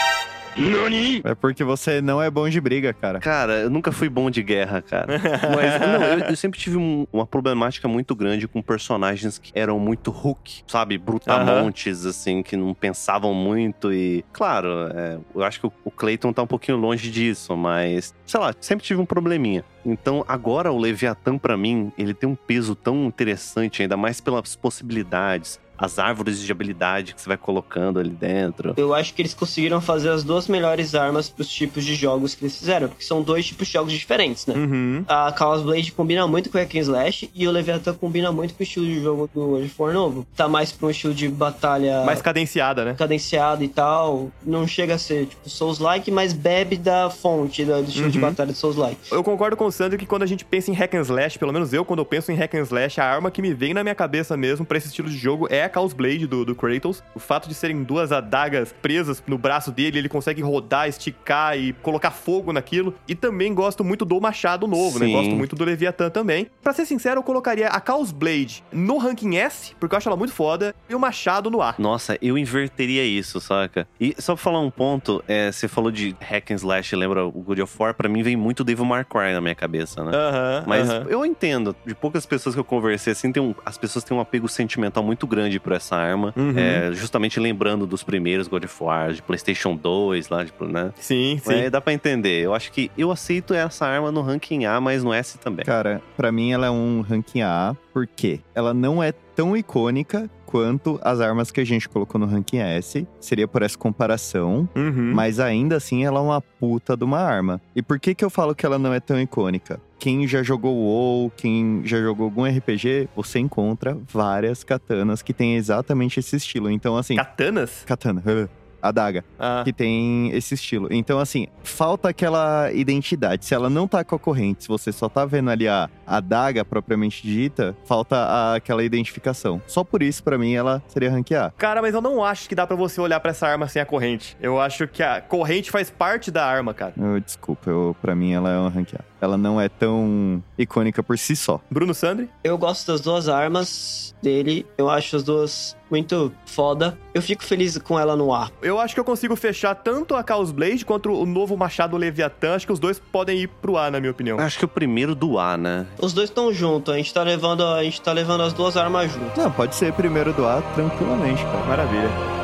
É 1.23 1.33
porque 1.33 1.63
você 1.63 2.01
não 2.01 2.21
é 2.21 2.29
bom 2.29 2.47
de 2.49 2.59
briga, 2.59 2.93
cara. 2.93 3.19
Cara, 3.19 3.53
eu 3.61 3.69
nunca 3.69 3.91
fui 3.91 4.09
bom 4.09 4.29
de 4.29 4.43
guerra, 4.43 4.81
cara. 4.81 5.07
Mas, 5.55 5.79
não, 5.81 6.03
eu, 6.03 6.19
eu 6.29 6.35
sempre 6.35 6.59
tive 6.59 6.77
um- 6.77 7.07
uma 7.11 7.25
problemática 7.25 7.87
muito 7.87 8.13
grande 8.15 8.47
com 8.47 8.61
personagens 8.61 9.37
que 9.37 9.51
eram 9.55 9.79
muito 9.79 10.11
hook, 10.11 10.63
sabe? 10.67 10.97
Brutamontes, 10.97 12.05
assim, 12.05 12.43
que 12.43 12.55
não 12.57 12.73
pensavam 12.73 13.33
muito 13.33 13.93
e... 13.93 14.25
Claro, 14.33 14.89
é, 14.93 15.17
eu 15.33 15.43
acho 15.43 15.59
que 15.61 15.67
o, 15.67 15.71
o 15.85 15.91
Clayton 15.91 16.33
tá 16.33 16.41
um 16.41 16.47
pouquinho 16.47 16.77
longe 16.77 17.09
disso, 17.09 17.55
mas... 17.55 18.13
Sei 18.25 18.39
lá, 18.39 18.53
sempre 18.59 18.85
tive 18.85 18.99
um 18.99 19.05
probleminha. 19.05 19.63
Então, 19.85 20.23
agora 20.27 20.71
o 20.71 20.77
Leviathan, 20.77 21.37
pra 21.37 21.57
mim, 21.57 21.91
ele 21.97 22.13
tem 22.13 22.29
um 22.29 22.35
peso 22.35 22.75
tão 22.75 23.05
interessante, 23.05 23.81
ainda 23.81 23.97
mais 23.97 24.21
pelas 24.21 24.55
possibilidades. 24.55 25.59
As 25.81 25.97
árvores 25.99 26.39
de 26.39 26.51
habilidade 26.51 27.13
que 27.15 27.21
você 27.21 27.27
vai 27.27 27.37
colocando 27.37 27.99
ali 27.99 28.09
dentro. 28.09 28.73
Eu 28.77 28.93
acho 28.93 29.13
que 29.13 29.21
eles 29.21 29.33
conseguiram 29.33 29.81
fazer 29.81 30.09
as 30.09 30.23
duas 30.23 30.47
melhores 30.47 30.93
armas 30.95 31.27
pros 31.29 31.49
tipos 31.49 31.83
de 31.83 31.95
jogos 31.95 32.35
que 32.35 32.43
eles 32.45 32.55
fizeram, 32.57 32.87
porque 32.87 33.03
são 33.03 33.21
dois 33.21 33.45
tipos 33.47 33.67
de 33.67 33.73
jogos 33.73 33.91
diferentes, 33.93 34.45
né? 34.45 34.53
Uhum. 34.55 35.03
A 35.07 35.33
Chaos 35.37 35.63
Blade 35.63 35.91
combina 35.91 36.27
muito 36.27 36.49
com 36.49 36.57
o 36.57 36.61
Hack 36.61 36.75
Slash 36.75 37.29
e 37.33 37.47
o 37.47 37.51
Leviathan 37.51 37.93
combina 37.95 38.31
muito 38.31 38.53
com 38.53 38.61
o 38.61 38.63
estilo 38.63 38.85
de 38.85 39.01
jogo 39.01 39.29
do 39.33 39.39
World 39.41 39.65
of 39.65 39.75
War 39.81 39.93
novo. 39.93 40.27
Tá 40.35 40.47
mais 40.47 40.71
pra 40.71 40.87
um 40.87 40.89
estilo 40.91 41.13
de 41.13 41.27
batalha 41.27 42.03
Mais 42.05 42.21
cadenciada, 42.21 42.85
né? 42.85 42.93
cadenciado 42.97 43.63
e 43.63 43.67
tal. 43.67 44.29
Não 44.45 44.67
chega 44.67 44.95
a 44.95 44.97
ser, 44.97 45.25
tipo, 45.25 45.49
Souls-like, 45.49 46.11
mas 46.11 46.33
bebe 46.33 46.77
da 46.77 47.09
fonte 47.09 47.65
da- 47.65 47.81
do 47.81 47.89
estilo 47.89 48.09
de 48.11 48.17
Uhum. 48.17 48.21
batalha 48.29 48.51
de 48.51 48.57
Souls-like. 48.57 48.97
Eu 49.11 49.23
concordo 49.23 49.57
com 49.57 49.65
o 49.65 49.71
Sandro 49.71 49.97
que 49.97 50.05
quando 50.05 50.23
a 50.23 50.27
gente 50.27 50.45
pensa 50.45 50.69
em 50.69 50.73
hack 50.73 50.93
and 50.95 51.01
slash, 51.01 51.39
pelo 51.39 51.51
menos 51.51 51.73
eu, 51.73 51.83
quando 51.83 51.99
eu 51.99 52.05
penso 52.05 52.31
em 52.31 52.35
hack 52.35 52.53
and 52.55 52.61
slash, 52.63 52.99
a 53.01 53.05
arma 53.05 53.31
que 53.31 53.41
me 53.41 53.53
vem 53.53 53.73
na 53.73 53.83
minha 53.83 53.95
cabeça 53.95 54.37
mesmo 54.37 54.65
pra 54.65 54.77
esse 54.77 54.87
estilo 54.87 55.09
de 55.09 55.17
jogo 55.17 55.47
é 55.49 55.63
a 55.63 55.69
Chaos 55.73 55.93
Blade 55.93 56.27
do, 56.27 56.43
do 56.45 56.55
Kratos. 56.55 57.03
O 57.15 57.19
fato 57.19 57.47
de 57.47 57.53
serem 57.55 57.83
duas 57.83 58.11
adagas 58.11 58.73
presas 58.81 59.21
no 59.27 59.37
braço 59.37 59.71
dele, 59.71 59.97
ele 59.99 60.09
consegue 60.09 60.41
rodar, 60.41 60.87
esticar 60.87 61.57
e 61.57 61.73
colocar 61.73 62.11
fogo 62.11 62.51
naquilo. 62.53 62.93
E 63.07 63.15
também 63.15 63.53
gosto 63.53 63.83
muito 63.83 64.05
do 64.05 64.19
machado 64.19 64.67
novo, 64.67 64.99
né? 64.99 65.05
Sim. 65.07 65.11
Gosto 65.13 65.35
muito 65.35 65.55
do 65.55 65.63
Leviathan 65.63 66.09
também. 66.09 66.47
Pra 66.61 66.73
ser 66.73 66.85
sincero, 66.85 67.19
eu 67.19 67.23
colocaria 67.23 67.69
a 67.69 67.81
Chaos 67.85 68.11
Blade 68.11 68.63
no 68.71 68.97
ranking 68.97 69.37
S, 69.37 69.75
porque 69.79 69.95
eu 69.95 69.97
acho 69.97 70.09
ela 70.09 70.17
muito 70.17 70.33
foda, 70.33 70.75
e 70.89 70.95
o 70.95 70.99
machado 70.99 71.49
no 71.49 71.61
A. 71.61 71.75
Nossa, 71.77 72.17
eu 72.21 72.37
inverteria 72.37 73.03
isso, 73.05 73.39
saca? 73.39 73.87
E 73.99 74.15
só 74.19 74.35
pra 74.35 74.43
falar 74.43 74.59
um 74.59 74.69
ponto, 74.71 75.23
é, 75.27 75.51
você 75.51 75.67
falou 75.67 75.91
de 75.91 76.15
hack 76.19 76.51
and 76.51 76.55
slash, 76.55 76.95
lembra 76.95 77.25
o 77.25 77.31
God 77.31 77.59
of 77.59 77.75
War? 77.79 77.93
Pra 77.93 78.09
mim 78.09 78.21
vem 78.23 78.35
muito 78.35 78.63
Devil 78.63 78.85
May 78.85 79.03
Cry 79.05 79.33
na 79.33 79.41
minha 79.41 79.55
cabeça, 79.55 80.03
né? 80.03 80.11
Aham. 80.13 80.63
Mas 80.67 80.89
aham. 80.89 81.05
eu 81.09 81.25
entendo, 81.25 81.75
de 81.85 81.95
poucas 81.95 82.25
pessoas 82.25 82.55
que 82.55 82.59
eu 82.59 82.65
conversei, 82.65 83.13
assim, 83.13 83.31
tem 83.31 83.41
um- 83.41 83.55
as 83.65 83.77
pessoas 83.77 84.03
têm 84.03 84.15
um 84.15 84.19
apego 84.19 84.47
sentimental 84.47 85.03
muito 85.03 85.25
grande 85.27 85.59
por 85.61 85.73
essa 85.73 85.95
arma. 85.95 86.33
Uhum. 86.35 86.57
É, 86.57 86.91
justamente 86.93 87.39
lembrando 87.39 87.85
dos 87.85 88.03
primeiros 88.03 88.47
God 88.47 88.65
of 88.65 88.83
War, 88.83 89.13
de 89.13 89.21
PlayStation 89.21 89.75
2, 89.75 90.29
lá, 90.29 90.45
tipo, 90.45 90.65
né? 90.65 90.91
Sim, 90.95 91.39
sim. 91.43 91.53
É, 91.53 91.69
dá 91.69 91.79
pra 91.79 91.93
entender. 91.93 92.43
Eu 92.43 92.53
acho 92.53 92.71
que 92.71 92.91
eu 92.97 93.11
aceito 93.11 93.53
essa 93.53 93.85
arma 93.85 94.11
no 94.11 94.21
ranking 94.21 94.65
A, 94.65 94.79
mas 94.81 95.03
no 95.03 95.13
S 95.13 95.37
também. 95.37 95.65
Cara, 95.65 96.01
pra 96.17 96.31
mim 96.31 96.51
ela 96.51 96.67
é 96.67 96.71
um 96.71 97.01
ranking 97.01 97.41
A, 97.41 97.75
porque 97.93 98.39
ela 98.53 98.73
não 98.73 99.01
é 99.01 99.11
tão 99.35 99.55
icônica 99.55 100.29
quanto 100.51 100.99
as 101.01 101.21
armas 101.21 101.49
que 101.49 101.61
a 101.61 101.65
gente 101.65 101.87
colocou 101.87 102.19
no 102.19 102.25
ranking 102.27 102.57
S. 102.57 103.07
Seria 103.21 103.47
por 103.47 103.61
essa 103.61 103.77
comparação. 103.77 104.67
Uhum. 104.75 105.13
Mas 105.13 105.39
ainda 105.39 105.77
assim 105.77 106.03
ela 106.03 106.19
é 106.19 106.23
uma 106.23 106.41
puta 106.41 106.97
de 106.97 107.03
uma 107.05 107.19
arma. 107.19 107.61
E 107.75 107.81
por 107.81 107.97
que 107.99 108.13
que 108.13 108.25
eu 108.25 108.29
falo 108.29 108.53
que 108.53 108.65
ela 108.65 108.77
não 108.77 108.93
é 108.93 108.99
tão 108.99 109.19
icônica? 109.19 109.79
Quem 109.97 110.27
já 110.27 110.43
jogou 110.43 110.75
WoW, 110.75 111.31
quem 111.37 111.81
já 111.85 112.01
jogou 112.01 112.25
algum 112.25 112.43
RPG, 112.43 113.07
você 113.15 113.39
encontra 113.39 113.97
várias 114.11 114.63
katanas 114.63 115.21
que 115.21 115.31
tem 115.33 115.55
exatamente 115.55 116.19
esse 116.19 116.35
estilo. 116.35 116.69
Então, 116.69 116.97
assim, 116.97 117.15
Katanas? 117.15 117.83
katana, 117.85 118.21
adaga, 118.81 119.23
Ah. 119.39 119.61
que 119.63 119.71
tem 119.71 120.31
esse 120.35 120.55
estilo. 120.55 120.87
Então, 120.89 121.19
assim, 121.19 121.45
falta 121.63 122.09
aquela 122.09 122.71
identidade. 122.73 123.45
Se 123.45 123.53
ela 123.53 123.69
não 123.69 123.87
tá 123.87 124.03
com 124.03 124.15
a 124.15 124.19
corrente, 124.19 124.63
se 124.63 124.67
você 124.67 124.91
só 124.91 125.07
tá 125.07 125.23
vendo 125.23 125.51
ali 125.51 125.67
a, 125.67 125.87
a 126.11 126.21
a 126.21 126.23
daga 126.23 126.63
propriamente 126.63 127.23
dita, 127.25 127.75
falta 127.85 128.15
a- 128.15 128.55
aquela 128.55 128.83
identificação. 128.83 129.61
Só 129.65 129.83
por 129.83 130.03
isso, 130.03 130.23
pra 130.23 130.37
mim, 130.37 130.53
ela 130.53 130.81
seria 130.87 131.09
ranquear. 131.09 131.51
Cara, 131.57 131.81
mas 131.81 131.93
eu 131.95 132.01
não 132.01 132.23
acho 132.23 132.47
que 132.47 132.53
dá 132.55 132.67
pra 132.67 132.75
você 132.75 133.01
olhar 133.01 133.19
pra 133.19 133.31
essa 133.31 133.47
arma 133.47 133.67
sem 133.67 133.81
a 133.81 133.85
corrente. 133.85 134.37
Eu 134.39 134.59
acho 134.61 134.87
que 134.87 135.01
a 135.01 135.19
corrente 135.19 135.71
faz 135.71 135.89
parte 135.89 136.29
da 136.29 136.45
arma, 136.45 136.73
cara. 136.73 136.93
Eu, 136.97 137.19
desculpa, 137.19 137.69
eu, 137.69 137.95
pra 138.01 138.13
mim 138.15 138.33
ela 138.33 138.49
é 138.51 138.57
uma 138.57 138.69
ranquear. 138.69 139.03
Ela 139.19 139.37
não 139.37 139.61
é 139.61 139.69
tão 139.69 140.43
icônica 140.57 141.03
por 141.03 141.17
si 141.17 141.35
só. 141.35 141.59
Bruno 141.69 141.93
Sandri? 141.93 142.27
Eu 142.43 142.57
gosto 142.57 142.87
das 142.91 143.01
duas 143.01 143.27
armas 143.29 144.15
dele. 144.21 144.65
Eu 144.77 144.89
acho 144.89 145.15
as 145.15 145.23
duas 145.23 145.77
muito 145.91 146.31
foda. 146.45 146.97
Eu 147.13 147.21
fico 147.21 147.43
feliz 147.43 147.77
com 147.77 147.99
ela 147.99 148.15
no 148.15 148.33
ar. 148.33 148.49
Eu 148.63 148.79
acho 148.79 148.93
que 148.95 148.99
eu 148.99 149.03
consigo 149.03 149.35
fechar 149.35 149.75
tanto 149.75 150.15
a 150.15 150.23
Chaos 150.27 150.51
Blade 150.51 150.83
quanto 150.85 151.11
o 151.11 151.25
novo 151.25 151.55
Machado 151.55 151.97
Leviatã. 151.97 152.55
Acho 152.55 152.65
que 152.65 152.73
os 152.73 152.79
dois 152.79 152.97
podem 152.97 153.39
ir 153.41 153.47
pro 153.47 153.77
ar, 153.77 153.91
na 153.91 153.99
minha 153.99 154.11
opinião. 154.11 154.39
Acho 154.39 154.57
que 154.57 154.65
o 154.65 154.67
primeiro 154.67 155.13
do 155.13 155.37
A, 155.37 155.55
né? 155.55 155.85
Os 156.01 156.13
dois 156.13 156.29
estão 156.29 156.51
juntos. 156.51 156.93
A 156.93 156.97
gente 156.97 157.13
tá 157.13 157.21
levando, 157.21 157.63
a 157.63 157.83
gente 157.83 158.01
tá 158.01 158.11
levando 158.11 158.41
as 158.41 158.53
duas 158.53 158.75
armas 158.75 159.11
juntas. 159.11 159.37
Não, 159.37 159.51
pode 159.51 159.75
ser 159.75 159.93
primeiro 159.93 160.33
do 160.33 160.47
A 160.47 160.61
tranquilamente, 160.73 161.43
cara. 161.43 161.65
Maravilha. 161.65 162.40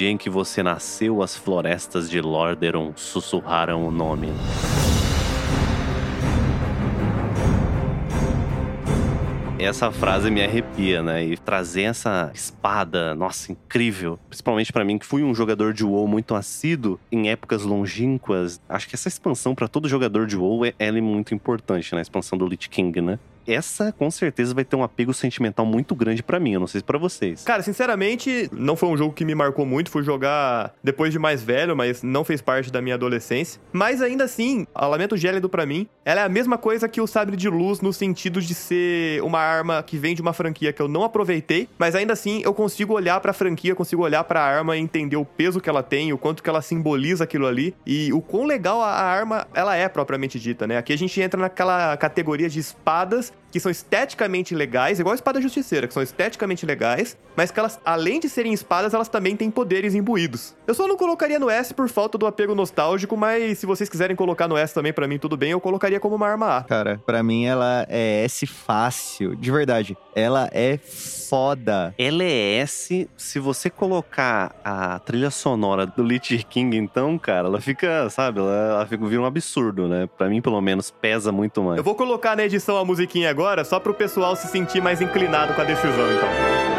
Dia 0.00 0.08
em 0.08 0.16
que 0.16 0.30
você 0.30 0.62
nasceu, 0.62 1.22
as 1.22 1.36
florestas 1.36 2.08
de 2.08 2.22
Lordaeron 2.22 2.94
sussurraram 2.96 3.86
o 3.86 3.90
nome. 3.90 4.28
Essa 9.58 9.92
frase 9.92 10.30
me 10.30 10.42
arrepia, 10.42 11.02
né? 11.02 11.22
E 11.22 11.36
trazer 11.36 11.82
essa 11.82 12.30
espada, 12.32 13.14
nossa, 13.14 13.52
incrível. 13.52 14.18
Principalmente 14.26 14.72
pra 14.72 14.86
mim, 14.86 14.96
que 14.96 15.04
fui 15.04 15.22
um 15.22 15.34
jogador 15.34 15.74
de 15.74 15.84
WoW 15.84 16.08
muito 16.08 16.34
assíduo 16.34 16.98
em 17.12 17.28
épocas 17.28 17.62
longínquas. 17.62 18.58
Acho 18.66 18.88
que 18.88 18.94
essa 18.94 19.08
expansão 19.08 19.54
pra 19.54 19.68
todo 19.68 19.86
jogador 19.86 20.26
de 20.26 20.34
WoW 20.34 20.64
é, 20.64 20.72
é 20.78 20.90
muito 20.90 21.34
importante, 21.34 21.92
né? 21.92 21.98
A 21.98 22.02
expansão 22.02 22.38
do 22.38 22.46
Lich 22.46 22.70
King, 22.70 23.02
né? 23.02 23.18
Essa, 23.50 23.92
com 23.92 24.10
certeza, 24.10 24.54
vai 24.54 24.64
ter 24.64 24.76
um 24.76 24.82
apego 24.82 25.12
sentimental 25.12 25.66
muito 25.66 25.94
grande 25.94 26.22
pra 26.22 26.38
mim. 26.38 26.52
Eu 26.52 26.60
não 26.60 26.66
sei 26.66 26.80
se 26.80 26.84
pra 26.84 26.98
vocês. 26.98 27.42
Cara, 27.42 27.62
sinceramente, 27.62 28.48
não 28.52 28.76
foi 28.76 28.88
um 28.88 28.96
jogo 28.96 29.12
que 29.12 29.24
me 29.24 29.34
marcou 29.34 29.66
muito. 29.66 29.90
Fui 29.90 30.02
jogar 30.02 30.72
depois 30.82 31.12
de 31.12 31.18
mais 31.18 31.42
velho, 31.42 31.76
mas 31.76 32.02
não 32.02 32.24
fez 32.24 32.40
parte 32.40 32.70
da 32.70 32.80
minha 32.80 32.94
adolescência. 32.94 33.60
Mas 33.72 34.00
ainda 34.00 34.24
assim, 34.24 34.66
a 34.74 34.86
Lamento 34.86 35.16
Gélido 35.16 35.48
pra 35.48 35.66
mim, 35.66 35.88
ela 36.04 36.20
é 36.20 36.24
a 36.24 36.28
mesma 36.28 36.56
coisa 36.56 36.88
que 36.88 37.00
o 37.00 37.06
Sabre 37.06 37.36
de 37.36 37.48
Luz 37.48 37.80
no 37.80 37.92
sentido 37.92 38.40
de 38.40 38.54
ser 38.54 39.22
uma 39.22 39.40
arma 39.40 39.82
que 39.82 39.96
vem 39.96 40.14
de 40.14 40.22
uma 40.22 40.32
franquia 40.32 40.72
que 40.72 40.80
eu 40.80 40.88
não 40.88 41.02
aproveitei, 41.02 41.68
mas 41.78 41.94
ainda 41.94 42.12
assim 42.12 42.40
eu 42.44 42.54
consigo 42.54 42.94
olhar 42.94 43.18
pra 43.20 43.32
franquia, 43.32 43.74
consigo 43.74 44.02
olhar 44.02 44.22
pra 44.24 44.40
arma 44.40 44.76
e 44.76 44.80
entender 44.80 45.16
o 45.16 45.24
peso 45.24 45.60
que 45.60 45.68
ela 45.68 45.82
tem, 45.82 46.12
o 46.12 46.18
quanto 46.18 46.42
que 46.42 46.48
ela 46.48 46.62
simboliza 46.62 47.24
aquilo 47.24 47.46
ali 47.46 47.74
e 47.86 48.12
o 48.12 48.20
quão 48.20 48.44
legal 48.44 48.80
a 48.80 48.90
a 48.90 49.04
arma 49.04 49.46
ela 49.54 49.74
é 49.74 49.88
propriamente 49.88 50.38
dita, 50.38 50.66
né? 50.66 50.76
Aqui 50.76 50.92
a 50.92 50.98
gente 50.98 51.20
entra 51.20 51.40
naquela 51.40 51.96
categoria 51.96 52.48
de 52.48 52.58
espadas 52.58 53.32
que 53.50 53.58
são 53.58 53.70
esteticamente 53.70 54.54
legais, 54.54 55.00
igual 55.00 55.12
a 55.12 55.16
espada 55.16 55.40
justiceira, 55.40 55.88
que 55.88 55.94
são 55.94 56.02
esteticamente 56.02 56.64
legais, 56.64 57.16
mas 57.36 57.50
que 57.50 57.58
elas, 57.58 57.80
além 57.84 58.20
de 58.20 58.28
serem 58.28 58.52
espadas, 58.52 58.94
elas 58.94 59.08
também 59.08 59.36
têm 59.36 59.50
poderes 59.50 59.94
imbuídos. 59.94 60.54
Eu 60.70 60.74
só 60.74 60.86
não 60.86 60.96
colocaria 60.96 61.36
no 61.36 61.50
S 61.50 61.74
por 61.74 61.88
falta 61.88 62.16
do 62.16 62.28
apego 62.28 62.54
nostálgico, 62.54 63.16
mas 63.16 63.58
se 63.58 63.66
vocês 63.66 63.88
quiserem 63.88 64.14
colocar 64.14 64.46
no 64.46 64.56
S 64.56 64.72
também, 64.72 64.92
pra 64.92 65.08
mim 65.08 65.18
tudo 65.18 65.36
bem, 65.36 65.50
eu 65.50 65.60
colocaria 65.60 65.98
como 65.98 66.14
uma 66.14 66.28
arma 66.28 66.58
A. 66.58 66.62
Cara, 66.62 67.02
pra 67.04 67.24
mim 67.24 67.44
ela 67.44 67.84
é 67.88 68.22
S 68.22 68.46
fácil. 68.46 69.34
De 69.34 69.50
verdade. 69.50 69.98
Ela 70.14 70.48
é 70.52 70.78
foda. 70.78 71.92
Ela 71.98 72.22
é 72.22 72.58
S, 72.58 73.10
se 73.16 73.40
você 73.40 73.68
colocar 73.68 74.54
a 74.64 75.00
trilha 75.00 75.32
sonora 75.32 75.86
do 75.86 76.04
Lich 76.04 76.46
King, 76.48 76.76
então, 76.76 77.18
cara, 77.18 77.48
ela 77.48 77.60
fica, 77.60 78.08
sabe, 78.08 78.38
ela, 78.38 78.54
ela 78.54 78.86
fica, 78.86 79.04
vira 79.06 79.22
um 79.22 79.26
absurdo, 79.26 79.88
né? 79.88 80.08
Pra 80.16 80.28
mim, 80.28 80.40
pelo 80.40 80.60
menos, 80.60 80.88
pesa 80.88 81.32
muito 81.32 81.64
mais. 81.64 81.78
Eu 81.78 81.84
vou 81.84 81.96
colocar 81.96 82.36
na 82.36 82.44
edição 82.44 82.76
a 82.76 82.84
musiquinha 82.84 83.28
agora, 83.28 83.64
só 83.64 83.80
pro 83.80 83.92
pessoal 83.92 84.36
se 84.36 84.46
sentir 84.46 84.80
mais 84.80 85.00
inclinado 85.00 85.52
com 85.52 85.62
a 85.62 85.64
decisão, 85.64 86.12
então. 86.12 86.69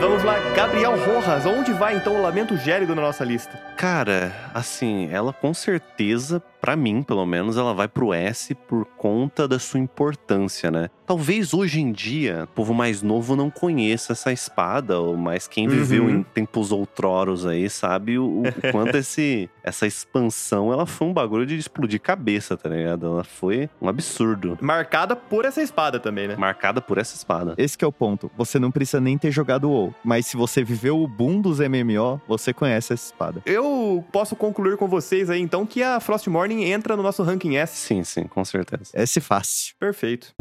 Mas 0.00 0.09
vamos 0.22 0.24
lá, 0.24 0.54
Gabriel 0.54 0.96
Rojas, 1.04 1.46
onde 1.46 1.72
vai 1.72 1.96
então 1.96 2.16
o 2.16 2.22
Lamento 2.22 2.56
Gélido 2.56 2.94
na 2.94 3.02
nossa 3.02 3.24
lista? 3.24 3.56
Cara, 3.76 4.32
assim, 4.52 5.08
ela 5.10 5.32
com 5.32 5.54
certeza, 5.54 6.42
pra 6.60 6.76
mim, 6.76 7.02
pelo 7.02 7.24
menos, 7.24 7.56
ela 7.56 7.72
vai 7.72 7.88
pro 7.88 8.12
S 8.12 8.54
por 8.54 8.84
conta 8.96 9.48
da 9.48 9.58
sua 9.58 9.80
importância, 9.80 10.70
né? 10.70 10.90
Talvez 11.06 11.54
hoje 11.54 11.80
em 11.80 11.90
dia, 11.90 12.44
o 12.44 12.46
povo 12.48 12.74
mais 12.74 13.02
novo 13.02 13.34
não 13.34 13.50
conheça 13.50 14.12
essa 14.12 14.30
espada, 14.32 15.00
ou 15.00 15.16
mais 15.16 15.48
quem 15.48 15.66
viveu 15.66 16.04
Uhum. 16.04 16.10
em 16.10 16.22
tempos 16.22 16.70
outroros 16.70 17.46
aí 17.46 17.68
sabe 17.70 18.18
o, 18.18 18.42
o 18.42 18.42
quanto 18.70 18.96
esse, 18.96 19.48
essa 19.62 19.86
expansão, 19.86 20.72
ela 20.72 20.86
foi 20.86 21.08
um 21.08 21.12
bagulho 21.12 21.46
de 21.46 21.56
explodir 21.56 22.00
cabeça, 22.00 22.56
tá 22.56 22.68
ligado? 22.68 23.06
Ela 23.06 23.24
foi 23.24 23.68
um 23.80 23.88
absurdo. 23.88 24.58
Marcada 24.60 25.16
por 25.16 25.44
essa 25.46 25.62
espada 25.62 25.98
também, 25.98 26.28
né? 26.28 26.36
Marcada 26.36 26.80
por 26.80 26.98
essa 26.98 27.16
espada. 27.16 27.54
Esse 27.56 27.76
que 27.78 27.84
é 27.84 27.88
o 27.88 27.92
ponto. 27.92 28.30
Você 28.36 28.58
não 28.58 28.70
precisa 28.70 29.00
nem 29.00 29.16
ter 29.18 29.30
jogado 29.30 29.68
WoW, 29.70 29.94
mas 30.10 30.26
se 30.26 30.36
você 30.36 30.64
viveu 30.64 31.00
o 31.00 31.06
boom 31.06 31.40
dos 31.40 31.60
MMO, 31.60 32.20
você 32.26 32.52
conhece 32.52 32.92
essa 32.92 33.06
espada. 33.06 33.40
Eu 33.46 34.04
posso 34.10 34.34
concluir 34.34 34.76
com 34.76 34.88
vocês 34.88 35.30
aí 35.30 35.40
então 35.40 35.64
que 35.64 35.84
a 35.84 36.00
Frost 36.00 36.26
Morning 36.26 36.64
entra 36.64 36.96
no 36.96 37.02
nosso 37.04 37.22
ranking 37.22 37.56
S. 37.56 37.76
Sim, 37.76 38.02
sim, 38.02 38.24
com 38.24 38.44
certeza. 38.44 38.90
S 38.92 39.20
fácil. 39.20 39.76
Perfeito. 39.78 40.34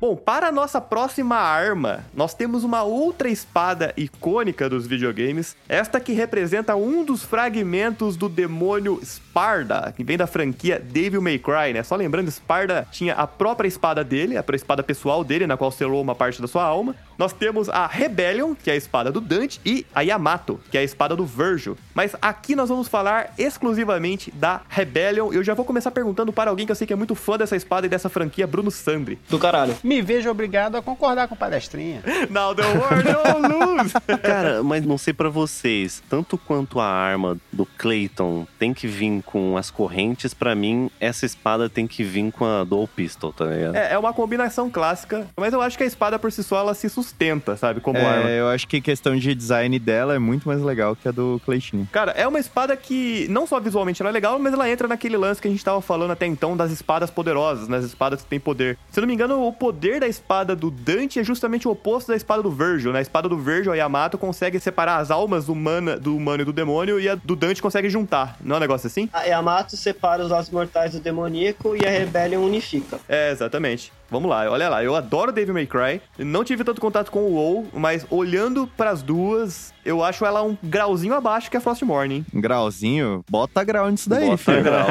Bom, 0.00 0.16
para 0.16 0.48
a 0.48 0.52
nossa 0.52 0.80
próxima 0.80 1.36
arma, 1.36 2.06
nós 2.14 2.32
temos 2.32 2.64
uma 2.64 2.82
outra 2.82 3.28
espada 3.28 3.92
icônica 3.98 4.66
dos 4.66 4.86
videogames, 4.86 5.54
esta 5.68 6.00
que 6.00 6.14
representa 6.14 6.74
um 6.74 7.04
dos 7.04 7.22
fragmentos 7.22 8.16
do 8.16 8.26
demônio 8.26 8.98
Sparda, 9.04 9.92
que 9.94 10.02
vem 10.02 10.16
da 10.16 10.26
franquia 10.26 10.78
Devil 10.78 11.20
May 11.20 11.38
Cry, 11.38 11.74
né? 11.74 11.82
Só 11.82 11.96
lembrando, 11.96 12.30
Sparda 12.30 12.88
tinha 12.90 13.12
a 13.12 13.26
própria 13.26 13.68
espada 13.68 14.02
dele, 14.02 14.38
a 14.38 14.44
espada 14.54 14.82
pessoal 14.82 15.22
dele, 15.22 15.46
na 15.46 15.58
qual 15.58 15.70
selou 15.70 16.00
uma 16.00 16.14
parte 16.14 16.40
da 16.40 16.48
sua 16.48 16.64
alma. 16.64 16.96
Nós 17.18 17.34
temos 17.34 17.68
a 17.68 17.86
Rebellion, 17.86 18.54
que 18.54 18.70
é 18.70 18.72
a 18.72 18.76
espada 18.76 19.12
do 19.12 19.20
Dante, 19.20 19.60
e 19.66 19.84
a 19.94 20.00
Yamato, 20.00 20.58
que 20.70 20.78
é 20.78 20.80
a 20.80 20.84
espada 20.84 21.14
do 21.14 21.26
Virgil. 21.26 21.76
Mas 21.92 22.16
aqui 22.22 22.56
nós 22.56 22.70
vamos 22.70 22.88
falar 22.88 23.34
exclusivamente 23.36 24.30
da 24.30 24.62
Rebellion. 24.66 25.30
Eu 25.30 25.44
já 25.44 25.52
vou 25.52 25.66
começar 25.66 25.90
perguntando 25.90 26.32
para 26.32 26.48
alguém 26.48 26.64
que 26.64 26.72
eu 26.72 26.76
sei 26.76 26.86
que 26.86 26.94
é 26.94 26.96
muito 26.96 27.14
fã 27.14 27.36
dessa 27.36 27.54
espada 27.54 27.86
e 27.86 27.90
dessa 27.90 28.08
franquia, 28.08 28.46
Bruno 28.46 28.70
Sandri. 28.70 29.18
Do 29.28 29.38
caralho. 29.38 29.76
Me 29.90 30.00
vejo 30.00 30.30
obrigado 30.30 30.76
a 30.76 30.82
concordar 30.82 31.26
com 31.26 31.34
o 31.34 31.36
palestrinha. 31.36 32.00
Now 32.30 32.54
the 32.54 32.62
world 32.62 33.02
don't 33.02 33.48
lose! 33.52 33.92
Cara, 34.22 34.62
mas 34.62 34.86
não 34.86 34.96
sei 34.96 35.12
pra 35.12 35.28
vocês, 35.28 36.00
tanto 36.08 36.38
quanto 36.38 36.78
a 36.78 36.86
arma 36.86 37.36
do 37.52 37.66
Clayton 37.66 38.46
tem 38.56 38.72
que 38.72 38.86
vir 38.86 39.20
com 39.26 39.56
as 39.56 39.68
correntes, 39.68 40.32
pra 40.32 40.54
mim, 40.54 40.88
essa 41.00 41.26
espada 41.26 41.68
tem 41.68 41.88
que 41.88 42.04
vir 42.04 42.30
com 42.30 42.44
a 42.44 42.62
Dual 42.62 42.86
Pistol, 42.86 43.32
tá 43.32 43.46
ligado? 43.46 43.74
É, 43.74 43.94
é 43.94 43.98
uma 43.98 44.12
combinação 44.12 44.70
clássica, 44.70 45.26
mas 45.36 45.52
eu 45.52 45.60
acho 45.60 45.76
que 45.76 45.82
a 45.82 45.86
espada 45.86 46.20
por 46.20 46.30
si 46.30 46.44
só 46.44 46.60
ela 46.60 46.72
se 46.72 46.88
sustenta, 46.88 47.56
sabe? 47.56 47.80
Como 47.80 47.98
arma. 47.98 48.30
É, 48.30 48.38
eu 48.38 48.46
acho 48.46 48.68
que 48.68 48.80
questão 48.80 49.16
de 49.16 49.34
design 49.34 49.76
dela 49.80 50.14
é 50.14 50.20
muito 50.20 50.46
mais 50.46 50.62
legal 50.62 50.94
que 50.94 51.08
a 51.08 51.10
do 51.10 51.42
Cleitinho. 51.44 51.88
Cara, 51.90 52.12
é 52.12 52.28
uma 52.28 52.38
espada 52.38 52.76
que 52.76 53.26
não 53.28 53.44
só 53.44 53.58
visualmente 53.58 54.00
ela 54.00 54.10
é 54.10 54.12
legal, 54.12 54.38
mas 54.38 54.52
ela 54.52 54.70
entra 54.70 54.86
naquele 54.86 55.16
lance 55.16 55.42
que 55.42 55.48
a 55.48 55.50
gente 55.50 55.64
tava 55.64 55.82
falando 55.82 56.12
até 56.12 56.26
então 56.26 56.56
das 56.56 56.70
espadas 56.70 57.10
poderosas, 57.10 57.66
nas 57.66 57.84
espadas 57.84 58.22
que 58.22 58.28
têm 58.28 58.38
poder. 58.38 58.78
Se 58.92 59.00
eu 59.00 59.02
não 59.02 59.08
me 59.08 59.14
engano, 59.14 59.44
o 59.44 59.52
poder 59.52 59.79
da 59.80 60.06
espada 60.06 60.54
do 60.54 60.70
Dante 60.70 61.18
é 61.18 61.24
justamente 61.24 61.66
o 61.66 61.70
oposto 61.70 62.08
da 62.08 62.16
espada 62.16 62.42
do 62.42 62.50
Virgil. 62.50 62.92
Na 62.92 62.98
né? 62.98 63.02
espada 63.02 63.28
do 63.28 63.38
Virgil, 63.38 63.72
a 63.72 63.76
Yamato 63.76 64.18
consegue 64.18 64.60
separar 64.60 64.98
as 64.98 65.10
almas 65.10 65.48
humana, 65.48 65.98
do 65.98 66.14
humano 66.14 66.42
e 66.42 66.44
do 66.44 66.52
demônio, 66.52 67.00
e 67.00 67.08
a 67.08 67.14
do 67.14 67.34
Dante 67.34 67.62
consegue 67.62 67.88
juntar. 67.88 68.36
Não 68.40 68.56
é 68.56 68.58
um 68.58 68.60
negócio 68.60 68.86
assim? 68.86 69.08
A 69.12 69.24
Yamato 69.24 69.76
separa 69.76 70.22
os 70.22 70.30
lados 70.30 70.50
mortais 70.50 70.92
do 70.92 71.00
demoníaco 71.00 71.74
e 71.74 71.86
a 71.86 71.90
Rebellion 71.90 72.44
unifica. 72.44 73.00
É, 73.08 73.30
exatamente. 73.30 73.92
Vamos 74.10 74.28
lá, 74.28 74.50
olha 74.50 74.68
lá, 74.68 74.82
eu 74.82 74.96
adoro 74.96 75.30
Devil 75.32 75.54
May 75.54 75.66
Cry. 75.66 76.00
Não 76.18 76.42
tive 76.42 76.64
tanto 76.64 76.80
contato 76.80 77.10
com 77.10 77.20
o 77.20 77.32
WoW, 77.34 77.68
mas 77.72 78.04
olhando 78.10 78.66
pras 78.76 79.02
duas, 79.02 79.72
eu 79.84 80.02
acho 80.02 80.24
ela 80.26 80.42
um 80.42 80.56
grauzinho 80.62 81.14
abaixo 81.14 81.50
que 81.50 81.56
a 81.56 81.60
Frost 81.60 81.82
Morning. 81.82 82.24
Um 82.34 82.40
grauzinho, 82.40 83.24
bota 83.30 83.62
grau 83.62 83.88
nisso 83.88 84.08
daí, 84.10 84.26
Bota 84.26 84.38
filho. 84.38 84.62
grau. 84.62 84.86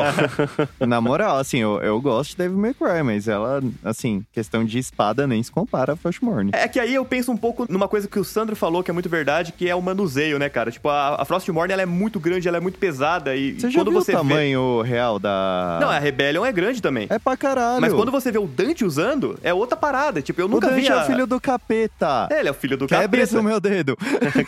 Na 0.87 1.01
moral, 1.01 1.37
assim, 1.37 1.59
eu, 1.59 1.81
eu 1.81 1.99
gosto 1.99 2.31
de 2.31 2.37
Devil 2.37 2.57
May 2.57 2.73
Cry, 2.73 3.03
mas 3.03 3.27
ela, 3.27 3.61
assim, 3.83 4.23
questão 4.31 4.63
de 4.63 4.79
espada 4.79 5.27
nem 5.27 5.43
se 5.43 5.51
compara 5.51 5.93
a 5.93 5.95
Frost 5.95 6.21
Morning. 6.21 6.51
É 6.53 6.67
que 6.67 6.79
aí 6.79 6.95
eu 6.95 7.03
penso 7.03 7.31
um 7.31 7.37
pouco 7.37 7.65
numa 7.69 7.87
coisa 7.87 8.07
que 8.07 8.19
o 8.19 8.23
Sandro 8.23 8.55
falou 8.55 8.83
que 8.83 8.89
é 8.89 8.93
muito 8.93 9.09
verdade, 9.09 9.51
que 9.51 9.67
é 9.67 9.75
o 9.75 9.81
manuseio, 9.81 10.39
né, 10.39 10.47
cara? 10.47 10.71
Tipo, 10.71 10.89
a, 10.89 11.21
a 11.21 11.25
Frost 11.25 11.47
Morning 11.49 11.73
ela 11.73 11.81
é 11.81 11.85
muito 11.85 12.19
grande, 12.19 12.47
ela 12.47 12.57
é 12.57 12.61
muito 12.61 12.79
pesada 12.79 13.35
e 13.35 13.59
Você 13.59 13.69
já 13.69 13.79
quando 13.79 13.91
viu 13.91 14.01
você 14.01 14.11
o 14.13 14.15
tamanho 14.15 14.81
real 14.81 15.19
da... 15.19 15.77
vê... 15.79 15.85
Não, 15.85 15.91
a 15.91 15.99
Rebellion 15.99 16.45
é 16.45 16.51
grande 16.51 16.81
também. 16.81 17.07
É 17.09 17.19
pra 17.19 17.35
caralho. 17.35 17.81
Mas 17.81 17.93
quando 17.93 18.11
você 18.11 18.31
vê 18.31 18.37
o 18.37 18.47
Dante 18.47 18.85
usando, 18.85 19.08
é 19.43 19.53
outra 19.53 19.75
parada. 19.77 20.21
Tipo, 20.21 20.41
eu 20.41 20.45
O 20.45 20.49
nunca 20.49 20.69
vi. 20.69 20.81
Dante 20.81 20.91
é 20.91 20.93
a- 20.95 21.03
o 21.03 21.05
filho 21.05 21.27
do 21.27 21.39
capeta. 21.39 22.27
É, 22.31 22.39
ele 22.39 22.49
é 22.49 22.51
o 22.51 22.55
filho 22.55 22.77
do 22.77 22.87
Quebre 22.87 23.21
capeta. 23.21 23.39
o 23.39 23.43
meu 23.43 23.59
dedo. 23.59 23.97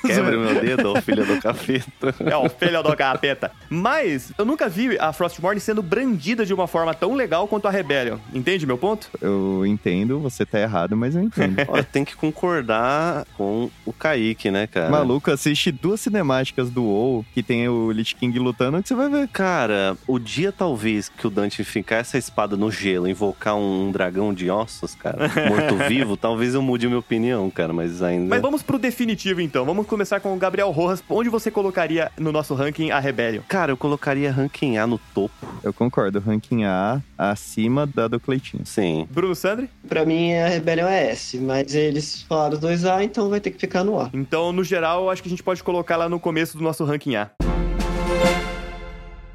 Quebra 0.05 0.38
o 0.38 0.41
meu 0.41 0.62
dedo, 0.62 0.93
ó, 0.95 1.01
filha 1.01 1.24
do 1.26 1.39
capeta. 1.41 2.16
É 2.26 2.36
o 2.38 2.49
filho 2.49 2.84
do 2.84 2.95
capeta. 2.95 3.51
Mas 3.70 4.32
eu 4.38 4.45
nunca 4.45 4.68
vi 4.70 4.97
a 4.99 5.12
Frostmourne 5.14 5.59
sendo 5.59 5.82
brandida 5.82 6.45
de 6.45 6.53
uma 6.53 6.68
forma 6.68 6.93
tão 6.93 7.14
legal 7.16 7.47
quanto 7.47 7.68
a 7.68 7.72
Rebellion. 7.72 8.18
Entende 8.34 8.66
meu 8.66 8.78
ponto? 8.78 9.09
Eu 9.22 9.66
entendo, 9.66 10.20
você 10.20 10.45
tá 10.45 10.59
errado, 10.59 10.95
mas 10.97 11.16
eu 11.16 11.22
entendo. 11.24 11.55
Tem 11.91 12.03
que 12.05 12.16
concordar 12.16 13.26
com 13.38 13.70
o 13.86 13.93
Kaique, 13.93 14.51
né, 14.51 14.68
cara? 14.68 14.89
Maluco, 14.89 15.32
assiste 15.32 15.72
duas 15.72 16.01
cinemáticas 16.01 16.70
do 16.70 16.84
WoW 16.84 17.26
que 17.34 17.41
tem 17.43 17.68
o 17.68 17.91
Lich 17.91 18.16
King 18.16 18.38
lutando 18.39 18.82
que 18.82 18.88
você 18.88 18.95
vai 18.95 19.09
ver. 19.09 19.28
Cara, 19.30 19.97
o 20.07 20.20
dia 20.20 20.51
talvez 20.51 21.09
que 21.09 21.26
o 21.26 21.30
Dante 21.30 21.64
ficar 21.64 21.97
essa 21.97 22.18
espada 22.18 22.55
no 22.57 22.70
gelo, 22.72 23.07
invocar 23.07 23.55
um 23.55 23.91
dragão 23.91 24.34
de 24.34 24.49
ossos, 24.51 24.93
cara, 24.93 25.29
morto-vivo, 25.49 26.15
talvez 26.17 26.53
eu 26.53 26.61
mude 26.61 26.87
minha 26.87 26.99
opinião, 26.99 27.49
cara, 27.49 27.73
mas 27.73 28.01
ainda. 28.01 28.27
Mas 28.27 28.41
vamos 28.41 28.61
pro 28.61 28.77
definitivo 28.77 29.41
então. 29.41 29.65
Vamos 29.65 29.87
começar 29.87 30.19
com 30.19 30.33
o 30.33 30.37
Gabriel 30.37 30.69
Rojas. 30.71 31.03
Onde 31.09 31.29
você 31.29 31.49
colocaria 31.49 32.11
no 32.17 32.32
nosso 32.32 32.53
ranking 32.53 32.91
a 32.91 32.99
Rebellion? 32.99 33.41
Cara, 33.47 33.71
eu 33.71 33.78
colocaria 33.78 34.32
ranking 34.32 34.78
A 34.78 34.86
no 34.86 34.99
topo. 35.13 35.33
Eu 35.63 35.73
concordo, 35.73 36.19
ranking 36.19 36.65
A 36.65 37.01
acima 37.17 37.86
da 37.87 38.07
do 38.07 38.19
Cleitinho. 38.19 38.65
Sim. 38.65 39.07
Bruno 39.09 39.36
Sandri? 39.36 39.69
Pra 39.87 40.05
mim, 40.05 40.33
a 40.33 40.47
Rebellion 40.47 40.87
é 40.87 41.11
S, 41.11 41.37
mas 41.37 41.73
eles 41.73 42.23
falaram 42.23 42.57
2A, 42.59 43.03
então 43.03 43.29
vai 43.29 43.39
ter 43.39 43.51
que 43.51 43.59
ficar 43.59 43.83
no 43.83 43.99
A. 43.99 44.09
Então, 44.13 44.51
no 44.51 44.63
geral, 44.63 45.03
eu 45.03 45.09
acho 45.09 45.21
que 45.21 45.29
a 45.29 45.32
gente 45.32 45.43
pode 45.43 45.63
colocar 45.63 45.97
lá 45.97 46.09
no 46.09 46.19
começo 46.19 46.57
do 46.57 46.63
nosso 46.63 46.83
ranking 46.83 47.15
A. 47.15 47.32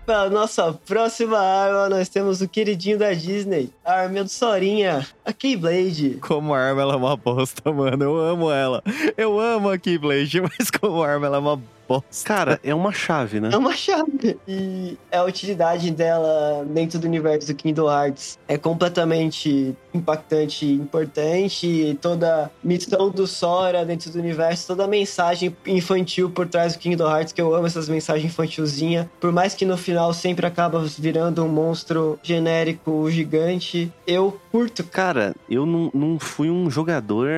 Pra 0.05 0.31
nossa 0.31 0.73
próxima 0.73 1.37
arma, 1.37 1.89
nós 1.89 2.09
temos 2.09 2.41
o 2.41 2.49
queridinho 2.49 2.97
da 2.97 3.13
Disney, 3.13 3.71
a 3.87 4.01
arma 4.01 4.25
do 4.25 4.29
Sorinha, 4.29 5.07
a 5.25 5.33
Keyblade. 5.33 6.19
Como 6.21 6.53
arma 6.53 6.83
ela 6.83 6.95
é 6.95 6.97
uma 6.97 7.17
bosta, 7.17 7.73
mano. 7.73 8.03
Eu 8.03 8.17
amo 8.17 8.51
ela. 8.51 8.83
Eu 9.17 9.39
amo 9.39 9.71
a 9.71 9.79
Keyblade, 9.79 10.41
mas 10.59 10.71
como 10.71 11.03
arma 11.03 11.27
ela 11.27 11.37
é 11.37 11.41
uma 11.41 11.63
bosta. 11.89 12.25
Cara, 12.25 12.61
é 12.65 12.75
uma 12.75 12.93
chave, 12.93 13.41
né? 13.41 13.51
É 13.53 13.57
uma 13.57 13.75
chave. 13.75 14.37
E 14.47 14.99
a 15.13 15.23
utilidade 15.23 15.91
dela 15.91 16.67
dentro 16.69 16.99
do 16.99 17.07
universo 17.07 17.47
do 17.47 17.55
Kingdom 17.55 17.89
Hearts 17.89 18.39
é 18.49 18.59
completamente 18.59 19.75
impactante 19.95 20.67
e 20.67 20.73
importante. 20.73 21.67
E 21.67 21.95
toda 21.95 22.47
a 22.47 22.51
missão 22.63 23.11
do 23.11 23.27
Sora 23.27 23.85
dentro 23.85 24.11
do 24.11 24.19
universo, 24.19 24.67
toda 24.67 24.85
a 24.85 24.89
mensagem 24.89 25.57
infantil 25.67 26.31
por 26.31 26.47
trás 26.49 26.75
do 26.75 26.79
Kingdom 26.79 27.09
Hearts, 27.09 27.33
que 27.33 27.41
eu 27.41 27.55
amo 27.55 27.67
essas 27.67 27.89
mensagens 27.89 28.27
infantilzinha. 28.27 29.09
Por 29.21 29.33
mais 29.33 29.55
que 29.55 29.65
no 29.65 29.77
final 29.77 30.13
sempre 30.13 30.47
acaba 30.47 30.85
virando 30.99 31.45
um 31.45 31.49
monstro 31.49 32.19
genérico 32.23 33.09
gigante, 33.11 33.76
eu 34.07 34.39
curto. 34.51 34.85
Cara, 34.85 35.35
eu 35.49 35.67
não, 35.67 35.91
não 35.93 36.19
fui 36.19 36.51
um 36.51 36.71
jogador 36.71 37.29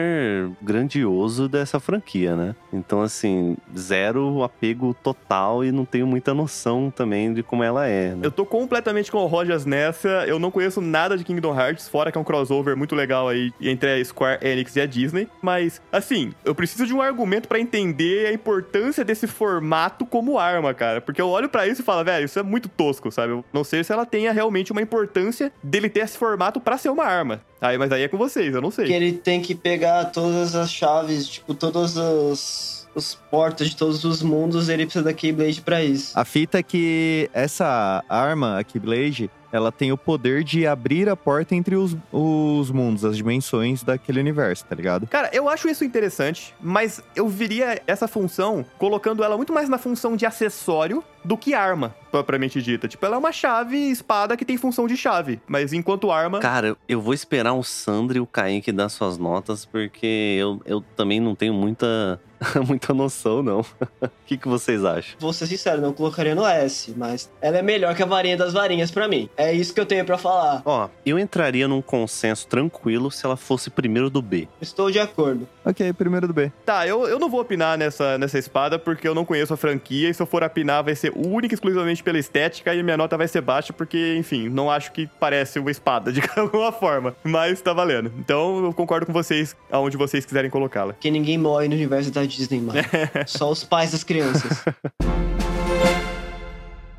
grandioso 0.63 1.49
dessa 1.49 1.81
franquia, 1.81 2.37
né? 2.37 2.55
Então, 2.73 3.03
assim, 3.03 3.57
zero 3.77 4.43
apego 4.43 4.95
total 5.03 5.65
e 5.65 5.73
não 5.73 5.85
tenho 5.85 6.07
muita 6.07 6.35
noção 6.35 6.93
também 6.95 7.33
de 7.33 7.43
como 7.43 7.63
ela 7.63 7.87
é, 7.87 8.15
né? 8.15 8.21
Eu 8.23 8.31
tô 8.31 8.45
completamente 8.45 9.11
com 9.11 9.19
o 9.19 9.27
Rojas 9.27 9.65
nessa. 9.65 10.09
Eu 10.27 10.39
não 10.39 10.51
conheço 10.51 10.81
nada 10.81 11.17
de 11.17 11.25
Kingdom 11.25 11.59
Hearts, 11.59 11.89
fora 11.89 12.13
que 12.13 12.19
é 12.19 12.21
um 12.21 12.25
crossover 12.25 12.77
muito 12.77 12.95
legal 12.95 13.29
aí 13.29 13.53
entre 13.61 14.01
a 14.01 14.05
Square 14.05 14.47
Enix 14.47 14.77
e 14.77 14.81
a 14.81 14.87
Disney. 14.87 15.29
Mas, 15.43 15.81
assim, 15.91 16.33
eu 16.45 16.55
preciso 16.55 16.87
de 16.87 16.95
um 16.95 17.03
argumento 17.03 17.49
pra 17.49 17.59
entender 17.59 18.27
a 18.27 18.33
importância 18.33 19.05
desse 19.05 19.27
formato 19.27 20.07
como 20.07 20.39
arma, 20.39 20.73
cara. 20.75 21.01
Porque 21.01 21.21
eu 21.21 21.29
olho 21.29 21.49
pra 21.49 21.67
isso 21.67 21.83
e 21.83 21.85
falo, 21.85 22.05
velho, 22.05 22.25
isso 22.25 22.39
é 22.39 22.43
muito 22.43 22.69
tosco, 22.69 23.11
sabe? 23.11 23.33
Eu 23.33 23.45
não 23.53 23.65
sei 23.65 23.83
se 23.83 23.93
ela 23.93 24.07
tenha 24.07 24.33
realmente 24.33 24.73
uma 24.73 24.83
importância 24.83 25.53
dele 25.63 25.89
ter 25.89 26.01
esse 26.01 26.17
formato 26.17 26.28
pra 26.61 26.79
ser 26.79 26.91
uma 26.91 27.05
arma. 27.05 27.41
Aí, 27.61 27.79
mas 27.79 27.91
aí 27.93 28.03
é 28.03 28.09
com 28.09 28.19
vocês, 28.19 28.55
eu 28.55 28.61
não 28.61 28.71
sei. 28.71 28.87
Que 28.87 28.93
ele 28.93 29.13
tem 29.13 29.41
que 29.41 29.55
pegar 29.55 30.07
todas 30.07 30.55
as 30.55 30.71
chaves, 30.71 31.29
tipo, 31.29 31.55
todos 31.55 31.97
os, 31.97 32.89
os 32.95 33.15
portos 33.31 33.71
de 33.71 33.77
todos 33.77 34.05
os 34.05 34.23
mundos, 34.23 34.69
ele 34.69 34.85
precisa 34.85 35.05
da 35.05 35.13
Keyblade 35.13 35.61
pra 35.61 35.83
isso. 35.83 36.19
A 36.19 36.25
fita 36.25 36.59
é 36.59 36.63
que 36.63 37.31
essa 37.33 38.05
arma, 38.09 38.59
a 38.59 38.65
Keyblade, 38.65 39.31
ela 39.53 39.73
tem 39.73 39.93
o 39.93 39.97
poder 39.97 40.45
de 40.45 40.67
abrir 40.67 41.09
a 41.09 41.17
porta 41.17 41.55
entre 41.55 41.77
os, 41.77 41.97
os 42.13 42.71
mundos, 42.71 43.05
as 43.05 43.17
dimensões 43.17 43.83
daquele 43.83 44.21
universo, 44.21 44.65
tá 44.65 44.75
ligado? 44.75 45.07
Cara, 45.07 45.31
eu 45.33 45.49
acho 45.49 45.69
isso 45.69 45.85
interessante, 45.85 46.55
mas 46.61 47.03
eu 47.15 47.29
viria 47.29 47.83
essa 47.87 48.07
função 48.07 48.65
colocando 48.79 49.25
ela 49.25 49.37
muito 49.37 49.53
mais 49.53 49.69
na 49.69 49.79
função 49.79 50.17
de 50.17 50.27
acessório 50.27 51.03
do 51.25 51.37
que 51.37 51.55
arma, 51.55 51.95
propriamente 52.11 52.63
dita. 52.63 52.89
Tipo, 52.89 53.05
ela 53.05 53.17
é 53.17 53.19
uma 53.19 53.33
chave 53.33 53.77
espada 53.77 54.37
que 54.37 54.45
tem 54.45 54.57
função 54.57 54.87
de 54.87 54.97
chave, 54.97 55.41
mas 55.47 55.73
enquanto 55.73 56.11
arma. 56.11 56.41
Cara, 56.41 56.77
eu 56.89 57.01
vou 57.01 57.13
esperar 57.13 57.53
o 57.55 57.63
Sandro 57.63 58.17
e 58.17 58.21
o 58.21 58.27
Kaique 58.27 58.73
dar 58.73 58.89
suas 58.89 59.19
notas, 59.19 59.65
porque 59.65 60.37
eu, 60.39 60.61
eu 60.65 60.81
também 60.97 61.21
não 61.21 61.35
tenho 61.35 61.53
muita, 61.53 62.21
muita 62.67 62.95
noção, 62.95 63.43
não. 63.43 63.61
O 64.01 64.29
que, 64.29 64.37
que 64.37 64.47
vocês 64.47 64.85
acham? 64.85 65.17
Vou 65.19 65.33
ser 65.33 65.47
sincero, 65.47 65.81
não 65.81 65.95
colocaria 65.95 66.35
no 66.35 66.47
S, 66.47 66.93
mas 66.95 67.31
ela 67.41 67.57
é 67.57 67.63
melhor 67.63 67.95
que 67.95 68.03
a 68.03 68.07
varinha 68.07 68.37
das 68.37 68.53
varinhas 68.53 68.91
pra 68.91 69.09
mim. 69.09 69.27
É 69.39 69.51
isso 69.55 69.73
que 69.73 69.81
eu 69.81 69.87
tenho 69.87 70.05
pra 70.05 70.19
falar. 70.19 70.61
Ó, 70.67 70.87
eu 71.05 71.19
entraria 71.19 71.67
num 71.67 71.81
consenso 71.81 72.47
tranquilo 72.47 73.11
se 73.11 73.25
ela 73.25 73.39
fosse 73.39 73.71
primeiro 73.71 74.11
do 74.11 74.21
B. 74.21 74.47
Estou 74.61 74.91
de 74.91 74.99
acordo. 74.99 75.49
Ok, 75.65 75.91
primeiro 75.95 76.27
do 76.27 76.35
B. 76.35 76.53
Tá, 76.67 76.87
eu, 76.87 77.09
eu 77.09 77.19
não 77.19 77.31
vou 77.31 77.41
opinar 77.41 77.79
nessa, 77.79 78.19
nessa 78.19 78.39
espada 78.39 78.79
porque 78.79 79.09
eu 79.09 79.15
não 79.15 79.25
conheço 79.25 79.55
a 79.55 79.57
franquia 79.57 80.11
e 80.11 80.15
se 80.15 80.21
eu 80.21 80.27
for 80.27 80.43
opinar 80.43 80.85
vai 80.85 80.95
ser 80.95 81.11
única 81.17 81.55
e 81.55 81.57
exclusivamente 81.57 82.03
pela 82.03 82.19
estética 82.19 82.75
e 82.75 82.83
minha 82.83 82.99
nota 82.99 83.17
vai 83.17 83.29
ser 83.29 83.41
baixa 83.41 83.73
porque, 83.73 84.15
enfim, 84.19 84.51
não 84.51 84.71
acho 84.71 84.93
que 84.93 85.09
parece 85.19 85.59
uma 85.59 85.71
espada 85.71 86.13
de 86.13 86.21
alguma 86.37 86.71
forma. 86.71 87.17
Mas 87.25 87.63
tá 87.63 87.73
valendo. 87.73 88.13
Então 88.19 88.63
eu 88.67 88.75
concordo 88.75 89.07
com 89.07 89.13
vocês 89.13 89.57
aonde 89.71 89.97
vocês 89.97 90.27
quiserem 90.27 90.51
colocá-la. 90.51 90.93
Porque 90.93 91.11
ninguém 91.11 91.39
morre 91.39 91.67
no 91.67 91.75
universo 91.75 92.11
da 92.11 92.28
Disney, 92.29 92.61
mano. 92.61 92.81
Só 93.27 93.51
os 93.51 93.65
pais 93.65 93.93
das 93.93 94.05
crianças. 94.05 94.65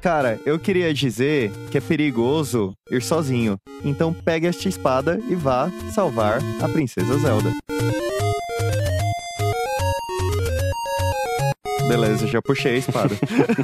Cara, 0.01 0.39
eu 0.45 0.57
queria 0.57 0.93
dizer 0.93 1.51
que 1.69 1.77
é 1.77 1.81
perigoso 1.81 2.73
ir 2.89 3.01
sozinho. 3.01 3.57
Então 3.83 4.13
pegue 4.13 4.47
esta 4.47 4.69
espada 4.69 5.19
e 5.27 5.35
vá 5.35 5.69
salvar 5.93 6.39
a 6.61 6.69
princesa 6.69 7.17
Zelda. 7.17 7.51
Beleza, 11.89 12.27
já 12.27 12.41
puxei 12.41 12.75
a 12.75 12.77
espada. 12.77 13.15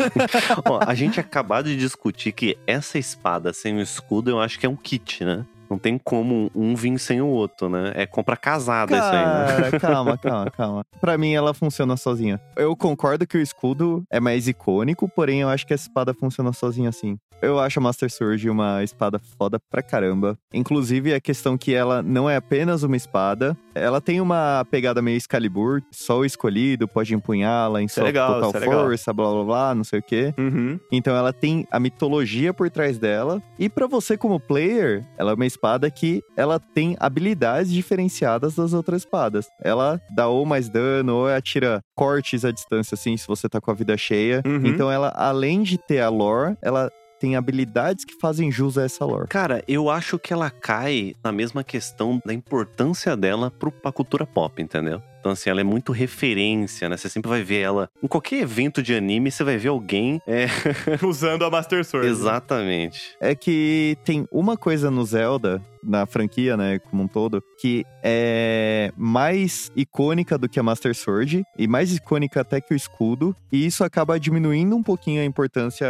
Ó, 0.68 0.80
a 0.86 0.96
gente 0.96 1.20
acabou 1.20 1.62
de 1.62 1.78
discutir 1.78 2.32
que 2.32 2.58
essa 2.66 2.98
espada 2.98 3.54
sem 3.54 3.78
o 3.78 3.82
escudo 3.82 4.32
eu 4.32 4.40
acho 4.42 4.60
que 4.60 4.66
é 4.66 4.70
um 4.70 4.76
kit, 4.76 5.24
né? 5.24 5.46
Não 5.70 5.78
tem 5.78 5.98
como 5.98 6.50
um 6.56 6.76
vir 6.76 6.98
sem 7.00 7.22
o 7.22 7.28
outro, 7.28 7.70
né? 7.70 7.92
É 7.96 8.06
compra 8.06 8.38
casada 8.38 8.96
isso 8.96 9.06
aí, 9.06 9.26
né? 9.26 9.70
Cara, 9.70 9.80
calma, 9.80 10.18
calma, 10.18 10.52
calma. 10.52 10.86
Pra 11.00 11.18
mim, 11.18 11.34
ela 11.34 11.54
funciona 11.54 11.98
sozinha. 11.98 12.40
Eu 12.56 12.76
concordo 12.76 13.28
que 13.28 13.38
o 13.38 13.42
escudo 13.42 14.04
é 14.10 14.20
mais 14.20 14.48
icônico, 14.48 15.10
porém 15.10 15.42
eu 15.42 15.50
acho 15.50 15.66
que 15.66 15.74
essa 15.74 15.84
espada 15.84 16.14
funciona 16.14 16.54
sozinha 16.54 16.90
assim. 16.90 17.18
Eu 17.42 17.60
acho 17.60 17.80
a 17.80 17.82
Master 17.82 18.10
Sword 18.10 18.50
uma 18.50 18.84
espada 18.84 19.20
foda 19.38 19.60
pra 19.70 19.84
caramba. 19.84 20.38
Inclusive, 20.54 21.14
a 21.14 21.20
questão 21.20 21.58
que 21.58 21.74
ela 21.74 22.02
não 22.02 22.30
é 22.30 22.38
apenas 22.38 22.82
uma 22.82 22.96
espada, 22.96 23.58
ela 23.74 24.00
tem 24.00 24.22
uma 24.22 24.66
pegada 24.72 25.02
meio 25.02 25.18
Excalibur, 25.18 25.82
só 25.92 26.20
o 26.20 26.26
escolhido 26.26 26.88
pode 26.88 27.14
empunhá-la 27.14 27.82
em 27.82 27.86
é 27.86 27.88
sua 27.88 28.06
legal, 28.06 28.42
total 28.42 28.62
é 28.62 28.66
força, 28.66 29.14
blá 29.14 29.30
blá 29.32 29.44
blá, 29.44 29.76
não 29.76 29.84
sei 29.84 30.00
o 30.00 30.04
quê. 30.04 30.34
Uhum. 30.38 30.80
Então 30.92 31.16
ela 31.16 31.34
tem 31.34 31.68
a 31.70 31.80
mitologia 31.80 32.54
por 32.54 32.70
trás 32.70 32.98
dela. 32.98 33.42
E 33.60 33.70
pra 33.70 33.86
você 33.86 34.18
como 34.18 34.40
player, 34.40 35.06
ela 35.18 35.32
é 35.32 35.36
uma 35.36 35.46
espada 35.56 35.90
que 35.90 36.22
ela 36.36 36.60
tem 36.60 36.96
habilidades 37.00 37.72
diferenciadas 37.72 38.56
das 38.56 38.74
outras 38.74 39.02
espadas. 39.02 39.48
Ela 39.64 40.00
dá 40.16 40.28
ou 40.28 40.46
mais 40.46 40.70
dano 40.70 41.16
ou 41.16 41.28
atira 41.28 41.82
cortes 41.96 42.46
à 42.46 42.52
distância 42.52 42.96
assim, 42.96 43.16
se 43.18 43.28
você 43.28 43.48
tá 43.48 43.60
com 43.60 43.72
a 43.72 43.74
vida 43.74 43.98
cheia. 43.98 44.42
Uhum. 44.46 44.66
Então 44.66 44.92
ela 44.92 45.10
além 45.16 45.64
de 45.64 45.78
ter 45.78 46.02
a 46.02 46.10
lore, 46.10 46.56
ela 46.62 46.92
tem 47.26 47.36
habilidades 47.36 48.06
que 48.06 48.14
fazem 48.22 48.52
jus 48.52 48.78
a 48.78 48.84
essa 48.84 49.04
lore. 49.04 49.28
Cara, 49.28 49.64
eu 49.68 49.90
acho 49.90 50.20
que 50.20 50.32
ela 50.32 50.52
cai 50.52 51.16
na 51.24 51.32
mesma 51.32 51.64
questão 51.64 52.22
da 52.24 52.32
importância 52.32 53.18
dela 53.18 53.50
pro, 53.50 53.72
pra 53.72 53.92
cultura 53.92 54.28
pop, 54.28 54.62
entendeu? 54.62 55.02
Então, 55.20 55.32
assim, 55.32 55.50
ela 55.50 55.60
é 55.60 55.64
muito 55.64 55.92
referência, 55.92 56.88
né? 56.88 56.96
Você 56.96 57.10
sempre 57.10 57.28
vai 57.28 57.42
ver 57.42 57.62
ela. 57.62 57.90
Em 58.04 58.06
qualquer 58.06 58.42
evento 58.42 58.84
de 58.84 58.94
anime, 58.94 59.32
você 59.32 59.44
vai 59.44 59.58
ver 59.58 59.70
alguém. 59.70 60.22
É, 60.28 60.46
Usando 61.04 61.44
a 61.44 61.50
Master 61.50 61.84
Sword. 61.84 62.08
exatamente. 62.08 63.18
É 63.20 63.34
que 63.34 63.98
tem 64.06 64.28
uma 64.32 64.56
coisa 64.56 64.92
no 64.92 65.04
Zelda, 65.04 65.60
na 65.84 66.06
franquia, 66.06 66.56
né, 66.56 66.78
como 66.78 67.02
um 67.02 67.08
todo, 67.08 67.44
que 67.60 67.84
é 68.04 68.92
mais 68.96 69.72
icônica 69.76 70.38
do 70.38 70.48
que 70.48 70.60
a 70.60 70.64
Master 70.64 70.94
Sword 70.94 71.44
e 71.58 71.68
mais 71.68 71.92
icônica 71.96 72.42
até 72.42 72.62
que 72.62 72.74
o 72.74 72.78
escudo, 72.78 73.36
e 73.52 73.66
isso 73.66 73.84
acaba 73.84 74.20
diminuindo 74.20 74.76
um 74.76 74.84
pouquinho 74.84 75.22
a 75.24 75.26
importância 75.26 75.88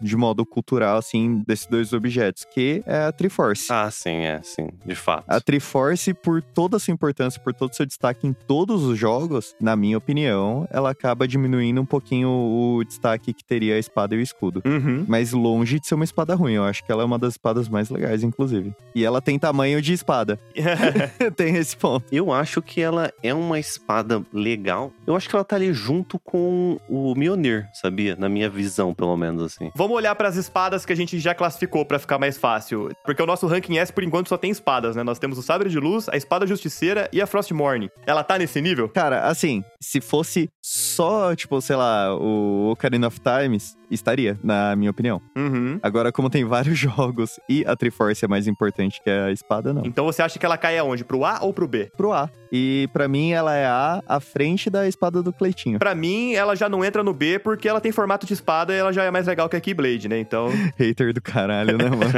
de 0.00 0.16
modo 0.16 0.44
cultural 0.44 0.73
cultural, 0.74 0.98
assim, 0.98 1.42
desses 1.46 1.66
dois 1.66 1.92
objetos, 1.92 2.44
que 2.44 2.82
é 2.86 3.04
a 3.04 3.12
Triforce. 3.12 3.66
Ah, 3.70 3.88
sim, 3.90 4.16
é, 4.16 4.40
sim, 4.42 4.68
de 4.84 4.94
fato. 4.94 5.24
A 5.28 5.40
Triforce, 5.40 6.12
por 6.12 6.42
toda 6.42 6.76
a 6.76 6.80
sua 6.80 6.92
importância, 6.92 7.40
por 7.40 7.54
todo 7.54 7.70
o 7.70 7.74
seu 7.74 7.86
destaque 7.86 8.26
em 8.26 8.32
todos 8.32 8.82
os 8.82 8.98
jogos, 8.98 9.54
na 9.60 9.76
minha 9.76 9.96
opinião, 9.96 10.66
ela 10.70 10.90
acaba 10.90 11.28
diminuindo 11.28 11.80
um 11.80 11.86
pouquinho 11.86 12.28
o 12.28 12.82
destaque 12.84 13.32
que 13.32 13.44
teria 13.44 13.76
a 13.76 13.78
espada 13.78 14.14
e 14.14 14.18
o 14.18 14.20
escudo. 14.20 14.62
Uhum. 14.64 15.04
Mas 15.06 15.32
longe 15.32 15.78
de 15.78 15.86
ser 15.86 15.94
uma 15.94 16.04
espada 16.04 16.34
ruim, 16.34 16.54
eu 16.54 16.64
acho 16.64 16.84
que 16.84 16.90
ela 16.90 17.02
é 17.02 17.04
uma 17.06 17.18
das 17.18 17.34
espadas 17.34 17.68
mais 17.68 17.88
legais, 17.88 18.24
inclusive. 18.24 18.74
E 18.94 19.04
ela 19.04 19.22
tem 19.22 19.38
tamanho 19.38 19.80
de 19.80 19.92
espada. 19.92 20.40
tem 21.36 21.56
esse 21.56 21.76
ponto. 21.76 22.06
Eu 22.10 22.32
acho 22.32 22.60
que 22.60 22.80
ela 22.80 23.12
é 23.22 23.32
uma 23.32 23.60
espada 23.60 24.24
legal. 24.32 24.92
Eu 25.06 25.14
acho 25.14 25.28
que 25.28 25.36
ela 25.36 25.44
tá 25.44 25.56
ali 25.56 25.72
junto 25.72 26.18
com 26.18 26.78
o 26.88 27.14
Mjolnir, 27.14 27.68
sabia? 27.72 28.16
Na 28.16 28.28
minha 28.28 28.50
visão, 28.50 28.92
pelo 28.92 29.16
menos, 29.16 29.42
assim. 29.42 29.70
Vamos 29.76 29.96
olhar 29.96 30.14
pras 30.14 30.36
espadas 30.36 30.63
que 30.86 30.92
a 30.92 30.96
gente 30.96 31.18
já 31.18 31.34
classificou 31.34 31.84
pra 31.84 31.98
ficar 31.98 32.18
mais 32.18 32.38
fácil. 32.38 32.90
Porque 33.04 33.22
o 33.22 33.26
nosso 33.26 33.46
ranking 33.46 33.78
S, 33.78 33.92
por 33.92 34.02
enquanto, 34.02 34.28
só 34.28 34.36
tem 34.36 34.50
espadas, 34.50 34.96
né? 34.96 35.02
Nós 35.02 35.18
temos 35.18 35.38
o 35.38 35.42
Sabre 35.42 35.68
de 35.68 35.78
Luz, 35.78 36.08
a 36.08 36.16
Espada 36.16 36.46
Justiceira 36.46 37.08
e 37.12 37.20
a 37.20 37.26
Frostmourne. 37.26 37.90
Ela 38.06 38.24
tá 38.24 38.38
nesse 38.38 38.60
nível? 38.60 38.88
Cara, 38.88 39.26
assim, 39.26 39.62
se 39.80 40.00
fosse 40.00 40.48
só, 40.62 41.34
tipo, 41.34 41.60
sei 41.60 41.76
lá, 41.76 42.16
o 42.16 42.70
Ocarina 42.70 43.08
of 43.08 43.20
Times, 43.20 43.76
estaria, 43.94 44.38
na 44.42 44.74
minha 44.76 44.90
opinião. 44.90 45.20
Uhum. 45.36 45.78
Agora, 45.82 46.12
como 46.12 46.28
tem 46.28 46.44
vários 46.44 46.78
jogos 46.78 47.38
e 47.48 47.64
a 47.66 47.76
Triforce 47.76 48.24
é 48.24 48.28
mais 48.28 48.46
importante 48.46 49.00
que 49.02 49.10
a 49.10 49.30
espada, 49.30 49.72
não. 49.72 49.82
Então 49.84 50.04
você 50.04 50.22
acha 50.22 50.38
que 50.38 50.46
ela 50.46 50.58
cai 50.58 50.78
aonde? 50.78 51.04
Pro 51.04 51.24
A 51.24 51.38
ou 51.42 51.52
pro 51.52 51.68
B? 51.68 51.90
Pro 51.96 52.12
A. 52.12 52.28
E 52.52 52.88
pra 52.92 53.08
mim, 53.08 53.32
ela 53.32 53.54
é 53.54 53.66
A 53.66 54.00
à 54.06 54.20
frente 54.20 54.70
da 54.70 54.86
espada 54.86 55.22
do 55.22 55.32
Cleitinho. 55.32 55.78
Pra 55.78 55.94
mim, 55.94 56.34
ela 56.34 56.54
já 56.54 56.68
não 56.68 56.84
entra 56.84 57.02
no 57.02 57.12
B 57.12 57.38
porque 57.38 57.68
ela 57.68 57.80
tem 57.80 57.90
formato 57.90 58.26
de 58.26 58.32
espada 58.32 58.72
e 58.72 58.76
ela 58.76 58.92
já 58.92 59.02
é 59.02 59.10
mais 59.10 59.26
legal 59.26 59.48
que 59.48 59.56
a 59.56 59.60
Keyblade, 59.60 60.08
né? 60.08 60.18
Então. 60.20 60.48
Hater 60.78 61.12
do 61.12 61.20
caralho, 61.20 61.76
né, 61.76 61.88
mano? 61.88 62.12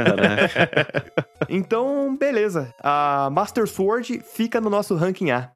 então, 1.49 2.15
beleza. 2.15 2.73
A 2.81 3.29
Master 3.31 3.67
Sword 3.67 4.21
fica 4.31 4.61
no 4.61 4.69
nosso 4.69 4.95
ranking 4.95 5.31
A. 5.31 5.49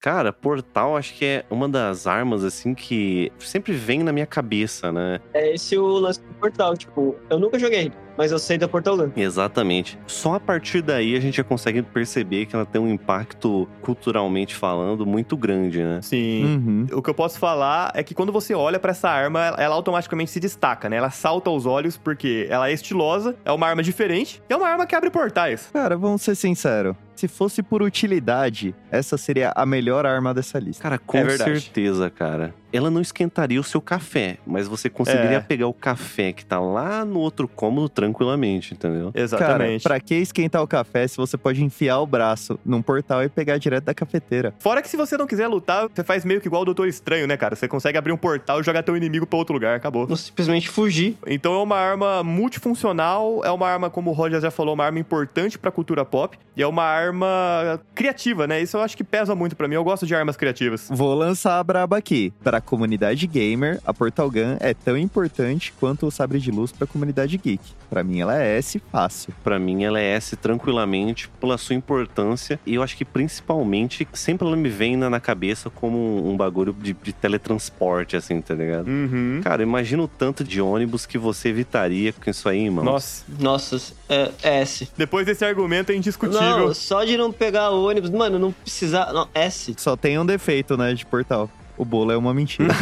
Cara, 0.00 0.32
Portal 0.32 0.96
acho 0.96 1.14
que 1.14 1.24
é 1.24 1.44
uma 1.50 1.68
das 1.68 2.06
armas, 2.06 2.44
assim, 2.44 2.72
que 2.72 3.32
sempre 3.38 3.72
vem 3.72 4.02
na 4.04 4.12
minha 4.12 4.26
cabeça, 4.26 4.92
né? 4.92 5.18
É 5.34 5.54
esse 5.54 5.76
o 5.76 5.86
lance 5.98 6.20
do 6.20 6.34
portal. 6.34 6.76
Tipo, 6.76 7.16
eu 7.28 7.38
nunca 7.38 7.58
joguei, 7.58 7.90
mas 8.16 8.30
eu 8.30 8.38
sei 8.38 8.56
da 8.56 8.68
Portal 8.68 8.96
Gun. 8.96 9.10
Exatamente. 9.16 9.98
Só 10.06 10.34
a 10.34 10.40
partir 10.40 10.82
daí 10.82 11.16
a 11.16 11.20
gente 11.20 11.38
já 11.38 11.44
consegue 11.44 11.82
perceber 11.82 12.46
que 12.46 12.54
ela 12.54 12.64
tem 12.64 12.80
um 12.80 12.88
impacto, 12.88 13.68
culturalmente 13.82 14.54
falando, 14.54 15.04
muito 15.04 15.36
grande, 15.36 15.82
né? 15.82 16.00
Sim. 16.00 16.44
Uhum. 16.44 16.86
O 16.92 17.02
que 17.02 17.10
eu 17.10 17.14
posso 17.14 17.36
falar 17.36 17.90
é 17.92 18.04
que 18.04 18.14
quando 18.14 18.30
você 18.30 18.54
olha 18.54 18.78
pra 18.78 18.92
essa 18.92 19.08
arma, 19.08 19.54
ela 19.58 19.74
automaticamente 19.74 20.30
se 20.30 20.38
destaca, 20.38 20.88
né? 20.88 20.96
Ela 20.96 21.10
salta 21.10 21.50
aos 21.50 21.66
olhos 21.66 21.96
porque 21.96 22.46
ela 22.48 22.68
é 22.68 22.72
estilosa, 22.72 23.34
é 23.44 23.50
uma 23.50 23.66
arma 23.66 23.82
diferente, 23.82 24.40
e 24.48 24.52
é 24.52 24.56
uma 24.56 24.68
arma 24.68 24.86
que 24.86 24.94
abre 24.94 25.10
portais. 25.10 25.70
Cara, 25.72 25.96
vamos 25.96 26.22
ser 26.22 26.36
sinceros. 26.36 26.94
Se 27.18 27.26
fosse 27.26 27.64
por 27.64 27.82
utilidade, 27.82 28.72
essa 28.92 29.18
seria 29.18 29.52
a 29.56 29.66
melhor 29.66 30.06
arma 30.06 30.32
dessa 30.32 30.56
lista. 30.60 30.80
Cara, 30.80 30.98
com 31.00 31.18
É 31.18 31.36
certeza, 31.36 32.08
cara. 32.08 32.54
Ela 32.72 32.90
não 32.90 33.00
esquentaria 33.00 33.58
o 33.60 33.64
seu 33.64 33.80
café, 33.80 34.38
mas 34.46 34.68
você 34.68 34.90
conseguiria 34.90 35.36
É. 35.38 35.40
pegar 35.40 35.66
o 35.66 35.72
café 35.72 36.32
que 36.32 36.44
tá 36.44 36.60
lá 36.60 37.04
no 37.04 37.18
outro 37.18 37.48
cômodo 37.48 37.88
tranquilamente, 37.88 38.74
entendeu? 38.74 39.10
Exatamente. 39.14 39.82
Cara, 39.84 39.94
pra 39.96 40.00
que 40.00 40.14
esquentar 40.16 40.62
o 40.62 40.66
café 40.66 41.06
se 41.08 41.16
você 41.16 41.36
pode 41.36 41.62
enfiar 41.64 41.98
o 42.00 42.06
braço 42.06 42.58
num 42.64 42.82
portal 42.82 43.22
e 43.22 43.28
pegar 43.28 43.58
direto 43.58 43.84
da 43.84 43.94
cafeteira? 43.94 44.52
Fora 44.58 44.82
que 44.82 44.88
se 44.88 44.96
você 44.96 45.16
não 45.16 45.26
quiser 45.26 45.46
lutar, 45.48 45.88
você 45.88 46.04
faz 46.04 46.24
meio 46.24 46.40
que 46.40 46.46
igual 46.48 46.62
o 46.62 46.64
Doutor 46.64 46.86
Estranho, 46.88 47.26
né, 47.26 47.36
cara? 47.36 47.56
Você 47.56 47.66
consegue 47.68 47.96
abrir 47.96 48.12
um 48.12 48.16
portal 48.16 48.60
e 48.60 48.62
jogar 48.64 48.82
teu 48.82 48.96
inimigo 48.96 49.26
pra 49.26 49.38
outro 49.38 49.54
lugar, 49.54 49.74
acabou. 49.76 50.06
Não 50.06 50.16
simplesmente 50.16 50.68
fugir. 50.68 51.16
Então 51.26 51.54
é 51.54 51.62
uma 51.62 51.76
arma 51.76 52.22
multifuncional, 52.22 53.40
é 53.44 53.50
uma 53.50 53.68
arma, 53.68 53.88
como 53.90 54.10
o 54.10 54.12
Roger 54.12 54.40
já 54.40 54.50
falou, 54.50 54.74
uma 54.74 54.84
arma 54.84 54.98
importante 54.98 55.58
pra 55.58 55.70
cultura 55.70 56.04
pop, 56.04 56.38
e 56.56 56.62
é 56.62 56.66
uma 56.66 56.82
arma 56.84 57.80
criativa, 57.94 58.46
né? 58.46 58.60
Isso 58.60 58.76
eu 58.76 58.80
acho 58.82 58.96
que 58.96 59.04
pesa 59.04 59.34
muito 59.34 59.56
pra 59.56 59.68
mim, 59.68 59.74
eu 59.76 59.84
gosto 59.84 60.06
de 60.06 60.14
armas 60.14 60.36
criativas. 60.36 60.88
Vou 60.90 61.14
lançar 61.14 61.58
a 61.58 61.64
braba 61.64 61.96
aqui. 61.96 62.32
Pra 62.42 62.57
comunidade 62.60 63.26
gamer, 63.26 63.80
a 63.84 63.92
Portal 63.92 64.30
Gun 64.30 64.56
é 64.60 64.74
tão 64.74 64.96
importante 64.96 65.72
quanto 65.78 66.06
o 66.06 66.10
Sabre 66.10 66.38
de 66.38 66.50
Luz 66.50 66.72
pra 66.72 66.86
comunidade 66.86 67.36
geek. 67.36 67.62
Pra 67.88 68.04
mim, 68.04 68.20
ela 68.20 68.40
é 68.40 68.58
S 68.58 68.80
fácil. 68.92 69.32
Pra 69.42 69.58
mim, 69.58 69.84
ela 69.84 69.98
é 69.98 70.14
S 70.14 70.36
tranquilamente 70.36 71.28
pela 71.40 71.56
sua 71.56 71.74
importância. 71.74 72.60
E 72.66 72.74
eu 72.74 72.82
acho 72.82 72.96
que 72.96 73.04
principalmente, 73.04 74.06
sempre 74.12 74.46
ela 74.46 74.56
me 74.56 74.68
vem 74.68 74.96
na, 74.96 75.08
na 75.08 75.20
cabeça 75.20 75.70
como 75.70 75.96
um, 75.96 76.32
um 76.32 76.36
bagulho 76.36 76.72
de, 76.72 76.92
de 76.92 77.12
teletransporte, 77.12 78.16
assim, 78.16 78.40
tá 78.40 78.54
ligado? 78.54 78.88
Uhum. 78.88 79.40
Cara, 79.42 79.62
imagina 79.62 80.02
o 80.02 80.08
tanto 80.08 80.44
de 80.44 80.60
ônibus 80.60 81.06
que 81.06 81.16
você 81.16 81.48
evitaria 81.48 82.12
com 82.12 82.28
isso 82.28 82.48
aí, 82.48 82.68
mano. 82.68 82.92
Nossa, 82.92 83.24
Nossa, 83.38 83.94
é, 84.08 84.30
é 84.42 84.60
S. 84.60 84.88
depois 84.96 85.24
desse 85.24 85.44
argumento 85.44 85.90
é 85.90 85.94
indiscutível. 85.94 86.68
Não, 86.68 86.74
só 86.74 87.04
de 87.04 87.16
não 87.16 87.32
pegar 87.32 87.70
o 87.70 87.88
ônibus, 87.88 88.10
mano, 88.10 88.38
não 88.38 88.52
precisar. 88.52 89.12
Não, 89.12 89.28
S. 89.34 89.74
Só 89.78 89.96
tem 89.96 90.18
um 90.18 90.26
defeito, 90.26 90.76
né, 90.76 90.92
de 90.92 91.06
portal. 91.06 91.48
O 91.78 91.84
bolo 91.84 92.10
é 92.10 92.16
uma 92.16 92.34
mentira. 92.34 92.74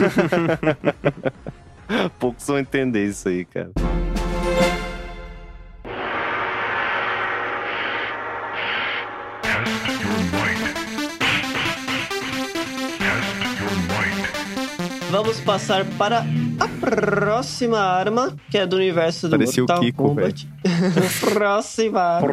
Poucos 2.18 2.46
vão 2.46 2.58
entender 2.58 3.06
isso 3.06 3.28
aí, 3.28 3.44
cara. 3.44 3.70
Vamos 15.10 15.40
passar 15.40 15.84
para 15.96 16.24
a 16.58 16.68
próxima 16.80 17.78
arma, 17.78 18.34
que 18.50 18.58
é 18.58 18.66
do 18.66 18.76
universo 18.76 19.28
do 19.28 19.32
Parecia 19.32 19.62
o 19.62 19.66
Mortal 19.66 19.84
Kiko, 19.84 20.08
Kombat. 20.08 20.48
próxima 21.32 22.00
arma. 22.00 22.28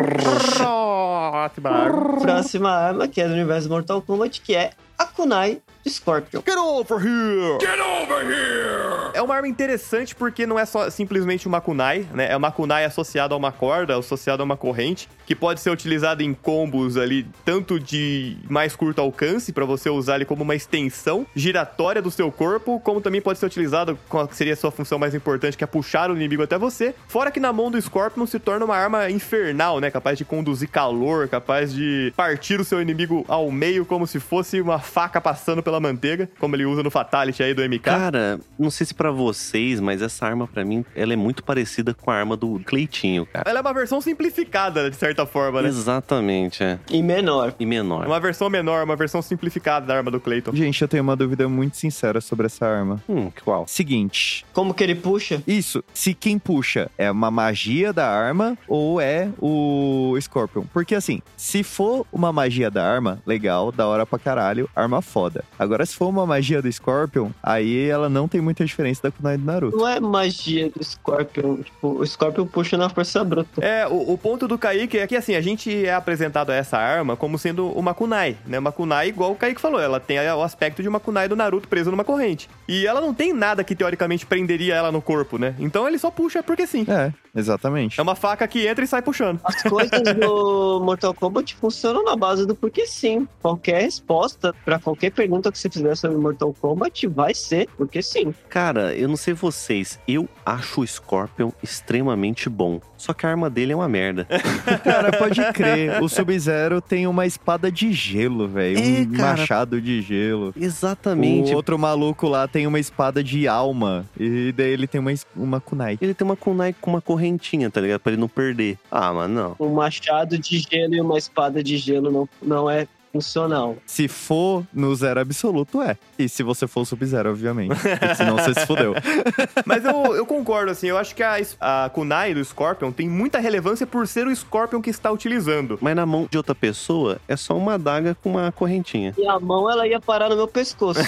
próxima 2.22 2.72
arma, 2.72 3.08
que 3.08 3.22
é 3.22 3.28
do 3.28 3.34
universo 3.34 3.68
do 3.68 3.74
Mortal 3.74 4.02
Kombat, 4.02 4.42
que 4.42 4.56
é 4.56 4.72
a 4.98 5.06
Kunai 5.06 5.62
Scorpion. 5.88 6.42
Get 6.46 6.58
over 6.58 7.00
here! 7.00 7.60
Get 7.60 7.80
over 7.80 8.24
here! 8.24 9.12
É 9.14 9.22
uma 9.22 9.36
arma 9.36 9.48
interessante 9.48 10.16
porque 10.16 10.46
não 10.46 10.58
é 10.58 10.66
só 10.66 10.90
simplesmente 10.90 11.48
uma 11.48 11.62
kunai, 11.62 12.08
né? 12.14 12.32
É 12.32 12.36
uma 12.36 12.52
kunai 12.52 12.86
associada 12.86 13.34
a 13.34 13.38
uma 13.38 13.52
corda, 13.52 13.98
associada 13.98 14.42
a 14.42 14.46
uma 14.46 14.58
corrente, 14.58 15.08
que 15.26 15.36
pode 15.36 15.60
ser 15.60 15.70
utilizada 15.70 16.24
em 16.24 16.34
combos 16.34 16.98
ali, 16.98 17.28
tanto 17.46 17.80
de 17.80 18.38
mais 18.50 18.76
curto 18.76 19.00
alcance, 19.00 19.54
pra 19.54 19.66
você 19.66 19.90
usar 19.90 20.16
ele 20.16 20.26
como 20.26 20.44
uma 20.44 20.56
extensão 20.56 21.26
giratória 21.36 22.02
do 22.02 22.10
seu 22.10 22.32
corpo, 22.32 22.80
como 22.80 23.02
também 23.02 23.22
pode 23.22 23.40
ser 23.40 23.46
utilizado 23.46 23.98
com 24.10 24.20
a 24.20 24.28
que 24.28 24.36
seria 24.36 24.54
a 24.54 24.58
sua 24.58 24.72
função 24.72 24.98
mais 24.98 25.14
importante, 25.14 25.58
que 25.58 25.64
é 25.64 25.68
puxar 25.68 26.10
o 26.10 26.16
inimigo 26.16 26.44
até 26.44 26.58
você. 26.58 26.96
Fora 27.08 27.30
que 27.30 27.40
na 27.40 27.54
mão 27.54 27.70
do 27.70 27.82
Scorpion 27.82 28.26
se 28.26 28.40
torna 28.40 28.66
uma 28.66 28.76
arma 28.76 29.10
infernal, 29.10 29.80
né? 29.80 29.92
Capaz 29.92 30.18
de 30.18 30.26
conduzir 30.26 30.70
calor, 30.70 31.28
capaz 31.28 31.74
de 31.74 32.12
partir 32.16 32.60
o 32.60 32.64
seu 32.64 32.82
inimigo 32.82 33.24
ao 33.28 33.52
meio 33.52 33.86
como 33.86 34.08
se 34.08 34.20
fosse 34.20 34.60
uma 34.60 34.80
faca 34.80 35.22
passando 35.22 35.62
pela 35.62 35.73
manteiga, 35.80 36.30
como 36.40 36.56
ele 36.56 36.66
usa 36.66 36.84
no 36.84 36.92
Fatality 36.92 37.44
aí 37.44 37.54
do 37.54 37.62
MK. 37.64 37.80
Cara, 37.80 38.40
não 38.58 38.70
sei 38.70 38.86
se 38.88 38.94
pra 38.94 39.12
vocês, 39.12 39.80
mas 39.80 40.02
essa 40.02 40.26
arma 40.26 40.48
pra 40.48 40.64
mim, 40.66 40.86
ela 40.96 41.14
é 41.14 41.16
muito 41.16 41.44
parecida 41.44 41.94
com 41.94 42.12
a 42.12 42.16
arma 42.16 42.36
do 42.36 42.60
Cleitinho, 42.66 43.26
cara. 43.26 43.50
Ela 43.50 43.60
é 43.60 43.62
uma 43.62 43.74
versão 43.74 44.00
simplificada, 44.02 44.90
de 44.90 44.96
certa 44.96 45.26
forma, 45.26 45.62
né? 45.62 45.68
Exatamente, 45.70 46.64
é. 46.64 46.80
E 46.90 47.02
menor. 47.02 47.54
E 47.60 47.66
menor. 47.66 48.06
Uma 48.08 48.20
versão 48.20 48.50
menor, 48.50 48.84
uma 48.84 48.96
versão 48.96 49.22
simplificada 49.22 49.86
da 49.86 49.96
arma 49.98 50.12
do 50.12 50.20
Clayton. 50.20 50.54
Gente, 50.54 50.82
eu 50.82 50.88
tenho 50.88 51.04
uma 51.04 51.16
dúvida 51.16 51.48
muito 51.48 51.78
sincera 51.78 52.20
sobre 52.22 52.46
essa 52.46 52.66
arma. 52.66 53.02
Hum, 53.08 53.32
qual? 53.44 53.68
Seguinte, 53.68 54.46
Como 54.54 54.74
que 54.74 54.84
ele 54.84 54.96
puxa? 54.96 55.42
isso, 55.48 55.84
se 55.94 56.14
quem 56.14 56.38
puxa 56.40 56.90
é 56.98 57.10
uma 57.12 57.30
magia 57.32 57.92
da 57.94 58.08
arma 58.10 58.58
ou 58.68 59.00
é 59.02 59.30
o 59.40 60.16
Scorpion. 60.22 60.64
Porque 60.74 60.96
assim, 60.96 61.22
se 61.38 61.64
for 61.64 62.06
uma 62.12 62.32
magia 62.32 62.70
da 62.72 62.86
arma, 62.86 63.20
legal, 63.26 63.72
da 63.72 63.88
hora 63.88 64.06
pra 64.06 64.20
caralho, 64.20 64.70
arma 64.76 65.02
foda. 65.02 65.44
Agora, 65.64 65.86
se 65.86 65.96
for 65.96 66.10
uma 66.10 66.26
magia 66.26 66.62
do 66.62 66.72
Scorpion, 66.72 67.30
aí 67.42 67.88
ela 67.88 68.10
não 68.10 68.28
tem 68.28 68.42
muita 68.42 68.66
diferença 68.66 69.04
da 69.04 69.12
Kunai 69.12 69.38
do 69.38 69.46
Naruto. 69.46 69.78
Não 69.78 69.88
é 69.88 70.00
magia 70.00 70.70
do 70.70 70.84
Scorpion. 70.84 71.58
Tipo, 71.58 72.00
o 72.00 72.06
Scorpion 72.06 72.46
puxa 72.46 72.78
na 72.78 72.90
força 72.90 73.24
bruta. 73.24 73.64
É, 73.64 73.88
o, 73.88 74.12
o 74.12 74.18
ponto 74.18 74.46
do 74.48 74.58
Kaique 74.58 74.98
é 74.98 75.08
que, 75.08 75.16
assim, 75.16 75.36
a 75.36 75.42
gente 75.42 75.86
é 75.86 75.94
apresentado 75.94 76.50
a 76.50 76.56
essa 76.56 76.78
arma 76.78 77.16
como 77.16 77.38
sendo 77.38 77.68
uma 77.70 77.94
kunai, 77.94 78.36
né? 78.46 78.60
Uma 78.60 78.74
kunai 78.74 79.08
igual 79.08 79.32
o 79.32 79.36
Kaique 79.36 79.62
falou, 79.62 79.80
ela 79.80 80.00
tem 80.00 80.20
o 80.20 80.42
aspecto 80.44 80.82
de 80.82 80.90
uma 80.90 81.00
kunai 81.00 81.30
do 81.30 81.36
Naruto 81.36 81.68
presa 81.68 81.90
numa 81.90 82.04
corrente. 82.04 82.50
E 82.68 82.86
ela 82.86 83.00
não 83.00 83.14
tem 83.14 83.32
nada 83.32 83.64
que, 83.64 83.76
teoricamente, 83.76 84.26
prenderia 84.26 84.76
ela 84.76 84.92
no 84.92 85.02
corpo, 85.02 85.38
né? 85.38 85.56
Então 85.60 85.88
ele 85.88 85.98
só 85.98 86.12
puxa 86.12 86.44
porque 86.44 86.68
sim. 86.68 86.86
É, 86.90 87.14
exatamente. 87.34 88.00
É 88.00 88.04
uma 88.04 88.16
faca 88.16 88.46
que 88.48 88.68
entra 88.68 88.84
e 88.84 88.88
sai 88.88 89.02
puxando. 89.02 89.40
As 89.44 89.62
coisas 89.64 90.02
do 90.02 90.82
Mortal 90.84 91.14
Kombat 91.14 91.56
funcionam 91.56 92.04
na 92.04 92.16
base 92.16 92.46
do 92.46 92.54
porque 92.54 92.86
sim. 92.86 93.28
Qualquer 93.42 93.82
resposta 93.82 94.54
pra 94.66 94.80
qualquer 94.80 95.12
pergunta 95.12 95.52
que 95.54 95.60
você 95.60 95.70
fizer 95.70 95.96
sobre 95.96 96.18
Mortal 96.18 96.54
Kombat, 96.60 97.08
vai 97.08 97.34
ser, 97.34 97.70
porque 97.78 98.02
sim. 98.02 98.34
Cara, 98.50 98.94
eu 98.96 99.08
não 99.08 99.16
sei 99.16 99.34
vocês, 99.34 100.00
eu 100.08 100.28
acho 100.46 100.82
o 100.82 100.88
Scorpion 100.88 101.52
extremamente 101.62 102.50
bom. 102.50 102.82
Só 102.98 103.14
que 103.14 103.26
a 103.26 103.30
arma 103.30 103.50
dele 103.50 103.74
é 103.74 103.76
uma 103.76 103.90
merda. 103.90 104.26
Cara, 104.84 105.12
pode 105.12 105.42
crer. 105.52 106.02
O 106.02 106.08
Sub-Zero 106.08 106.80
tem 106.80 107.06
uma 107.06 107.26
espada 107.26 107.70
de 107.72 107.92
gelo, 107.92 108.48
velho. 108.48 108.78
É, 108.80 109.02
Um 109.02 109.12
cara. 109.12 109.38
machado 109.38 109.82
de 109.82 110.02
gelo. 110.02 110.54
Exatamente. 110.56 111.52
O 111.52 111.56
outro 111.56 111.78
maluco 111.78 112.28
lá 112.30 112.48
tem 112.48 112.66
uma 112.66 112.80
espada 112.80 113.22
de 113.22 113.46
alma. 113.46 114.06
E 114.18 114.54
daí 114.54 114.72
ele 114.72 114.88
tem 114.88 115.02
uma, 115.02 115.12
uma 115.36 115.60
kunai. 115.60 115.98
Ele 116.02 116.14
tem 116.14 116.26
uma 116.26 116.38
kunai 116.38 116.74
com 116.80 116.92
uma 116.92 117.02
correntinha, 117.02 117.70
tá 117.70 117.82
ligado? 117.82 118.00
Pra 118.00 118.14
ele 118.14 118.22
não 118.22 118.30
perder. 118.30 118.78
Ah, 118.90 119.12
mas 119.12 119.30
não. 119.30 119.56
Um 119.60 119.74
machado 119.74 120.38
de 120.38 120.60
gelo 120.60 120.96
e 120.96 121.02
uma 121.02 121.18
espada 121.18 121.62
de 121.62 121.78
gelo 121.78 122.10
não, 122.10 122.30
não 122.42 122.70
é 122.70 122.88
funcional. 123.14 123.78
Se 123.86 124.08
for 124.08 124.66
no 124.74 124.96
zero 124.96 125.20
absoluto, 125.20 125.82
é. 125.82 125.96
E 126.18 126.28
se 126.28 126.42
você 126.42 126.66
for 126.66 126.82
o 126.82 126.86
Sub-Zero, 126.86 127.30
obviamente. 127.30 127.76
Porque 127.76 128.16
senão 128.16 128.36
você 128.36 128.56
se 128.56 128.66
fudeu. 128.66 128.96
Mas 129.66 129.86
eu, 129.86 130.16
eu 130.16 130.26
concordo, 130.26 130.72
assim, 130.72 130.88
eu 130.88 130.98
acho 130.98 131.14
que 131.16 131.22
a, 131.22 131.38
a 131.62 131.90
kunai 131.90 132.34
do 132.34 132.44
Scorpion 132.44 132.92
tem 132.92 133.08
muita 133.08 133.40
relevância 133.40 133.86
por 133.86 134.08
ser 134.08 134.26
o 134.26 134.36
Scorpion 134.36 134.82
que 134.82 134.90
está 134.90 135.12
utilizando. 135.12 135.78
Mas 135.80 135.96
na 135.96 136.06
mão 136.06 136.28
de 136.30 136.38
outra 136.38 136.56
pessoa 136.56 137.20
é 137.28 137.36
só 137.36 137.56
uma 137.56 137.76
adaga 137.76 138.18
com 138.24 138.32
uma 138.32 138.52
correntinha. 138.52 139.14
E 139.16 139.28
a 139.28 139.40
mão, 139.40 139.70
ela 139.70 139.88
ia 139.88 140.00
parar 140.00 140.30
no 140.30 140.36
meu 140.36 140.48
pescoço. 140.48 141.00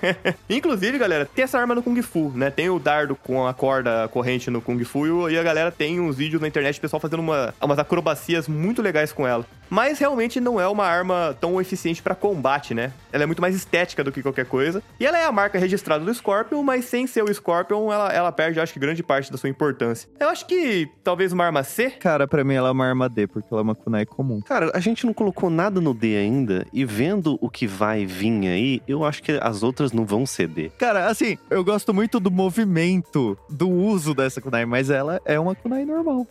Inclusive, 0.50 0.98
galera, 0.98 1.24
tem 1.24 1.44
essa 1.44 1.58
arma 1.58 1.74
no 1.74 1.82
Kung 1.82 2.00
Fu, 2.02 2.30
né? 2.34 2.50
Tem 2.50 2.68
o 2.68 2.78
dardo 2.78 3.16
com 3.16 3.46
a 3.46 3.54
corda 3.54 4.06
corrente 4.08 4.50
no 4.50 4.60
Kung 4.60 4.82
Fu 4.84 5.30
e 5.30 5.38
a 5.38 5.42
galera 5.42 5.72
tem 5.72 5.98
uns 5.98 6.16
vídeos 6.16 6.42
na 6.42 6.48
internet, 6.48 6.78
o 6.78 6.80
pessoal 6.80 7.00
fazendo 7.00 7.20
uma, 7.20 7.54
umas 7.62 7.78
acrobacias 7.78 8.46
muito 8.46 8.82
legais 8.82 9.12
com 9.12 9.26
ela. 9.26 9.46
Mas 9.70 9.98
realmente 9.98 10.40
não 10.40 10.60
é 10.60 10.68
uma 10.68 10.84
arma 10.84 11.36
tão 11.40 11.53
eficiente 11.60 12.02
pra 12.02 12.14
combate, 12.14 12.74
né? 12.74 12.92
Ela 13.12 13.24
é 13.24 13.26
muito 13.26 13.40
mais 13.40 13.54
estética 13.54 14.04
do 14.04 14.12
que 14.12 14.22
qualquer 14.22 14.46
coisa. 14.46 14.82
E 14.98 15.06
ela 15.06 15.18
é 15.18 15.24
a 15.24 15.32
marca 15.32 15.58
registrada 15.58 16.04
do 16.04 16.14
Scorpion, 16.14 16.62
mas 16.62 16.84
sem 16.84 17.06
ser 17.06 17.22
o 17.22 17.32
Scorpion, 17.32 17.92
ela, 17.92 18.12
ela 18.12 18.32
perde, 18.32 18.60
acho 18.60 18.72
que, 18.72 18.78
grande 18.78 19.02
parte 19.02 19.30
da 19.30 19.38
sua 19.38 19.48
importância. 19.48 20.08
Eu 20.18 20.28
acho 20.28 20.46
que 20.46 20.88
talvez 21.02 21.32
uma 21.32 21.44
arma 21.44 21.62
C. 21.62 21.90
Cara, 21.90 22.26
pra 22.26 22.44
mim 22.44 22.54
ela 22.54 22.68
é 22.68 22.72
uma 22.72 22.86
arma 22.86 23.08
D, 23.08 23.26
porque 23.26 23.48
ela 23.50 23.60
é 23.60 23.64
uma 23.64 23.74
kunai 23.74 24.04
comum. 24.04 24.40
Cara, 24.40 24.70
a 24.74 24.80
gente 24.80 25.06
não 25.06 25.14
colocou 25.14 25.48
nada 25.48 25.80
no 25.80 25.94
D 25.94 26.16
ainda, 26.16 26.66
e 26.72 26.84
vendo 26.84 27.38
o 27.40 27.48
que 27.48 27.66
vai 27.66 28.04
vir 28.04 28.24
aí, 28.48 28.82
eu 28.88 29.04
acho 29.04 29.22
que 29.22 29.32
as 29.32 29.62
outras 29.62 29.92
não 29.92 30.04
vão 30.04 30.26
ceder. 30.26 30.72
Cara, 30.78 31.06
assim, 31.06 31.38
eu 31.50 31.62
gosto 31.62 31.92
muito 31.92 32.18
do 32.18 32.30
movimento, 32.30 33.38
do 33.48 33.68
uso 33.68 34.14
dessa 34.14 34.40
kunai, 34.40 34.64
mas 34.64 34.90
ela 34.90 35.20
é 35.24 35.38
uma 35.38 35.54
kunai 35.54 35.84
normal. 35.84 36.26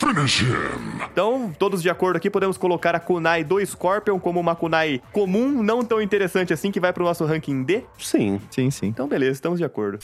Então, 1.12 1.54
todos 1.58 1.82
de 1.82 1.90
acordo 1.90 2.18
aqui, 2.18 2.30
podemos 2.30 2.58
colocar 2.58 2.96
a 2.96 3.00
kunai 3.00 3.44
do 3.44 3.64
Scorpion 3.66 4.20
como 4.20 4.40
uma 4.40 4.56
kunai 4.56 5.02
comum, 5.14 5.64
não 5.64 5.86
tão 5.86 6.02
interessante 6.02 6.52
assim, 6.52 6.72
que 6.72 6.80
vai 6.80 6.92
pro 6.92 7.06
nosso 7.06 7.24
ranking 7.24 7.64
D. 7.64 7.84
Sim. 7.98 8.42
Sim, 8.52 8.70
sim. 8.70 8.88
Então, 8.88 9.08
beleza, 9.08 9.34
estamos 9.34 9.60
de 9.60 9.64
acordo. 9.64 10.00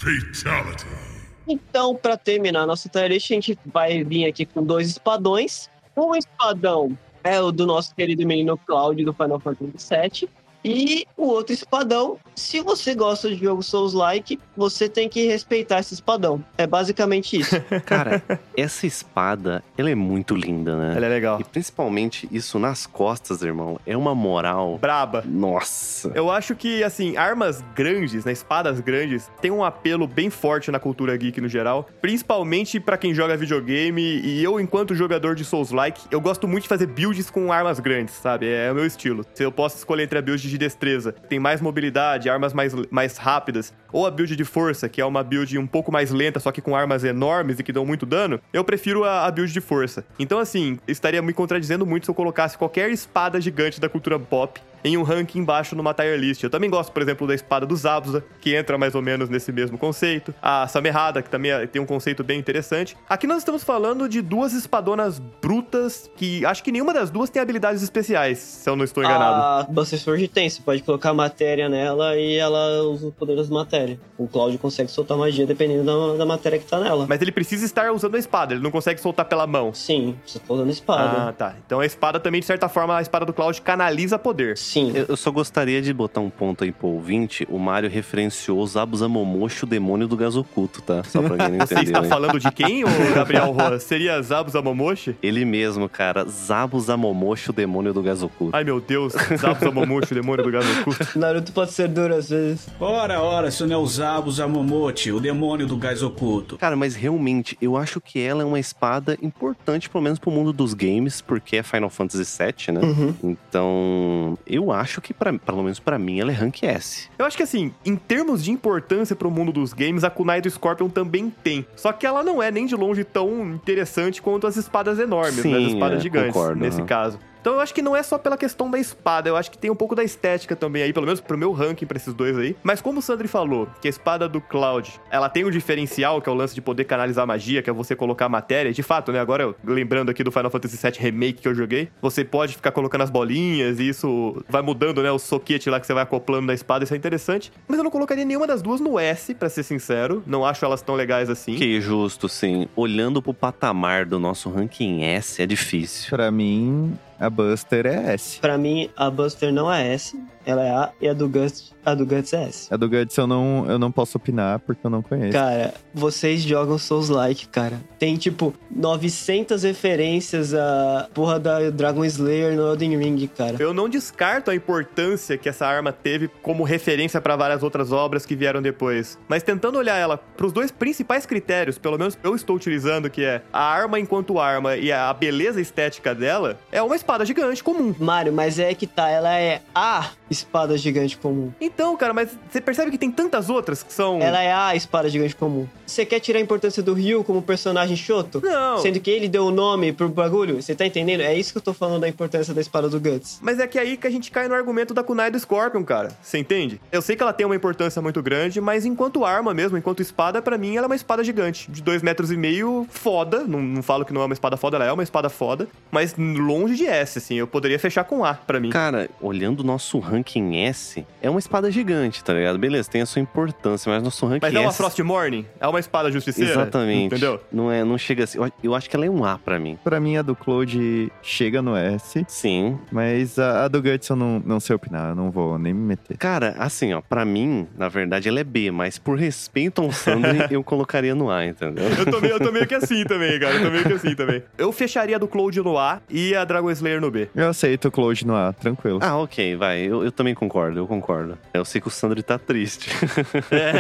Então, 1.48 1.96
pra 1.96 2.16
terminar 2.16 2.62
a 2.62 2.66
nossa 2.68 2.88
tier 2.88 3.10
list, 3.10 3.32
a 3.32 3.34
gente 3.34 3.60
vai 3.66 4.04
vir 4.04 4.26
aqui 4.26 4.46
com 4.46 4.64
dois 4.64 4.88
espadões. 4.88 5.68
Um 5.98 6.16
espadão 6.16 6.98
é 7.24 7.42
o 7.42 7.52
do 7.52 7.66
nosso 7.66 7.94
querido 7.96 8.26
menino 8.26 8.58
Cloud 8.58 9.04
do 9.04 9.14
Final 9.14 9.40
Fantasy 9.40 9.74
VII. 9.90 10.30
E 10.64 11.06
o 11.16 11.28
outro 11.28 11.54
espadão, 11.54 12.18
se 12.36 12.60
você 12.62 12.94
gosta 12.94 13.30
de 13.30 13.36
jogo 13.36 13.64
Souls-like, 13.64 14.40
você 14.56 14.90
tem 14.90 15.08
que 15.08 15.26
respeitar 15.26 15.80
esse 15.80 15.94
espadão. 15.94 16.44
É 16.58 16.68
basicamente 16.68 17.40
isso. 17.40 17.56
Cara, 17.86 18.22
essa 18.56 18.86
espada, 18.86 19.64
ela 19.78 19.90
é 19.90 19.96
muito 19.96 20.36
linda, 20.36 20.76
né? 20.76 20.94
Ela 20.96 21.06
é 21.06 21.10
legal. 21.10 21.40
E 21.40 21.44
principalmente 21.44 22.28
isso 22.32 22.60
nas 22.60 22.86
costas, 22.86 23.42
irmão. 23.42 23.80
É 23.86 23.96
uma 23.96 24.14
moral. 24.14 24.78
Braba. 24.78 25.24
Nossa. 25.26 26.12
Eu 26.14 26.30
acho 26.30 26.56
que, 26.56 26.84
assim, 26.84 27.16
armas 27.16 27.64
grandes, 27.76 28.26
né, 28.26 28.32
espadas 28.32 28.80
grandes, 28.80 29.30
tem 29.42 29.52
um 29.52 29.64
apelo 29.64 30.08
bem 30.08 30.30
forte 30.30 30.72
na 30.72 30.80
cultura 30.80 31.16
geek 31.16 31.40
no 31.40 31.48
geral, 31.48 31.88
principalmente 32.02 32.80
pra 32.80 32.98
quem 32.98 33.14
joga 33.14 33.38
videogame 33.38 34.02
e 34.02 34.44
eu, 34.44 34.60
enquanto 34.60 34.94
jogador 34.96 35.36
de 35.36 35.46
Souls-like, 35.46 36.02
eu 36.12 36.20
gosto 36.20 36.48
muito 36.48 36.64
de 36.64 36.70
fazer 36.70 36.88
builds 36.88 37.30
com 37.30 37.52
armas 37.52 37.80
grandes, 37.80 38.16
sabe? 38.16 38.48
É 38.48 38.72
o 38.72 38.76
meu 38.76 38.86
estilo. 38.86 39.26
Se 39.34 39.44
eu 39.44 39.52
posso 39.52 39.78
escolher 39.78 40.04
entre 40.04 40.18
a 40.18 40.22
build 40.22 40.49
de 40.49 40.49
destreza, 40.58 41.12
que 41.12 41.28
tem 41.28 41.40
mais 41.40 41.62
mobilidade, 41.62 42.30
armas 42.30 42.54
mais, 42.54 42.74
mais 42.90 43.18
rápidas, 43.18 43.74
ou 43.92 44.06
a 44.06 44.12
build 44.12 44.36
de 44.36 44.46
força, 44.46 44.88
que 44.90 45.02
é 45.02 45.06
uma 45.06 45.24
build 45.24 45.58
um 45.58 45.68
pouco 45.68 45.92
mais 45.92 46.12
lenta, 46.12 46.40
só 46.40 46.52
que 46.52 46.62
com 46.62 46.76
armas 46.76 47.04
enormes 47.04 47.60
e 47.60 47.64
que 47.64 47.72
dão 47.72 47.86
muito 47.86 48.06
dano, 48.06 48.40
eu 48.54 48.64
prefiro 48.64 49.04
a, 49.04 49.26
a 49.26 49.32
build 49.32 49.52
de 49.52 49.62
força. 49.62 50.06
Então, 50.18 50.40
assim, 50.40 50.80
estaria 50.88 51.22
me 51.22 51.34
contradizendo 51.34 51.86
muito 51.86 52.06
se 52.06 52.12
eu 52.12 52.16
colocasse 52.16 52.58
qualquer 52.58 52.90
espada 52.90 53.40
gigante 53.40 53.80
da 53.80 53.90
cultura 53.90 54.20
pop 54.20 54.60
em 54.84 54.98
um 54.98 55.04
ranking 55.04 55.40
embaixo 55.40 55.76
numa 55.76 55.94
tier 55.94 56.18
list. 56.20 56.44
Eu 56.44 56.50
também 56.50 56.70
gosto, 56.70 56.92
por 56.92 57.02
exemplo, 57.02 57.28
da 57.28 57.34
espada 57.36 57.66
do 57.66 57.76
Zabuza, 57.76 58.24
que 58.42 58.56
entra 58.56 58.78
mais 58.78 58.96
ou 58.96 59.02
menos 59.02 59.30
nesse 59.30 59.52
mesmo 59.52 59.78
conceito. 59.78 60.34
A 60.42 60.68
Samerrada, 60.68 61.22
que 61.22 61.30
também 61.30 61.52
é- 61.52 61.68
tem 61.68 61.82
um 61.82 61.86
conceito 61.86 62.24
bem 62.24 62.40
interessante. 62.40 62.96
Aqui 63.08 63.26
nós 63.28 63.40
estamos 63.40 63.64
falando 63.64 64.08
de 64.08 64.22
duas 64.22 64.54
espadonas 64.54 65.20
brutas, 65.42 66.10
que 66.16 66.46
acho 66.46 66.64
que 66.64 66.72
nenhuma 66.72 66.94
das 66.94 67.10
duas 67.10 67.30
tem 67.30 67.42
habilidades 67.42 67.82
especiais, 67.82 68.38
se 68.40 68.70
eu 68.70 68.76
não 68.76 68.84
estou 68.86 69.04
enganado. 69.04 69.70
A 69.70 69.72
Buster 69.72 70.00
Sword 70.00 70.28
tem, 70.28 70.50
você 70.50 70.62
pode 70.62 70.82
colocar 70.84 71.14
matéria 71.14 71.68
nela 71.68 72.16
e 72.16 72.36
ela 72.36 72.84
usa 72.84 73.08
o 73.08 73.12
poder 73.12 73.36
das 73.36 73.50
matérias. 73.50 73.98
O 74.18 74.28
Cloud 74.28 74.58
consegue 74.58 74.90
soltar 74.92 75.18
magia 75.18 75.46
dependendo 75.46 75.84
da, 75.84 76.18
da 76.18 76.26
matéria 76.26 76.60
que 76.60 76.66
tá 76.66 76.80
nela. 76.80 77.06
Mas 77.08 77.22
ele 77.22 77.32
precisa 77.32 77.66
estar 77.66 77.92
usando 77.92 78.16
a 78.16 78.20
espada, 78.20 78.54
ele 78.54 78.62
não 78.64 78.72
consegue 78.72 79.02
soltar 79.02 79.26
pela 79.26 79.48
mão. 79.48 79.74
Sim, 79.74 80.16
você 80.26 80.40
tá 80.40 80.54
usando 80.54 80.70
espada. 80.70 81.30
Ah, 81.30 81.34
tá. 81.34 81.56
Então 81.66 81.80
a 81.80 81.86
espada 81.86 82.20
também, 82.20 82.40
de 82.42 82.48
certa 82.48 82.70
forma, 82.70 82.98
a 82.98 83.02
espada 83.02 83.26
do 83.26 83.34
Cloud 83.34 83.62
canaliza 83.62 84.18
poder. 84.20 84.58
Sim. 84.58 84.69
Eu 84.78 85.06
eu 85.10 85.18
só 85.18 85.32
gostaria 85.32 85.82
de 85.82 85.92
botar 85.94 86.22
um 86.22 86.30
ponto 86.30 86.64
aí 86.64 86.72
pro 86.72 86.88
ouvinte. 86.88 87.48
O 87.50 87.58
Mario 87.58 87.90
referenciou 87.90 88.66
Zabuza 88.68 89.08
Momoshi, 89.08 89.64
o 89.64 89.68
demônio 89.68 90.08
do 90.08 90.16
gás 90.16 90.36
oculto, 90.36 90.82
tá? 90.82 91.04
Só 91.04 91.22
pra 91.22 91.38
quem 91.38 91.58
não 91.58 91.66
Você 91.66 91.74
entendeu. 91.74 91.84
está 91.94 92.04
hein? 92.04 92.10
falando 92.10 92.40
de 92.40 92.52
quem, 92.52 92.84
ô 92.84 92.88
Gabriel 93.16 93.52
Roa? 93.52 93.80
Seria 93.82 94.22
Zabuza 94.22 94.62
Momoshi? 94.62 95.16
Ele 95.24 95.46
mesmo, 95.46 95.90
cara. 95.90 96.26
Zabuza 96.26 96.96
Momoshi, 96.96 97.50
o 97.50 97.54
demônio 97.54 97.94
do 97.94 98.04
gás 98.04 98.22
oculto. 98.22 98.56
Ai, 98.56 98.64
meu 98.64 98.80
Deus. 98.80 99.14
Zabuza 99.40 99.72
Momoshi, 99.72 100.12
o 100.12 100.16
demônio 100.16 100.44
do 100.44 100.52
gás 100.52 100.66
oculto. 100.80 101.08
Naruto 101.18 101.52
pode 101.52 101.72
ser 101.72 101.88
duro 101.88 102.14
às 102.16 102.30
vezes. 102.30 102.68
Ora, 102.80 103.20
ora, 103.22 103.48
isso 103.48 103.66
não 103.66 103.76
é 103.76 103.78
o 103.78 103.86
Zabuza 103.88 104.48
Momochi, 104.48 105.12
o 105.12 105.20
demônio 105.20 105.66
do 105.66 105.76
gás 105.78 106.04
oculto. 106.04 106.58
Cara, 106.58 106.76
mas 106.76 106.96
realmente, 106.96 107.58
eu 107.62 107.76
acho 107.76 108.00
que 108.00 108.20
ela 108.20 108.44
é 108.44 108.46
uma 108.46 108.60
espada 108.60 109.18
importante, 109.22 109.90
pelo 109.90 110.04
menos 110.04 110.20
pro 110.20 110.30
mundo 110.30 110.54
dos 110.54 110.74
games, 110.74 111.22
porque 111.22 111.58
é 111.58 111.64
Final 111.64 111.90
Fantasy 111.90 112.24
VII, 112.38 112.76
né? 112.76 112.82
Uhum. 112.82 113.16
Então, 113.24 114.38
eu 114.46 114.59
acho 114.72 115.00
que, 115.02 115.14
pra, 115.14 115.32
pelo 115.34 115.64
menos 115.64 115.80
pra 115.80 115.98
mim, 115.98 116.20
ela 116.20 116.32
é 116.32 116.36
rank 116.36 116.64
S. 116.64 117.10
Eu 117.18 117.26
acho 117.26 117.38
que 117.38 117.44
assim, 117.44 117.74
em 117.86 117.96
termos 117.96 118.44
de 118.44 118.52
importância 118.52 119.16
pro 119.16 119.32
mundo 119.32 119.52
dos 119.52 119.74
games, 119.74 120.04
a 120.04 120.10
kunai 120.10 120.42
do 120.42 120.50
Scorpion 120.50 120.90
também 120.90 121.30
tem. 121.44 121.66
Só 121.76 121.92
que 121.92 122.06
ela 122.06 122.24
não 122.24 122.42
é 122.44 122.52
nem 122.52 122.66
de 122.66 122.76
longe 122.76 123.04
tão 123.04 123.52
interessante 123.54 124.22
quanto 124.22 124.46
as 124.46 124.58
espadas 124.58 125.00
enormes, 125.00 125.44
né? 125.46 125.58
As 125.58 125.64
Sim, 125.64 125.74
espadas 125.74 126.00
é, 126.00 126.02
gigantes, 126.02 126.34
concordo, 126.34 126.60
nesse 126.60 126.78
aham. 126.80 126.86
caso. 126.88 127.20
Então 127.42 127.54
eu 127.54 127.60
acho 127.60 127.74
que 127.74 127.82
não 127.82 127.96
é 127.96 128.04
só 128.04 128.18
pela 128.18 128.38
questão 128.38 128.70
da 128.70 128.78
espada, 128.78 129.30
eu 129.30 129.36
acho 129.36 129.50
que 129.50 129.58
tem 129.58 129.72
um 129.72 129.76
pouco 129.76 129.96
da 129.96 130.04
estética 130.04 130.56
também 130.56 130.84
aí, 130.84 130.94
pelo 130.94 131.06
menos 131.06 131.22
pro 131.22 131.38
meu 131.38 131.52
ranking 131.52 131.86
pra 131.86 131.98
esses 131.98 132.14
dois 132.14 132.38
aí. 132.38 132.56
Mas 132.64 132.82
como 132.82 133.00
o 133.00 133.02
Sandri 133.02 133.28
falou, 133.28 133.68
que 133.82 133.88
a 133.88 133.90
espada 133.90 134.28
do 134.28 134.42
Cloud, 134.42 135.00
ela 135.10 135.30
tem 135.30 135.46
um 135.46 135.52
diferencial, 135.52 136.22
que 136.22 136.30
é 136.30 136.32
o 136.32 136.36
lance 136.36 136.54
de 136.54 136.62
poder 136.62 136.84
canalizar 136.86 137.26
magia, 137.26 137.62
que 137.62 137.70
é 137.70 137.74
você 137.74 137.96
colocar 137.96 138.28
matéria. 138.28 138.72
De 138.74 138.84
fato, 138.84 139.12
né, 139.12 139.20
agora 139.20 139.44
eu 139.44 139.56
lembrando 139.64 140.10
aqui 140.10 140.24
do 140.24 140.32
Final 140.32 140.50
Fantasy 140.50 140.78
VII 140.78 141.00
Remake 141.00 141.42
que 141.42 141.48
eu 141.48 141.56
joguei, 141.56 141.90
você 142.02 142.26
pode 142.26 142.56
ficar 142.56 142.72
colocando 142.72 143.02
as 143.02 143.10
bolinhas 143.10 143.80
e 143.80 143.90
isso 143.90 144.44
vai 144.50 144.62
mudando, 144.62 145.02
né, 145.02 145.12
o 145.12 145.20
soquete 145.20 145.70
lá 145.70 145.80
que 145.80 145.88
você 145.88 145.94
vai 145.94 146.04
acoplando 146.04 146.48
na 146.48 146.54
espada, 146.54 146.84
isso 146.84 146.94
é 146.94 146.98
interessante. 146.98 147.52
Mas 147.68 147.78
eu 147.78 147.84
não 147.84 147.92
colocaria 147.92 148.26
nenhuma 148.26 148.48
das 148.48 148.62
duas 148.62 148.82
no 148.82 149.00
S, 149.00 149.34
pra 149.34 149.50
ser 149.50 149.64
sincero. 149.64 150.24
Não 150.26 150.46
acho 150.46 150.66
elas 150.66 150.82
tão 150.82 150.96
legais 150.96 151.30
assim. 151.30 151.56
Que 151.56 151.80
justo, 151.80 152.28
sim. 152.28 152.68
Olhando 152.76 153.22
pro 153.22 153.34
patamar 153.34 154.06
do 154.06 154.20
nosso 154.20 154.50
ranking 154.50 155.04
S, 155.04 155.42
é 155.42 155.46
difícil. 155.46 156.10
Pra 156.10 156.32
mim, 156.32 156.98
a 157.20 157.30
Buster 157.30 157.86
é 157.86 158.14
S. 158.14 158.40
Pra 158.40 158.58
mim, 158.58 158.90
a 158.96 159.10
Buster 159.10 159.52
não 159.52 159.72
é 159.72 159.94
S, 159.94 160.18
ela 160.50 160.64
é 160.64 160.72
A, 160.72 160.92
e 161.00 161.08
a 161.08 161.14
do 161.14 161.28
Guts, 161.28 161.74
a 161.86 161.94
do 161.94 162.06
Guts 162.06 162.34
é 162.34 162.44
S. 162.44 162.74
A 162.74 162.78
do 162.78 162.90
Guts 162.90 163.16
eu 163.18 163.28
não, 163.28 163.66
eu 163.68 163.80
não 163.80 163.92
posso 163.92 164.18
opinar 164.18 164.60
porque 164.60 164.86
eu 164.86 164.90
não 164.90 165.02
conheço. 165.02 165.34
Cara, 165.34 165.74
vocês 165.94 166.42
jogam 166.42 166.78
Souls-like, 166.78 167.48
cara. 167.48 167.80
Tem, 167.98 168.18
tipo, 168.18 168.54
900 168.72 169.64
referências 169.64 170.54
a 170.54 171.08
porra 171.14 171.40
da 171.40 171.70
Dragon 171.70 172.04
Slayer 172.06 172.56
no 172.56 172.68
Elden 172.68 172.98
Ring, 172.98 173.28
cara. 173.28 173.58
Eu 173.60 173.74
não 173.74 173.88
descarto 173.88 174.52
a 174.52 174.56
importância 174.56 175.38
que 175.38 175.50
essa 175.50 175.66
arma 175.66 175.92
teve 175.92 176.28
como 176.42 176.64
referência 176.64 177.22
pra 177.22 177.36
várias 177.36 177.64
outras 177.64 177.92
obras 177.92 178.26
que 178.26 178.36
vieram 178.36 178.62
depois. 178.62 179.18
Mas 179.28 179.44
tentando 179.44 179.78
olhar 179.78 179.98
ela 179.98 180.18
pros 180.18 180.52
dois 180.52 180.72
principais 180.72 181.26
critérios, 181.26 181.78
pelo 181.78 181.98
menos 181.98 182.18
eu 182.24 182.36
estou 182.36 182.56
utilizando, 182.56 183.10
que 183.10 183.24
é 183.24 183.42
a 183.52 183.64
arma 183.64 184.00
enquanto 184.00 184.40
arma 184.40 184.76
e 184.78 184.92
a 184.92 185.14
beleza 185.14 185.62
estética 185.62 186.16
dela, 186.16 186.58
é 186.72 186.82
uma 186.82 186.96
espada 186.96 187.26
gigante 187.26 187.64
comum. 187.64 187.94
Mário, 188.00 188.32
mas 188.34 188.60
é 188.60 188.74
que 188.74 188.88
tá, 188.88 189.10
ela 189.10 189.38
é 189.38 189.62
a 189.74 190.10
espada 190.40 190.78
gigante 190.78 191.18
comum. 191.18 191.52
Então, 191.60 191.96
cara, 191.96 192.14
mas 192.14 192.38
você 192.50 192.62
percebe 192.62 192.92
que 192.92 192.98
tem 192.98 193.12
tantas 193.12 193.50
outras 193.50 193.84
que 193.84 193.94
são. 193.94 194.20
Ela 194.22 194.42
é 194.42 194.54
a 194.54 194.76
espada 194.76 195.10
gigante 195.10 195.36
comum. 195.36 195.68
Você 195.86 196.06
quer 196.06 196.20
tirar 196.20 196.40
a 196.40 196.42
importância 196.42 196.82
do 196.82 196.94
Ryu 196.94 197.24
como 197.24 197.42
personagem 197.42 197.96
choto? 197.96 198.42
Não. 198.44 198.78
Sendo 198.80 199.00
que 199.00 199.10
ele 199.10 199.28
deu 199.28 199.46
o 199.46 199.52
nome 199.52 199.92
pro 199.92 200.08
bagulho? 200.10 200.62
Você 200.62 200.76
tá 200.76 200.86
entendendo? 200.86 201.22
É 201.22 201.34
isso 201.34 201.52
que 201.52 201.58
eu 201.58 201.62
tô 201.62 201.74
falando 201.74 202.02
da 202.02 202.08
importância 202.08 202.54
da 202.54 202.62
espada 202.62 202.88
do 202.90 203.00
Guts. 203.00 203.40
Mas 203.42 203.60
é 203.60 203.68
que 203.68 203.78
aí 203.78 203.98
que 203.98 204.08
a 204.08 204.10
gente 204.10 204.32
cai 204.32 204.48
no 204.48 204.54
argumento 204.54 204.94
da 204.94 205.04
kunai 205.04 205.32
do 205.32 205.40
Scorpion, 205.40 205.84
cara. 205.84 206.10
Você 206.22 206.38
entende? 206.38 206.80
Eu 206.92 207.02
sei 207.02 207.16
que 207.16 207.24
ela 207.24 207.34
tem 207.34 207.46
uma 207.46 207.56
importância 207.56 208.02
muito 208.02 208.22
grande, 208.22 208.62
mas 208.62 208.86
enquanto 208.86 209.26
arma 209.26 209.54
mesmo, 209.54 209.78
enquanto 209.78 210.02
espada, 210.02 210.42
pra 210.42 210.58
mim 210.58 210.76
ela 210.76 210.86
é 210.86 210.90
uma 210.90 210.96
espada 210.96 211.24
gigante. 211.24 211.70
De 211.70 211.82
dois 211.82 212.02
metros 212.02 212.32
e 212.32 212.38
meio, 212.38 212.88
foda. 212.90 213.44
Não, 213.46 213.62
não 213.62 213.84
falo 213.84 214.06
que 214.06 214.14
não 214.14 214.22
é 214.22 214.26
uma 214.26 214.34
espada 214.34 214.58
foda, 214.58 214.78
ela 214.78 214.86
é 214.86 214.92
uma 214.92 215.04
espada 215.04 215.30
foda. 215.30 215.68
Mas 215.92 216.16
longe 216.18 216.76
de 216.76 216.86
S, 216.86 217.18
assim. 217.18 217.36
Eu 217.36 217.48
poderia 217.48 217.80
fechar 217.80 218.04
com 218.04 218.24
A 218.24 218.34
pra 218.34 218.60
mim. 218.60 218.70
Cara, 218.70 219.10
olhando 219.20 219.62
o 219.62 219.64
nosso 219.64 220.00
ranking 220.00 220.19
S, 220.56 221.06
é 221.22 221.30
uma 221.30 221.40
espada 221.40 221.72
gigante, 221.72 222.24
tá 222.24 222.34
ligado? 222.34 222.58
Beleza, 222.58 222.90
tem 222.90 223.02
a 223.02 223.06
sua 223.06 223.22
importância, 223.22 223.92
mas 223.92 224.04
nosso 224.04 224.26
ranking 224.26 224.40
Mas 224.42 224.54
S... 224.54 224.58
é 224.58 224.66
uma 224.66 224.74
Frost 224.74 225.00
Morning? 225.00 225.46
É 225.60 225.68
uma 225.68 225.80
espada 225.80 226.12
justiceira? 226.12 226.52
Exatamente. 226.52 227.08
Entendeu? 227.08 227.42
Não, 227.52 227.72
é, 227.72 227.84
não 227.84 227.98
chega 227.98 228.24
assim. 228.24 228.38
Eu, 228.38 228.52
eu 228.64 228.76
acho 228.76 228.90
que 228.90 228.96
ela 228.96 229.06
é 229.06 229.10
um 229.10 229.24
A 229.24 229.38
pra 229.38 229.60
mim. 229.60 229.78
Pra 229.84 230.00
mim, 230.00 230.18
a 230.18 230.22
do 230.22 230.36
Claude 230.36 231.12
chega 231.22 231.62
no 231.62 231.76
S, 231.76 232.26
Sim. 232.28 232.78
mas 232.92 233.38
a, 233.38 233.66
a 233.66 233.68
do 233.68 233.82
Guts 233.82 234.10
eu 234.10 234.16
não, 234.16 234.42
não 234.46 234.60
sei 234.60 234.76
opinar, 234.76 235.10
eu 235.10 235.16
não 235.16 235.32
vou 235.32 235.58
nem 235.58 235.74
me 235.74 235.82
meter. 235.82 236.18
Cara, 236.18 236.56
assim, 236.58 236.94
ó, 236.94 237.02
pra 237.02 237.26
mim, 237.26 237.68
na 237.78 237.88
verdade, 237.88 238.30
ela 238.30 238.40
é 238.40 238.44
B, 238.44 238.72
mas 238.72 238.98
por 238.98 239.18
respeito 239.18 239.82
ao 239.82 239.92
Sandri, 239.92 240.48
eu 240.52 240.64
colocaria 240.64 241.16
no 241.16 241.30
A, 241.30 241.46
entendeu? 241.46 241.86
Eu 241.98 242.06
tô, 242.06 242.20
meio, 242.20 242.34
eu 242.34 242.40
tô 242.40 242.52
meio 242.52 242.68
que 242.68 242.76
assim 242.76 243.04
também, 243.04 243.40
cara. 243.40 243.56
Eu 243.56 243.64
tô 243.64 243.72
meio 243.72 243.84
que 243.84 243.94
assim 243.94 244.16
também. 244.16 244.44
Eu 244.58 244.72
fecharia 244.72 245.16
a 245.16 245.20
do 245.20 245.28
Cloud 245.28 245.60
no 245.62 245.78
A 245.78 246.02
e 246.10 246.36
a 246.36 246.44
Dragon 246.44 246.70
Slayer 246.72 247.02
no 247.02 247.12
B. 247.12 247.30
Eu 247.36 247.50
aceito 247.50 247.88
o 247.88 247.92
Claude 247.92 248.26
no 248.26 248.36
A, 248.36 248.54
tranquilo. 248.54 249.00
Ah, 249.02 249.18
ok, 249.18 249.56
vai. 249.56 249.80
Eu, 249.82 250.04
eu 250.04 250.09
também 250.12 250.34
concordo, 250.34 250.80
eu 250.80 250.88
concordo. 250.88 251.38
Eu 251.54 251.66
sei 251.66 251.80
que 251.82 251.88
o 251.88 251.92
Sandri 251.92 252.24
tá 252.24 252.38
triste. 252.38 252.90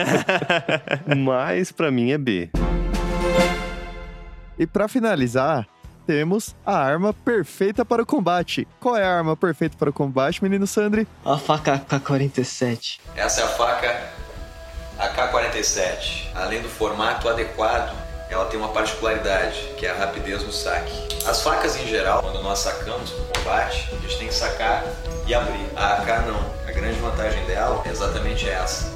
mas 1.17 1.71
pra 1.71 1.91
mim 1.91 2.11
é 2.11 2.17
B. 2.17 2.49
E 4.57 4.67
pra 4.67 4.87
finalizar, 4.87 5.67
temos 6.05 6.55
a 6.65 6.75
arma 6.75 7.13
perfeita 7.13 7.85
para 7.85 8.01
o 8.01 8.05
combate. 8.05 8.67
Qual 8.79 8.97
é 8.97 9.03
a 9.03 9.17
arma 9.17 9.37
perfeita 9.37 9.77
para 9.77 9.89
o 9.89 9.93
combate, 9.93 10.43
menino 10.43 10.65
Sandri? 10.65 11.07
A 11.23 11.37
faca 11.37 11.77
K-47. 11.77 12.99
Essa 13.15 13.41
é 13.41 13.43
a 13.43 13.47
faca 13.47 14.09
AK-47. 14.97 16.31
Além 16.35 16.61
do 16.61 16.67
formato 16.67 17.29
adequado, 17.29 17.95
ela 18.29 18.45
tem 18.45 18.59
uma 18.59 18.69
particularidade, 18.69 19.71
que 19.77 19.85
é 19.85 19.89
a 19.91 19.95
rapidez 19.95 20.43
no 20.43 20.51
saque. 20.51 20.93
As 21.25 21.41
facas 21.41 21.75
em 21.79 21.87
geral, 21.87 22.21
quando 22.21 22.41
nós 22.43 22.59
sacamos 22.59 23.11
no 23.11 23.25
combate, 23.25 23.89
a 23.91 23.95
gente 24.01 24.17
tem 24.17 24.27
que 24.27 24.33
sacar 24.33 24.85
e 25.27 25.33
abrir. 25.33 25.65
A 25.75 25.93
AK 25.93 26.27
não. 26.27 26.39
A 26.67 26.71
grande 26.71 26.99
vantagem 26.99 27.43
dela 27.45 27.81
é 27.85 27.89
exatamente 27.89 28.47
essa. 28.47 28.93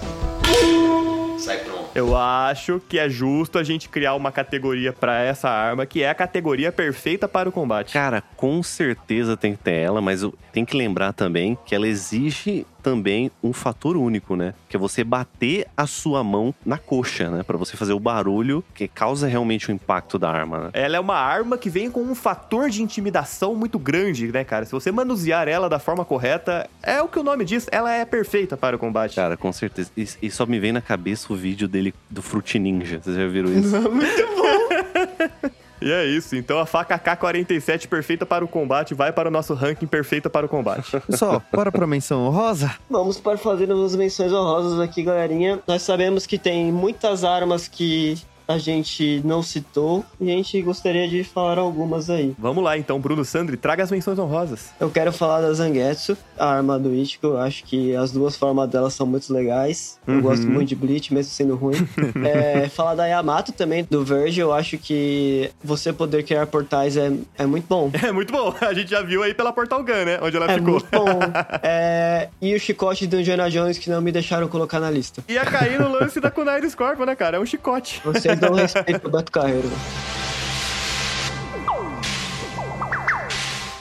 Sai 1.40 1.58
pronto. 1.58 1.90
Eu 1.96 2.16
acho 2.16 2.82
que 2.88 2.98
é 2.98 3.10
justo 3.10 3.60
a 3.60 3.64
gente 3.64 3.90
criar 3.90 4.16
uma 4.16 4.32
categoria 4.32 4.94
pra 4.94 5.20
essa 5.22 5.50
arma, 5.50 5.86
que 5.86 6.02
é 6.02 6.10
a 6.10 6.16
categoria 6.16 6.72
perfeita 6.72 7.28
para 7.28 7.50
o 7.50 7.52
combate. 7.52 7.92
Cara, 7.92 8.24
com 8.38 8.64
certeza 8.64 9.36
tem 9.36 9.56
que 9.56 9.64
ter 9.64 9.74
ela, 9.74 10.00
mas 10.00 10.22
eu 10.22 10.34
tenho 10.52 10.66
que 10.66 10.78
lembrar 10.78 11.12
também 11.12 11.58
que 11.66 11.76
ela 11.76 11.88
exige 11.88 12.66
também 12.84 13.32
um 13.42 13.54
fator 13.54 13.96
único, 13.96 14.36
né? 14.36 14.54
Que 14.68 14.76
é 14.76 14.80
você 14.80 15.04
bater 15.04 15.66
a 15.76 15.88
sua 15.88 16.24
mão 16.24 16.54
na 16.66 16.78
coxa, 16.78 17.30
né? 17.30 17.42
Pra 17.42 17.58
você 17.58 17.78
fazer 17.78 17.94
o 17.94 18.00
barulho 18.00 18.64
que 18.76 18.88
causa 18.88 19.28
realmente 19.28 19.70
o 19.70 19.72
impacto 19.72 20.20
da 20.20 20.30
arma, 20.30 20.60
né? 20.60 20.70
Ela 20.74 20.98
é 20.98 21.00
uma 21.00 21.16
arma 21.16 21.58
que 21.58 21.70
vem 21.70 21.90
com 21.90 22.02
um 22.02 22.14
fator 22.14 22.70
de 22.70 22.84
intimidação 22.84 23.56
muito 23.56 23.80
grande, 23.80 24.32
né, 24.32 24.44
cara? 24.44 24.66
Se 24.66 24.72
você 24.72 24.92
manusear 24.92 25.48
ela 25.48 25.70
da 25.70 25.80
forma 25.80 26.04
correta, 26.04 26.70
é 26.84 27.02
o 27.02 27.08
que 27.08 27.18
o 27.18 27.24
nome 27.24 27.46
diz, 27.46 27.68
ela 27.72 27.92
é 27.92 28.04
perfeita 28.04 28.58
para 28.58 28.76
o 28.76 28.80
combate. 28.80 29.16
Cara, 29.16 29.38
com 29.38 29.54
certeza. 29.54 29.90
E, 29.96 30.08
e 30.22 30.30
só 30.30 30.46
me 30.46 30.60
vem 30.60 30.74
na 30.74 30.82
cabeça 30.82 31.32
o 31.32 31.36
vídeo 31.36 31.68
dele 31.68 31.94
do 32.10 32.22
Fruit 32.22 32.60
Ninja. 32.60 33.00
Vocês 33.02 33.16
já 33.16 33.28
viram 33.28 33.50
isso? 33.52 33.74
E 35.84 35.92
é 35.92 36.06
isso, 36.06 36.34
então 36.38 36.60
a 36.60 36.66
faca 36.66 36.98
K-47 36.98 37.90
perfeita 37.90 38.26
para 38.26 38.46
o 38.46 38.48
combate 38.48 38.94
vai 38.94 39.12
para 39.12 39.28
o 39.28 39.32
nosso 39.32 39.54
ranking 39.54 39.86
perfeita 39.86 40.30
para 40.30 40.46
o 40.46 40.50
combate. 40.50 40.98
Pessoal, 41.06 41.44
bora 41.52 41.74
pra 41.74 41.86
menção 41.86 42.26
honrosa? 42.26 42.74
Vamos 42.90 43.20
para 43.20 43.38
fazer 43.38 43.70
as 43.70 43.94
menções 43.94 44.32
honrosas 44.32 44.80
aqui, 44.80 45.04
galerinha. 45.04 45.60
Nós 45.68 45.82
sabemos 45.82 46.26
que 46.26 46.38
tem 46.38 46.72
muitas 46.72 47.26
armas 47.26 47.68
que 47.68 48.18
a 48.48 48.58
gente 48.58 49.22
não 49.24 49.42
citou 49.44 50.04
e 50.20 50.32
a 50.32 50.36
gente 50.36 50.62
gostaria 50.62 51.08
de 51.08 51.24
falar 51.24 51.58
algumas 51.58 52.10
aí. 52.10 52.34
Vamos 52.38 52.64
lá 52.64 52.78
então, 52.78 53.00
Bruno 53.00 53.24
Sandri, 53.24 53.58
traga 53.58 53.84
as 53.84 53.92
menções 53.92 54.18
honrosas. 54.20 54.70
Eu 54.80 54.90
quero 54.90 55.12
falar 55.14 55.42
da 55.42 55.54
Zangetsu, 55.54 56.18
a 56.38 56.48
arma 56.48 56.78
do 56.80 56.94
Ichigo. 56.94 57.28
Eu 57.28 57.38
acho 57.40 57.64
que 57.64 57.96
as 57.96 58.12
duas 58.12 58.36
formas 58.36 58.70
dela 58.70 58.90
são 58.90 59.06
muito 59.06 59.32
legais. 59.34 60.00
Eu 60.08 60.16
Uhum. 60.16 60.22
gosto 60.22 60.46
muito 60.48 60.70
de 60.70 60.76
Bleach, 60.76 61.14
mesmo 61.14 61.32
sendo 61.32 61.56
ruim. 61.56 61.76
É, 62.26 62.70
falar 62.70 62.96
da 62.96 63.06
Yamato 63.06 63.52
também, 63.52 63.86
do 63.90 64.04
Verge. 64.04 64.40
Eu 64.40 64.54
acho 64.54 64.78
que 64.78 65.50
você 65.64 65.92
poder 65.92 66.24
criar 66.24 66.48
portais 66.48 66.96
é, 66.98 67.12
é 67.38 67.46
muito 67.46 67.66
bom. 67.68 67.92
É 68.04 68.12
muito 68.12 68.32
bom, 68.34 68.54
a 68.62 68.74
gente 68.74 68.90
já 68.92 69.02
viu 69.02 69.24
aí 69.24 69.34
pela 69.34 69.52
Portal 69.54 69.84
Gun, 69.84 70.06
né? 70.06 70.20
Onde 70.22 70.36
ela 70.38 70.52
É 70.52 70.56
ficou. 70.56 70.72
muito 70.74 70.88
bom. 70.92 71.20
É, 71.64 72.30
e 72.42 72.54
o 72.56 72.60
chicote 72.60 73.08
do 73.08 73.20
Indiana 73.20 73.50
Jones 73.50 73.78
que 73.78 73.90
não 73.90 74.02
me 74.02 74.12
deixaram 74.12 74.48
colocar 74.48 74.80
na 74.80 74.90
lista. 74.92 75.24
Ia 75.30 75.46
cair 75.46 75.80
no 75.80 75.90
lance 75.90 76.20
da 76.20 76.30
Kunai 76.30 76.62
do 76.62 76.70
Scorpion, 76.70 77.06
né, 77.06 77.16
cara? 77.16 77.38
É 77.38 77.40
um 77.40 77.46
chicote. 77.46 78.02
Vocês 78.04 78.33
dão 78.36 78.54
respeito 78.54 79.00
pro 79.00 79.12
Beto 79.12 79.32
Carreiro. 79.32 79.68
velho. 79.68 80.14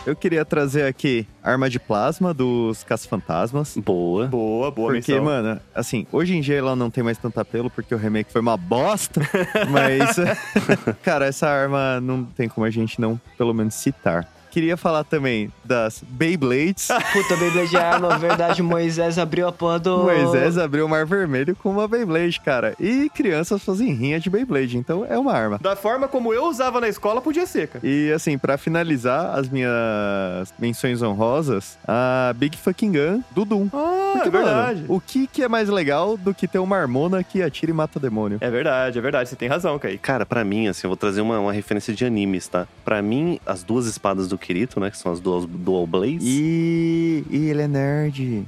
Eu 0.05 0.17
queria 0.17 0.45
trazer 0.45 0.85
aqui 0.85 1.29
arma 1.43 1.71
de 1.71 1.79
plasma 1.79 2.35
dos 2.35 2.83
caça-fantasmas. 2.83 3.77
Boa. 3.77 4.27
Boa, 4.27 4.69
boa 4.69 4.93
Porque, 4.95 5.13
menção. 5.13 5.25
mano, 5.25 5.61
assim, 5.73 6.07
hoje 6.11 6.35
em 6.37 6.41
dia 6.41 6.57
ela 6.57 6.75
não 6.75 6.91
tem 6.91 7.05
mais 7.05 7.19
tanto 7.19 7.39
apelo 7.39 7.71
porque 7.71 7.95
o 7.95 7.99
remake 7.99 8.33
foi 8.33 8.41
uma 8.41 8.57
bosta, 8.57 9.21
mas, 9.71 10.17
cara, 11.05 11.27
essa 11.27 11.49
arma 11.49 12.01
não 12.01 12.25
tem 12.25 12.49
como 12.49 12.67
a 12.67 12.71
gente 12.71 13.01
não, 13.01 13.21
pelo 13.39 13.55
menos, 13.55 13.75
citar. 13.75 14.29
Queria 14.53 14.77
falar 14.77 15.03
também 15.03 15.51
das 15.65 16.05
Beyblades. 16.07 16.89
Puta, 17.13 17.37
Beyblade 17.37 17.75
é 17.75 17.81
arma, 17.81 18.19
verdade. 18.19 18.63
Moisés 18.63 19.19
abriu 19.19 19.49
a 19.49 19.53
porra 19.53 19.79
do. 19.79 20.03
Moisés 20.05 20.59
abriu 20.59 20.85
o 20.85 20.89
Mar 20.89 21.07
Vermelho 21.07 21.57
com 21.57 21.71
uma 21.71 21.89
Beyblade, 21.89 22.39
cara. 22.39 22.75
E 22.79 23.09
crianças 23.15 23.65
fazem 23.65 23.95
rinha 23.95 24.21
de 24.21 24.29
Beyblade, 24.29 24.77
então 24.77 25.07
é 25.09 25.19
uma 25.19 25.33
arma. 25.33 25.59
Da 25.59 25.75
forma 25.75 26.07
como 26.07 26.35
eu 26.35 26.45
usava 26.45 26.81
na 26.83 26.89
escola, 26.89 27.23
podia 27.23 27.47
ser, 27.47 27.69
cara. 27.69 27.87
E 27.87 28.13
assim, 28.13 28.37
pra 28.37 28.59
finalizar 28.59 29.39
as 29.39 29.49
minhas 29.49 30.53
menções 30.59 31.01
honrosas, 31.01 31.79
a 31.89 32.33
Big 32.37 32.57
Fucking 32.59 32.93
Gun 32.93 33.23
do 33.31 33.47
Doom. 33.47 33.69
Ah, 33.73 34.11
Porque, 34.13 34.29
é 34.29 34.31
verdade. 34.31 34.83
mano, 34.83 34.95
o 34.95 35.01
que, 35.01 35.27
que 35.27 35.43
é 35.43 35.49
mais 35.49 35.71
legal 35.71 36.19
do 36.19 36.35
que 36.35 36.47
ter 36.47 36.59
uma 36.59 36.77
harmona 36.77 37.25
que 37.25 37.43
atira 37.43 37.71
e 37.71 37.75
mata 37.75 37.99
demônio? 37.99 38.37
É 38.41 38.51
verdade, 38.51 38.99
é 38.99 39.01
verdade. 39.01 39.31
Você 39.31 39.37
tem 39.37 39.49
razão, 39.49 39.79
Kaique. 39.79 39.99
Cara, 39.99 40.27
pra 40.27 40.45
mim, 40.45 40.69
assim, 40.69 40.87
eu 40.87 40.91
vou 40.91 40.97
trazer 40.97 41.23
uma, 41.23 41.39
uma 41.41 41.53
referência 41.53 41.95
de 41.95 42.05
animes, 42.05 42.49
tá? 42.49 42.67
Pra 42.85 43.01
mim, 43.01 43.39
as 43.47 43.63
duas 43.63 43.87
espadas 43.87 44.29
do 44.29 44.37
Kirito, 44.43 44.81
né? 44.81 44.91
Que 44.91 44.99
são 44.99 45.13
as 45.13 45.21
duas 45.21 45.47
Dual 45.47 45.87
Blades. 45.87 46.23
E, 46.23 47.25
e 47.31 47.49
ele 47.49 47.63
é 47.63 47.69
nerd. 47.69 48.45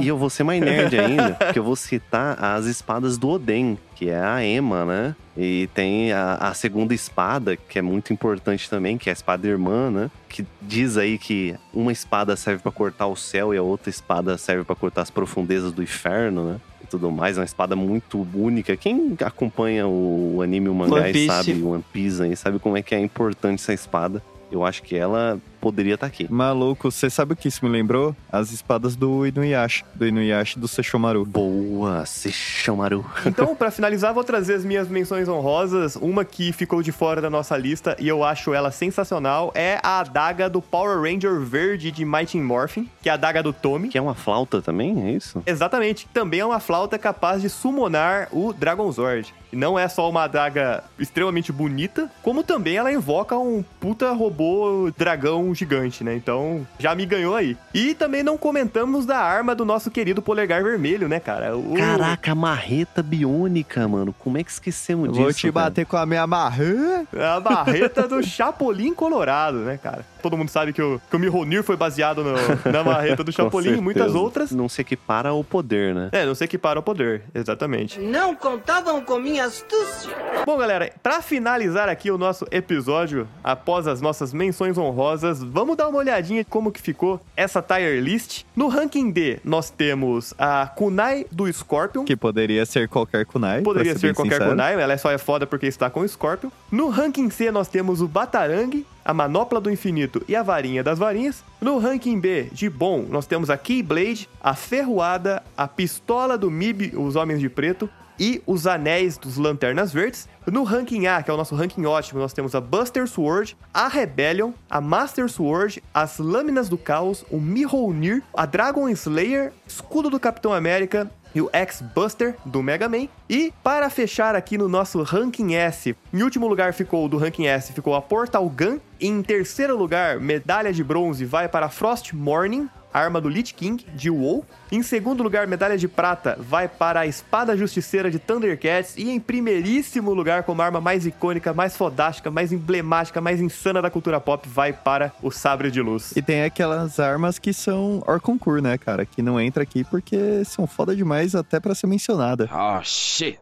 E, 0.00 0.04
e 0.04 0.08
eu 0.08 0.16
vou 0.16 0.30
ser 0.30 0.44
mais 0.44 0.60
nerd 0.60 0.98
ainda, 0.98 1.32
porque 1.34 1.58
eu 1.58 1.64
vou 1.64 1.76
citar 1.76 2.42
as 2.42 2.66
espadas 2.66 3.18
do 3.18 3.28
Oden, 3.28 3.76
que 3.94 4.08
é 4.08 4.18
a 4.18 4.42
Ema, 4.44 4.84
né? 4.84 5.16
E 5.36 5.68
tem 5.74 6.12
a, 6.12 6.34
a 6.34 6.54
segunda 6.54 6.94
espada, 6.94 7.56
que 7.56 7.78
é 7.78 7.82
muito 7.82 8.12
importante 8.12 8.68
também, 8.68 8.96
que 8.96 9.08
é 9.08 9.12
a 9.12 9.14
espada 9.14 9.46
irmã, 9.46 9.90
né? 9.90 10.10
Que 10.28 10.46
diz 10.62 10.96
aí 10.96 11.18
que 11.18 11.54
uma 11.72 11.92
espada 11.92 12.36
serve 12.36 12.62
pra 12.62 12.72
cortar 12.72 13.06
o 13.06 13.16
céu 13.16 13.52
e 13.54 13.58
a 13.58 13.62
outra 13.62 13.90
espada 13.90 14.38
serve 14.38 14.64
pra 14.64 14.76
cortar 14.76 15.02
as 15.02 15.10
profundezas 15.10 15.72
do 15.72 15.82
inferno, 15.82 16.52
né? 16.52 16.60
E 16.82 16.86
tudo 16.86 17.10
mais, 17.10 17.36
é 17.36 17.40
uma 17.40 17.46
espada 17.46 17.76
muito 17.76 18.26
única. 18.34 18.76
Quem 18.76 19.16
acompanha 19.24 19.86
o, 19.86 20.40
anime 20.42 20.66
e 20.66 20.70
o 20.70 20.74
mangá 20.74 21.02
One 21.02 21.10
e 21.10 21.26
sabe, 21.26 21.52
o 21.52 21.68
One 21.70 21.84
Piece 21.92 22.22
aí, 22.22 22.36
sabe 22.36 22.58
como 22.58 22.76
é 22.76 22.82
que 22.82 22.94
é 22.94 23.00
importante 23.00 23.60
essa 23.60 23.74
espada. 23.74 24.22
Eu 24.50 24.64
acho 24.64 24.82
que 24.82 24.96
ela 24.96 25.40
poderia 25.60 25.94
estar 25.94 26.06
aqui. 26.06 26.26
Maluco, 26.30 26.90
você 26.90 27.10
sabe 27.10 27.34
o 27.34 27.36
que 27.36 27.48
isso 27.48 27.64
me 27.64 27.70
lembrou? 27.70 28.14
As 28.30 28.50
espadas 28.50 28.96
do 28.96 29.26
Inuyasha, 29.26 29.84
do 29.94 30.06
Inuyasha 30.06 30.58
e 30.58 30.60
do 30.60 30.66
Sesshomaru. 30.66 31.24
Boa, 31.24 32.04
Sesshomaru. 32.06 33.04
Então, 33.26 33.54
pra 33.56 33.70
finalizar, 33.70 34.14
vou 34.14 34.24
trazer 34.24 34.54
as 34.54 34.64
minhas 34.64 34.88
menções 34.88 35.28
honrosas. 35.28 35.96
Uma 35.96 36.24
que 36.24 36.52
ficou 36.52 36.82
de 36.82 36.92
fora 36.92 37.20
da 37.20 37.28
nossa 37.28 37.56
lista 37.56 37.96
e 37.98 38.08
eu 38.08 38.24
acho 38.24 38.54
ela 38.54 38.70
sensacional 38.70 39.52
é 39.54 39.78
a 39.82 40.00
adaga 40.00 40.48
do 40.48 40.62
Power 40.62 41.00
Ranger 41.00 41.40
verde 41.40 41.90
de 41.90 42.04
Mighty 42.04 42.38
Morphin, 42.38 42.88
que 43.02 43.08
é 43.08 43.12
a 43.12 43.14
adaga 43.14 43.42
do 43.42 43.52
Tommy. 43.52 43.88
Que 43.88 43.98
é 43.98 44.02
uma 44.02 44.14
flauta 44.14 44.62
também, 44.62 45.08
é 45.08 45.12
isso? 45.12 45.42
Exatamente, 45.46 46.08
também 46.12 46.40
é 46.40 46.44
uma 46.44 46.60
flauta 46.60 46.98
capaz 46.98 47.42
de 47.42 47.48
summonar 47.48 48.28
o 48.32 48.52
Dragon 48.52 48.90
Zord. 48.90 49.34
E 49.52 49.56
não 49.56 49.78
é 49.78 49.88
só 49.88 50.08
uma 50.08 50.24
adaga 50.24 50.84
extremamente 50.98 51.50
bonita, 51.50 52.10
como 52.22 52.44
também 52.44 52.76
ela 52.76 52.92
invoca 52.92 53.36
um 53.36 53.64
puta 53.80 54.12
robô 54.12 54.90
dragão 54.96 55.49
um 55.50 55.54
gigante, 55.54 56.02
né? 56.04 56.14
Então, 56.14 56.66
já 56.78 56.94
me 56.94 57.04
ganhou 57.04 57.34
aí. 57.36 57.56
E 57.74 57.94
também 57.94 58.22
não 58.22 58.36
comentamos 58.38 59.04
da 59.06 59.18
arma 59.18 59.54
do 59.54 59.64
nosso 59.64 59.90
querido 59.90 60.22
polegar 60.22 60.62
vermelho, 60.62 61.08
né, 61.08 61.20
cara? 61.20 61.56
O... 61.56 61.74
Caraca, 61.74 62.34
marreta 62.34 63.02
biônica, 63.02 63.86
mano. 63.88 64.14
Como 64.18 64.38
é 64.38 64.44
que 64.44 64.50
esquecemos 64.50 65.06
Eu 65.06 65.12
disso? 65.12 65.22
Vou 65.24 65.32
te 65.32 65.50
bater 65.50 65.86
com 65.86 65.96
a 65.96 66.06
minha 66.06 66.26
marrã. 66.26 67.04
A 67.14 67.40
barreta 67.40 68.06
do 68.06 68.22
Chapolin 68.22 68.94
Colorado, 68.94 69.58
né, 69.58 69.78
cara? 69.82 70.04
Todo 70.22 70.36
mundo 70.36 70.50
sabe 70.50 70.72
que 70.72 70.82
o, 70.82 71.00
que 71.08 71.16
o 71.16 71.18
Mihonir 71.18 71.62
foi 71.62 71.76
baseado 71.76 72.22
no- 72.22 72.70
na 72.70 72.84
marreta 72.84 73.24
do 73.24 73.32
Chapolin 73.32 73.78
e 73.78 73.80
muitas 73.80 74.14
outras. 74.14 74.50
Não 74.52 74.68
se 74.68 74.80
equipara 74.82 75.30
ao 75.30 75.42
poder, 75.42 75.94
né? 75.94 76.08
É, 76.12 76.26
não 76.26 76.34
sei 76.34 76.46
que 76.46 76.58
para 76.58 76.78
o 76.78 76.82
poder, 76.82 77.22
exatamente. 77.34 77.98
Não 77.98 78.34
contavam 78.34 79.00
com 79.02 79.18
minha 79.18 79.44
astúcia. 79.46 80.14
Bom, 80.44 80.58
galera, 80.58 80.92
pra 81.02 81.22
finalizar 81.22 81.88
aqui 81.88 82.10
o 82.10 82.18
nosso 82.18 82.46
episódio, 82.50 83.26
após 83.42 83.86
as 83.86 84.00
nossas 84.02 84.32
menções 84.34 84.76
honrosas, 84.76 85.39
vamos 85.42 85.76
dar 85.76 85.88
uma 85.88 85.98
olhadinha 85.98 86.44
como 86.44 86.70
que 86.70 86.80
ficou 86.80 87.20
essa 87.36 87.62
tier 87.62 88.02
list. 88.02 88.44
No 88.54 88.68
ranking 88.68 89.10
D, 89.10 89.40
nós 89.44 89.70
temos 89.70 90.34
a 90.38 90.66
Kunai 90.66 91.26
do 91.30 91.50
Scorpion. 91.52 92.04
Que 92.04 92.16
poderia 92.16 92.64
ser 92.66 92.88
qualquer 92.88 93.26
kunai. 93.26 93.62
Poderia 93.62 93.92
ser 93.92 94.08
bem 94.08 94.14
qualquer 94.14 94.34
sincero. 94.34 94.50
Kunai, 94.50 94.80
ela 94.80 94.96
só 94.98 95.10
é 95.10 95.18
foda 95.18 95.46
porque 95.46 95.66
está 95.66 95.90
com 95.90 96.00
o 96.00 96.08
Scorpion. 96.08 96.50
No 96.70 96.88
ranking 96.88 97.30
C, 97.30 97.50
nós 97.50 97.68
temos 97.68 98.00
o 98.00 98.08
Batarang, 98.08 98.84
a 99.04 99.14
Manopla 99.14 99.60
do 99.60 99.70
Infinito 99.70 100.22
e 100.28 100.36
a 100.36 100.42
Varinha 100.42 100.82
das 100.82 100.98
Varinhas. 100.98 101.42
No 101.60 101.78
ranking 101.78 102.20
B, 102.20 102.48
de 102.52 102.68
bom, 102.68 103.06
nós 103.08 103.26
temos 103.26 103.50
a 103.50 103.56
Keyblade, 103.56 104.28
a 104.42 104.54
Ferroada, 104.54 105.42
a 105.56 105.66
Pistola 105.66 106.36
do 106.38 106.50
Mib, 106.50 106.92
os 106.94 107.16
Homens 107.16 107.40
de 107.40 107.48
Preto, 107.48 107.88
e 108.20 108.42
os 108.46 108.66
Anéis 108.66 109.16
dos 109.16 109.38
Lanternas 109.38 109.92
Verdes. 109.92 110.28
No 110.50 110.64
ranking 110.64 111.06
A, 111.06 111.22
que 111.22 111.30
é 111.30 111.34
o 111.34 111.36
nosso 111.36 111.54
ranking 111.54 111.84
ótimo, 111.86 112.18
nós 112.18 112.32
temos 112.32 112.56
a 112.56 112.60
Buster 112.60 113.06
Sword, 113.06 113.56
a 113.72 113.86
Rebellion, 113.86 114.50
a 114.68 114.80
Master 114.80 115.28
Sword, 115.28 115.80
as 115.94 116.18
Lâminas 116.18 116.68
do 116.68 116.76
Caos, 116.76 117.24
o 117.30 117.38
Mihonir, 117.38 118.20
a 118.34 118.46
Dragon 118.46 118.88
Slayer, 118.88 119.52
Escudo 119.64 120.10
do 120.10 120.18
Capitão 120.18 120.52
América, 120.52 121.08
e 121.32 121.40
o 121.40 121.48
X-Buster 121.52 122.36
do 122.44 122.62
Mega 122.62 122.88
Man. 122.88 123.06
E 123.28 123.52
para 123.62 123.88
fechar 123.88 124.34
aqui 124.34 124.58
no 124.58 124.68
nosso 124.68 125.00
ranking 125.02 125.54
S, 125.54 125.96
em 126.12 126.22
último 126.22 126.48
lugar 126.48 126.72
ficou 126.72 127.08
do 127.08 127.16
ranking 127.16 127.46
S, 127.46 127.72
ficou 127.72 127.94
a 127.94 128.02
Portal 128.02 128.48
Gun. 128.48 128.78
Em 129.00 129.22
terceiro 129.22 129.76
lugar, 129.76 130.18
medalha 130.18 130.72
de 130.72 130.82
bronze 130.82 131.24
vai 131.24 131.48
para 131.48 131.68
Frost 131.68 132.12
Morning, 132.12 132.68
arma 132.92 133.20
do 133.20 133.28
Lich 133.28 133.54
King 133.54 133.84
de 133.94 134.10
WoW. 134.10 134.44
Em 134.70 134.82
segundo 134.82 135.22
lugar, 135.22 135.46
medalha 135.46 135.76
de 135.76 135.88
prata 135.88 136.36
vai 136.38 136.68
para 136.68 137.00
a 137.00 137.06
Espada 137.06 137.56
Justiceira 137.56 138.10
de 138.10 138.18
Thundercats. 138.18 138.96
E 138.96 139.10
em 139.10 139.18
primeiríssimo 139.18 140.12
lugar, 140.12 140.44
como 140.44 140.62
arma 140.62 140.80
mais 140.80 141.06
icônica, 141.06 141.52
mais 141.52 141.76
fodástica, 141.76 142.30
mais 142.30 142.52
emblemática, 142.52 143.20
mais 143.20 143.40
insana 143.40 143.82
da 143.82 143.90
cultura 143.90 144.20
pop, 144.20 144.48
vai 144.48 144.72
para 144.72 145.12
o 145.22 145.30
Sabre 145.30 145.70
de 145.70 145.80
Luz. 145.80 146.12
E 146.16 146.22
tem 146.22 146.44
aquelas 146.44 147.00
armas 147.00 147.38
que 147.38 147.52
são 147.52 148.02
Orconcourt, 148.06 148.62
né, 148.62 148.78
cara? 148.78 149.04
Que 149.04 149.22
não 149.22 149.40
entra 149.40 149.62
aqui 149.62 149.84
porque 149.84 150.44
são 150.44 150.66
foda 150.66 150.94
demais 150.94 151.34
até 151.34 151.58
pra 151.58 151.74
ser 151.74 151.86
mencionada. 151.86 152.48
Oh, 152.52 152.80
shit. 152.82 153.38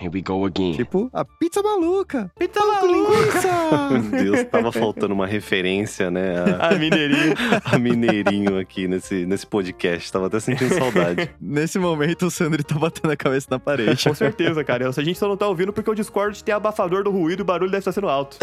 Here 0.00 0.10
we 0.10 0.22
go 0.22 0.46
again. 0.46 0.72
Tipo, 0.72 1.10
a 1.12 1.26
pizza 1.26 1.62
maluca. 1.62 2.30
Pizza 2.38 2.60
linguiça. 2.86 3.90
Meu 3.90 4.22
Deus, 4.32 4.44
tava 4.44 4.72
faltando 4.72 5.12
uma 5.12 5.26
referência, 5.26 6.10
né? 6.10 6.36
A, 6.58 6.68
A 6.72 6.74
mineirinho. 6.78 7.34
a 7.64 7.78
mineirinho 7.78 8.58
aqui 8.58 8.88
nesse, 8.88 9.26
nesse 9.26 9.46
podcast. 9.46 10.10
Tava 10.10 10.28
até 10.28 10.40
sentindo 10.40 10.74
saudade. 10.74 11.30
Nesse 11.38 11.78
momento, 11.78 12.26
o 12.26 12.30
Sandro 12.30 12.64
tá 12.64 12.78
batendo 12.78 13.12
a 13.12 13.16
cabeça 13.16 13.48
na 13.50 13.58
parede. 13.58 14.02
Com 14.02 14.14
certeza, 14.14 14.64
cara. 14.64 14.88
A 14.88 15.02
gente 15.02 15.18
só 15.18 15.28
não 15.28 15.36
tá 15.36 15.46
ouvindo 15.46 15.72
porque 15.72 15.90
o 15.90 15.94
Discord 15.94 16.42
tem 16.42 16.54
abafador 16.54 17.04
do 17.04 17.10
ruído 17.10 17.40
e 17.40 17.42
o 17.42 17.44
barulho 17.44 17.70
deve 17.70 17.80
estar 17.80 17.92
sendo 17.92 18.08
alto. 18.08 18.38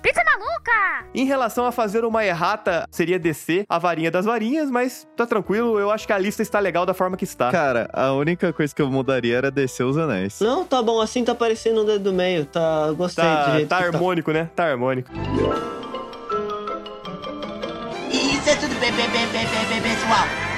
Pizza 0.00 0.19
maluca! 0.40 1.04
Em 1.14 1.24
relação 1.24 1.66
a 1.66 1.72
fazer 1.72 2.04
uma 2.04 2.24
errata, 2.24 2.86
seria 2.90 3.18
descer 3.18 3.64
a 3.68 3.78
varinha 3.78 4.10
das 4.10 4.24
varinhas, 4.24 4.70
mas 4.70 5.06
tá 5.16 5.26
tranquilo, 5.26 5.78
eu 5.78 5.90
acho 5.90 6.06
que 6.06 6.12
a 6.12 6.18
lista 6.18 6.42
está 6.42 6.58
legal 6.58 6.86
da 6.86 6.94
forma 6.94 7.16
que 7.16 7.24
está. 7.24 7.50
Cara, 7.50 7.88
a 7.92 8.12
única 8.12 8.52
coisa 8.52 8.74
que 8.74 8.80
eu 8.80 8.90
mudaria 8.90 9.36
era 9.36 9.50
descer 9.50 9.84
os 9.84 9.98
anéis. 9.98 10.40
Não, 10.40 10.64
tá 10.64 10.82
bom, 10.82 11.00
assim 11.00 11.24
tá 11.24 11.34
parecendo 11.34 11.82
um 11.82 11.84
dedo 11.84 12.04
do 12.04 12.12
meio. 12.12 12.46
Tá. 12.46 12.92
Gostei 12.92 13.24
do 13.24 13.30
Tá, 13.30 13.52
jeito 13.56 13.68
tá 13.68 13.78
que 13.78 13.84
harmônico, 13.84 14.32
né? 14.32 14.48
Tá 14.54 14.64
harmônico. 14.66 15.10
Isso 18.10 18.48
é 18.48 18.56
tudo 18.56 18.74
bem, 18.80 18.92
bem, 18.92 19.08
bem, 19.10 19.26
bem, 19.28 19.46
bem, 19.46 19.68
bem, 19.68 19.82
pessoal. 19.82 20.49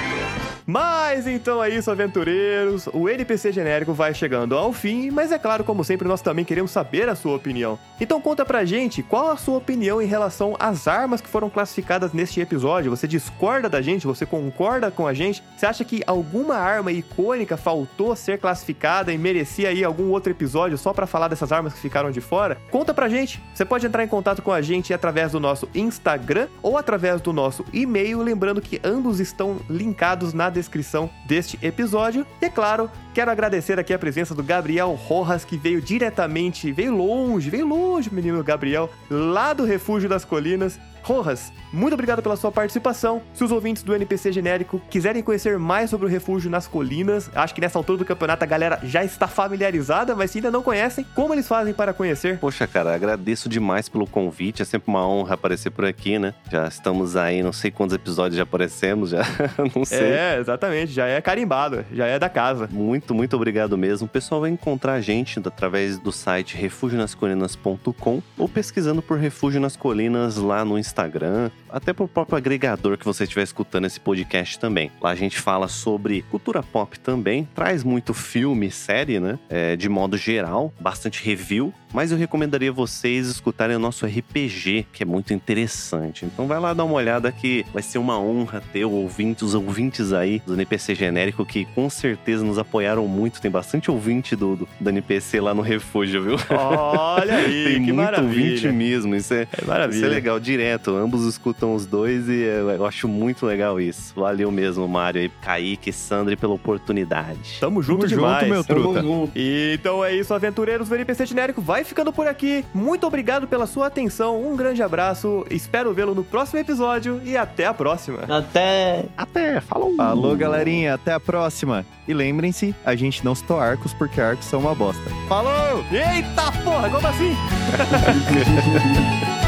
Mas 0.65 1.27
então 1.27 1.63
é 1.63 1.69
isso, 1.69 1.91
aventureiros. 1.91 2.87
O 2.93 3.09
NPC 3.09 3.51
genérico 3.51 3.93
vai 3.93 4.13
chegando 4.13 4.57
ao 4.57 4.71
fim, 4.71 5.11
mas 5.11 5.31
é 5.31 5.37
claro, 5.37 5.63
como 5.63 5.83
sempre, 5.83 6.07
nós 6.07 6.21
também 6.21 6.45
queremos 6.45 6.71
saber 6.71 7.09
a 7.09 7.15
sua 7.15 7.35
opinião. 7.35 7.77
Então 7.99 8.21
conta 8.21 8.45
pra 8.45 8.65
gente 8.65 9.03
qual 9.03 9.29
a 9.29 9.37
sua 9.37 9.57
opinião 9.57 10.01
em 10.01 10.05
relação 10.05 10.55
às 10.59 10.87
armas 10.87 11.21
que 11.21 11.27
foram 11.27 11.49
classificadas 11.49 12.13
neste 12.13 12.39
episódio. 12.39 12.91
Você 12.91 13.07
discorda 13.07 13.69
da 13.69 13.81
gente? 13.81 14.07
Você 14.07 14.25
concorda 14.25 14.89
com 14.89 15.05
a 15.05 15.13
gente? 15.13 15.43
Você 15.55 15.65
acha 15.65 15.83
que 15.83 16.01
alguma 16.07 16.55
arma 16.55 16.91
icônica 16.91 17.57
faltou 17.57 18.15
ser 18.15 18.39
classificada 18.39 19.11
e 19.11 19.17
merecia 19.17 19.69
aí 19.69 19.83
algum 19.83 20.09
outro 20.11 20.31
episódio 20.31 20.77
só 20.77 20.93
pra 20.93 21.07
falar 21.07 21.27
dessas 21.27 21.51
armas 21.51 21.73
que 21.73 21.79
ficaram 21.79 22.11
de 22.11 22.21
fora? 22.21 22.57
Conta 22.71 22.93
pra 22.93 23.09
gente. 23.09 23.41
Você 23.53 23.65
pode 23.65 23.85
entrar 23.85 24.03
em 24.03 24.07
contato 24.07 24.41
com 24.41 24.51
a 24.51 24.61
gente 24.61 24.93
através 24.93 25.31
do 25.33 25.39
nosso 25.39 25.67
Instagram 25.75 26.47
ou 26.61 26.77
através 26.77 27.21
do 27.21 27.33
nosso 27.33 27.65
e-mail, 27.73 28.21
lembrando 28.21 28.61
que 28.61 28.79
ambos 28.83 29.19
estão 29.19 29.57
linkados 29.69 30.33
na 30.33 30.52
descrição 30.53 31.09
deste 31.25 31.59
episódio. 31.61 32.25
E 32.41 32.45
é 32.45 32.49
claro, 32.49 32.89
quero 33.13 33.29
agradecer 33.29 33.79
aqui 33.79 33.93
a 33.93 33.99
presença 33.99 34.33
do 34.33 34.43
Gabriel 34.43 34.91
Rojas, 34.93 35.45
que 35.45 35.55
veio 35.55 35.79
diretamente, 35.79 36.71
veio 36.71 36.95
longe, 36.95 37.49
veio 37.49 37.67
longe, 37.67 38.11
menino 38.11 38.43
Gabriel, 38.43 38.89
lá 39.09 39.53
do 39.53 39.63
Refúgio 39.63 40.09
das 40.09 40.25
Colinas. 40.25 40.79
Rojas, 41.03 41.51
muito 41.71 41.93
obrigado 41.93 42.23
pela 42.23 42.37
sua 42.37 42.49
participação. 42.49 43.21
Se 43.33 43.43
os 43.43 43.51
ouvintes 43.51 43.83
do 43.83 43.93
NPC 43.93 44.31
genérico 44.31 44.81
quiserem 44.89 45.21
conhecer 45.21 45.59
mais 45.59 45.89
sobre 45.89 46.05
o 46.05 46.09
Refúgio 46.09 46.49
nas 46.49 46.65
Colinas, 46.65 47.29
acho 47.35 47.53
que 47.53 47.59
nessa 47.59 47.77
altura 47.77 47.97
do 47.97 48.05
campeonato 48.05 48.43
a 48.43 48.47
galera 48.47 48.79
já 48.83 49.03
está 49.03 49.27
familiarizada, 49.27 50.15
mas 50.15 50.31
se 50.31 50.37
ainda 50.37 50.49
não 50.49 50.63
conhecem, 50.63 51.05
como 51.13 51.33
eles 51.33 51.45
fazem 51.45 51.73
para 51.73 51.93
conhecer? 51.93 52.39
Poxa, 52.39 52.65
cara, 52.65 52.95
agradeço 52.95 53.49
demais 53.49 53.89
pelo 53.89 54.07
convite. 54.07 54.61
É 54.61 54.65
sempre 54.65 54.89
uma 54.89 55.05
honra 55.05 55.33
aparecer 55.33 55.71
por 55.71 55.83
aqui, 55.83 56.17
né? 56.17 56.33
Já 56.49 56.67
estamos 56.67 57.17
aí, 57.17 57.43
não 57.43 57.51
sei 57.51 57.69
quantos 57.69 57.93
episódios 57.93 58.37
já 58.37 58.43
aparecemos, 58.43 59.09
já 59.09 59.23
não 59.75 59.83
sei. 59.83 60.13
É, 60.13 60.37
exatamente, 60.39 60.93
já 60.93 61.05
é 61.05 61.19
carimbado, 61.19 61.83
já 61.91 62.05
é 62.05 62.17
da 62.17 62.29
casa. 62.29 62.69
Muito, 62.71 63.02
muito 63.11 63.35
obrigado 63.35 63.75
mesmo. 63.75 64.05
O 64.05 64.09
pessoal 64.09 64.41
vai 64.41 64.51
encontrar 64.51 64.93
a 64.93 65.01
gente 65.01 65.39
através 65.39 65.97
do 65.97 66.11
site 66.11 66.55
refugionascolinas.com 66.55 68.21
ou 68.37 68.47
pesquisando 68.47 69.01
por 69.01 69.17
Refúgio 69.17 69.59
nas 69.59 69.75
Colinas 69.75 70.37
lá 70.37 70.63
no 70.63 70.77
Instagram, 70.77 71.49
até 71.67 71.91
pro 71.91 72.07
próprio 72.07 72.37
agregador 72.37 72.99
que 72.99 73.05
você 73.05 73.23
estiver 73.23 73.41
escutando 73.41 73.85
esse 73.85 73.99
podcast 73.99 74.59
também. 74.59 74.91
Lá 75.01 75.09
a 75.09 75.15
gente 75.15 75.39
fala 75.39 75.67
sobre 75.67 76.21
cultura 76.29 76.61
pop 76.61 76.99
também, 76.99 77.47
traz 77.55 77.83
muito 77.83 78.13
filme, 78.13 78.69
série, 78.69 79.19
né? 79.19 79.39
É, 79.49 79.75
de 79.75 79.89
modo 79.89 80.15
geral, 80.15 80.71
bastante 80.79 81.23
review. 81.23 81.73
Mas 81.93 82.11
eu 82.11 82.17
recomendaria 82.17 82.71
vocês 82.71 83.27
escutarem 83.27 83.75
o 83.75 83.79
nosso 83.79 84.05
RPG, 84.05 84.87
que 84.91 85.03
é 85.03 85.05
muito 85.05 85.33
interessante. 85.33 86.25
Então 86.25 86.47
vai 86.47 86.59
lá 86.59 86.73
dar 86.73 86.83
uma 86.85 86.95
olhada 86.95 87.31
que 87.31 87.63
vai 87.71 87.83
ser 87.83 87.99
uma 87.99 88.19
honra 88.19 88.61
ter 88.73 88.83
o 88.85 88.91
ouvinte, 88.91 89.45
os 89.45 89.53
ouvintes 89.53 90.11
aí 90.11 90.41
do 90.45 90.53
NPC 90.55 90.95
genérico 90.95 91.45
que 91.45 91.65
com 91.65 91.89
certeza 91.89 92.43
nos 92.43 92.57
apoiaram 92.57 93.07
muito. 93.07 93.39
Tem 93.39 93.51
bastante 93.51 93.91
ouvinte 93.91 94.35
do, 94.35 94.55
do, 94.55 94.67
do 94.79 94.89
NPC 94.89 95.39
lá 95.39 95.53
no 95.53 95.61
refúgio, 95.61 96.23
viu? 96.23 96.35
Olha 96.49 97.35
aí, 97.35 97.63
Tem 97.73 97.73
que 97.73 97.79
muito 97.91 97.95
maravilha. 97.95 98.27
ouvinte 98.43 98.67
mesmo. 98.69 99.15
Isso 99.15 99.33
é, 99.33 99.47
É 99.61 99.65
maravilha. 99.65 99.97
isso 99.97 100.05
é 100.05 100.09
legal, 100.09 100.39
direto. 100.39 100.95
Ambos 100.95 101.25
escutam 101.25 101.75
os 101.75 101.85
dois 101.85 102.27
e 102.27 102.41
eu, 102.41 102.69
eu 102.71 102.85
acho 102.85 103.07
muito 103.07 103.45
legal 103.45 103.79
isso. 103.79 104.13
Valeu 104.15 104.51
mesmo, 104.51 104.87
Mário 104.87 105.21
e 105.21 105.29
Kaique 105.29 105.89
e 105.89 105.93
Sandri 105.93 106.35
pela 106.35 106.53
oportunidade. 106.53 107.57
Tamo 107.59 107.81
junto 107.81 108.07
Tamo 108.07 108.09
junto, 108.09 108.21
demais. 108.21 108.47
meu 108.49 108.63
truta. 108.63 109.03
E 109.35 109.77
então 109.79 110.03
é 110.03 110.15
isso, 110.15 110.33
aventureiros 110.33 110.89
do 110.89 110.95
NPC 110.95 111.25
genérico. 111.25 111.61
Vai 111.61 111.82
ficando 111.83 112.11
por 112.11 112.27
aqui. 112.27 112.65
Muito 112.73 113.05
obrigado 113.05 113.47
pela 113.47 113.67
sua 113.67 113.87
atenção. 113.87 114.41
Um 114.41 114.55
grande 114.55 114.81
abraço. 114.81 115.45
Espero 115.49 115.93
vê-lo 115.93 116.15
no 116.15 116.23
próximo 116.23 116.59
episódio 116.59 117.21
e 117.23 117.37
até 117.37 117.65
a 117.65 117.73
próxima. 117.73 118.19
Até. 118.27 119.05
Até, 119.17 119.61
falou! 119.61 119.95
Falou, 119.95 120.35
galerinha. 120.35 120.95
Até 120.95 121.13
a 121.13 121.19
próxima. 121.19 121.85
E 122.07 122.13
lembrem-se, 122.13 122.75
a 122.85 122.95
gente 122.95 123.23
não 123.23 123.35
citou 123.35 123.59
arcos 123.59 123.93
porque 123.93 124.19
arcos 124.19 124.45
são 124.45 124.59
uma 124.59 124.75
bosta. 124.75 125.03
Falou! 125.27 125.83
Eita 125.91 126.51
porra, 126.63 126.89
como 126.89 127.07
assim? 127.07 127.33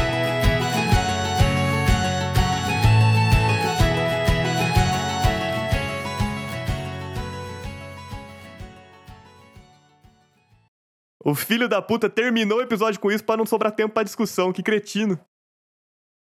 O 11.26 11.34
filho 11.34 11.68
da 11.68 11.82
puta 11.82 12.08
terminou 12.08 12.58
o 12.58 12.62
episódio 12.62 13.00
com 13.00 13.10
isso 13.10 13.24
pra 13.24 13.36
não 13.36 13.44
sobrar 13.44 13.72
tempo 13.72 13.92
pra 13.92 14.04
discussão. 14.04 14.52
Que 14.52 14.62
cretino. 14.62 15.18